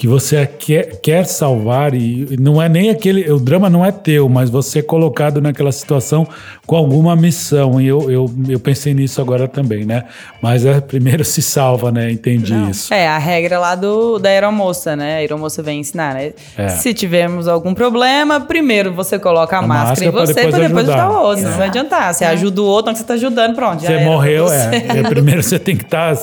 que 0.00 0.08
você 0.08 0.46
quer, 0.46 0.98
quer 1.02 1.26
salvar 1.26 1.92
e 1.92 2.34
não 2.40 2.60
é 2.60 2.70
nem 2.70 2.88
aquele. 2.88 3.30
O 3.30 3.38
drama 3.38 3.68
não 3.68 3.84
é 3.84 3.92
teu, 3.92 4.30
mas 4.30 4.48
você 4.48 4.78
é 4.78 4.82
colocado 4.82 5.42
naquela 5.42 5.70
situação 5.70 6.26
com 6.66 6.74
alguma 6.74 7.14
missão. 7.14 7.78
E 7.78 7.86
eu, 7.86 8.10
eu, 8.10 8.30
eu 8.48 8.58
pensei 8.58 8.94
nisso 8.94 9.20
agora 9.20 9.46
também, 9.46 9.84
né? 9.84 10.04
Mas 10.40 10.64
é, 10.64 10.80
primeiro 10.80 11.22
se 11.22 11.42
salva, 11.42 11.92
né? 11.92 12.10
Entendi 12.10 12.54
isso. 12.70 12.94
É, 12.94 13.06
a 13.08 13.18
regra 13.18 13.58
lá 13.58 13.74
do, 13.74 14.18
da 14.18 14.30
aeromoça, 14.30 14.96
né? 14.96 15.16
A 15.16 15.18
aeromoça 15.18 15.62
vem 15.62 15.80
ensinar, 15.80 16.14
né? 16.14 16.32
É. 16.56 16.68
Se 16.68 16.94
tivermos 16.94 17.46
algum 17.46 17.74
problema, 17.74 18.40
primeiro 18.40 18.94
você 18.94 19.18
coloca 19.18 19.54
a, 19.56 19.58
A 19.58 19.66
máscara, 19.66 19.88
máscara 19.90 20.08
em 20.08 20.12
você 20.12 20.32
depois 20.32 20.54
pra 20.54 20.66
depois 20.66 20.88
ajudar. 20.88 21.04
ajudar 21.04 21.18
o 21.20 21.22
outro. 21.26 21.44
É. 21.44 21.50
Não 21.50 21.58
vai 21.58 21.68
adiantar. 21.68 22.14
Você 22.14 22.24
ajuda 22.24 22.62
o 22.62 22.64
outro, 22.64 22.86
não 22.86 22.92
que 22.94 23.00
você 23.00 23.04
tá 23.06 23.14
ajudando, 23.14 23.54
pronto. 23.54 23.82
Você 23.82 23.98
morreu, 24.02 24.46
Você- 24.48 24.54
é. 24.54 24.86
É, 25.00 25.02
Primeiro 25.10 25.42
você 25.42 25.58
tem 25.58 25.76
que 25.76 25.84
estar 25.84 26.16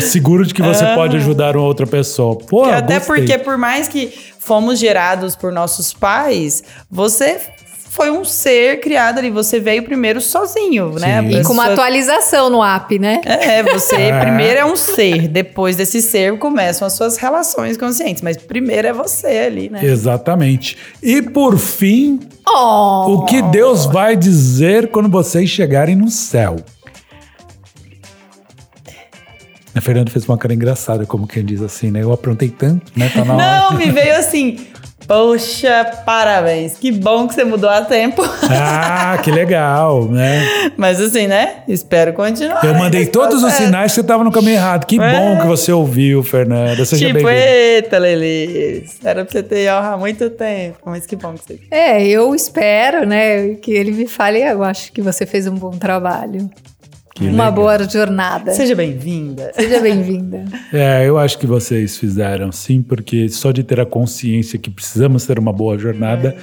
seguro 0.00 0.46
de 0.46 0.54
que 0.54 0.62
você 0.62 0.86
pode 0.94 1.14
ajudar 1.18 1.58
uma 1.58 1.66
outra 1.66 1.86
pessoa. 1.86 2.36
Pô, 2.38 2.62
Porque 2.62 2.70
até. 2.70 3.01
Porque, 3.06 3.38
por 3.38 3.56
mais 3.58 3.88
que 3.88 4.12
fomos 4.38 4.78
gerados 4.78 5.36
por 5.36 5.52
nossos 5.52 5.92
pais, 5.92 6.62
você 6.90 7.38
foi 7.90 8.10
um 8.10 8.24
ser 8.24 8.80
criado 8.80 9.18
ali. 9.18 9.30
Você 9.30 9.60
veio 9.60 9.82
primeiro 9.82 10.18
sozinho, 10.18 10.94
né? 10.98 11.20
Sim. 11.20 11.36
A 11.36 11.40
E 11.40 11.44
com 11.44 11.52
uma 11.52 11.66
atualização 11.66 12.48
no 12.48 12.64
app, 12.64 12.98
né? 12.98 13.20
É, 13.24 13.62
você 13.62 13.96
É. 14.00 14.18
primeiro 14.20 14.60
é 14.60 14.64
um 14.64 14.74
ser, 14.76 15.28
depois 15.28 15.76
desse 15.76 16.00
ser 16.00 16.38
começam 16.38 16.86
as 16.86 16.94
suas 16.94 17.18
relações 17.18 17.76
conscientes, 17.76 18.22
mas 18.22 18.38
primeiro 18.38 18.88
é 18.88 18.92
você 18.94 19.26
ali, 19.46 19.68
né? 19.68 19.84
Exatamente. 19.84 20.78
E 21.02 21.20
por 21.20 21.58
fim, 21.58 22.18
Oh! 22.48 23.16
o 23.18 23.24
que 23.26 23.42
Deus 23.42 23.84
vai 23.84 24.16
dizer 24.16 24.88
quando 24.88 25.08
vocês 25.10 25.48
chegarem 25.50 25.94
no 25.94 26.08
céu? 26.08 26.56
A 29.74 29.80
Fernanda 29.80 30.10
fez 30.10 30.26
uma 30.28 30.36
cara 30.36 30.52
engraçada, 30.52 31.06
como 31.06 31.26
quem 31.26 31.44
diz 31.44 31.62
assim, 31.62 31.90
né? 31.90 32.02
Eu 32.02 32.12
aprontei 32.12 32.50
tanto, 32.50 32.92
né? 32.96 33.10
Tá 33.14 33.24
na 33.24 33.34
hora. 33.34 33.70
Não, 33.70 33.78
me 33.78 33.90
veio 33.90 34.16
assim. 34.16 34.58
Poxa, 35.06 35.84
parabéns. 36.06 36.74
Que 36.76 36.92
bom 36.92 37.26
que 37.26 37.34
você 37.34 37.42
mudou 37.42 37.68
a 37.68 37.82
tempo. 37.82 38.22
Ah, 38.48 39.18
que 39.22 39.30
legal, 39.32 40.04
né? 40.08 40.46
Mas 40.76 41.00
assim, 41.00 41.26
né? 41.26 41.56
Espero 41.66 42.12
continuar. 42.12 42.64
Eu 42.64 42.74
mandei 42.74 43.06
todos 43.06 43.36
os 43.36 43.40
processo. 43.42 43.64
sinais 43.64 43.90
que 43.92 43.96
você 44.00 44.06
tava 44.06 44.22
no 44.22 44.30
caminho 44.30 44.54
errado. 44.54 44.86
Que 44.86 45.00
É. 45.00 45.18
bom 45.18 45.40
que 45.40 45.46
você 45.48 45.72
ouviu, 45.72 46.22
Fernanda. 46.22 46.84
Seja 46.84 47.06
Tipo, 47.08 47.28
eita, 47.28 47.98
Lelis. 47.98 48.98
Era 49.04 49.24
pra 49.24 49.32
você 49.32 49.42
ter 49.42 49.64
ido 49.64 49.70
há 49.72 49.96
muito 49.96 50.30
tempo. 50.30 50.78
Mas 50.84 51.04
que 51.04 51.16
bom 51.16 51.34
que 51.34 51.44
você. 51.46 51.58
É, 51.70 52.06
eu 52.06 52.32
espero, 52.34 53.04
né, 53.04 53.54
que 53.54 53.72
ele 53.72 53.90
me 53.90 54.06
fale, 54.06 54.40
eu 54.40 54.62
acho 54.62 54.92
que 54.92 55.02
você 55.02 55.26
fez 55.26 55.46
um 55.48 55.54
bom 55.54 55.70
trabalho. 55.72 56.48
Que 57.14 57.24
uma 57.24 57.48
legal. 57.48 57.52
boa 57.52 57.88
jornada. 57.88 58.52
Seja 58.52 58.74
bem-vinda. 58.74 59.52
Seja 59.54 59.80
bem-vinda. 59.80 60.44
É, 60.72 61.06
eu 61.06 61.18
acho 61.18 61.38
que 61.38 61.46
vocês 61.46 61.98
fizeram 61.98 62.50
sim, 62.50 62.80
porque 62.82 63.28
só 63.28 63.52
de 63.52 63.62
ter 63.62 63.78
a 63.78 63.84
consciência 63.84 64.58
que 64.58 64.70
precisamos 64.70 65.26
ter 65.26 65.38
uma 65.38 65.52
boa 65.52 65.78
jornada, 65.78 66.34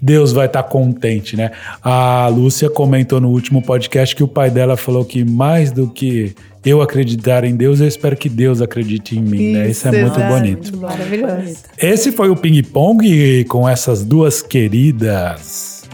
Deus 0.00 0.32
vai 0.32 0.46
estar 0.46 0.62
contente, 0.64 1.34
né? 1.34 1.50
A 1.82 2.28
Lúcia 2.28 2.68
comentou 2.68 3.20
no 3.20 3.30
último 3.30 3.62
podcast 3.62 4.14
que 4.14 4.22
o 4.22 4.28
pai 4.28 4.50
dela 4.50 4.76
falou 4.76 5.04
que 5.04 5.24
mais 5.24 5.72
do 5.72 5.88
que 5.88 6.34
eu 6.64 6.82
acreditar 6.82 7.44
em 7.44 7.56
Deus, 7.56 7.80
eu 7.80 7.88
espero 7.88 8.16
que 8.16 8.28
Deus 8.28 8.60
acredite 8.60 9.18
em 9.18 9.22
mim, 9.22 9.52
né? 9.52 9.68
Isso 9.70 9.88
é 9.88 9.92
muito 9.92 10.18
exato. 10.18 10.34
bonito. 10.34 10.76
Maravilhoso. 10.76 11.56
Esse 11.78 12.12
foi 12.12 12.28
o 12.28 12.36
Ping 12.36 12.62
Pong 12.62 13.44
com 13.44 13.66
essas 13.66 14.04
duas 14.04 14.42
queridas. 14.42 15.88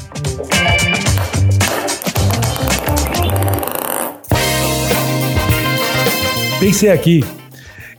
Pensei 6.67 6.91
aqui 6.91 7.25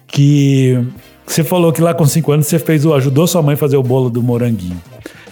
que 0.05 0.77
você 1.25 1.41
falou 1.41 1.71
que 1.71 1.79
lá 1.79 1.93
com 1.93 2.05
5 2.05 2.29
anos 2.33 2.47
você 2.47 2.59
fez 2.59 2.85
o 2.85 2.93
ajudou 2.93 3.25
sua 3.25 3.41
mãe 3.41 3.53
a 3.53 3.57
fazer 3.57 3.77
o 3.77 3.83
bolo 3.83 4.09
do 4.09 4.21
moranguinho. 4.21 4.81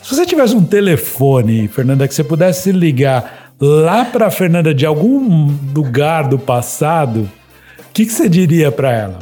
Se 0.01 0.15
você 0.15 0.25
tivesse 0.25 0.55
um 0.55 0.63
telefone, 0.63 1.67
Fernanda, 1.67 2.07
que 2.07 2.15
você 2.15 2.23
pudesse 2.23 2.71
ligar 2.71 3.53
lá 3.59 4.05
para 4.05 4.31
Fernanda 4.31 4.73
de 4.73 4.85
algum 4.85 5.53
lugar 5.75 6.29
do 6.29 6.39
passado, 6.39 7.29
o 7.77 7.93
que, 7.93 8.05
que 8.05 8.13
você 8.13 8.29
diria 8.29 8.71
para 8.71 8.93
ela? 8.93 9.19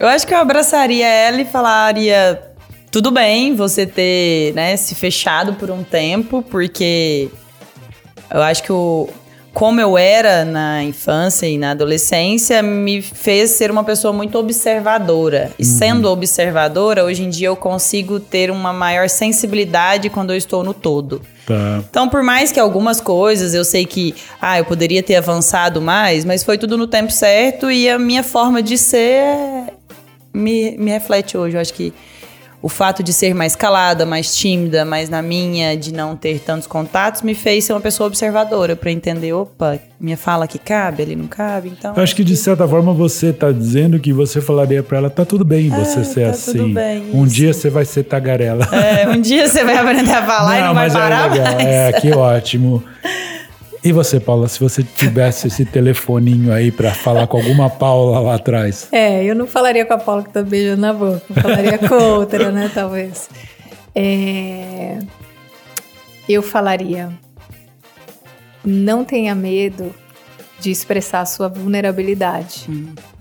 Eu 0.00 0.08
acho 0.08 0.26
que 0.26 0.34
eu 0.34 0.38
abraçaria 0.38 1.06
ela 1.06 1.40
e 1.40 1.44
falaria: 1.44 2.42
tudo 2.90 3.12
bem 3.12 3.54
você 3.54 3.86
ter 3.86 4.52
né, 4.52 4.76
se 4.76 4.96
fechado 4.96 5.54
por 5.54 5.70
um 5.70 5.84
tempo, 5.84 6.42
porque 6.50 7.28
eu 8.32 8.42
acho 8.42 8.64
que 8.64 8.72
o, 8.72 9.08
como 9.56 9.80
eu 9.80 9.96
era 9.96 10.44
na 10.44 10.84
infância 10.84 11.46
e 11.46 11.56
na 11.56 11.70
adolescência 11.70 12.62
me 12.62 13.00
fez 13.00 13.52
ser 13.52 13.70
uma 13.70 13.82
pessoa 13.82 14.12
muito 14.12 14.36
observadora. 14.36 15.50
E 15.58 15.64
sendo 15.64 16.10
observadora, 16.10 17.02
hoje 17.02 17.22
em 17.22 17.30
dia 17.30 17.48
eu 17.48 17.56
consigo 17.56 18.20
ter 18.20 18.50
uma 18.50 18.70
maior 18.70 19.08
sensibilidade 19.08 20.10
quando 20.10 20.30
eu 20.30 20.36
estou 20.36 20.62
no 20.62 20.74
todo. 20.74 21.22
Tá. 21.46 21.82
Então, 21.88 22.06
por 22.06 22.22
mais 22.22 22.52
que 22.52 22.60
algumas 22.60 23.00
coisas 23.00 23.54
eu 23.54 23.64
sei 23.64 23.86
que, 23.86 24.14
ah, 24.42 24.58
eu 24.58 24.64
poderia 24.66 25.02
ter 25.02 25.16
avançado 25.16 25.80
mais, 25.80 26.22
mas 26.26 26.44
foi 26.44 26.58
tudo 26.58 26.76
no 26.76 26.86
tempo 26.86 27.10
certo 27.10 27.70
e 27.70 27.88
a 27.88 27.98
minha 27.98 28.22
forma 28.22 28.62
de 28.62 28.76
ser 28.76 29.72
me, 30.34 30.76
me 30.76 30.90
reflete 30.90 31.38
hoje. 31.38 31.56
Eu 31.56 31.62
acho 31.62 31.72
que 31.72 31.94
o 32.62 32.68
fato 32.68 33.02
de 33.02 33.12
ser 33.12 33.34
mais 33.34 33.54
calada, 33.54 34.04
mais 34.06 34.34
tímida, 34.34 34.84
mais 34.84 35.08
na 35.08 35.22
minha, 35.22 35.76
de 35.76 35.92
não 35.92 36.16
ter 36.16 36.40
tantos 36.40 36.66
contatos, 36.66 37.22
me 37.22 37.34
fez 37.34 37.64
ser 37.64 37.72
uma 37.72 37.80
pessoa 37.80 38.06
observadora 38.06 38.74
para 38.74 38.90
entender, 38.90 39.32
opa, 39.32 39.78
minha 40.00 40.16
fala 40.16 40.44
aqui 40.46 40.58
cabe, 40.58 41.02
ali 41.02 41.14
não 41.16 41.26
cabe, 41.26 41.68
então. 41.68 41.94
Eu 41.96 42.02
acho 42.02 42.14
que 42.16 42.24
de 42.24 42.36
certa 42.36 42.66
forma 42.66 42.92
você 42.92 43.32
tá 43.32 43.52
dizendo 43.52 43.98
que 44.00 44.12
você 44.12 44.40
falaria 44.40 44.82
para 44.82 44.98
ela, 44.98 45.10
tá 45.10 45.24
tudo 45.24 45.44
bem 45.44 45.68
você 45.70 46.00
É, 46.00 46.04
ser 46.04 46.24
tá 46.24 46.30
assim. 46.30 46.52
tudo 46.58 46.74
bem, 46.74 47.10
um 47.14 47.24
isso. 47.24 47.34
dia 47.34 47.52
você 47.54 47.70
vai 47.70 47.84
ser 47.84 48.02
tagarela. 48.04 48.64
É, 48.74 49.08
um 49.08 49.20
dia 49.20 49.48
você 49.48 49.64
vai 49.64 49.76
aprender 49.76 50.12
a 50.12 50.26
falar 50.26 50.58
e 50.58 50.62
não 50.62 50.74
vai 50.74 50.84
mas 50.84 50.92
parar 50.92 51.26
é 51.26 51.30
legal. 51.30 51.54
mais. 51.54 51.66
É, 51.66 51.92
que 51.92 52.10
ótimo. 52.12 52.82
E 53.86 53.92
você, 53.92 54.18
Paula, 54.18 54.48
se 54.48 54.58
você 54.58 54.82
tivesse 54.82 55.46
esse 55.46 55.64
telefoninho 55.64 56.52
aí 56.52 56.72
para 56.72 56.92
falar 56.92 57.28
com 57.28 57.36
alguma 57.36 57.70
Paula 57.70 58.18
lá 58.18 58.34
atrás? 58.34 58.88
É, 58.90 59.22
eu 59.22 59.32
não 59.32 59.46
falaria 59.46 59.86
com 59.86 59.92
a 59.92 59.96
Paula 59.96 60.24
que 60.24 60.30
tá 60.30 60.42
beijando 60.42 60.80
na 60.80 60.92
boca. 60.92 61.22
Eu 61.30 61.40
falaria 61.40 61.78
com 61.78 61.94
outra, 61.94 62.50
né, 62.50 62.68
talvez. 62.74 63.30
É, 63.94 64.98
Eu 66.28 66.42
falaria, 66.42 67.12
não 68.64 69.04
tenha 69.04 69.36
medo 69.36 69.94
de 70.58 70.72
expressar 70.72 71.20
a 71.20 71.26
sua 71.26 71.46
vulnerabilidade. 71.46 72.68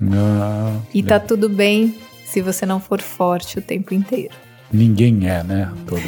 Não, 0.01 0.81
E 0.91 1.03
tá 1.03 1.19
tudo 1.19 1.47
bem 1.47 1.95
se 2.25 2.41
você 2.41 2.65
não 2.65 2.79
for 2.79 2.99
forte 3.03 3.59
o 3.59 3.61
tempo 3.61 3.93
inteiro. 3.93 4.33
Ninguém 4.75 5.27
é, 5.27 5.43
né? 5.43 5.71
Todo 5.87 6.01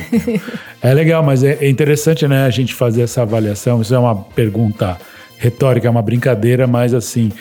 é 0.82 0.94
legal, 0.94 1.24
mas 1.24 1.44
é 1.44 1.58
é 1.60 1.70
interessante, 1.70 2.28
né, 2.28 2.46
a 2.46 2.50
gente 2.50 2.74
fazer 2.74 3.02
essa 3.02 3.22
avaliação. 3.22 3.82
Isso 3.82 3.94
é 3.96 4.00
uma 4.00 4.16
pergunta 4.16 4.98
retórica, 5.38 5.88
é 5.88 5.90
uma 5.90 6.02
brincadeira, 6.02 6.68
mas 6.68 6.94
assim, 6.94 7.32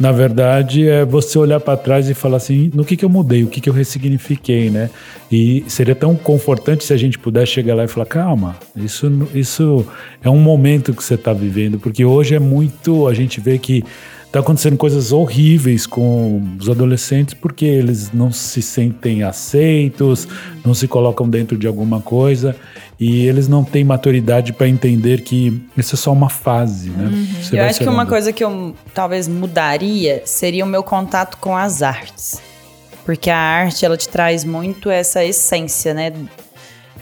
na 0.00 0.10
verdade, 0.10 0.88
é 0.88 1.04
você 1.04 1.38
olhar 1.38 1.60
para 1.60 1.76
trás 1.76 2.08
e 2.08 2.14
falar 2.14 2.38
assim, 2.38 2.70
no 2.74 2.84
que 2.84 2.96
que 2.96 3.04
eu 3.04 3.08
mudei, 3.08 3.44
o 3.44 3.48
que 3.48 3.60
que 3.60 3.68
eu 3.68 3.74
ressignifiquei, 3.74 4.70
né? 4.70 4.90
E 5.30 5.64
seria 5.68 5.94
tão 5.94 6.16
confortante 6.16 6.84
se 6.84 6.92
a 6.92 6.96
gente 6.96 7.18
pudesse 7.18 7.52
chegar 7.52 7.74
lá 7.74 7.84
e 7.84 7.88
falar, 7.88 8.06
calma, 8.06 8.56
isso, 8.74 9.28
isso 9.34 9.86
é 10.22 10.30
um 10.30 10.40
momento 10.40 10.94
que 10.94 11.04
você 11.04 11.14
está 11.14 11.32
vivendo, 11.32 11.78
porque 11.78 12.04
hoje 12.04 12.34
é 12.34 12.40
muito, 12.40 13.06
a 13.06 13.14
gente 13.14 13.40
vê 13.40 13.58
que 13.58 13.84
Tá 14.32 14.40
acontecendo 14.40 14.78
coisas 14.78 15.12
horríveis 15.12 15.86
com 15.86 16.42
os 16.58 16.66
adolescentes 16.70 17.34
porque 17.34 17.66
eles 17.66 18.10
não 18.12 18.32
se 18.32 18.62
sentem 18.62 19.22
aceitos, 19.22 20.26
não 20.64 20.72
se 20.72 20.88
colocam 20.88 21.28
dentro 21.28 21.58
de 21.58 21.66
alguma 21.66 22.00
coisa 22.00 22.56
e 22.98 23.26
eles 23.26 23.46
não 23.46 23.62
têm 23.62 23.84
maturidade 23.84 24.54
para 24.54 24.66
entender 24.66 25.20
que 25.20 25.62
isso 25.76 25.96
é 25.96 25.98
só 25.98 26.12
uma 26.12 26.30
fase, 26.30 26.88
né? 26.88 27.10
Você 27.42 27.58
Eu 27.58 27.64
acho 27.64 27.80
que 27.80 27.88
uma 27.88 28.06
coisa 28.06 28.32
que 28.32 28.42
eu 28.42 28.74
talvez 28.94 29.28
mudaria 29.28 30.22
seria 30.24 30.64
o 30.64 30.68
meu 30.68 30.82
contato 30.82 31.36
com 31.36 31.54
as 31.54 31.82
artes. 31.82 32.40
Porque 33.04 33.28
a 33.28 33.36
arte, 33.36 33.84
ela 33.84 33.98
te 33.98 34.08
traz 34.08 34.44
muito 34.44 34.88
essa 34.88 35.22
essência, 35.22 35.92
né? 35.92 36.10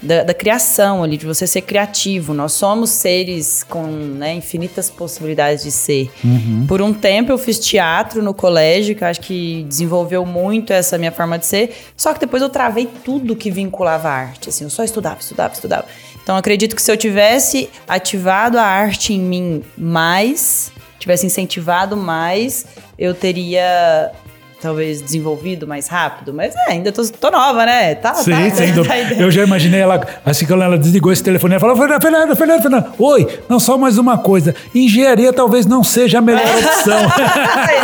Da, 0.03 0.23
da 0.23 0.33
criação 0.33 1.03
ali, 1.03 1.17
de 1.19 1.27
você 1.27 1.47
ser 1.47 1.61
criativo. 1.61 2.33
Nós 2.33 2.53
somos 2.53 2.89
seres 2.91 3.63
com 3.63 3.83
né, 3.83 4.35
infinitas 4.35 4.89
possibilidades 4.89 5.63
de 5.63 5.71
ser. 5.71 6.11
Uhum. 6.25 6.65
Por 6.67 6.81
um 6.81 6.93
tempo 6.93 7.31
eu 7.31 7.37
fiz 7.37 7.59
teatro 7.59 8.23
no 8.23 8.33
colégio, 8.33 8.97
que 8.97 9.05
eu 9.05 9.09
acho 9.09 9.21
que 9.21 9.65
desenvolveu 9.69 10.25
muito 10.25 10.73
essa 10.73 10.97
minha 10.97 11.13
forma 11.13 11.39
de 11.39 11.45
ser. 11.45 11.77
Só 11.97 12.15
que 12.15 12.21
depois 12.21 12.43
eu 12.43 12.49
travei 12.49 12.89
tudo 13.05 13.37
que 13.37 13.51
vinculava 13.51 14.09
a 14.09 14.13
arte. 14.13 14.49
Assim, 14.49 14.65
eu 14.65 14.71
só 14.71 14.83
estudava, 14.83 15.21
estudava, 15.21 15.53
estudava. 15.53 15.85
Então 16.23 16.37
acredito 16.37 16.77
que 16.77 16.83
se 16.83 16.91
eu 16.91 16.97
tivesse 16.97 17.69
ativado 17.89 18.59
a 18.59 18.63
arte 18.63 19.13
em 19.13 19.21
mim 19.21 19.63
mais, 19.77 20.73
tivesse 20.99 21.27
incentivado 21.27 21.97
mais, 21.97 22.67
eu 22.99 23.15
teria 23.15 24.13
talvez 24.61 25.01
desenvolvido 25.01 25.67
mais 25.67 25.89
rápido. 25.89 26.33
Mas 26.33 26.55
é, 26.55 26.73
ainda 26.73 26.93
tô, 26.93 27.03
tô 27.09 27.31
nova, 27.31 27.65
né? 27.67 27.95
Tá, 27.95 28.15
Sim, 28.15 28.31
tá, 28.33 28.51
sem 28.57 28.69
tá 28.69 28.75
dúvida. 28.75 28.99
ideia. 28.99 29.21
Eu 29.23 29.31
já 29.31 29.43
imaginei 29.43 29.81
ela, 29.81 30.01
assim 30.25 30.47
que 30.47 30.53
ela 30.53 30.77
desligou 30.79 31.13
esse 31.13 31.23
telefone, 31.23 31.55
ela 31.55 31.61
falou: 31.61 31.77
Fernanda, 31.77 32.01
Fernanda, 32.01 32.37
Fernanda, 32.37 32.63
Fernanda, 32.63 32.93
oi, 32.99 33.41
não, 33.49 33.59
só 33.59 33.77
mais 33.79 33.99
uma 33.99 34.19
coisa. 34.19 34.55
Engenharia 34.75 35.33
talvez 35.33 35.67
não 35.67 35.83
seja 35.83 36.19
a 36.19 36.21
melhor 36.21 36.43
opção. 36.59 36.99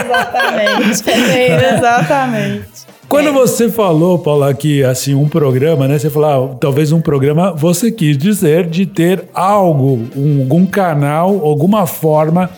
Exatamente. 0.01 1.05
Exatamente. 1.77 2.86
Quando 3.09 3.33
você 3.33 3.69
falou, 3.69 4.19
Paula, 4.19 4.53
que 4.53 4.83
assim, 4.83 5.15
um 5.15 5.29
programa, 5.29 5.87
né? 5.87 5.97
Você 5.99 6.11
falou, 6.11 6.53
ah, 6.53 6.57
talvez 6.61 6.91
um 6.91 7.01
programa, 7.01 7.53
você 7.53 7.91
quis 7.93 8.19
dizer 8.19 8.67
de 8.67 8.85
ter 8.85 9.25
algo, 9.33 10.05
um- 10.17 10.41
algum 10.41 10.67
canal, 10.67 11.29
alguma 11.45 11.87
forma 11.87 12.51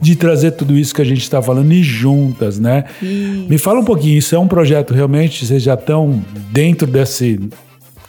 de 0.00 0.14
trazer 0.14 0.52
tudo 0.52 0.76
isso 0.76 0.94
que 0.94 1.00
a 1.00 1.06
gente 1.06 1.22
está 1.22 1.40
falando 1.40 1.72
e 1.72 1.82
juntas, 1.82 2.58
né? 2.60 2.84
Me 3.00 3.56
fala 3.56 3.80
um 3.80 3.84
pouquinho, 3.84 4.18
isso 4.18 4.34
é 4.34 4.38
um 4.38 4.46
projeto 4.46 4.92
realmente, 4.92 5.46
vocês 5.46 5.62
já 5.62 5.74
estão 5.74 6.22
dentro 6.50 6.86
desse 6.86 7.40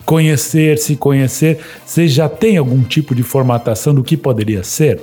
conhecer, 0.05 0.77
se 0.77 0.95
conhecer, 0.97 1.59
vocês 1.85 2.11
já 2.11 2.27
têm 2.30 2.57
algum 2.57 2.81
tipo 2.84 3.15
de 3.15 3.23
formatação 3.23 3.95
do 3.95 4.03
que 4.03 4.15
poderia 4.17 4.63
ser? 4.63 4.99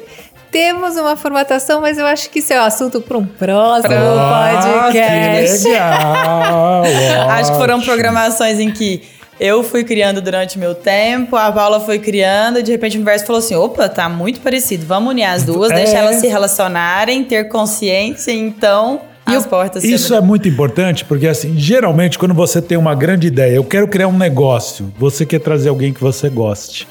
Temos 0.52 0.96
uma 0.96 1.16
formatação, 1.16 1.80
mas 1.80 1.96
eu 1.98 2.04
acho 2.06 2.28
que 2.30 2.38
isso 2.40 2.52
é 2.52 2.60
um 2.60 2.64
assunto 2.64 3.00
para 3.00 3.16
um 3.16 3.24
próximo 3.24 3.94
Ah, 3.94 4.82
podcast. 4.84 5.62
que 5.62 5.68
legal! 5.70 6.82
Acho 7.30 7.52
que 7.52 7.56
foram 7.58 7.80
programações 7.80 8.60
em 8.60 8.70
que 8.70 9.02
eu 9.40 9.64
fui 9.64 9.82
criando 9.82 10.20
durante 10.20 10.58
meu 10.58 10.74
tempo, 10.74 11.36
a 11.36 11.50
Paula 11.50 11.80
foi 11.80 11.98
criando, 11.98 12.58
e 12.58 12.62
de 12.62 12.70
repente 12.70 12.96
o 12.96 13.00
universo 13.00 13.24
falou 13.24 13.38
assim: 13.40 13.54
opa, 13.56 13.88
tá 13.88 14.08
muito 14.10 14.40
parecido, 14.40 14.84
vamos 14.86 15.10
unir 15.12 15.24
as 15.24 15.42
duas, 15.42 15.70
É. 15.72 15.74
deixar 15.76 15.98
elas 16.00 16.16
se 16.16 16.26
relacionarem, 16.28 17.24
ter 17.24 17.48
consciência, 17.48 18.30
então 18.30 19.00
E 19.26 19.34
as 19.34 19.44
eu- 19.44 19.48
portas 19.50 19.82
Isso 19.82 20.14
é 20.14 20.20
muito 20.20 20.46
importante, 20.48 21.04
porque 21.06 21.26
assim, 21.26 21.54
geralmente 21.56 22.18
quando 22.18 22.34
você 22.34 22.60
tem 22.60 22.76
uma 22.76 22.94
grande 22.94 23.26
ideia, 23.28 23.54
eu 23.56 23.64
quero 23.64 23.88
criar 23.88 24.06
um 24.08 24.18
negócio, 24.18 24.92
você 24.98 25.24
quer 25.24 25.38
trazer 25.40 25.70
alguém 25.70 25.94
que 25.94 26.00
você 26.00 26.28
goste. 26.28 26.86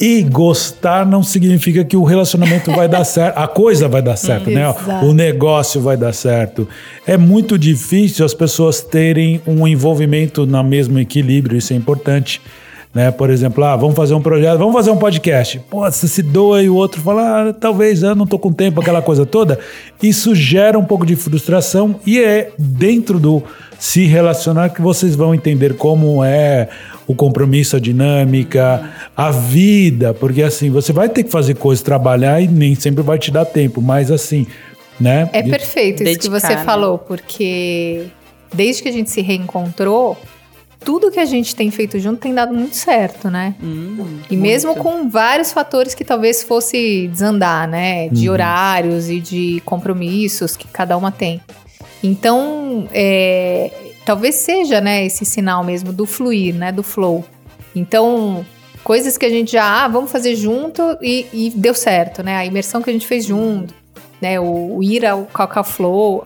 E 0.00 0.22
gostar 0.22 1.04
não 1.04 1.24
significa 1.24 1.84
que 1.84 1.96
o 1.96 2.04
relacionamento 2.04 2.70
vai 2.70 2.86
dar 2.86 3.02
certo, 3.02 3.36
a 3.36 3.48
coisa 3.48 3.88
vai 3.88 4.00
dar 4.00 4.16
certo, 4.16 4.48
né? 4.48 4.70
Exato. 4.70 5.06
O 5.06 5.12
negócio 5.12 5.80
vai 5.80 5.96
dar 5.96 6.12
certo. 6.12 6.68
É 7.04 7.16
muito 7.16 7.58
difícil 7.58 8.24
as 8.24 8.32
pessoas 8.32 8.80
terem 8.80 9.40
um 9.44 9.66
envolvimento 9.66 10.46
no 10.46 10.62
mesmo 10.62 11.00
equilíbrio, 11.00 11.58
isso 11.58 11.72
é 11.72 11.76
importante. 11.76 12.40
Né? 12.94 13.10
Por 13.10 13.28
exemplo, 13.28 13.62
ah, 13.64 13.76
vamos 13.76 13.94
fazer 13.96 14.14
um 14.14 14.20
projeto, 14.20 14.58
vamos 14.58 14.72
fazer 14.72 14.90
um 14.90 14.96
podcast. 14.96 15.60
Pô, 15.70 15.80
você 15.80 16.08
se 16.08 16.22
doa 16.22 16.62
e 16.62 16.70
o 16.70 16.74
outro 16.74 17.00
fala, 17.00 17.48
ah, 17.48 17.52
talvez 17.52 18.02
eu 18.02 18.14
não 18.14 18.26
tô 18.26 18.38
com 18.38 18.52
tempo, 18.52 18.80
aquela 18.80 19.02
coisa 19.02 19.26
toda. 19.26 19.58
Isso 20.02 20.34
gera 20.34 20.78
um 20.78 20.84
pouco 20.84 21.04
de 21.04 21.14
frustração 21.16 21.96
e 22.06 22.18
é 22.18 22.50
dentro 22.58 23.18
do 23.18 23.42
se 23.78 24.06
relacionar 24.06 24.70
que 24.70 24.82
vocês 24.82 25.14
vão 25.14 25.34
entender 25.34 25.76
como 25.76 26.24
é 26.24 26.68
o 27.06 27.14
compromisso, 27.14 27.76
a 27.76 27.80
dinâmica, 27.80 28.90
a 29.16 29.30
vida, 29.30 30.12
porque 30.12 30.42
assim, 30.42 30.68
você 30.70 30.92
vai 30.92 31.08
ter 31.08 31.24
que 31.24 31.30
fazer 31.30 31.54
coisas, 31.54 31.82
trabalhar 31.82 32.40
e 32.40 32.48
nem 32.48 32.74
sempre 32.74 33.02
vai 33.02 33.18
te 33.18 33.30
dar 33.30 33.44
tempo, 33.44 33.80
mas 33.80 34.10
assim, 34.10 34.46
né? 35.00 35.28
É 35.32 35.42
perfeito 35.42 36.02
isso 36.02 36.12
que 36.20 36.28
Dedicar, 36.28 36.40
você 36.40 36.54
né? 36.56 36.64
falou, 36.64 36.98
porque 36.98 38.06
desde 38.52 38.82
que 38.82 38.88
a 38.88 38.92
gente 38.92 39.10
se 39.10 39.22
reencontrou, 39.22 40.18
tudo 40.84 41.10
que 41.10 41.18
a 41.20 41.24
gente 41.24 41.56
tem 41.56 41.70
feito 41.70 41.98
junto 41.98 42.18
tem 42.20 42.34
dado 42.34 42.54
muito 42.54 42.76
certo, 42.76 43.30
né? 43.30 43.54
Hum, 43.62 44.18
E 44.30 44.36
mesmo 44.36 44.74
com 44.76 45.08
vários 45.08 45.52
fatores 45.52 45.94
que 45.94 46.04
talvez 46.04 46.42
fosse 46.42 47.08
desandar, 47.08 47.66
né? 47.68 48.08
De 48.08 48.28
horários 48.28 49.08
e 49.08 49.18
de 49.20 49.62
compromissos 49.64 50.56
que 50.56 50.68
cada 50.68 50.96
uma 50.96 51.10
tem. 51.10 51.40
Então, 52.02 52.88
é, 52.92 53.70
talvez 54.04 54.36
seja, 54.36 54.80
né, 54.80 55.04
esse 55.04 55.24
sinal 55.24 55.64
mesmo 55.64 55.92
do 55.92 56.06
fluir, 56.06 56.54
né? 56.54 56.72
Do 56.72 56.82
flow. 56.82 57.24
Então, 57.74 58.44
coisas 58.82 59.18
que 59.18 59.26
a 59.26 59.30
gente 59.30 59.52
já, 59.52 59.84
ah, 59.84 59.88
vamos 59.88 60.10
fazer 60.10 60.34
junto 60.34 60.96
e, 61.02 61.26
e 61.32 61.50
deu 61.50 61.74
certo, 61.74 62.22
né? 62.22 62.36
A 62.36 62.46
imersão 62.46 62.80
que 62.80 62.90
a 62.90 62.92
gente 62.92 63.06
fez 63.06 63.24
junto. 63.24 63.74
Né? 64.20 64.38
O, 64.40 64.76
o 64.78 64.82
ir 64.82 65.04
ao 65.06 65.26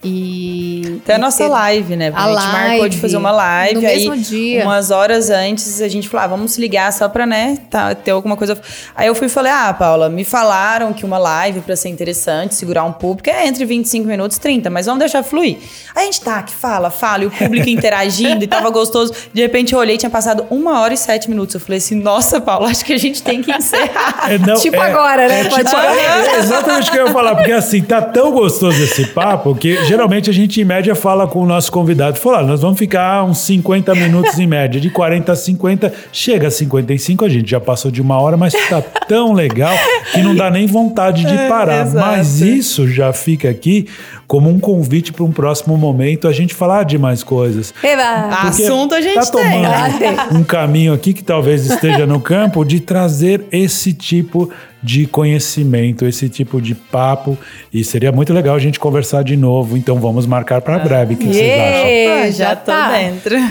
e. 0.02 1.00
Tem 1.04 1.16
a 1.16 1.18
nossa 1.18 1.44
ter- 1.44 1.50
live, 1.50 1.96
né? 1.96 2.10
Porque 2.10 2.22
a 2.22 2.26
a, 2.26 2.32
gente 2.40 2.52
marcou 2.52 2.74
de 2.74 2.80
live, 2.80 2.96
fazer 3.00 3.16
uma 3.16 3.30
live. 3.30 3.80
no 3.80 3.86
aí, 3.86 4.08
mesmo 4.08 4.16
dia. 4.16 4.62
umas 4.64 4.90
horas 4.90 5.30
antes, 5.30 5.80
a 5.80 5.88
gente 5.88 6.08
falou, 6.08 6.24
ah, 6.24 6.28
vamos 6.28 6.52
se 6.52 6.60
ligar 6.60 6.92
só 6.92 7.08
pra, 7.08 7.26
né, 7.26 7.58
tá, 7.70 7.94
ter 7.94 8.10
alguma 8.10 8.36
coisa. 8.36 8.60
Aí 8.94 9.06
eu 9.06 9.14
fui 9.14 9.26
e 9.26 9.30
falei, 9.30 9.52
ah, 9.52 9.72
Paula, 9.72 10.08
me 10.08 10.24
falaram 10.24 10.92
que 10.92 11.04
uma 11.04 11.18
live 11.18 11.60
pra 11.60 11.76
ser 11.76 11.88
interessante, 11.88 12.54
segurar 12.54 12.84
um 12.84 12.92
público, 12.92 13.30
é 13.30 13.46
entre 13.46 13.64
25 13.64 14.06
minutos 14.06 14.36
e 14.36 14.40
30, 14.40 14.70
mas 14.70 14.86
vamos 14.86 15.00
deixar 15.00 15.22
fluir. 15.22 15.58
Aí 15.94 16.02
a 16.02 16.04
gente 16.04 16.20
tá, 16.20 16.42
que 16.42 16.54
fala, 16.54 16.90
fala, 16.90 17.24
e 17.24 17.26
o 17.26 17.30
público 17.30 17.68
interagindo, 17.70 18.44
e 18.44 18.46
tava 18.46 18.70
gostoso. 18.70 19.12
De 19.32 19.40
repente 19.42 19.72
eu 19.72 19.78
olhei, 19.78 19.96
tinha 19.96 20.10
passado 20.10 20.46
uma 20.50 20.80
hora 20.80 20.94
e 20.94 20.96
sete 20.96 21.28
minutos. 21.28 21.54
Eu 21.54 21.60
falei 21.60 21.78
assim, 21.78 21.94
nossa, 21.96 22.40
Paula, 22.40 22.68
acho 22.70 22.84
que 22.84 22.92
a 22.92 22.98
gente 22.98 23.22
tem 23.22 23.42
que 23.42 23.50
encerrar. 23.52 24.30
É, 24.32 24.38
não, 24.38 24.54
Tipo 24.56 24.76
é- 24.76 24.90
agora, 24.90 25.28
né? 25.28 25.40
é 25.40 25.44
Pode 25.44 25.64
tipo- 25.64 25.70
falar. 25.70 25.96
é 25.96 26.38
exatamente 26.38 26.88
o 26.88 26.92
que 26.92 26.98
eu 26.98 27.06
ia 27.06 27.12
falar, 27.12 27.34
porque 27.36 27.52
assim, 27.52 27.81
tá 27.82 28.00
tão 28.02 28.32
gostoso 28.32 28.82
esse 28.82 29.06
papo 29.06 29.54
que 29.54 29.84
geralmente 29.84 30.30
a 30.30 30.32
gente, 30.32 30.60
em 30.60 30.64
média, 30.64 30.94
fala 30.94 31.26
com 31.26 31.40
o 31.40 31.46
nosso 31.46 31.70
convidado. 31.70 32.18
Fala, 32.18 32.40
"Ah, 32.40 32.42
nós 32.42 32.60
vamos 32.62 32.78
ficar 32.78 33.24
uns 33.24 33.38
50 33.38 33.94
minutos 33.94 34.38
em 34.38 34.46
média, 34.46 34.80
de 34.80 34.90
40 34.90 35.32
a 35.32 35.36
50, 35.36 35.92
chega 36.12 36.48
a 36.48 36.50
55, 36.50 37.24
a 37.24 37.28
gente 37.28 37.50
já 37.50 37.60
passou 37.60 37.90
de 37.90 38.00
uma 38.00 38.20
hora, 38.20 38.36
mas 38.36 38.52
tá 38.68 38.80
tão 39.08 39.32
legal 39.32 39.74
que 40.12 40.20
não 40.22 40.34
dá 40.34 40.50
nem 40.50 40.66
vontade 40.66 41.24
de 41.24 41.36
parar. 41.48 41.86
exato. 41.86 42.06
Mas 42.06 42.40
isso 42.40 42.88
já 42.88 43.12
fica 43.12 43.48
aqui 43.48 43.86
como 44.26 44.48
um 44.48 44.58
convite 44.58 45.12
para 45.12 45.24
um 45.24 45.30
próximo 45.32 45.76
momento 45.76 46.26
a 46.26 46.32
gente 46.32 46.54
falar 46.54 46.84
de 46.84 46.98
mais 46.98 47.22
coisas. 47.22 47.74
Eba! 47.82 48.28
Assunto 48.48 48.94
a 48.94 49.00
gente 49.00 49.30
tá 49.30 49.38
tem. 49.38 49.66
Ah, 49.66 49.90
tem. 49.98 50.16
tomando 50.16 50.38
um 50.38 50.44
caminho 50.44 50.92
aqui 50.94 51.12
que 51.12 51.22
talvez 51.22 51.66
esteja 51.66 52.06
no 52.06 52.20
campo 52.20 52.64
de 52.64 52.80
trazer 52.80 53.44
esse 53.52 53.92
tipo 53.92 54.46
de 54.46 54.71
conhecimento, 55.06 56.04
esse 56.04 56.28
tipo 56.28 56.60
de 56.60 56.74
papo. 56.74 57.38
E 57.72 57.84
seria 57.84 58.10
muito 58.12 58.32
legal 58.32 58.54
a 58.54 58.58
gente 58.58 58.80
conversar 58.80 59.22
de 59.22 59.36
novo. 59.36 59.76
Então 59.76 59.98
vamos 59.98 60.26
marcar 60.26 60.60
para 60.60 60.78
breve. 60.78 61.14
O 61.14 61.16
que 61.16 61.26
vocês 61.26 61.60
acham? 61.60 62.32
Já 62.32 62.56
tô 62.56 62.72
tá. 62.72 62.98
dentro. 62.98 63.36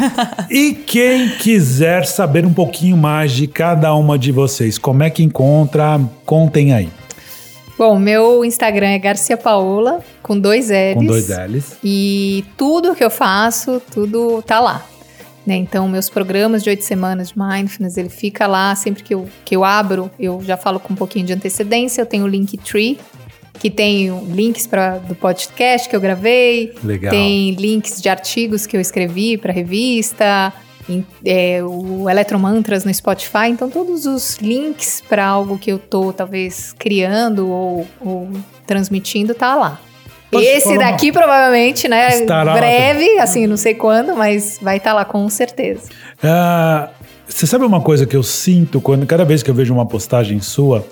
E 0.49 0.73
quem 0.73 1.29
quiser 1.29 2.05
saber 2.05 2.45
um 2.45 2.53
pouquinho 2.53 2.97
mais 2.97 3.31
de 3.31 3.47
cada 3.47 3.93
uma 3.95 4.19
de 4.19 4.31
vocês, 4.31 4.77
como 4.77 5.01
é 5.03 5.09
que 5.09 5.23
encontra? 5.23 5.99
Contem 6.25 6.73
aí. 6.73 6.89
Bom, 7.77 7.97
meu 7.97 8.45
Instagram 8.45 8.89
é 8.89 8.99
Garcia 8.99 9.37
Paola, 9.37 10.01
com 10.21 10.37
dois 10.37 10.69
L's. 10.69 10.93
Com 10.93 11.05
dois 11.05 11.29
L's. 11.29 11.77
E 11.83 12.45
tudo 12.57 12.93
que 12.93 13.03
eu 13.03 13.09
faço, 13.09 13.81
tudo 13.91 14.41
tá 14.43 14.59
lá. 14.59 14.85
Né? 15.45 15.55
Então, 15.55 15.87
meus 15.87 16.07
programas 16.09 16.63
de 16.63 16.69
oito 16.69 16.83
semanas 16.83 17.29
de 17.29 17.33
Mindfulness, 17.39 17.97
ele 17.97 18.09
fica 18.09 18.45
lá. 18.45 18.75
Sempre 18.75 19.01
que 19.03 19.13
eu, 19.13 19.27
que 19.43 19.55
eu 19.55 19.63
abro, 19.63 20.11
eu 20.19 20.39
já 20.43 20.55
falo 20.55 20.79
com 20.79 20.93
um 20.93 20.95
pouquinho 20.95 21.25
de 21.25 21.33
antecedência. 21.33 22.01
Eu 22.01 22.05
tenho 22.05 22.25
o 22.25 22.27
Linktree, 22.27 22.99
que 23.59 23.69
tem 23.69 24.09
links 24.27 24.67
pra, 24.67 24.97
do 24.99 25.15
podcast 25.15 25.89
que 25.89 25.95
eu 25.95 26.01
gravei. 26.01 26.73
Legal. 26.83 27.11
Tem 27.11 27.51
links 27.51 27.99
de 28.01 28.07
artigos 28.09 28.65
que 28.67 28.77
eu 28.77 28.81
escrevi 28.81 29.37
para 29.37 29.51
revista. 29.51 30.53
em- 30.89 31.05
é, 31.23 31.63
o 31.63 32.09
Eletromantras 32.09 32.83
no 32.85 32.93
Spotify. 32.93 33.47
Então, 33.49 33.69
todos 33.69 34.05
os 34.07 34.37
links 34.37 35.01
para 35.07 35.25
algo 35.25 35.57
que 35.57 35.71
eu 35.71 35.77
tô, 35.79 36.11
talvez, 36.11 36.73
criando 36.77 37.47
ou, 37.49 37.87
ou 37.99 38.29
transmitindo, 38.65 39.33
tá 39.35 39.55
lá. 39.55 39.79
Esse 40.39 40.63
falar 40.63 40.75
uma- 40.77 40.91
daqui 40.91 41.11
provavelmente, 41.11 41.87
né? 41.87 42.19
Estará 42.19 42.53
lá 42.53 42.57
breve, 42.59 43.17
assim, 43.19 43.47
não 43.47 43.57
sei 43.57 43.73
quando, 43.73 44.15
mas 44.15 44.57
vai 44.61 44.77
estar 44.77 44.93
lá 44.93 45.03
com 45.03 45.27
certeza. 45.29 45.89
Ah, 46.23 46.89
você 47.27 47.45
sabe 47.47 47.65
uma 47.65 47.81
coisa 47.81 48.05
que 48.05 48.15
eu 48.15 48.23
sinto 48.23 48.79
quando 48.79 49.05
cada 49.05 49.25
vez 49.25 49.41
que 49.43 49.49
eu 49.49 49.53
vejo 49.55 49.73
uma 49.73 49.85
postagem 49.85 50.39
sua, 50.39 50.85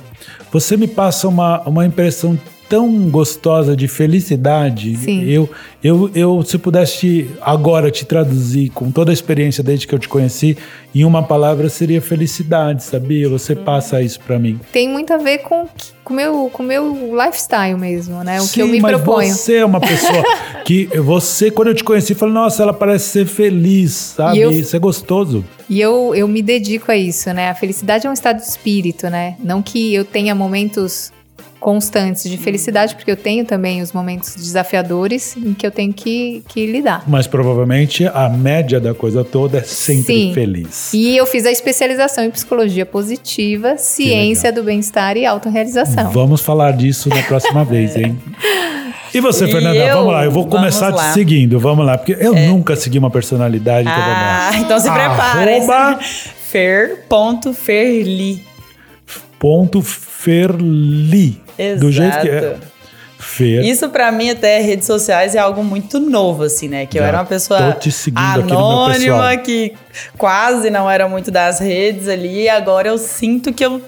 você 0.51 0.75
me 0.75 0.87
passa 0.87 1.27
uma, 1.27 1.61
uma 1.61 1.85
impressão 1.85 2.37
tão 2.69 3.09
gostosa 3.09 3.75
de 3.75 3.87
felicidade. 3.87 4.95
Sim. 4.97 5.23
Eu, 5.27 5.49
eu, 5.83 6.11
eu, 6.13 6.43
se 6.43 6.57
pudesse 6.57 6.97
te- 6.99 7.29
agora 7.41 7.89
te 7.89 8.05
traduzir 8.05 8.69
com 8.69 8.91
toda 8.91 9.11
a 9.11 9.13
experiência 9.13 9.63
desde 9.63 9.87
que 9.87 9.95
eu 9.95 9.99
te 9.99 10.07
conheci, 10.07 10.55
em 10.93 11.03
uma 11.03 11.23
palavra 11.23 11.67
seria 11.69 12.01
felicidade, 12.01 12.83
sabia? 12.83 13.27
Você 13.29 13.55
passa 13.55 14.01
isso 14.01 14.19
pra 14.19 14.37
mim. 14.37 14.59
Tem 14.71 14.87
muito 14.87 15.11
a 15.13 15.17
ver 15.17 15.39
com 15.39 15.67
o 16.09 16.13
meu, 16.13 16.49
com 16.51 16.63
meu 16.63 17.11
lifestyle 17.15 17.77
mesmo, 17.77 18.23
né? 18.23 18.39
O 18.41 18.47
que 18.47 18.61
eu 18.61 18.65
Sim, 18.67 18.71
me 18.73 18.79
mas 18.81 18.95
proponho. 18.95 19.33
Você 19.33 19.55
é 19.57 19.65
uma 19.65 19.79
pessoa 19.79 20.23
que 20.65 20.85
você, 20.99 21.49
quando 21.51 21.69
eu 21.69 21.75
te 21.75 21.83
conheci, 21.83 22.13
falei, 22.15 22.33
nossa, 22.33 22.61
ela 22.63 22.73
parece 22.73 23.09
ser 23.09 23.25
feliz, 23.25 23.91
sabe? 23.91 24.39
Eu- 24.39 24.51
Isso 24.51 24.75
é 24.75 24.79
gostoso. 24.79 25.43
E 25.69 25.79
eu, 25.79 26.13
eu 26.15 26.27
me 26.27 26.41
dedico 26.41 26.91
a 26.91 26.97
isso, 26.97 27.31
né? 27.33 27.49
A 27.49 27.55
felicidade 27.55 28.07
é 28.07 28.09
um 28.09 28.13
estado 28.13 28.37
de 28.37 28.43
espírito, 28.47 29.07
né? 29.09 29.35
Não 29.43 29.61
que 29.61 29.93
eu 29.93 30.03
tenha 30.03 30.33
momentos 30.33 31.11
constantes 31.59 32.23
de 32.29 32.37
felicidade, 32.37 32.95
porque 32.95 33.11
eu 33.11 33.17
tenho 33.17 33.43
também 33.45 33.81
os 33.81 33.91
momentos 33.91 34.33
desafiadores 34.35 35.35
em 35.35 35.53
que 35.53 35.67
eu 35.67 35.71
tenho 35.71 35.91
que, 35.91 36.41
que 36.47 36.65
lidar. 36.65 37.03
Mas 37.07 37.27
provavelmente 37.27 38.05
a 38.07 38.29
média 38.29 38.79
da 38.79 38.93
coisa 38.93 39.23
toda 39.25 39.57
é 39.57 39.63
sempre 39.63 40.13
Sim. 40.13 40.33
feliz. 40.33 40.93
E 40.93 41.17
eu 41.17 41.25
fiz 41.25 41.45
a 41.45 41.51
especialização 41.51 42.23
em 42.23 42.31
psicologia 42.31 42.85
positiva, 42.85 43.77
ciência 43.77 44.51
do 44.53 44.63
bem-estar 44.63 45.17
e 45.17 45.25
autorrealização. 45.25 46.11
Vamos 46.11 46.41
falar 46.41 46.71
disso 46.71 47.09
na 47.09 47.21
próxima 47.23 47.63
vez, 47.65 47.95
hein? 47.95 48.17
E 49.13 49.19
você, 49.19 49.45
E 49.45 49.51
Fernanda? 49.51 49.75
eu? 49.75 49.95
Vamos 49.97 50.13
lá, 50.13 50.23
eu 50.25 50.31
vou 50.31 50.45
começar 50.47 50.93
te 50.93 51.13
seguindo, 51.13 51.59
vamos 51.59 51.85
lá, 51.85 51.97
porque 51.97 52.15
eu 52.19 52.33
nunca 52.35 52.75
segui 52.75 52.99
uma 52.99 53.09
personalidade, 53.09 53.89
então. 53.89 54.01
Ah, 54.01 54.51
então 54.61 54.79
se 54.79 54.89
prepara. 54.89 55.55
Arroba- 55.57 55.99
Fer.ferli. 56.49 58.43
Ponto 59.39 59.81
Ferli. 59.81 61.41
Do 61.75 61.91
jeito 61.91 62.19
que 62.21 62.29
é. 62.29 62.37
Exato. 62.37 62.79
Isso 63.65 63.89
pra 63.89 64.11
mim 64.13 64.29
até 64.29 64.61
redes 64.61 64.87
sociais 64.87 65.35
é 65.35 65.39
algo 65.39 65.61
muito 65.61 65.99
novo, 65.99 66.43
assim, 66.43 66.69
né? 66.69 66.85
Que 66.85 66.97
eu 66.97 67.01
Já 67.01 67.07
era 67.09 67.17
uma 67.17 67.25
pessoa 67.25 67.77
anônima, 68.15 69.35
que 69.37 69.73
quase 70.17 70.69
não 70.69 70.89
era 70.89 71.07
muito 71.09 71.29
das 71.29 71.59
redes 71.59 72.07
ali. 72.07 72.43
E 72.43 72.49
agora 72.49 72.87
eu 72.87 72.97
sinto 72.97 73.51
que 73.51 73.65
eu. 73.65 73.81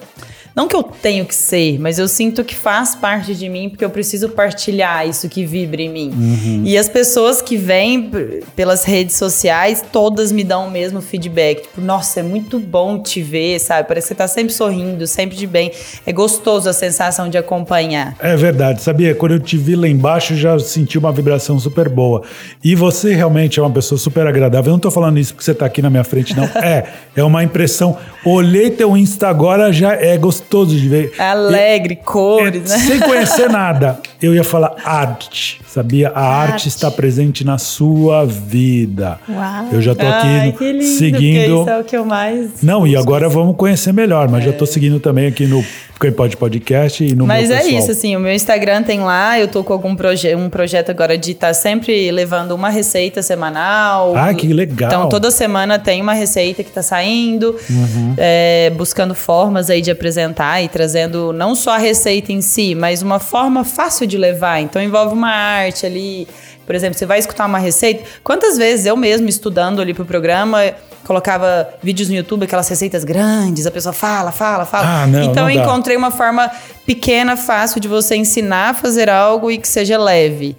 Não 0.56 0.68
que 0.68 0.76
eu 0.76 0.84
tenho 0.84 1.26
que 1.26 1.34
ser, 1.34 1.80
mas 1.80 1.98
eu 1.98 2.08
sinto 2.08 2.44
que 2.44 2.56
faz 2.56 2.94
parte 2.94 3.34
de 3.34 3.48
mim, 3.48 3.70
porque 3.70 3.86
eu 3.86 3.90
preciso 3.90 4.30
partilhar 4.30 5.08
isso 5.08 5.30
que 5.30 5.46
vibra 5.46 5.82
em 5.82 5.90
mim. 5.90 6.10
Uhum. 6.10 6.64
E 6.66 6.78
as 6.78 6.90
pessoas 6.90 7.42
que 7.42 7.56
vêm 7.56 8.12
pelas 8.56 8.84
redes 8.84 9.16
sociais, 9.16 9.84
todas 9.92 10.32
me 10.32 10.44
dão 10.44 10.68
o 10.68 10.72
mesmo 10.72 11.02
feedback. 11.02 11.62
Tipo, 11.64 11.80
nossa, 11.80 12.20
é 12.20 12.24
muito 12.24 12.60
bom 12.60 13.00
te 13.02 13.22
ver, 13.22 13.60
sabe? 13.60 13.88
Parece 13.88 14.08
que 14.08 14.14
você 14.14 14.16
tá 14.16 14.28
sempre 14.28 14.54
sorrindo, 14.54 15.08
sempre 15.08 15.38
de 15.38 15.48
bem. 15.48 15.72
É 16.06 16.12
gostoso 16.12 16.70
a 16.70 16.74
sensação 16.74 17.30
de 17.30 17.38
acompanhar. 17.38 18.16
É 18.20 18.36
verdade, 18.36 18.82
sabia? 18.82 19.16
Quando 19.16 19.34
eu 19.34 19.40
te 19.40 19.58
vi 19.58 19.76
lá 19.76 19.88
embaixo, 19.88 20.36
já 20.36 20.60
senti 20.60 20.98
uma 20.98 21.12
vibração 21.12 21.58
super 21.60 21.88
boa. 21.88 22.24
E 22.64 22.76
você 22.76 23.14
realmente 23.14 23.60
é 23.60 23.64
uma 23.64 23.72
pessoa 23.72 23.98
super 23.98 24.28
agradável. 24.28 24.72
Eu 24.72 24.74
não 24.74 24.80
tô 24.80 24.92
falando 24.92 25.18
isso 25.18 25.34
porque 25.34 25.46
você 25.46 25.54
tá 25.54 25.66
aqui 25.66 25.82
na 25.82 25.90
minha 25.90 26.04
frente, 26.04 26.36
não. 26.36 26.50
É, 26.62 26.86
é 27.16 27.24
uma 27.24 27.44
impressão. 27.44 27.98
Olhei 28.24 28.70
teu 28.70 28.96
Insta 28.96 29.28
agora, 29.28 29.74
já 29.74 29.94
é 29.94 30.16
gostoso 30.18 30.76
de 30.76 30.88
ver. 30.88 31.14
Alegre, 31.18 31.96
cores, 31.96 32.72
É, 32.72 32.78
né? 32.78 32.84
Sem 32.86 33.00
conhecer 33.00 33.50
nada, 33.52 34.00
eu 34.22 34.36
ia 34.36 34.44
falar 34.44 34.76
arte, 34.86 35.60
sabia? 35.68 36.10
A 36.10 36.22
arte, 36.24 36.52
Arte. 36.54 36.68
está 36.68 36.92
presente 36.92 37.44
na 37.44 37.58
sua 37.58 38.26
vida. 38.26 39.20
Uau. 39.28 39.68
Eu 39.72 39.82
já 39.82 39.96
tô 39.96 40.06
aqui 40.06 40.28
Ai, 40.28 40.48
no- 40.48 40.54
que 40.54 40.72
lindo, 40.72 40.84
seguindo. 40.98 41.62
isso 41.62 41.70
é 41.70 41.80
o 41.80 41.84
que 41.84 41.98
eu 41.98 42.06
mais. 42.06 42.62
Não, 42.62 42.86
e 42.86 42.96
agora 42.96 43.28
vamos 43.28 43.56
conhecer 43.56 43.92
melhor, 43.92 44.30
mas 44.30 44.44
já 44.44 44.54
tô 44.54 44.66
seguindo 44.66 45.00
também 45.00 45.26
aqui 45.28 45.48
no 45.48 45.64
Quem 46.02 46.12
Pode 46.12 46.36
Podcast 46.36 47.04
e 47.04 47.14
no 47.16 47.28
Mas 47.28 47.50
meu 47.50 47.58
é 47.58 47.62
pessoal. 47.62 47.80
isso, 47.80 47.92
assim, 47.92 48.16
o 48.16 48.20
meu 48.20 48.34
Instagram 48.34 48.82
tem 48.82 49.02
lá, 49.02 49.40
eu 49.40 49.48
tô 49.48 49.64
com 49.64 49.72
algum 49.72 49.96
proje 49.96 50.34
um 50.36 50.50
projeto 50.50 50.90
agora 50.90 51.16
de 51.16 51.32
estar 51.34 51.54
sempre 51.54 52.10
levando 52.10 52.54
uma 52.54 52.70
receita 52.70 53.22
semanal. 53.22 54.16
Ah, 54.18 54.34
que 54.34 54.52
legal. 54.52 54.90
Então, 54.90 55.10
toda 55.10 55.30
semana 55.30 55.78
tem 55.78 56.02
uma 56.02 56.14
receita 56.14 56.64
que 56.64 56.72
tá 56.72 56.82
saindo, 56.82 57.56
Uhum. 57.70 58.16
é, 58.18 58.72
buscando 58.76 59.14
formas 59.14 59.70
aí 59.70 59.80
de 59.82 59.92
apresentar 59.92 60.62
e 60.64 60.68
trazendo 60.68 61.32
não 61.32 61.54
só 61.54 61.76
a 61.76 61.78
receita 61.78 62.32
em 62.32 62.42
si, 62.42 62.74
mas 62.74 63.04
uma 63.04 63.20
forma 63.20 63.64
fácil 63.64 64.08
de 64.08 64.18
levar. 64.18 64.60
Então, 64.60 64.82
envolve 64.82 65.14
uma 65.14 65.30
arte 65.32 65.86
ali. 65.86 66.28
Por 66.66 66.74
exemplo, 66.74 66.98
você 66.98 67.06
vai 67.06 67.20
escutar 67.20 67.46
uma 67.46 67.60
receita. 67.60 68.04
Quantas 68.24 68.58
vezes 68.58 68.86
eu 68.88 68.98
mesmo, 68.98 69.30
estudando 69.30 69.80
ali 69.82 69.94
pro 69.94 70.06
programa, 70.06 70.60
colocava 71.04 71.70
vídeos 71.82 72.10
no 72.10 72.16
YouTube, 72.16 72.44
aquelas 72.44 72.68
receitas 72.68 73.04
grandes, 73.04 73.66
a 73.66 73.72
pessoa 73.72 73.94
fala, 73.94 74.32
fala, 74.32 74.66
fala. 74.66 75.04
Ah, 75.04 75.08
não, 75.08 75.24
então, 75.24 75.44
não 75.44 75.50
eu 75.50 75.62
encontrei 75.62 75.96
uma 75.98 76.12
forma 76.12 76.50
pequena, 76.86 77.36
fácil 77.38 77.80
de 77.80 77.88
você 77.88 78.16
ensinar 78.16 78.70
a 78.70 78.74
fazer 78.74 79.10
algo 79.10 79.52
e 79.52 79.58
que 79.58 79.68
seja 79.68 79.98
leve. 79.98 80.56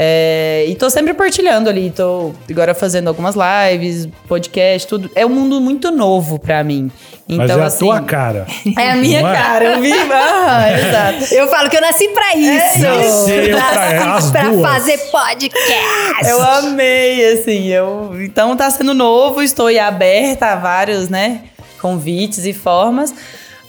É, 0.00 0.64
e 0.68 0.76
tô 0.76 0.88
sempre 0.88 1.12
partilhando 1.12 1.68
ali, 1.68 1.90
tô 1.90 2.32
agora 2.48 2.72
fazendo 2.72 3.08
algumas 3.08 3.34
lives, 3.34 4.06
podcast, 4.28 4.86
tudo. 4.86 5.10
É 5.12 5.26
um 5.26 5.28
mundo 5.28 5.60
muito 5.60 5.90
novo 5.90 6.38
pra 6.38 6.62
mim. 6.62 6.88
Então, 7.28 7.46
Mas 7.46 7.50
é 7.50 7.60
a 7.60 7.66
assim, 7.66 7.84
tua 7.84 8.00
cara. 8.02 8.46
É 8.78 8.90
a 8.92 8.94
minha 8.94 9.18
é? 9.18 9.22
cara, 9.22 9.64
eu 9.64 9.80
vi. 9.80 9.92
Ah, 10.12 10.70
exato. 10.72 11.34
Eu 11.34 11.48
falo 11.48 11.68
que 11.68 11.76
eu 11.76 11.80
nasci 11.80 12.08
pra 12.10 12.36
isso. 12.36 12.78
Nasceu 12.80 13.50
pra- 13.50 14.14
as 14.16 14.30
pra 14.30 14.42
duas. 14.44 14.70
fazer 14.70 14.98
podcast. 15.10 16.28
Eu 16.28 16.42
amei, 16.42 17.32
assim, 17.32 17.66
eu... 17.66 18.12
Então 18.22 18.56
tá 18.56 18.70
sendo 18.70 18.94
novo, 18.94 19.42
estou 19.42 19.66
aí 19.66 19.80
aberta 19.80 20.46
a 20.46 20.54
vários, 20.56 21.08
né, 21.08 21.40
convites 21.82 22.46
e 22.46 22.52
formas. 22.52 23.12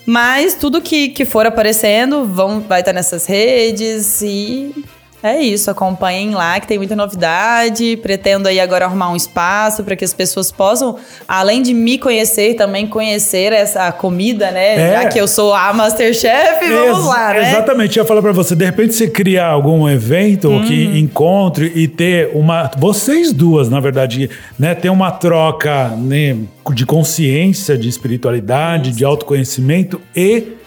Mas 0.05 0.53
tudo 0.53 0.79
que, 0.79 1.09
que 1.09 1.25
for 1.25 1.45
aparecendo 1.47 2.23
vão, 2.25 2.59
vai 2.61 2.81
estar 2.81 2.93
nessas 2.93 3.25
redes 3.25 4.21
e 4.21 4.71
é 5.21 5.41
isso, 5.41 5.69
acompanhem 5.69 6.31
lá 6.31 6.59
que 6.59 6.67
tem 6.67 6.77
muita 6.77 6.95
novidade. 6.95 7.97
Pretendo 8.01 8.47
aí 8.47 8.59
agora 8.59 8.85
arrumar 8.85 9.11
um 9.11 9.15
espaço 9.15 9.83
para 9.83 9.95
que 9.95 10.05
as 10.05 10.13
pessoas 10.13 10.51
possam, 10.51 10.97
além 11.27 11.61
de 11.61 11.73
me 11.73 11.97
conhecer, 11.97 12.55
também 12.55 12.87
conhecer 12.87 13.51
essa 13.51 13.91
comida, 13.91 14.49
né? 14.51 14.75
É. 14.75 14.91
Já 14.93 15.09
que 15.09 15.19
eu 15.19 15.27
sou 15.27 15.53
a 15.53 15.73
Masterchef, 15.73 16.67
vamos 16.69 16.97
Ex- 16.99 17.05
lá, 17.07 17.33
né? 17.33 17.49
Exatamente, 17.51 17.97
eu 17.97 18.03
ia 18.03 18.07
falar 18.07 18.21
pra 18.21 18.31
você, 18.31 18.55
de 18.55 18.63
repente 18.65 18.93
você 18.93 19.07
criar 19.09 19.47
algum 19.47 19.89
evento 19.89 20.49
que 20.65 20.85
Uhum. 20.87 20.95
encontre 20.97 21.71
e 21.75 21.87
ter 21.87 22.31
uma. 22.33 22.71
Vocês 22.77 23.33
duas, 23.33 23.69
na 23.69 23.79
verdade, 23.79 24.29
né? 24.57 24.73
Ter 24.75 24.89
uma 24.89 25.11
troca 25.11 25.89
né, 25.97 26.37
de 26.73 26.85
consciência, 26.85 27.77
de 27.77 27.89
espiritualidade, 27.89 28.91
de 28.91 29.03
autoconhecimento 29.03 29.99
e 30.15 30.58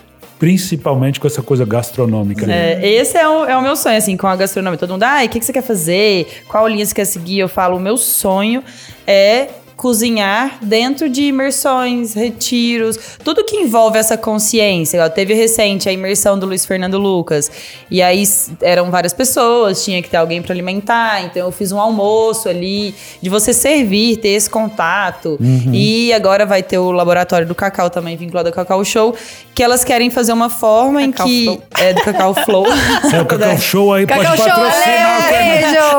principalmente 0.42 1.20
com 1.20 1.28
essa 1.28 1.40
coisa 1.40 1.64
gastronômica. 1.64 2.44
né? 2.44 2.72
É, 2.72 2.94
esse 2.94 3.16
é 3.16 3.28
o, 3.28 3.44
é 3.44 3.56
o 3.56 3.62
meu 3.62 3.76
sonho, 3.76 3.96
assim, 3.96 4.16
com 4.16 4.26
a 4.26 4.34
gastronomia. 4.34 4.76
Todo 4.76 4.90
mundo, 4.90 5.04
ai, 5.04 5.26
o 5.26 5.28
que, 5.28 5.38
que 5.38 5.44
você 5.44 5.52
quer 5.52 5.62
fazer? 5.62 6.42
Qual 6.48 6.66
linha 6.66 6.84
você 6.84 6.92
quer 6.92 7.04
seguir? 7.04 7.38
Eu 7.38 7.48
falo, 7.48 7.76
o 7.76 7.80
meu 7.80 7.96
sonho 7.96 8.60
é 9.06 9.46
cozinhar 9.76 10.58
dentro 10.62 11.08
de 11.08 11.22
imersões, 11.24 12.14
retiros, 12.14 12.98
tudo 13.24 13.44
que 13.44 13.56
envolve 13.56 13.98
essa 13.98 14.16
consciência. 14.16 15.08
Teve 15.10 15.34
recente 15.34 15.88
a 15.88 15.92
imersão 15.92 16.38
do 16.38 16.46
Luiz 16.46 16.64
Fernando 16.64 16.98
Lucas. 16.98 17.50
E 17.90 18.00
aí 18.00 18.22
eram 18.60 18.90
várias 18.90 19.12
pessoas, 19.12 19.84
tinha 19.84 20.02
que 20.02 20.08
ter 20.08 20.16
alguém 20.16 20.40
para 20.42 20.52
alimentar. 20.52 21.24
Então 21.24 21.46
eu 21.46 21.52
fiz 21.52 21.72
um 21.72 21.80
almoço 21.80 22.48
ali, 22.48 22.94
de 23.20 23.28
você 23.28 23.52
servir, 23.52 24.16
ter 24.18 24.30
esse 24.30 24.48
contato. 24.48 25.38
E 25.72 26.12
agora 26.12 26.46
vai 26.46 26.62
ter 26.62 26.78
o 26.78 26.90
laboratório 26.90 27.46
do 27.46 27.54
Cacau 27.54 27.90
também, 27.90 28.16
vinculado 28.16 28.48
ao 28.48 28.54
Cacau 28.54 28.84
Show, 28.84 29.14
que 29.54 29.62
elas 29.62 29.84
querem 29.84 30.10
fazer 30.10 30.32
uma 30.32 30.48
forma 30.50 31.00
Cacau 31.08 31.26
em 31.26 31.30
que. 31.30 31.44
Flow. 31.44 31.62
É 31.78 31.92
do 31.92 32.02
Cacau 32.02 32.34
Flow. 32.34 32.66
É, 33.12 33.20
o 33.20 33.26
Cacau 33.26 33.58
Show 33.58 33.92
aí 33.92 34.06
Cacau 34.06 34.24
pode 34.24 34.36
Show, 34.36 34.48
patrocinar. 34.48 35.30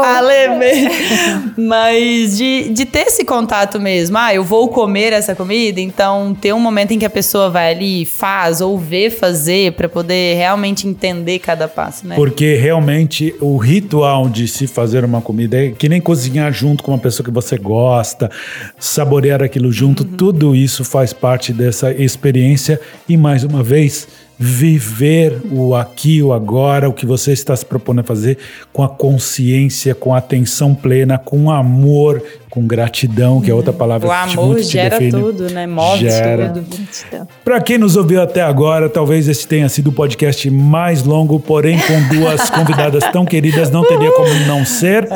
o 0.02 0.04
Ale! 0.06 0.60
Beijo! 0.60 0.88
Ale. 0.88 1.54
Mas 1.58 2.38
de, 2.38 2.70
de 2.70 2.86
ter 2.86 3.08
esse 3.08 3.24
contato 3.24 3.73
mesmo. 3.80 4.18
Ah, 4.18 4.34
eu 4.34 4.44
vou 4.44 4.68
comer 4.70 5.14
essa 5.14 5.36
comida, 5.36 5.80
então 5.80 6.36
ter 6.40 6.54
um 6.54 6.60
momento 6.60 6.92
em 6.92 7.00
que 7.00 7.06
a 7.06 7.10
pessoa 7.10 7.50
vai 7.50 7.72
ali 7.72 8.04
e 8.04 8.06
faz 8.06 8.62
ou 8.62 8.78
vê 8.78 9.10
fazer 9.10 9.74
pra 9.74 9.90
poder 9.90 10.36
realmente 10.36 10.88
entender 10.88 11.40
cada 11.40 11.68
passo, 11.68 12.08
né? 12.08 12.16
Porque 12.16 12.56
realmente 12.56 13.36
o 13.40 13.58
ritual 13.58 14.30
de 14.30 14.48
se 14.48 14.68
fazer 14.68 15.04
uma 15.04 15.22
comida 15.22 15.58
é 15.58 15.70
que 15.72 15.90
nem 15.90 16.02
cozinhar 16.02 16.52
junto 16.52 16.84
com 16.84 16.92
uma 16.92 16.98
pessoa 16.98 17.26
que 17.26 17.32
você 17.32 17.58
gosta, 17.58 18.30
saborear 18.78 19.42
aquilo 19.42 19.72
junto, 19.72 20.04
tudo 20.04 20.56
isso 20.56 20.84
faz 20.84 21.14
parte 21.14 21.54
dessa 21.54 21.92
experiência. 21.92 22.80
E 23.08 23.18
mais 23.18 23.44
uma 23.44 23.64
vez, 23.64 24.08
viver 24.38 25.42
o 25.52 25.76
aqui, 25.76 26.22
o 26.22 26.34
agora, 26.34 26.90
o 26.90 26.94
que 26.94 27.06
você 27.06 27.32
está 27.32 27.56
se 27.56 27.66
propondo 27.66 28.00
a 28.00 28.04
fazer 28.04 28.38
com 28.72 28.84
a 28.84 28.90
consciência, 28.90 29.94
com 29.94 30.14
a 30.14 30.18
atenção 30.18 30.74
plena, 30.74 31.18
com 31.18 31.52
amor, 31.52 32.22
com 32.50 32.66
gratidão, 32.68 33.42
que 33.42 33.50
é 33.50 33.54
outra 33.54 33.74
palavra 33.74 34.08
o 34.08 34.12
que 34.12 34.34
amor 34.34 34.46
muito 34.54 34.64
gera 34.64 35.00
define. 35.00 35.12
tudo, 35.12 35.50
né? 35.50 35.66
Move 35.66 36.00
Gera. 36.00 36.50
tudo. 36.50 37.28
Para 37.44 37.62
quem 37.62 37.78
nos 37.78 37.96
ouviu 37.96 38.22
até 38.22 38.42
agora, 38.42 38.90
talvez 38.90 39.28
esse 39.28 39.48
tenha 39.48 39.70
sido 39.70 39.88
o 39.88 39.92
podcast 39.92 40.50
mais 40.50 41.04
longo, 41.04 41.40
porém 41.40 41.80
com 41.80 42.16
duas 42.16 42.50
convidadas 42.52 43.04
tão 43.12 43.26
queridas, 43.26 43.72
não 43.72 43.84
teria 43.84 44.12
como 44.12 44.34
não 44.46 44.66
ser. 44.66 45.08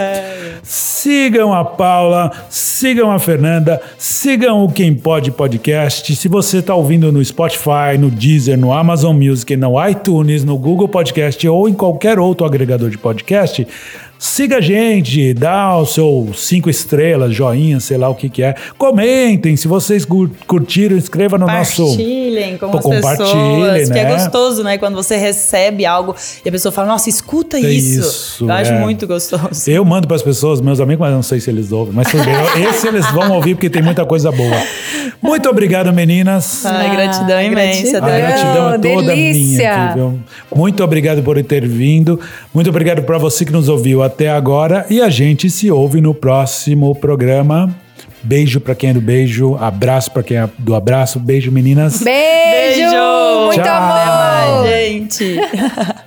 Sigam 0.63 1.53
a 1.53 1.63
Paula, 1.63 2.31
sigam 2.49 3.11
a 3.11 3.19
Fernanda, 3.19 3.81
sigam 3.97 4.63
o 4.63 4.71
Quem 4.71 4.93
Pode 4.93 5.31
Podcast. 5.31 6.15
Se 6.15 6.27
você 6.27 6.57
está 6.57 6.75
ouvindo 6.75 7.11
no 7.11 7.23
Spotify, 7.23 7.97
no 7.99 8.09
Deezer, 8.09 8.57
no 8.57 8.73
Amazon 8.73 9.15
Music, 9.15 9.55
no 9.55 9.87
iTunes, 9.87 10.43
no 10.43 10.57
Google 10.57 10.87
Podcast 10.87 11.47
ou 11.47 11.69
em 11.69 11.73
qualquer 11.73 12.19
outro 12.19 12.45
agregador 12.45 12.89
de 12.89 12.97
podcast, 12.97 13.67
siga 14.19 14.57
a 14.57 14.61
gente, 14.61 15.33
dá 15.33 15.77
o 15.77 15.85
seu 15.85 16.29
cinco 16.35 16.69
estrelas, 16.69 17.33
joinha, 17.33 17.79
sei 17.79 17.97
lá 17.97 18.09
o 18.09 18.15
que 18.15 18.29
que 18.29 18.41
é. 18.43 18.55
Comentem, 18.77 19.55
se 19.55 19.67
vocês 19.67 20.05
cur- 20.05 20.29
curtiram, 20.47 20.95
inscreva 20.97 21.37
no 21.37 21.45
nosso... 21.47 21.83
Compartilhem 21.83 22.57
com 22.57 22.69
Pô, 22.69 22.77
as 22.77 22.83
compartilhem, 22.83 23.61
pessoas. 23.73 23.89
Que 23.89 23.99
é 23.99 24.03
né? 24.03 24.13
gostoso, 24.13 24.63
né? 24.63 24.77
Quando 24.77 24.95
você 24.95 25.17
recebe 25.17 25.85
algo 25.85 26.15
e 26.45 26.49
a 26.49 26.51
pessoa 26.51 26.71
fala, 26.71 26.87
nossa, 26.87 27.09
escuta 27.09 27.57
É 27.57 27.61
isso. 27.61 27.99
isso, 28.01 28.45
Eu 28.45 28.51
acho 28.51 28.71
é. 28.71 28.79
muito 28.79 29.05
gostoso. 29.07 29.49
Eu 29.69 29.83
mando 29.85 30.07
para 30.07 30.15
as 30.15 30.23
pessoas, 30.23 30.61
meus 30.61 30.79
amigos, 30.79 31.01
mas 31.01 31.13
não 31.13 31.23
sei 31.23 31.39
se 31.39 31.49
eles 31.49 31.71
ouvem. 31.71 31.93
Mas 31.93 32.09
tudo 32.11 32.23
bem. 32.23 32.63
Esse 32.69 32.87
eles 32.87 33.05
vão 33.11 33.31
ouvir 33.33 33.55
porque 33.55 33.69
tem 33.69 33.81
muita 33.81 34.05
coisa 34.05 34.31
boa. 34.31 34.57
Muito 35.21 35.49
obrigado, 35.49 35.91
meninas. 35.93 36.65
Ai, 36.65 36.91
gratidão 36.95 37.37
Ah, 37.37 37.43
imensa. 37.43 37.97
A 37.97 38.01
gratidão. 38.01 38.19
gratidão 38.19 38.73
é 38.73 38.95
toda 38.95 39.07
delícia. 39.15 39.43
minha 39.57 39.85
aqui, 39.85 39.93
viu? 39.95 40.19
Muito 40.55 40.83
obrigado 40.83 41.23
por 41.23 41.41
ter 41.43 41.67
vindo. 41.67 42.19
Muito 42.57 42.71
obrigado 42.71 43.03
para 43.03 43.19
você 43.19 43.45
que 43.45 43.51
nos 43.51 43.69
ouviu 43.69 44.01
até 44.01 44.29
agora. 44.31 44.83
E 44.89 44.99
a 44.99 45.11
gente 45.11 45.47
se 45.47 45.69
ouve 45.69 46.01
no 46.01 46.11
próximo 46.11 46.95
programa. 46.95 47.69
Beijo 48.23 48.59
para 48.59 48.73
quem 48.73 48.89
é 48.89 48.93
do 48.95 48.99
beijo, 48.99 49.55
abraço 49.57 50.09
para 50.09 50.23
quem 50.23 50.37
é 50.37 50.49
do 50.57 50.73
abraço. 50.73 51.19
Beijo, 51.19 51.51
meninas. 51.51 52.01
Beijo! 52.01 52.79
Beijo! 52.79 53.45
Muito 53.45 53.61
Tchau. 53.61 53.75
amor! 53.75 54.67
Gente. 54.69 55.35